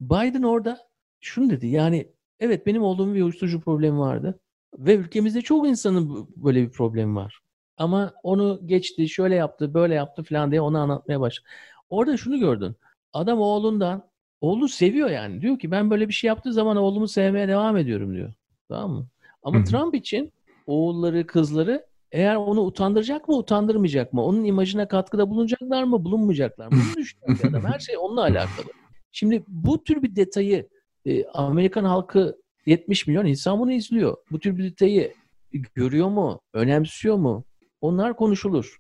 Biden 0.00 0.42
orada 0.42 0.78
şunu 1.20 1.50
dedi 1.50 1.66
yani 1.66 2.12
evet 2.40 2.66
benim 2.66 2.82
oğlumun 2.82 3.14
bir 3.14 3.22
uyuşturucu 3.22 3.60
problemi 3.60 3.98
vardı 3.98 4.40
ve 4.78 4.94
ülkemizde 4.96 5.40
çok 5.42 5.68
insanın 5.68 6.28
böyle 6.36 6.62
bir 6.62 6.70
problemi 6.70 7.14
var. 7.16 7.40
Ama 7.76 8.12
onu 8.22 8.60
geçti, 8.66 9.08
şöyle 9.08 9.34
yaptı, 9.34 9.74
böyle 9.74 9.94
yaptı 9.94 10.22
falan 10.22 10.50
diye 10.50 10.60
onu 10.60 10.78
anlatmaya 10.78 11.20
başladı. 11.20 11.48
Orada 11.90 12.16
şunu 12.16 12.38
gördün. 12.38 12.76
Adam 13.12 13.40
oğlundan, 13.40 14.10
oğlu 14.40 14.68
seviyor 14.68 15.10
yani. 15.10 15.40
Diyor 15.40 15.58
ki 15.58 15.70
ben 15.70 15.90
böyle 15.90 16.08
bir 16.08 16.12
şey 16.12 16.28
yaptığı 16.28 16.52
zaman 16.52 16.76
oğlumu 16.76 17.08
sevmeye 17.08 17.48
devam 17.48 17.76
ediyorum 17.76 18.14
diyor. 18.14 18.32
Tamam 18.68 18.90
mı? 18.90 19.06
Ama 19.42 19.58
Hı-hı. 19.58 19.64
Trump 19.64 19.94
için 19.94 20.32
oğulları, 20.66 21.26
kızları 21.26 21.86
eğer 22.12 22.36
onu 22.36 22.60
utandıracak 22.60 23.28
mı, 23.28 23.36
utandırmayacak 23.36 24.12
mı? 24.12 24.24
Onun 24.24 24.44
imajına 24.44 24.88
katkıda 24.88 25.30
bulunacaklar 25.30 25.82
mı, 25.82 26.04
bulunmayacaklar 26.04 26.66
mı? 26.66 26.78
Bunu 26.96 27.04
bir 27.42 27.44
adam. 27.48 27.64
Her 27.64 27.78
şey 27.78 27.96
onunla 27.98 28.20
alakalı. 28.20 28.66
Şimdi 29.12 29.44
bu 29.48 29.84
tür 29.84 30.02
bir 30.02 30.16
detayı 30.16 30.68
e, 31.06 31.24
Amerikan 31.24 31.84
halkı 31.84 32.36
70 32.66 33.06
milyon 33.06 33.26
insan 33.26 33.60
bunu 33.60 33.72
izliyor. 33.72 34.16
Bu 34.30 34.40
tür 34.40 34.56
bir 34.56 34.64
detayı 34.64 35.14
görüyor 35.52 36.08
mu, 36.08 36.40
önemsiyor 36.52 37.16
mu? 37.16 37.44
Onlar 37.80 38.16
konuşulur. 38.16 38.78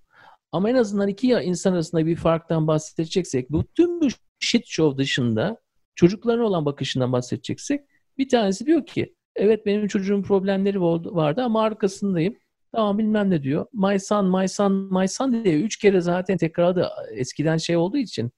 Ama 0.52 0.70
en 0.70 0.74
azından 0.74 1.08
iki 1.08 1.28
insan 1.28 1.72
arasında 1.72 2.06
bir 2.06 2.16
farktan 2.16 2.66
bahsedeceksek, 2.66 3.50
bu 3.50 3.64
tüm 3.64 4.00
bu 4.00 4.08
shit 4.38 4.66
show 4.66 4.98
dışında 4.98 5.56
çocukların 5.94 6.44
olan 6.44 6.64
bakışından 6.64 7.12
bahsedeceksek 7.12 7.80
bir 8.18 8.28
tanesi 8.28 8.66
diyor 8.66 8.86
ki 8.86 9.14
evet 9.38 9.66
benim 9.66 9.88
çocuğum 9.88 10.22
problemleri 10.22 10.80
vardı 10.80 11.42
ama 11.42 11.62
arkasındayım. 11.62 12.36
Tamam 12.72 12.98
bilmem 12.98 13.30
ne 13.30 13.42
diyor. 13.42 13.66
My 13.72 14.00
son, 14.00 14.40
my 14.40 14.48
son, 14.48 14.72
my 14.72 15.08
son 15.08 15.44
diye 15.44 15.60
üç 15.60 15.76
kere 15.76 16.00
zaten 16.00 16.36
tekrarda 16.36 16.92
eskiden 17.14 17.56
şey 17.56 17.76
olduğu 17.76 17.96
için 17.96 18.30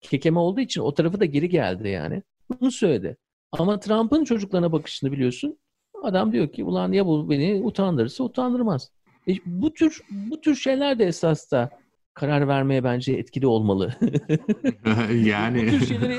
kekeme 0.00 0.38
olduğu 0.38 0.60
için 0.60 0.80
o 0.80 0.94
tarafı 0.94 1.20
da 1.20 1.24
geri 1.24 1.48
geldi 1.48 1.88
yani. 1.88 2.22
Bunu 2.50 2.70
söyledi. 2.70 3.16
Ama 3.52 3.80
Trump'ın 3.80 4.24
çocuklarına 4.24 4.72
bakışını 4.72 5.12
biliyorsun. 5.12 5.58
Adam 6.02 6.32
diyor 6.32 6.48
ki 6.52 6.64
ulan 6.64 6.92
ya 6.92 7.06
bu 7.06 7.30
beni 7.30 7.64
utandırırsa 7.64 8.24
utandırmaz. 8.24 8.90
E, 9.28 9.32
bu 9.46 9.74
tür 9.74 10.00
bu 10.10 10.40
tür 10.40 10.54
şeyler 10.54 10.98
de 10.98 11.04
esas 11.04 11.50
da 11.50 11.70
karar 12.14 12.48
vermeye 12.48 12.84
bence 12.84 13.12
etkili 13.12 13.46
olmalı. 13.46 13.94
yani 15.24 15.66
bu 15.66 15.70
tür 15.70 15.86
şeyleri 15.86 16.18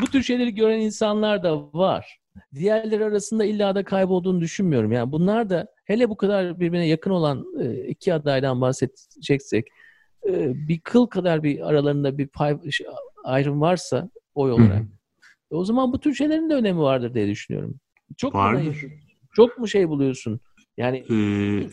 bu 0.00 0.06
tür 0.06 0.22
şeyleri 0.22 0.54
gören 0.54 0.78
insanlar 0.78 1.42
da 1.42 1.72
var. 1.72 2.18
Diğerleri 2.54 3.04
arasında 3.04 3.44
illa 3.44 3.74
da 3.74 3.84
kaybolduğunu 3.84 4.40
düşünmüyorum. 4.40 4.92
Yani 4.92 5.12
bunlar 5.12 5.50
da 5.50 5.66
hele 5.84 6.08
bu 6.08 6.16
kadar 6.16 6.60
birbirine 6.60 6.86
yakın 6.86 7.10
olan 7.10 7.46
e, 7.60 7.88
iki 7.88 8.14
adaydan 8.14 8.60
bahsedeceksek 8.60 9.68
e, 10.28 10.52
bir 10.68 10.80
kıl 10.80 11.06
kadar 11.06 11.42
bir 11.42 11.68
aralarında 11.68 12.18
bir 12.18 12.26
pay 12.26 12.58
ayrım 13.24 13.60
varsa 13.60 14.10
oy 14.34 14.52
olarak. 14.52 14.82
E, 15.50 15.54
o 15.54 15.64
zaman 15.64 15.92
bu 15.92 16.00
tür 16.00 16.14
şeylerin 16.14 16.50
de 16.50 16.54
önemi 16.54 16.80
vardır 16.80 17.14
diye 17.14 17.28
düşünüyorum. 17.28 17.74
Çok 18.16 18.34
Vardır. 18.34 18.82
mu 18.82 18.90
çok 19.32 19.58
mu 19.58 19.68
şey 19.68 19.88
buluyorsun? 19.88 20.40
Yani 20.76 21.04
ee, 21.10 21.68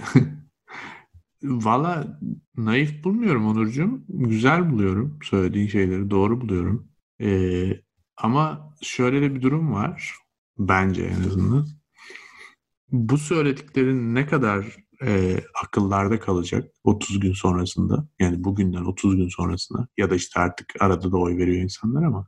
Valla 1.43 2.19
naif 2.57 3.03
bulmuyorum 3.03 3.47
Onurcuğum. 3.47 4.03
Güzel 4.09 4.71
buluyorum 4.71 5.19
söylediğin 5.23 5.67
şeyleri. 5.67 6.09
Doğru 6.09 6.41
buluyorum. 6.41 6.87
Ee, 7.21 7.81
ama 8.17 8.73
şöyle 8.81 9.21
de 9.21 9.35
bir 9.35 9.41
durum 9.41 9.73
var. 9.73 10.13
Bence 10.57 11.03
en 11.03 11.23
azından. 11.27 11.67
Bu 12.91 13.17
söylediklerin 13.17 14.15
ne 14.15 14.27
kadar 14.27 14.65
e, 15.03 15.39
akıllarda 15.63 16.19
kalacak 16.19 16.71
30 16.83 17.19
gün 17.19 17.33
sonrasında 17.33 18.07
yani 18.19 18.43
bugünden 18.43 18.85
30 18.85 19.15
gün 19.15 19.29
sonrasında 19.29 19.87
ya 19.97 20.09
da 20.09 20.15
işte 20.15 20.39
artık 20.39 20.73
arada 20.79 21.11
da 21.11 21.17
oy 21.17 21.37
veriyor 21.37 21.63
insanlar 21.63 22.03
ama 22.03 22.27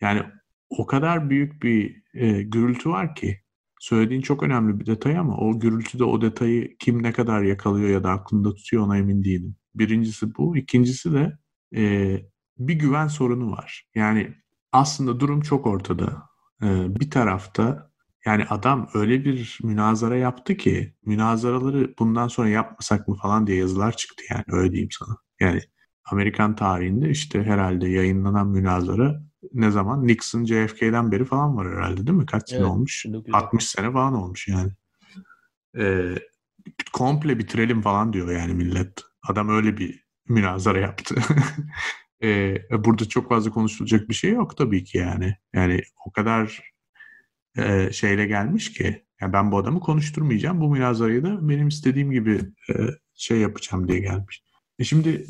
yani 0.00 0.22
o 0.70 0.86
kadar 0.86 1.30
büyük 1.30 1.62
bir 1.62 2.02
e, 2.14 2.42
gürültü 2.42 2.90
var 2.90 3.14
ki 3.14 3.40
söylediğin 3.80 4.20
çok 4.20 4.42
önemli 4.42 4.80
bir 4.80 4.86
detay 4.86 5.18
ama 5.18 5.36
o 5.36 5.60
gürültüde 5.60 6.04
o 6.04 6.20
detayı 6.20 6.76
kim 6.78 7.02
ne 7.02 7.12
kadar 7.12 7.42
yakalıyor 7.42 7.88
ya 7.88 8.04
da 8.04 8.10
aklında 8.10 8.54
tutuyor 8.54 8.82
ona 8.82 8.98
emin 8.98 9.24
değilim. 9.24 9.56
Birincisi 9.74 10.34
bu. 10.34 10.56
İkincisi 10.56 11.12
de 11.12 11.38
e, 11.76 12.16
bir 12.58 12.74
güven 12.74 13.06
sorunu 13.06 13.50
var. 13.50 13.86
Yani 13.94 14.34
aslında 14.72 15.20
durum 15.20 15.40
çok 15.40 15.66
ortada. 15.66 16.22
E, 16.62 16.66
bir 17.00 17.10
tarafta 17.10 17.90
yani 18.26 18.44
adam 18.44 18.88
öyle 18.94 19.24
bir 19.24 19.58
münazara 19.62 20.16
yaptı 20.16 20.56
ki 20.56 20.94
münazaraları 21.04 21.94
bundan 21.98 22.28
sonra 22.28 22.48
yapmasak 22.48 23.08
mı 23.08 23.16
falan 23.22 23.46
diye 23.46 23.58
yazılar 23.58 23.96
çıktı 23.96 24.24
yani 24.30 24.44
öyle 24.48 24.72
diyeyim 24.72 24.90
sana. 24.98 25.16
Yani 25.40 25.60
Amerikan 26.10 26.56
tarihinde 26.56 27.10
işte 27.10 27.42
herhalde 27.42 27.88
yayınlanan 27.88 28.48
münazara 28.48 29.22
ne 29.52 29.70
zaman? 29.70 30.06
Nixon 30.06 30.44
JFK'den 30.44 31.12
beri 31.12 31.24
falan 31.24 31.56
var 31.56 31.68
herhalde 31.68 32.06
değil 32.06 32.18
mi? 32.18 32.26
Kaç 32.26 32.50
sene 32.50 32.64
olmuş? 32.64 33.04
1960. 33.04 33.44
60 33.44 33.66
sene 33.66 33.92
falan 33.92 34.14
olmuş 34.14 34.48
yani. 34.48 34.72
Ee, 35.78 36.14
komple 36.92 37.38
bitirelim 37.38 37.82
falan 37.82 38.12
diyor 38.12 38.30
yani 38.30 38.54
millet. 38.54 39.02
Adam 39.28 39.48
öyle 39.48 39.76
bir 39.76 40.04
münazara 40.28 40.78
yaptı. 40.78 41.14
ee, 42.22 42.58
burada 42.70 43.08
çok 43.08 43.28
fazla 43.28 43.50
konuşulacak 43.50 44.08
bir 44.08 44.14
şey 44.14 44.30
yok 44.30 44.56
tabii 44.56 44.84
ki 44.84 44.98
yani. 44.98 45.36
Yani 45.54 45.80
o 46.06 46.12
kadar 46.12 46.62
e, 47.58 47.92
şeyle 47.92 48.26
gelmiş 48.26 48.72
ki 48.72 49.06
yani 49.20 49.32
ben 49.32 49.52
bu 49.52 49.58
adamı 49.58 49.80
konuşturmayacağım. 49.80 50.60
Bu 50.60 50.70
münazarayı 50.70 51.24
da 51.24 51.48
benim 51.48 51.68
istediğim 51.68 52.10
gibi 52.10 52.40
e, 52.70 52.74
şey 53.14 53.38
yapacağım 53.38 53.88
diye 53.88 53.98
gelmiş. 53.98 54.42
E 54.78 54.84
şimdi 54.84 55.26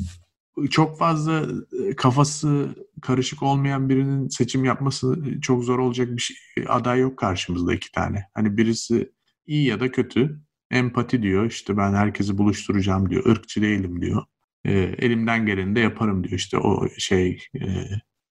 çok 0.69 0.97
fazla 0.97 1.47
e, 1.83 1.95
kafası 1.95 2.75
karışık 3.01 3.43
olmayan 3.43 3.89
birinin 3.89 4.27
seçim 4.29 4.65
yapması 4.65 5.17
çok 5.41 5.63
zor 5.63 5.79
olacak 5.79 6.07
bir 6.07 6.21
şey, 6.21 6.37
aday 6.67 6.99
yok 6.99 7.17
karşımızda 7.17 7.73
iki 7.73 7.91
tane. 7.91 8.25
Hani 8.33 8.57
birisi 8.57 9.11
iyi 9.45 9.67
ya 9.67 9.79
da 9.79 9.91
kötü. 9.91 10.41
Empati 10.71 11.23
diyor 11.23 11.45
işte 11.45 11.77
ben 11.77 11.93
herkesi 11.93 12.37
buluşturacağım 12.37 13.09
diyor. 13.09 13.25
ırkçı 13.25 13.61
değilim 13.61 14.01
diyor. 14.01 14.23
E, 14.65 14.71
elimden 14.73 15.45
geleni 15.45 15.75
de 15.75 15.79
yaparım 15.79 16.23
diyor. 16.23 16.39
işte 16.39 16.57
o 16.57 16.87
şey 16.97 17.43
e, 17.55 17.85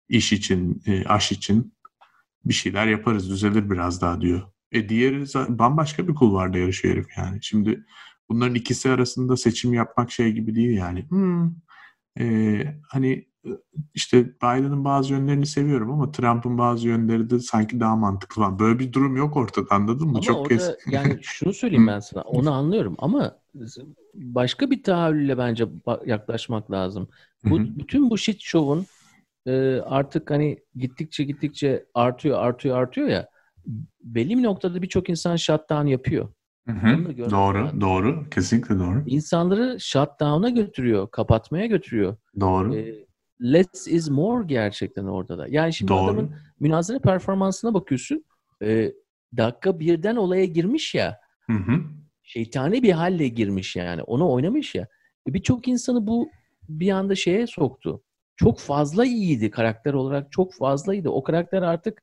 iş 0.08 0.32
için, 0.32 0.82
e, 0.86 1.04
aş 1.04 1.32
için 1.32 1.74
bir 2.44 2.54
şeyler 2.54 2.86
yaparız 2.86 3.30
düzelir 3.30 3.70
biraz 3.70 4.00
daha 4.00 4.20
diyor. 4.20 4.42
E 4.72 4.88
diğeri 4.88 5.24
bambaşka 5.58 6.08
bir 6.08 6.14
kulvarda 6.14 6.58
yarışıyor 6.58 6.94
herif 6.94 7.06
yani. 7.18 7.38
Şimdi 7.42 7.84
bunların 8.28 8.54
ikisi 8.54 8.90
arasında 8.90 9.36
seçim 9.36 9.74
yapmak 9.74 10.10
şey 10.10 10.32
gibi 10.32 10.54
değil 10.54 10.76
yani. 10.76 11.06
Hmm, 11.10 11.50
e, 12.20 12.80
hani 12.88 13.26
işte 13.94 14.26
Biden'ın 14.26 14.84
bazı 14.84 15.12
yönlerini 15.12 15.46
seviyorum 15.46 15.90
ama 15.92 16.12
Trump'ın 16.12 16.58
bazı 16.58 16.88
yönleri 16.88 17.30
de 17.30 17.40
sanki 17.40 17.80
daha 17.80 17.96
mantıklı 17.96 18.42
falan. 18.42 18.58
Böyle 18.58 18.78
bir 18.78 18.92
durum 18.92 19.16
yok 19.16 19.36
ortada 19.36 19.66
anladın 19.70 20.06
mı? 20.06 20.10
Ama 20.10 20.20
Çok 20.20 20.36
orada 20.36 20.48
kez... 20.48 20.70
yani 20.86 21.18
şunu 21.22 21.52
söyleyeyim 21.52 21.86
ben 21.86 22.00
sana. 22.00 22.22
Onu 22.22 22.52
anlıyorum 22.52 22.94
ama 22.98 23.38
başka 24.14 24.70
bir 24.70 24.82
tahayyülle 24.82 25.38
bence 25.38 25.66
yaklaşmak 26.06 26.70
lazım. 26.70 27.08
Bu 27.44 27.58
bütün 27.58 28.10
bu 28.10 28.18
shit 28.18 28.40
show'un 28.40 28.86
e, 29.46 29.80
artık 29.80 30.30
hani 30.30 30.58
gittikçe 30.74 31.24
gittikçe 31.24 31.86
artıyor 31.94 32.38
artıyor 32.38 32.78
artıyor 32.78 33.08
ya 33.08 33.28
belli 34.04 34.38
bir 34.38 34.42
noktada 34.42 34.82
birçok 34.82 35.08
insan 35.08 35.36
shutdown 35.36 35.86
yapıyor. 35.86 36.28
Hı 36.66 36.72
hı. 36.72 37.30
Doğru, 37.30 37.58
yani. 37.58 37.80
doğru. 37.80 38.30
Kesinlikle 38.30 38.78
doğru. 38.78 39.02
İnsanları 39.06 39.80
shutdown'a 39.80 40.50
götürüyor, 40.50 41.10
kapatmaya 41.10 41.66
götürüyor. 41.66 42.16
Doğru. 42.40 42.76
E, 42.76 43.06
less 43.42 43.88
is 43.88 44.10
more 44.10 44.46
gerçekten 44.46 45.04
orada 45.04 45.38
da. 45.38 45.46
Yani 45.48 45.72
şimdi 45.72 45.92
doğru. 45.92 46.04
adamın 46.04 46.34
münazara 46.60 46.98
performansına 46.98 47.74
bakıyorsun. 47.74 48.24
E, 48.62 48.92
dakika 49.36 49.80
birden 49.80 50.16
olaya 50.16 50.44
girmiş 50.44 50.94
ya. 50.94 51.20
Hı 51.46 51.52
hı. 51.52 51.80
Şeytani 52.26 52.82
bir 52.82 52.92
halle 52.92 53.28
girmiş 53.28 53.76
yani. 53.76 54.02
Onu 54.02 54.30
oynamış 54.32 54.74
ya. 54.74 54.88
E, 55.28 55.34
Birçok 55.34 55.68
insanı 55.68 56.06
bu 56.06 56.28
bir 56.68 56.90
anda 56.90 57.14
şeye 57.14 57.46
soktu. 57.46 58.02
Çok 58.36 58.58
fazla 58.58 59.04
iyiydi 59.04 59.50
karakter 59.50 59.94
olarak. 59.94 60.32
Çok 60.32 60.54
fazlaydı. 60.54 61.08
O 61.08 61.22
karakter 61.22 61.62
artık 61.62 62.02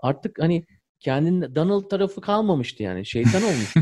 artık 0.00 0.38
hani 0.42 0.66
kendinin 1.00 1.54
Donald 1.54 1.88
tarafı 1.88 2.20
kalmamıştı 2.20 2.82
yani. 2.82 3.06
Şeytan 3.06 3.42
olmuştu. 3.42 3.80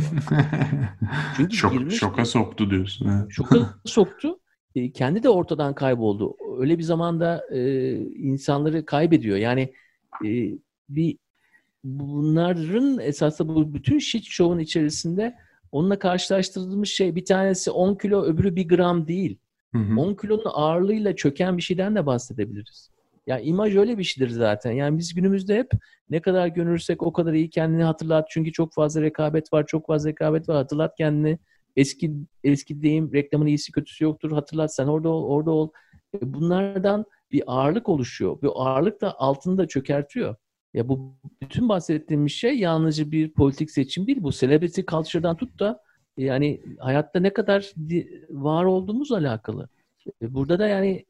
Çünkü 1.37 1.57
Şok, 1.57 1.73
girmişti. 1.73 2.01
Şoka 2.01 2.25
soktu 2.25 2.71
diyorsun. 2.71 3.09
Evet. 3.09 3.27
Şoka 3.31 3.75
soktu. 3.85 4.41
E, 4.75 4.93
kendi 4.93 5.23
de 5.23 5.29
ortadan 5.29 5.75
kayboldu. 5.75 6.37
Öyle 6.59 6.79
bir 6.79 6.83
zamanda 6.83 7.45
e, 7.53 7.93
insanları 8.01 8.85
kaybediyor. 8.87 9.37
Yani 9.37 9.73
e, 10.25 10.29
bir 10.89 11.19
bunların 11.85 12.99
esasında 12.99 13.55
bu 13.55 13.75
bütün 13.75 13.99
shit 13.99 14.25
show'un 14.25 14.59
içerisinde 14.59 15.35
onunla 15.73 15.99
karşılaştırdığımız 15.99 16.89
şey 16.89 17.15
bir 17.15 17.25
tanesi 17.25 17.71
10 17.71 17.95
kilo 17.95 18.23
öbürü 18.23 18.57
1 18.57 18.69
gram 18.69 19.09
değil. 19.09 19.39
Hı 19.75 19.79
hı. 19.79 20.01
10 20.01 20.15
kilonun 20.15 20.51
ağırlığıyla 20.53 21.17
çöken 21.17 21.57
bir 21.57 21.63
şeyden 21.63 21.97
de 21.97 22.07
bahsedebiliriz. 22.07 22.91
Ya 23.27 23.39
imaj 23.39 23.77
öyle 23.77 23.99
bir 23.99 24.05
şeydir 24.05 24.31
zaten. 24.31 24.73
Yani 24.73 24.99
biz 24.99 25.15
günümüzde 25.15 25.57
hep 25.59 25.71
ne 26.11 26.21
kadar 26.21 26.47
görürsek 26.47 27.03
o 27.03 27.13
kadar 27.13 27.33
iyi 27.33 27.51
kendini 27.51 27.83
hatırlat. 27.83 28.27
Çünkü 28.31 28.53
çok 28.53 28.75
fazla 28.75 29.03
rekabet 29.03 29.53
var, 29.53 29.67
çok 29.67 29.87
fazla 29.87 30.11
rekabet 30.11 30.49
var. 30.49 30.57
Hatırlat 30.57 30.95
kendini. 30.97 31.39
Eski 31.77 32.13
eski 32.45 32.83
deyim 32.83 33.13
reklamın 33.13 33.47
iyisi 33.47 33.73
kötüsü 33.73 34.05
yoktur. 34.05 34.33
Hatırlat 34.33 34.75
sen 34.75 34.87
orada 34.87 35.09
ol, 35.09 35.25
orada 35.29 35.51
ol. 35.51 35.71
E, 36.15 36.35
bunlardan 36.35 37.05
bir 37.33 37.43
ağırlık 37.47 37.89
oluşuyor. 37.89 38.39
Bu 38.43 38.63
ağırlık 38.63 39.01
da 39.01 39.21
altını 39.21 39.59
da 39.59 39.69
çökertiyor. 39.69 40.35
Ya 40.75 40.89
bu 40.89 41.15
bütün 41.43 41.69
bahsettiğimiz 41.69 42.33
şey 42.33 42.59
yalnızca 42.59 43.11
bir 43.11 43.33
politik 43.33 43.71
seçim 43.71 44.07
değil. 44.07 44.23
Bu 44.23 44.33
celebrity 44.33 44.81
culture'dan 44.81 45.37
tut 45.37 45.61
da 45.61 45.83
yani 46.17 46.63
hayatta 46.79 47.21
ne 47.21 47.33
kadar 47.33 47.73
var 48.31 48.65
olduğumuz 48.65 49.13
alakalı. 49.13 49.69
E, 50.23 50.35
burada 50.35 50.59
da 50.59 50.67
yani 50.69 51.05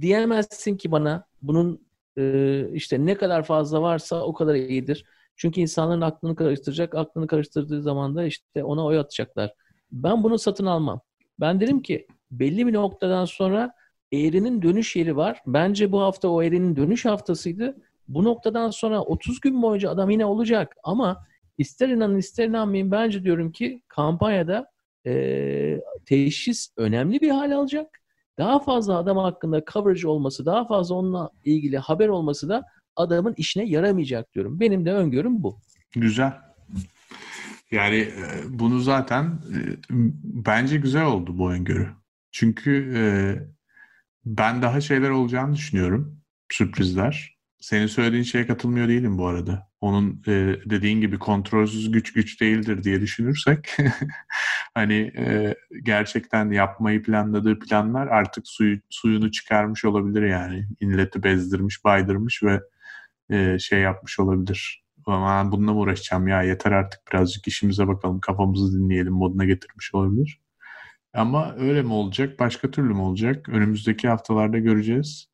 diyemezsin 0.00 0.76
ki 0.76 0.92
bana 0.92 1.24
bunun 1.42 1.86
e, 2.18 2.66
işte 2.72 3.06
ne 3.06 3.14
kadar 3.16 3.42
fazla 3.42 3.82
varsa 3.82 4.22
o 4.22 4.32
kadar 4.34 4.54
iyidir. 4.54 5.04
Çünkü 5.36 5.60
insanların 5.60 6.00
aklını 6.00 6.36
karıştıracak. 6.36 6.94
Aklını 6.94 7.26
karıştırdığı 7.26 7.82
zaman 7.82 8.16
da 8.16 8.24
işte 8.24 8.64
ona 8.64 8.84
oy 8.84 8.98
atacaklar. 8.98 9.54
Ben 9.92 10.22
bunu 10.22 10.38
satın 10.38 10.66
almam. 10.66 11.00
Ben 11.40 11.60
derim 11.60 11.82
ki 11.82 12.06
belli 12.30 12.66
bir 12.66 12.72
noktadan 12.72 13.24
sonra 13.24 13.72
eğrinin 14.12 14.62
dönüş 14.62 14.96
yeri 14.96 15.16
var. 15.16 15.42
Bence 15.46 15.92
bu 15.92 16.00
hafta 16.00 16.28
o 16.28 16.42
eğrinin 16.42 16.76
dönüş 16.76 17.04
haftasıydı. 17.04 17.76
Bu 18.14 18.24
noktadan 18.24 18.70
sonra 18.70 19.00
30 19.02 19.40
gün 19.40 19.62
boyunca 19.62 19.90
adam 19.90 20.10
yine 20.10 20.24
olacak. 20.24 20.76
Ama 20.82 21.26
ister 21.58 21.88
inanın 21.88 22.18
ister 22.18 22.48
inanmayın 22.48 22.90
bence 22.90 23.24
diyorum 23.24 23.52
ki 23.52 23.82
kampanyada 23.88 24.70
e, 25.06 25.80
teşhis 26.06 26.68
önemli 26.76 27.20
bir 27.20 27.30
hal 27.30 27.50
alacak 27.50 28.00
daha 28.38 28.58
fazla 28.58 28.98
adam 28.98 29.16
hakkında 29.16 29.62
coverage 29.72 30.08
olması, 30.08 30.46
daha 30.46 30.66
fazla 30.66 30.94
onunla 30.94 31.30
ilgili 31.44 31.78
haber 31.78 32.08
olması 32.08 32.48
da 32.48 32.64
adamın 32.96 33.34
işine 33.36 33.64
yaramayacak 33.64 34.34
diyorum. 34.34 34.60
Benim 34.60 34.86
de 34.86 34.92
öngörüm 34.92 35.42
bu. 35.42 35.58
Güzel. 35.92 36.32
Yani 37.70 37.96
e, 37.96 38.24
bunu 38.48 38.80
zaten 38.80 39.24
e, 39.24 39.58
bence 40.24 40.76
güzel 40.76 41.06
oldu 41.06 41.38
bu 41.38 41.52
öngörü. 41.52 41.88
Çünkü 42.32 42.92
e, 42.96 43.02
ben 44.24 44.62
daha 44.62 44.80
şeyler 44.80 45.10
olacağını 45.10 45.54
düşünüyorum. 45.54 46.20
Sürprizler. 46.52 47.39
Senin 47.60 47.86
söylediğin 47.86 48.22
şeye 48.22 48.46
katılmıyor 48.46 48.88
değilim 48.88 49.18
bu 49.18 49.26
arada. 49.26 49.68
Onun 49.80 50.22
e, 50.26 50.56
dediğin 50.70 51.00
gibi 51.00 51.18
kontrolsüz 51.18 51.90
güç 51.90 52.12
güç 52.12 52.40
değildir 52.40 52.84
diye 52.84 53.00
düşünürsek 53.00 53.76
hani 54.74 55.12
e, 55.16 55.54
gerçekten 55.82 56.50
yapmayı 56.50 57.02
planladığı 57.02 57.58
planlar 57.58 58.06
artık 58.06 58.48
suyu, 58.48 58.80
suyunu 58.90 59.30
çıkarmış 59.30 59.84
olabilir 59.84 60.22
yani. 60.22 60.68
Milleti 60.80 61.22
bezdirmiş, 61.22 61.84
baydırmış 61.84 62.42
ve 62.42 62.60
e, 63.30 63.58
şey 63.58 63.80
yapmış 63.80 64.20
olabilir. 64.20 64.84
Ama 65.06 65.52
bununla 65.52 65.72
mı 65.72 65.80
uğraşacağım 65.80 66.28
ya 66.28 66.42
yeter 66.42 66.72
artık 66.72 67.00
birazcık 67.12 67.48
işimize 67.48 67.88
bakalım 67.88 68.20
kafamızı 68.20 68.78
dinleyelim 68.78 69.12
moduna 69.12 69.44
getirmiş 69.44 69.94
olabilir. 69.94 70.40
Ama 71.14 71.54
öyle 71.58 71.82
mi 71.82 71.92
olacak 71.92 72.38
başka 72.40 72.70
türlü 72.70 72.94
mü 72.94 73.00
olacak 73.00 73.48
önümüzdeki 73.48 74.08
haftalarda 74.08 74.58
göreceğiz. 74.58 75.29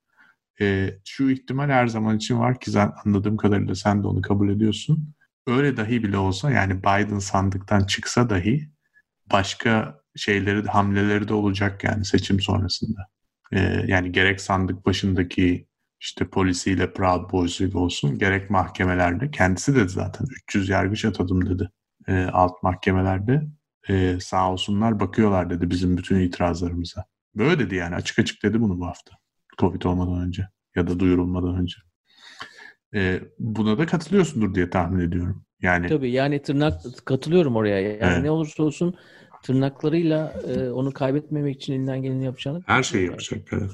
E, 0.60 0.98
şu 1.04 1.30
ihtimal 1.30 1.68
her 1.68 1.86
zaman 1.86 2.16
için 2.16 2.38
var 2.38 2.60
ki 2.60 2.70
sen 2.70 2.92
anladığım 3.04 3.36
kadarıyla 3.36 3.74
sen 3.74 4.02
de 4.02 4.06
onu 4.06 4.22
kabul 4.22 4.48
ediyorsun. 4.48 5.14
Öyle 5.46 5.76
dahi 5.76 6.02
bile 6.02 6.18
olsa 6.18 6.50
yani 6.50 6.78
Biden 6.82 7.18
sandıktan 7.18 7.84
çıksa 7.84 8.30
dahi 8.30 8.70
başka 9.32 10.00
şeyleri 10.16 10.66
hamleleri 10.68 11.28
de 11.28 11.34
olacak 11.34 11.84
yani 11.84 12.04
seçim 12.04 12.40
sonrasında. 12.40 13.06
E, 13.52 13.84
yani 13.86 14.12
gerek 14.12 14.40
sandık 14.40 14.86
başındaki 14.86 15.66
işte 16.00 16.28
polisiyle 16.28 16.92
Proud 16.92 17.32
Boys'uyla 17.32 17.80
olsun 17.80 18.18
gerek 18.18 18.50
mahkemelerde 18.50 19.30
kendisi 19.30 19.74
de 19.74 19.88
zaten 19.88 20.26
300 20.42 20.68
yargıç 20.68 21.04
atadım 21.04 21.46
dedi 21.50 21.70
e, 22.08 22.24
alt 22.32 22.62
mahkemelerde 22.62 23.42
e, 23.88 24.18
sağ 24.20 24.52
olsunlar 24.52 25.00
bakıyorlar 25.00 25.50
dedi 25.50 25.70
bizim 25.70 25.96
bütün 25.96 26.20
itirazlarımıza. 26.20 27.04
Böyle 27.34 27.58
dedi 27.58 27.74
yani 27.74 27.94
açık 27.94 28.18
açık 28.18 28.42
dedi 28.42 28.60
bunu 28.60 28.78
bu 28.78 28.86
hafta. 28.86 29.12
Covid 29.58 29.82
olmadan 29.82 30.20
önce 30.20 30.48
ya 30.74 30.86
da 30.86 31.00
duyurulmadan 31.00 31.56
önce. 31.56 31.76
E, 32.94 33.20
buna 33.38 33.78
da 33.78 33.86
katılıyorsundur 33.86 34.54
diye 34.54 34.70
tahmin 34.70 35.00
ediyorum. 35.00 35.44
Yani 35.62 35.88
Tabii 35.88 36.10
yani 36.10 36.42
tırnak 36.42 36.80
katılıyorum 37.04 37.56
oraya. 37.56 37.80
Yani 37.80 37.98
evet. 38.00 38.22
ne 38.22 38.30
olursa 38.30 38.62
olsun 38.62 38.94
tırnaklarıyla 39.42 40.34
e, 40.48 40.70
onu 40.70 40.92
kaybetmemek 40.92 41.56
için 41.56 41.72
elinden 41.72 42.02
geleni 42.02 42.24
yapacağını. 42.24 42.62
Her 42.66 42.82
şeyi 42.82 43.06
yapacak. 43.06 43.48
Evet. 43.52 43.70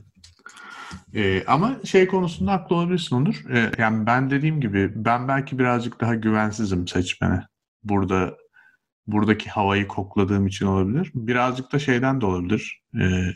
Ee, 1.15 1.45
ama 1.47 1.81
şey 1.85 2.07
konusunda 2.07 2.53
haklı 2.53 2.77
olabilirsin 2.77 3.17
Onur. 3.17 3.43
Ee, 3.51 3.71
yani 3.79 4.07
ben 4.07 4.31
dediğim 4.31 4.61
gibi 4.61 4.93
ben 4.95 5.29
belki 5.29 5.59
birazcık 5.59 6.01
daha 6.01 6.15
güvensizim 6.15 6.89
seçmene. 6.89 7.43
Burada 7.83 8.37
buradaki 9.07 9.51
havayı 9.51 9.89
kokladığım 9.89 10.47
için 10.47 10.67
olabilir. 10.67 11.11
Birazcık 11.15 11.73
da 11.73 11.79
şeyden 11.79 12.21
de 12.21 12.27
olabilir. 12.27 12.83
Ee, 13.01 13.33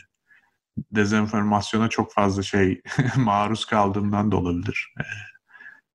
dezenformasyona 0.91 1.87
çok 1.87 2.13
fazla 2.13 2.43
şey 2.43 2.81
maruz 3.17 3.65
kaldığımdan 3.65 4.31
da 4.31 4.37
olabilir. 4.37 4.93
Ee, 4.99 5.03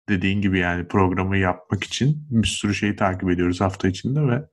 dediğin 0.08 0.40
gibi 0.40 0.58
yani 0.58 0.88
programı 0.88 1.36
yapmak 1.38 1.84
için 1.84 2.26
bir 2.30 2.48
sürü 2.48 2.74
şeyi 2.74 2.96
takip 2.96 3.30
ediyoruz 3.30 3.60
hafta 3.60 3.88
içinde 3.88 4.20
ve 4.26 4.44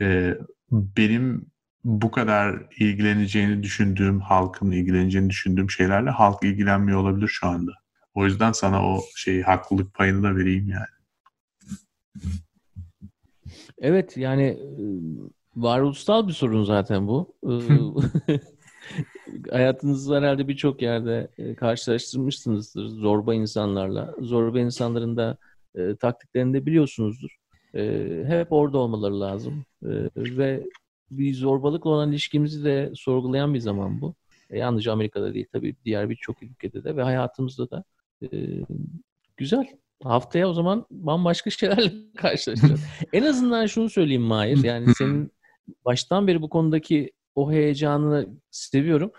e, 0.00 0.34
benim 0.70 1.46
bu 1.84 2.10
kadar 2.10 2.66
ilgileneceğini 2.78 3.62
düşündüğüm, 3.62 4.20
halkın 4.20 4.70
ilgileneceğini 4.70 5.30
düşündüğüm 5.30 5.70
şeylerle 5.70 6.10
halk 6.10 6.42
ilgilenmiyor 6.42 6.98
olabilir 6.98 7.28
şu 7.28 7.46
anda. 7.46 7.72
O 8.14 8.24
yüzden 8.24 8.52
sana 8.52 8.86
o 8.86 9.00
şeyi 9.16 9.42
haklılık 9.42 9.94
payını 9.94 10.22
da 10.22 10.36
vereyim 10.36 10.68
yani. 10.68 10.86
Evet 13.78 14.16
yani 14.16 14.58
varoluşsal 15.56 16.28
bir 16.28 16.32
sorun 16.32 16.64
zaten 16.64 17.08
bu. 17.08 17.34
hayatınızda 19.50 20.16
herhalde 20.16 20.48
birçok 20.48 20.82
yerde 20.82 21.28
e, 21.38 21.54
karşılaştırmışsınızdır 21.54 22.86
zorba 22.86 23.34
insanlarla. 23.34 24.14
Zorba 24.20 24.60
insanların 24.60 25.16
da 25.16 25.36
e, 25.74 25.96
taktiklerini 25.96 26.54
de 26.54 26.66
biliyorsunuzdur. 26.66 27.36
E, 27.74 28.24
hep 28.26 28.52
orada 28.52 28.78
olmaları 28.78 29.20
lazım. 29.20 29.64
E, 29.82 29.90
ve 30.16 30.64
bir 31.10 31.34
zorbalıkla 31.34 31.90
olan 31.90 32.10
ilişkimizi 32.10 32.64
de 32.64 32.92
sorgulayan 32.94 33.54
bir 33.54 33.60
zaman 33.60 34.00
bu. 34.00 34.14
E, 34.50 34.58
yalnızca 34.58 34.92
Amerika'da 34.92 35.34
değil 35.34 35.46
tabii 35.52 35.76
diğer 35.84 36.10
birçok 36.10 36.42
ülkede 36.42 36.84
de 36.84 36.96
ve 36.96 37.02
hayatımızda 37.02 37.70
da 37.70 37.84
e, 38.22 38.28
güzel. 39.36 39.66
Haftaya 40.02 40.48
o 40.48 40.52
zaman 40.52 40.86
bambaşka 40.90 41.50
şeylerle 41.50 41.92
karşılaşacağız. 42.16 42.84
en 43.12 43.22
azından 43.22 43.66
şunu 43.66 43.90
söyleyeyim 43.90 44.22
Mahir. 44.22 44.64
Yani 44.64 44.94
senin 44.94 45.32
baştan 45.84 46.26
beri 46.26 46.42
bu 46.42 46.48
konudaki 46.48 47.10
o 47.34 47.52
heyecanını 47.52 48.28
seviyorum. 48.50 49.10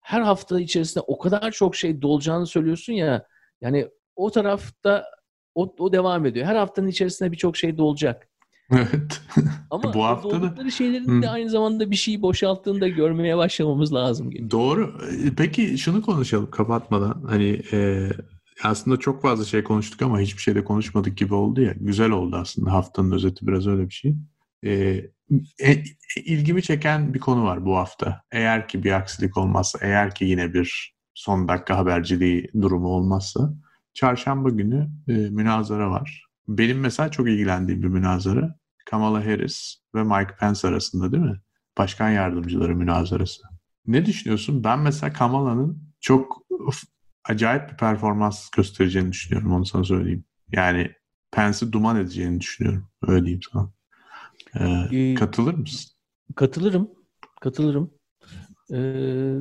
Her 0.00 0.20
hafta 0.20 0.60
içerisinde 0.60 1.04
o 1.06 1.18
kadar 1.18 1.50
çok 1.50 1.76
şey 1.76 2.02
dolacağını 2.02 2.46
söylüyorsun 2.46 2.92
ya. 2.92 3.26
Yani 3.60 3.88
o 4.16 4.30
tarafta 4.30 5.04
o, 5.54 5.74
o 5.78 5.92
devam 5.92 6.26
ediyor. 6.26 6.46
Her 6.46 6.56
haftanın 6.56 6.88
içerisinde 6.88 7.32
birçok 7.32 7.56
şey 7.56 7.78
dolacak. 7.78 8.28
Evet. 8.70 9.22
Ama 9.70 9.94
bu 9.94 10.04
hafta 10.04 10.30
doldukları 10.30 10.72
şeylerin 10.72 11.22
de 11.22 11.28
aynı 11.28 11.50
zamanda 11.50 11.90
bir 11.90 11.96
şeyi 11.96 12.22
boşalttığını 12.22 12.80
da 12.80 12.88
görmeye 12.88 13.36
başlamamız 13.36 13.94
lazım. 13.94 14.30
Gibi. 14.30 14.50
Doğru. 14.50 15.00
Peki 15.36 15.78
şunu 15.78 16.02
konuşalım 16.02 16.50
kapatmadan. 16.50 17.24
Hani 17.28 17.62
e, 17.72 18.08
aslında 18.64 18.96
çok 18.96 19.22
fazla 19.22 19.44
şey 19.44 19.64
konuştuk 19.64 20.02
ama 20.02 20.20
hiçbir 20.20 20.42
şeyde 20.42 20.64
konuşmadık 20.64 21.16
gibi 21.16 21.34
oldu 21.34 21.60
ya. 21.60 21.74
Güzel 21.80 22.10
oldu 22.10 22.36
aslında 22.36 22.72
haftanın 22.72 23.10
özeti 23.10 23.46
biraz 23.46 23.66
öyle 23.66 23.88
bir 23.88 23.94
şey. 23.94 24.14
E, 24.66 25.04
e, 25.60 25.82
ilgimi 26.16 26.62
çeken 26.62 27.14
bir 27.14 27.18
konu 27.20 27.44
var 27.44 27.64
bu 27.64 27.76
hafta. 27.76 28.22
Eğer 28.32 28.68
ki 28.68 28.84
bir 28.84 28.92
aksilik 28.92 29.36
olmazsa, 29.36 29.78
eğer 29.82 30.14
ki 30.14 30.24
yine 30.24 30.54
bir 30.54 30.96
son 31.14 31.48
dakika 31.48 31.76
haberciliği 31.78 32.50
durumu 32.60 32.88
olmazsa 32.88 33.54
çarşamba 33.94 34.50
günü 34.50 34.88
e, 35.08 35.12
münazara 35.12 35.90
var. 35.90 36.26
Benim 36.48 36.80
mesela 36.80 37.10
çok 37.10 37.28
ilgilendiğim 37.28 37.82
bir 37.82 37.88
münazara. 37.88 38.56
Kamala 38.86 39.26
Harris 39.26 39.76
ve 39.94 40.02
Mike 40.02 40.36
Pence 40.40 40.68
arasında 40.68 41.12
değil 41.12 41.22
mi? 41.22 41.40
Başkan 41.78 42.10
yardımcıları 42.10 42.76
münazarası. 42.76 43.42
Ne 43.86 44.06
düşünüyorsun? 44.06 44.64
Ben 44.64 44.78
mesela 44.78 45.12
Kamala'nın 45.12 45.92
çok 46.00 46.42
acayip 47.24 47.70
bir 47.70 47.76
performans 47.76 48.50
göstereceğini 48.50 49.12
düşünüyorum. 49.12 49.52
Onu 49.52 49.66
sana 49.66 49.84
söyleyeyim. 49.84 50.24
Yani 50.52 50.90
Pence'i 51.32 51.72
duman 51.72 51.96
edeceğini 51.96 52.40
düşünüyorum. 52.40 52.88
Öyle 53.02 53.22
diyeyim 53.22 53.40
sana. 53.52 53.75
Ee, 54.60 54.96
ee, 54.96 55.14
katılır 55.14 55.54
mısın? 55.54 55.92
Katılırım. 56.34 56.90
Katılırım. 57.40 57.90
Ee, 58.72 59.34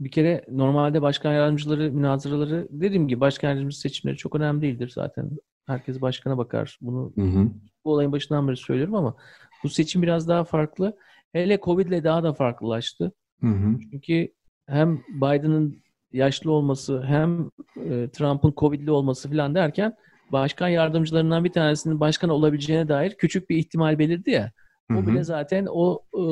bir 0.00 0.10
kere 0.10 0.44
normalde 0.50 1.02
başkan 1.02 1.32
yardımcıları, 1.32 1.92
münazaraları 1.92 2.68
dediğim 2.70 3.08
gibi 3.08 3.20
başkan 3.20 3.48
yardımcısı 3.48 3.80
seçimleri 3.80 4.16
çok 4.16 4.34
önemli 4.36 4.62
değildir 4.62 4.92
zaten. 4.94 5.30
Herkes 5.66 6.00
başkana 6.00 6.38
bakar. 6.38 6.78
Bunu 6.80 7.12
hı 7.14 7.22
hı. 7.22 7.48
bu 7.84 7.92
olayın 7.92 8.12
başından 8.12 8.48
beri 8.48 8.56
söylüyorum 8.56 8.94
ama 8.94 9.16
bu 9.64 9.68
seçim 9.68 10.02
biraz 10.02 10.28
daha 10.28 10.44
farklı. 10.44 10.96
Hele 11.32 11.58
Covid 11.62 11.86
ile 11.86 12.04
daha 12.04 12.22
da 12.22 12.32
farklılaştı. 12.32 13.12
Hı 13.40 13.46
hı. 13.46 13.78
Çünkü 13.90 14.32
hem 14.66 14.98
Biden'ın 15.08 15.82
yaşlı 16.12 16.52
olması 16.52 17.02
hem 17.02 17.50
e, 17.76 18.08
Trump'ın 18.12 18.54
Covid'li 18.56 18.90
olması 18.90 19.30
falan 19.30 19.54
derken 19.54 19.96
başkan 20.32 20.68
yardımcılarından 20.68 21.44
bir 21.44 21.52
tanesinin 21.52 22.00
başkan 22.00 22.30
olabileceğine 22.30 22.88
dair 22.88 23.14
küçük 23.14 23.50
bir 23.50 23.56
ihtimal 23.56 23.98
belirdi 23.98 24.30
ya. 24.30 24.52
O 24.90 24.94
Hı-hı. 24.94 25.06
bile 25.06 25.24
zaten 25.24 25.66
o 25.70 26.02
e, 26.14 26.22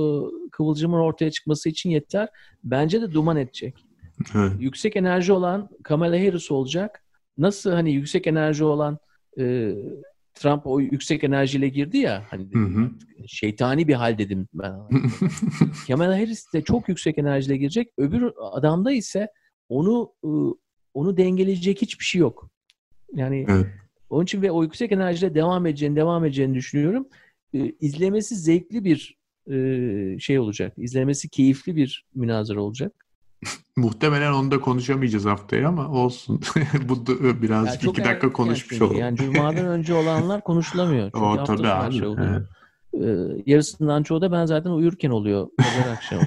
kıvılcımın 0.50 0.98
ortaya 0.98 1.30
çıkması 1.30 1.68
için 1.68 1.90
yeter. 1.90 2.28
Bence 2.64 3.02
de 3.02 3.12
duman 3.12 3.36
edecek. 3.36 3.74
Evet. 4.34 4.52
Yüksek 4.58 4.96
enerji 4.96 5.32
olan 5.32 5.68
Kamala 5.84 6.16
Harris 6.16 6.50
olacak. 6.50 7.04
Nasıl 7.38 7.70
hani 7.70 7.92
yüksek 7.92 8.26
enerji 8.26 8.64
olan 8.64 8.98
e, 9.38 9.74
Trump 10.34 10.66
o 10.66 10.80
yüksek 10.80 11.24
enerjiyle 11.24 11.68
girdi 11.68 11.98
ya 11.98 12.24
hani 12.30 12.48
şeytani 13.26 13.88
bir 13.88 13.94
hal 13.94 14.18
dedim 14.18 14.48
ben. 14.54 14.72
Kamala 15.88 16.14
Harris 16.14 16.52
de 16.52 16.62
çok 16.64 16.88
yüksek 16.88 17.18
enerjiyle 17.18 17.56
girecek. 17.56 17.88
Öbür 17.98 18.32
adamda 18.52 18.92
ise 18.92 19.28
onu 19.68 20.12
onu 20.94 21.16
dengeleyecek 21.16 21.82
hiçbir 21.82 22.04
şey 22.04 22.20
yok. 22.20 22.50
Yani 23.14 23.46
evet. 23.48 23.66
Onun 24.10 24.24
için 24.24 24.42
ve 24.42 24.50
o 24.50 24.62
yüksek 24.62 24.92
enerjiyle 24.92 25.34
devam 25.34 25.66
edeceğini, 25.66 25.96
devam 25.96 26.24
edeceğini 26.24 26.54
düşünüyorum. 26.54 27.08
İzlemesi 27.80 28.36
zevkli 28.36 28.84
bir 28.84 29.18
şey 30.20 30.38
olacak. 30.38 30.72
İzlemesi 30.76 31.28
keyifli 31.28 31.76
bir 31.76 32.06
münazara 32.14 32.60
olacak. 32.60 32.92
Muhtemelen 33.76 34.32
onu 34.32 34.50
da 34.50 34.60
konuşamayacağız 34.60 35.24
haftaya 35.24 35.68
ama 35.68 35.88
olsun. 35.88 36.40
Bu 36.88 37.06
da 37.06 37.42
biraz 37.42 37.84
iki 37.84 38.04
dakika 38.04 38.32
konuşmuş 38.32 38.82
olalım. 38.82 38.98
Yani 38.98 39.16
Cuma'dan 39.16 39.66
önce 39.66 39.94
olanlar 39.94 40.44
konuşulamıyor. 40.44 41.10
Çünkü 41.14 41.24
o 41.24 41.44
tabii 41.44 41.68
abi. 41.68 41.98
Şey 41.98 42.06
oluyor. 42.06 42.46
Evet. 42.94 43.42
yarısından 43.46 44.02
çoğu 44.02 44.20
da 44.20 44.32
ben 44.32 44.44
zaten 44.46 44.70
uyurken 44.70 45.10
oluyor. 45.10 45.48
Pazar 45.58 45.92
akşam. 45.92 46.20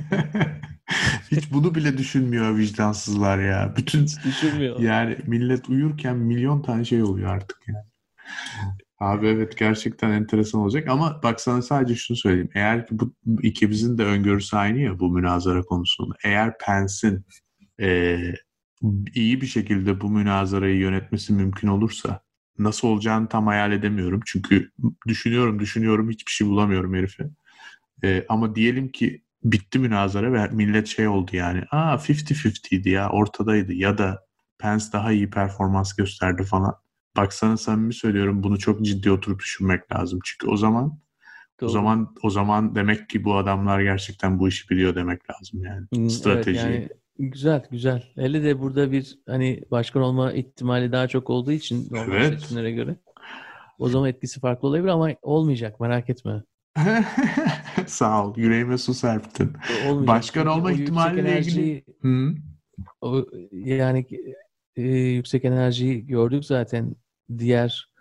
Hiç 1.32 1.52
bunu 1.52 1.76
bile 1.76 1.98
düşünmüyor 1.98 2.58
vicdansızlar 2.58 3.40
ya. 3.40 3.74
Bütün 3.78 4.06
Hiç 4.06 4.24
düşünmüyor. 4.26 4.80
Yani 4.80 5.18
millet 5.28 5.70
uyurken 5.70 6.18
milyon 6.18 6.62
tane 6.62 6.86
şey 6.86 7.04
oluyor 7.04 7.30
artık 7.30 7.58
yani. 7.68 7.86
Abi 9.00 9.28
evet 9.28 9.58
gerçekten 9.58 10.12
enteresan 10.12 10.62
olacak 10.62 10.88
ama 10.88 11.20
bak 11.24 11.42
sana 11.42 11.62
sadece 11.62 11.96
şunu 11.96 12.18
söyleyeyim. 12.18 12.50
Eğer 12.56 12.88
ki 12.88 13.00
bu 13.00 13.14
ikimizin 13.44 13.98
de 13.98 14.04
öngörüsü 14.04 14.58
aynı 14.58 14.80
ya 14.80 15.00
bu 15.00 15.10
münazara 15.10 15.62
konusunda. 15.62 16.16
Eğer 16.24 16.58
Pence'in 16.58 17.26
e, 17.82 18.20
iyi 19.16 19.42
bir 19.42 19.48
şekilde 19.48 20.02
bu 20.02 20.10
münazarayı 20.10 20.78
yönetmesi 20.78 21.34
mümkün 21.34 21.68
olursa 21.68 22.22
nasıl 22.60 22.88
olacağını 22.88 23.30
tam 23.30 23.48
hayal 23.48 23.72
edemiyorum. 23.72 24.22
Çünkü 24.26 24.72
düşünüyorum 25.08 25.60
düşünüyorum 25.60 26.10
hiçbir 26.10 26.32
şey 26.32 26.48
bulamıyorum 26.48 26.94
herife. 26.94 27.30
E, 28.04 28.26
ama 28.30 28.56
diyelim 28.56 28.92
ki 28.92 29.24
bitti 29.44 29.80
münazara 29.80 30.34
ve 30.34 30.48
millet 30.48 30.88
şey 30.88 31.08
oldu 31.08 31.32
yani. 31.34 31.64
Aa 31.72 31.96
50-50'ydi 31.96 32.90
ya 32.90 33.10
ortadaydı 33.10 33.74
ya 33.74 33.98
da 33.98 34.26
Pence 34.62 34.86
daha 34.94 35.12
iyi 35.12 35.30
performans 35.30 35.94
gösterdi 35.94 36.44
falan. 36.44 36.76
Bak 37.18 37.34
sana 37.34 37.58
samimi 37.58 37.94
söylüyorum 37.94 38.44
bunu 38.44 38.60
çok 38.60 38.82
ciddi 38.82 39.12
oturup 39.12 39.40
düşünmek 39.40 39.92
lazım. 39.92 40.20
Çünkü 40.24 40.48
o 40.48 40.58
zaman 40.58 41.00
Doğru. 41.62 41.70
o 41.70 41.74
zaman 41.74 42.16
o 42.24 42.30
zaman 42.30 42.76
demek 42.76 43.10
ki 43.10 43.24
bu 43.24 43.36
adamlar 43.36 43.82
gerçekten 43.82 44.40
bu 44.40 44.48
işi 44.48 44.70
biliyor 44.70 44.96
demek 44.96 45.22
lazım 45.30 45.64
yani. 45.64 45.88
Hmm, 45.94 46.10
Strateji. 46.10 46.60
Evet, 46.60 46.74
yani 46.74 46.90
güzel 47.20 47.64
güzel. 47.72 48.04
Hele 48.16 48.44
de 48.44 48.60
burada 48.60 48.92
bir 48.92 49.20
hani 49.28 49.64
başkan 49.72 50.04
olma 50.04 50.34
ihtimali 50.34 50.92
daha 50.92 51.08
çok 51.08 51.30
olduğu 51.30 51.52
için 51.52 51.90
evet. 51.96 52.40
seçimlere 52.40 52.72
göre. 52.72 52.96
O 53.80 53.90
zaman 53.90 54.10
etkisi 54.10 54.40
farklı 54.40 54.68
olabilir 54.68 54.88
ama 54.88 55.10
olmayacak 55.22 55.80
merak 55.80 56.10
etme. 56.10 56.44
Sağ 57.88 58.26
ol. 58.26 58.34
Yüreğime 58.38 58.78
su 58.78 58.94
serptin. 58.94 59.54
Olmayacak. 59.88 60.08
Başkan 60.08 60.48
olma 60.48 60.72
ihtimaliyle 60.72 61.40
ilgili... 61.40 61.86
Hı? 62.02 62.34
O, 63.02 63.26
yani 63.52 64.06
e, 64.76 64.82
yüksek 64.92 65.46
enerjiyi 65.46 66.08
gördük 66.08 66.46
zaten. 66.46 66.96
Diğer 67.38 67.92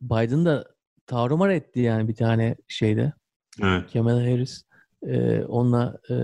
Biden 0.00 0.44
da 0.44 0.64
tarumar 1.06 1.50
etti 1.50 1.80
yani 1.80 2.08
bir 2.08 2.14
tane 2.14 2.56
şeyde. 2.68 3.12
Evet. 3.62 3.92
Kamala 3.92 4.20
Harris 4.20 4.62
e, 5.06 5.44
onunla 5.44 5.98
e, 6.10 6.14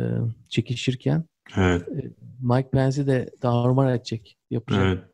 çekişirken 0.49 1.25
evet. 1.57 1.89
e, 1.89 2.11
Mike 2.41 2.71
Pence'i 2.71 3.07
de 3.07 3.31
tarumar 3.41 3.95
edecek. 3.95 4.39
Yapacak. 4.51 4.85
Evet. 4.87 5.05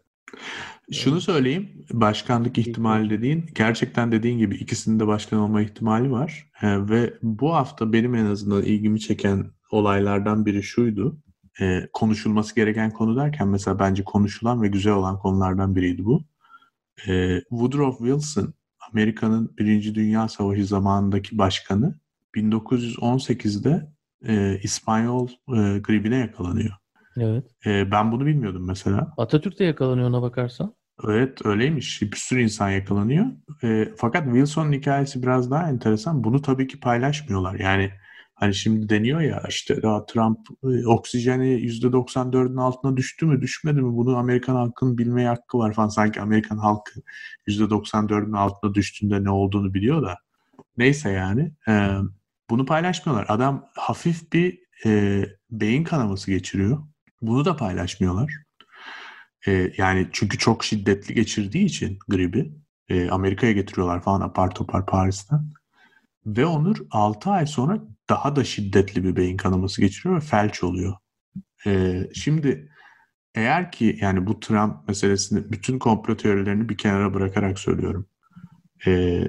Şunu 0.93 1.21
söyleyeyim, 1.21 1.87
başkanlık 1.93 2.59
ihtimali 2.59 3.11
dediğin, 3.11 3.47
gerçekten 3.55 4.13
dediğin 4.13 4.39
gibi 4.39 4.55
ikisinin 4.55 5.01
de 5.01 5.07
başkan 5.07 5.39
olma 5.39 5.63
ihtimali 5.63 6.11
var. 6.11 6.51
Ee, 6.63 6.89
ve 6.89 7.15
bu 7.23 7.55
hafta 7.55 7.93
benim 7.93 8.15
en 8.15 8.27
azından 8.27 8.63
ilgimi 8.63 9.01
çeken 9.01 9.51
olaylardan 9.71 10.47
biri 10.47 10.63
şuydu. 10.63 11.19
Ee, 11.61 11.89
konuşulması 11.93 12.55
gereken 12.55 12.91
konu 12.91 13.17
derken 13.17 13.49
mesela 13.49 13.79
bence 13.79 14.05
konuşulan 14.05 14.63
ve 14.63 14.69
güzel 14.69 14.93
olan 14.93 15.19
konulardan 15.19 15.77
biriydi 15.77 16.05
bu. 16.05 16.25
Ee, 17.09 17.41
Woodrow 17.41 18.05
Wilson, 18.05 18.55
Amerika'nın 18.93 19.57
Birinci 19.59 19.95
Dünya 19.95 20.29
Savaşı 20.29 20.67
zamanındaki 20.67 21.39
başkanı 21.39 22.01
1918'de 22.37 23.93
e, 24.27 24.61
İspanyol 24.63 25.29
e, 25.29 25.79
gribine 25.79 26.17
yakalanıyor. 26.17 26.75
Evet. 27.17 27.45
E, 27.67 27.91
ben 27.91 28.13
bunu 28.13 28.27
bilmiyordum 28.27 28.67
mesela. 28.67 29.15
Atatürk 29.17 29.59
de 29.59 29.65
yakalanıyor 29.65 30.09
ona 30.09 30.23
bakarsan. 30.23 30.78
Evet 31.05 31.47
öyleymiş. 31.47 32.03
Bir 32.03 32.17
sürü 32.17 32.43
insan 32.43 32.71
yakalanıyor. 32.71 33.27
E, 33.63 33.89
fakat 33.97 34.25
Wilson'un 34.25 34.73
hikayesi 34.73 35.23
biraz 35.23 35.51
daha 35.51 35.71
enteresan. 35.71 36.25
Bunu 36.25 36.43
tabii 36.43 36.67
ki 36.67 36.81
paylaşmıyorlar. 36.81 37.55
Yani 37.55 37.91
hani 38.35 38.55
şimdi 38.55 38.89
deniyor 38.89 39.21
ya 39.21 39.43
işte 39.49 39.83
daha 39.83 40.07
Trump 40.07 40.39
e, 40.65 40.87
oksijeni 40.87 41.47
%94'ün 41.47 42.57
altına 42.57 42.97
düştü 42.97 43.27
mü 43.27 43.41
düşmedi 43.41 43.81
mi 43.83 43.97
bunu 43.97 44.17
Amerikan 44.17 44.55
halkının 44.55 44.99
bilmeye 44.99 45.29
hakkı 45.29 45.59
var 45.59 45.73
falan. 45.73 45.89
Sanki 45.89 46.21
Amerikan 46.21 46.59
halkı 46.59 47.01
%94'ün 47.47 48.33
altına 48.33 48.75
düştüğünde 48.75 49.25
ne 49.25 49.31
olduğunu 49.31 49.75
biliyor 49.75 50.03
da. 50.03 50.19
Neyse 50.77 51.11
yani. 51.11 51.53
E, 51.69 51.91
bunu 52.51 52.67
paylaşmıyorlar. 52.67 53.27
Adam 53.29 53.69
hafif 53.77 54.33
bir 54.33 54.59
e, 54.87 55.25
beyin 55.51 55.85
kanaması 55.85 56.31
geçiriyor. 56.31 56.79
Bunu 57.23 57.45
da 57.45 57.57
paylaşmıyorlar. 57.57 58.48
E, 59.47 59.73
yani 59.77 60.09
çünkü 60.13 60.39
çok 60.39 60.65
şiddetli 60.65 61.15
geçirdiği 61.15 61.65
için 61.65 61.99
gribi 62.09 62.53
e, 62.89 63.11
Amerika'ya 63.11 63.53
getiriyorlar 63.53 64.03
falan 64.03 64.21
apar 64.21 64.51
topar 64.55 64.87
Paris'ten. 64.87 65.53
Ve 66.27 66.47
Onur 66.47 66.77
6 66.91 67.31
ay 67.31 67.47
sonra 67.47 67.81
daha 68.09 68.37
da 68.37 68.45
şiddetli 68.45 69.05
bir 69.05 69.17
beyin 69.17 69.37
kanaması 69.37 69.81
geçiriyor 69.81 70.17
ve 70.17 70.21
felç 70.21 70.63
oluyor. 70.63 70.97
E, 71.67 72.03
şimdi 72.15 72.73
eğer 73.35 73.73
ki 73.73 73.99
yani 74.01 74.27
bu 74.27 74.41
Trump 74.41 74.89
meselesini 74.89 75.53
bütün 75.53 75.79
komplo 75.79 76.17
teorilerini 76.17 76.69
bir 76.69 76.77
kenara 76.77 77.15
bırakarak 77.15 77.59
söylüyorum. 77.59 78.07
E, 78.87 79.23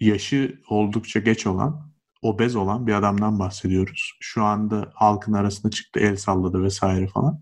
yaşı 0.00 0.60
oldukça 0.68 1.20
geç 1.20 1.46
olan, 1.46 1.92
obez 2.22 2.56
olan 2.56 2.86
bir 2.86 2.92
adamdan 2.92 3.38
bahsediyoruz. 3.38 4.12
Şu 4.20 4.44
anda 4.44 4.92
halkın 4.94 5.32
arasında 5.32 5.70
çıktı, 5.70 6.00
el 6.00 6.16
salladı 6.16 6.62
vesaire 6.62 7.06
falan. 7.06 7.40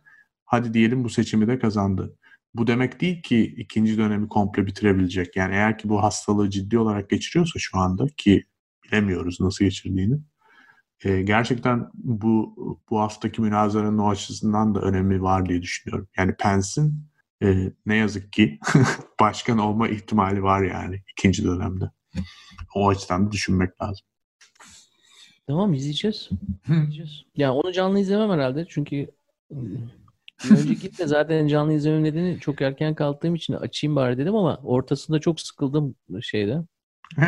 Hadi 0.52 0.74
diyelim 0.74 1.04
bu 1.04 1.10
seçimi 1.10 1.48
de 1.48 1.58
kazandı. 1.58 2.16
Bu 2.54 2.66
demek 2.66 3.00
değil 3.00 3.22
ki 3.22 3.54
ikinci 3.56 3.98
dönemi 3.98 4.28
komple 4.28 4.66
bitirebilecek. 4.66 5.36
Yani 5.36 5.54
eğer 5.54 5.78
ki 5.78 5.88
bu 5.88 6.02
hastalığı 6.02 6.50
ciddi 6.50 6.78
olarak 6.78 7.10
geçiriyorsa 7.10 7.58
şu 7.58 7.78
anda 7.78 8.06
ki 8.16 8.44
bilemiyoruz 8.84 9.40
nasıl 9.40 9.64
geçirdiğini. 9.64 10.18
E, 11.04 11.22
gerçekten 11.22 11.90
bu 11.94 12.54
bu 12.90 13.00
haftaki 13.00 13.40
münazaranın 13.40 13.98
o 13.98 14.10
açısından 14.10 14.74
da 14.74 14.80
önemi 14.80 15.22
var 15.22 15.48
diye 15.48 15.62
düşünüyorum. 15.62 16.08
Yani 16.18 16.34
Pence'in 16.36 17.06
e, 17.42 17.72
ne 17.86 17.96
yazık 17.96 18.32
ki 18.32 18.58
başkan 19.20 19.58
olma 19.58 19.88
ihtimali 19.88 20.42
var 20.42 20.62
yani 20.62 21.02
ikinci 21.12 21.44
dönemde. 21.44 21.84
O 22.74 22.88
açıdan 22.88 23.26
da 23.26 23.32
düşünmek 23.32 23.82
lazım. 23.82 24.06
Tamam 25.46 25.74
izleyeceğiz. 25.74 26.28
izleyeceğiz. 26.68 27.22
Yani 27.36 27.50
onu 27.50 27.72
canlı 27.72 28.00
izlemem 28.00 28.30
herhalde 28.30 28.66
çünkü 28.68 29.10
bir 30.44 30.50
önceki 30.50 30.98
de 30.98 31.06
zaten 31.06 31.46
canlı 31.46 31.72
izleme 31.72 32.02
nedeni 32.02 32.40
çok 32.40 32.62
erken 32.62 32.94
kalktığım 32.94 33.34
için 33.34 33.54
açayım 33.54 33.96
bari 33.96 34.18
dedim 34.18 34.36
ama 34.36 34.56
ortasında 34.56 35.18
çok 35.18 35.40
sıkıldım 35.40 35.94
şeyde. 36.20 36.62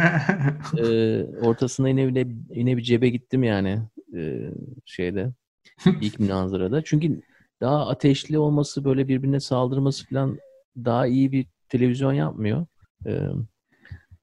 ee, 0.78 1.24
ortasında 1.43 1.89
yine, 1.89 2.03
yine, 2.03 2.27
yine 2.51 2.77
bir 2.77 2.82
cebe 2.82 3.09
gittim 3.09 3.43
yani 3.45 3.82
ee, 4.16 4.51
şeyde 4.85 5.32
ilk 6.01 6.20
münazarada. 6.20 6.85
Çünkü 6.85 7.20
daha 7.61 7.89
ateşli 7.89 8.39
olması 8.39 8.85
böyle 8.85 9.09
birbirine 9.09 9.41
saldırması 9.41 10.07
falan 10.09 10.39
daha 10.77 11.07
iyi 11.07 11.32
bir 11.32 11.47
televizyon 11.69 12.12
yapmıyor. 12.12 12.66
Ee, 13.07 13.20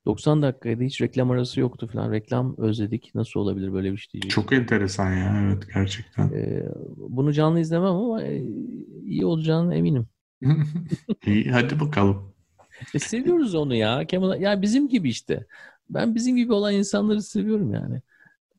90 0.06 0.42
dakikaydı 0.42 0.84
hiç 0.84 1.02
reklam 1.02 1.32
arası 1.32 1.60
yoktu 1.60 1.88
falan. 1.88 2.12
Reklam 2.12 2.56
özledik. 2.58 3.12
Nasıl 3.16 3.40
olabilir 3.40 3.74
böyle 3.74 3.92
bir 3.92 3.98
şey 3.98 4.12
diyecek. 4.14 4.32
Çok 4.32 4.54
enteresan 4.54 5.14
ya 5.14 5.44
evet 5.48 5.64
gerçekten. 5.74 6.32
Ee, 6.34 6.64
bunu 6.98 7.34
canlı 7.34 7.60
izlemem 7.60 7.96
ama 7.96 8.24
e, 8.24 8.44
iyi 9.06 9.26
olacağını 9.26 9.76
eminim. 9.76 10.08
İyi 11.26 11.52
hadi 11.52 11.80
bakalım. 11.80 12.34
E, 12.94 13.00
seviyoruz 13.00 13.56
onu 13.56 13.76
ya. 13.76 14.06
Kemal, 14.06 14.42
ya 14.42 14.62
bizim 14.62 14.88
gibi 14.90 15.10
işte. 15.10 15.46
Ben 15.90 16.16
bizim 16.16 16.36
gibi 16.36 16.54
olan 16.54 16.74
insanları 16.74 17.22
seviyorum 17.22 17.74
yani. 17.74 18.02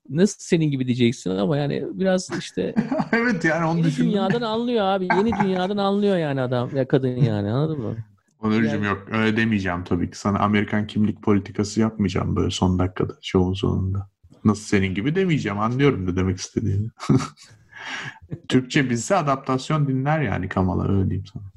Nasıl 0.09 0.36
senin 0.40 0.70
gibi 0.70 0.86
diyeceksin 0.86 1.31
ama 1.31 1.56
yani 1.56 1.85
biraz 1.93 2.31
işte 2.39 2.74
evet 3.12 3.44
yani 3.44 3.66
onu 3.66 3.78
yeni 3.78 3.86
düşündüm. 3.89 4.10
dünyadan 4.10 4.43
anlıyor 4.43 4.85
abi. 4.85 5.05
Yeni 5.05 5.32
dünyadan 5.44 5.77
anlıyor 5.77 6.16
yani 6.16 6.40
adam 6.40 6.77
ya 6.77 6.89
kadın 6.89 7.16
yani 7.16 7.51
anladın 7.51 7.81
mı? 7.81 7.97
Onurcuğum 8.43 8.66
Yani- 8.69 8.86
yok 8.86 9.06
öyle 9.10 9.36
demeyeceğim 9.36 9.85
tabii 9.85 10.10
ki. 10.10 10.19
Sana 10.19 10.39
Amerikan 10.39 10.86
kimlik 10.86 11.23
politikası 11.23 11.81
yapmayacağım 11.81 12.36
böyle 12.36 12.51
son 12.51 12.78
dakikada 12.78 13.12
şovun 13.23 13.52
sonunda. 13.55 14.10
Nasıl 14.44 14.62
senin 14.62 14.94
gibi 14.94 15.14
demeyeceğim 15.14 15.59
anlıyorum 15.59 16.06
ne 16.06 16.16
demek 16.16 16.39
istediğini. 16.39 16.89
Türkçe 18.48 18.90
bilse 18.90 19.16
adaptasyon 19.16 19.89
dinler 19.89 20.20
yani 20.20 20.48
Kamala 20.48 20.89
öyle 20.93 21.05
diyeyim 21.10 21.27
sana. 21.27 21.43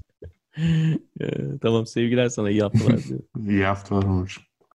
Ee, 1.21 1.57
tamam 1.61 1.85
sevgiler 1.85 2.29
sana 2.29 2.49
iyi 2.49 2.61
haftalar. 2.61 2.99
İyi 3.49 3.65
haftalar 3.65 4.03
Onurcuğum. 4.03 4.43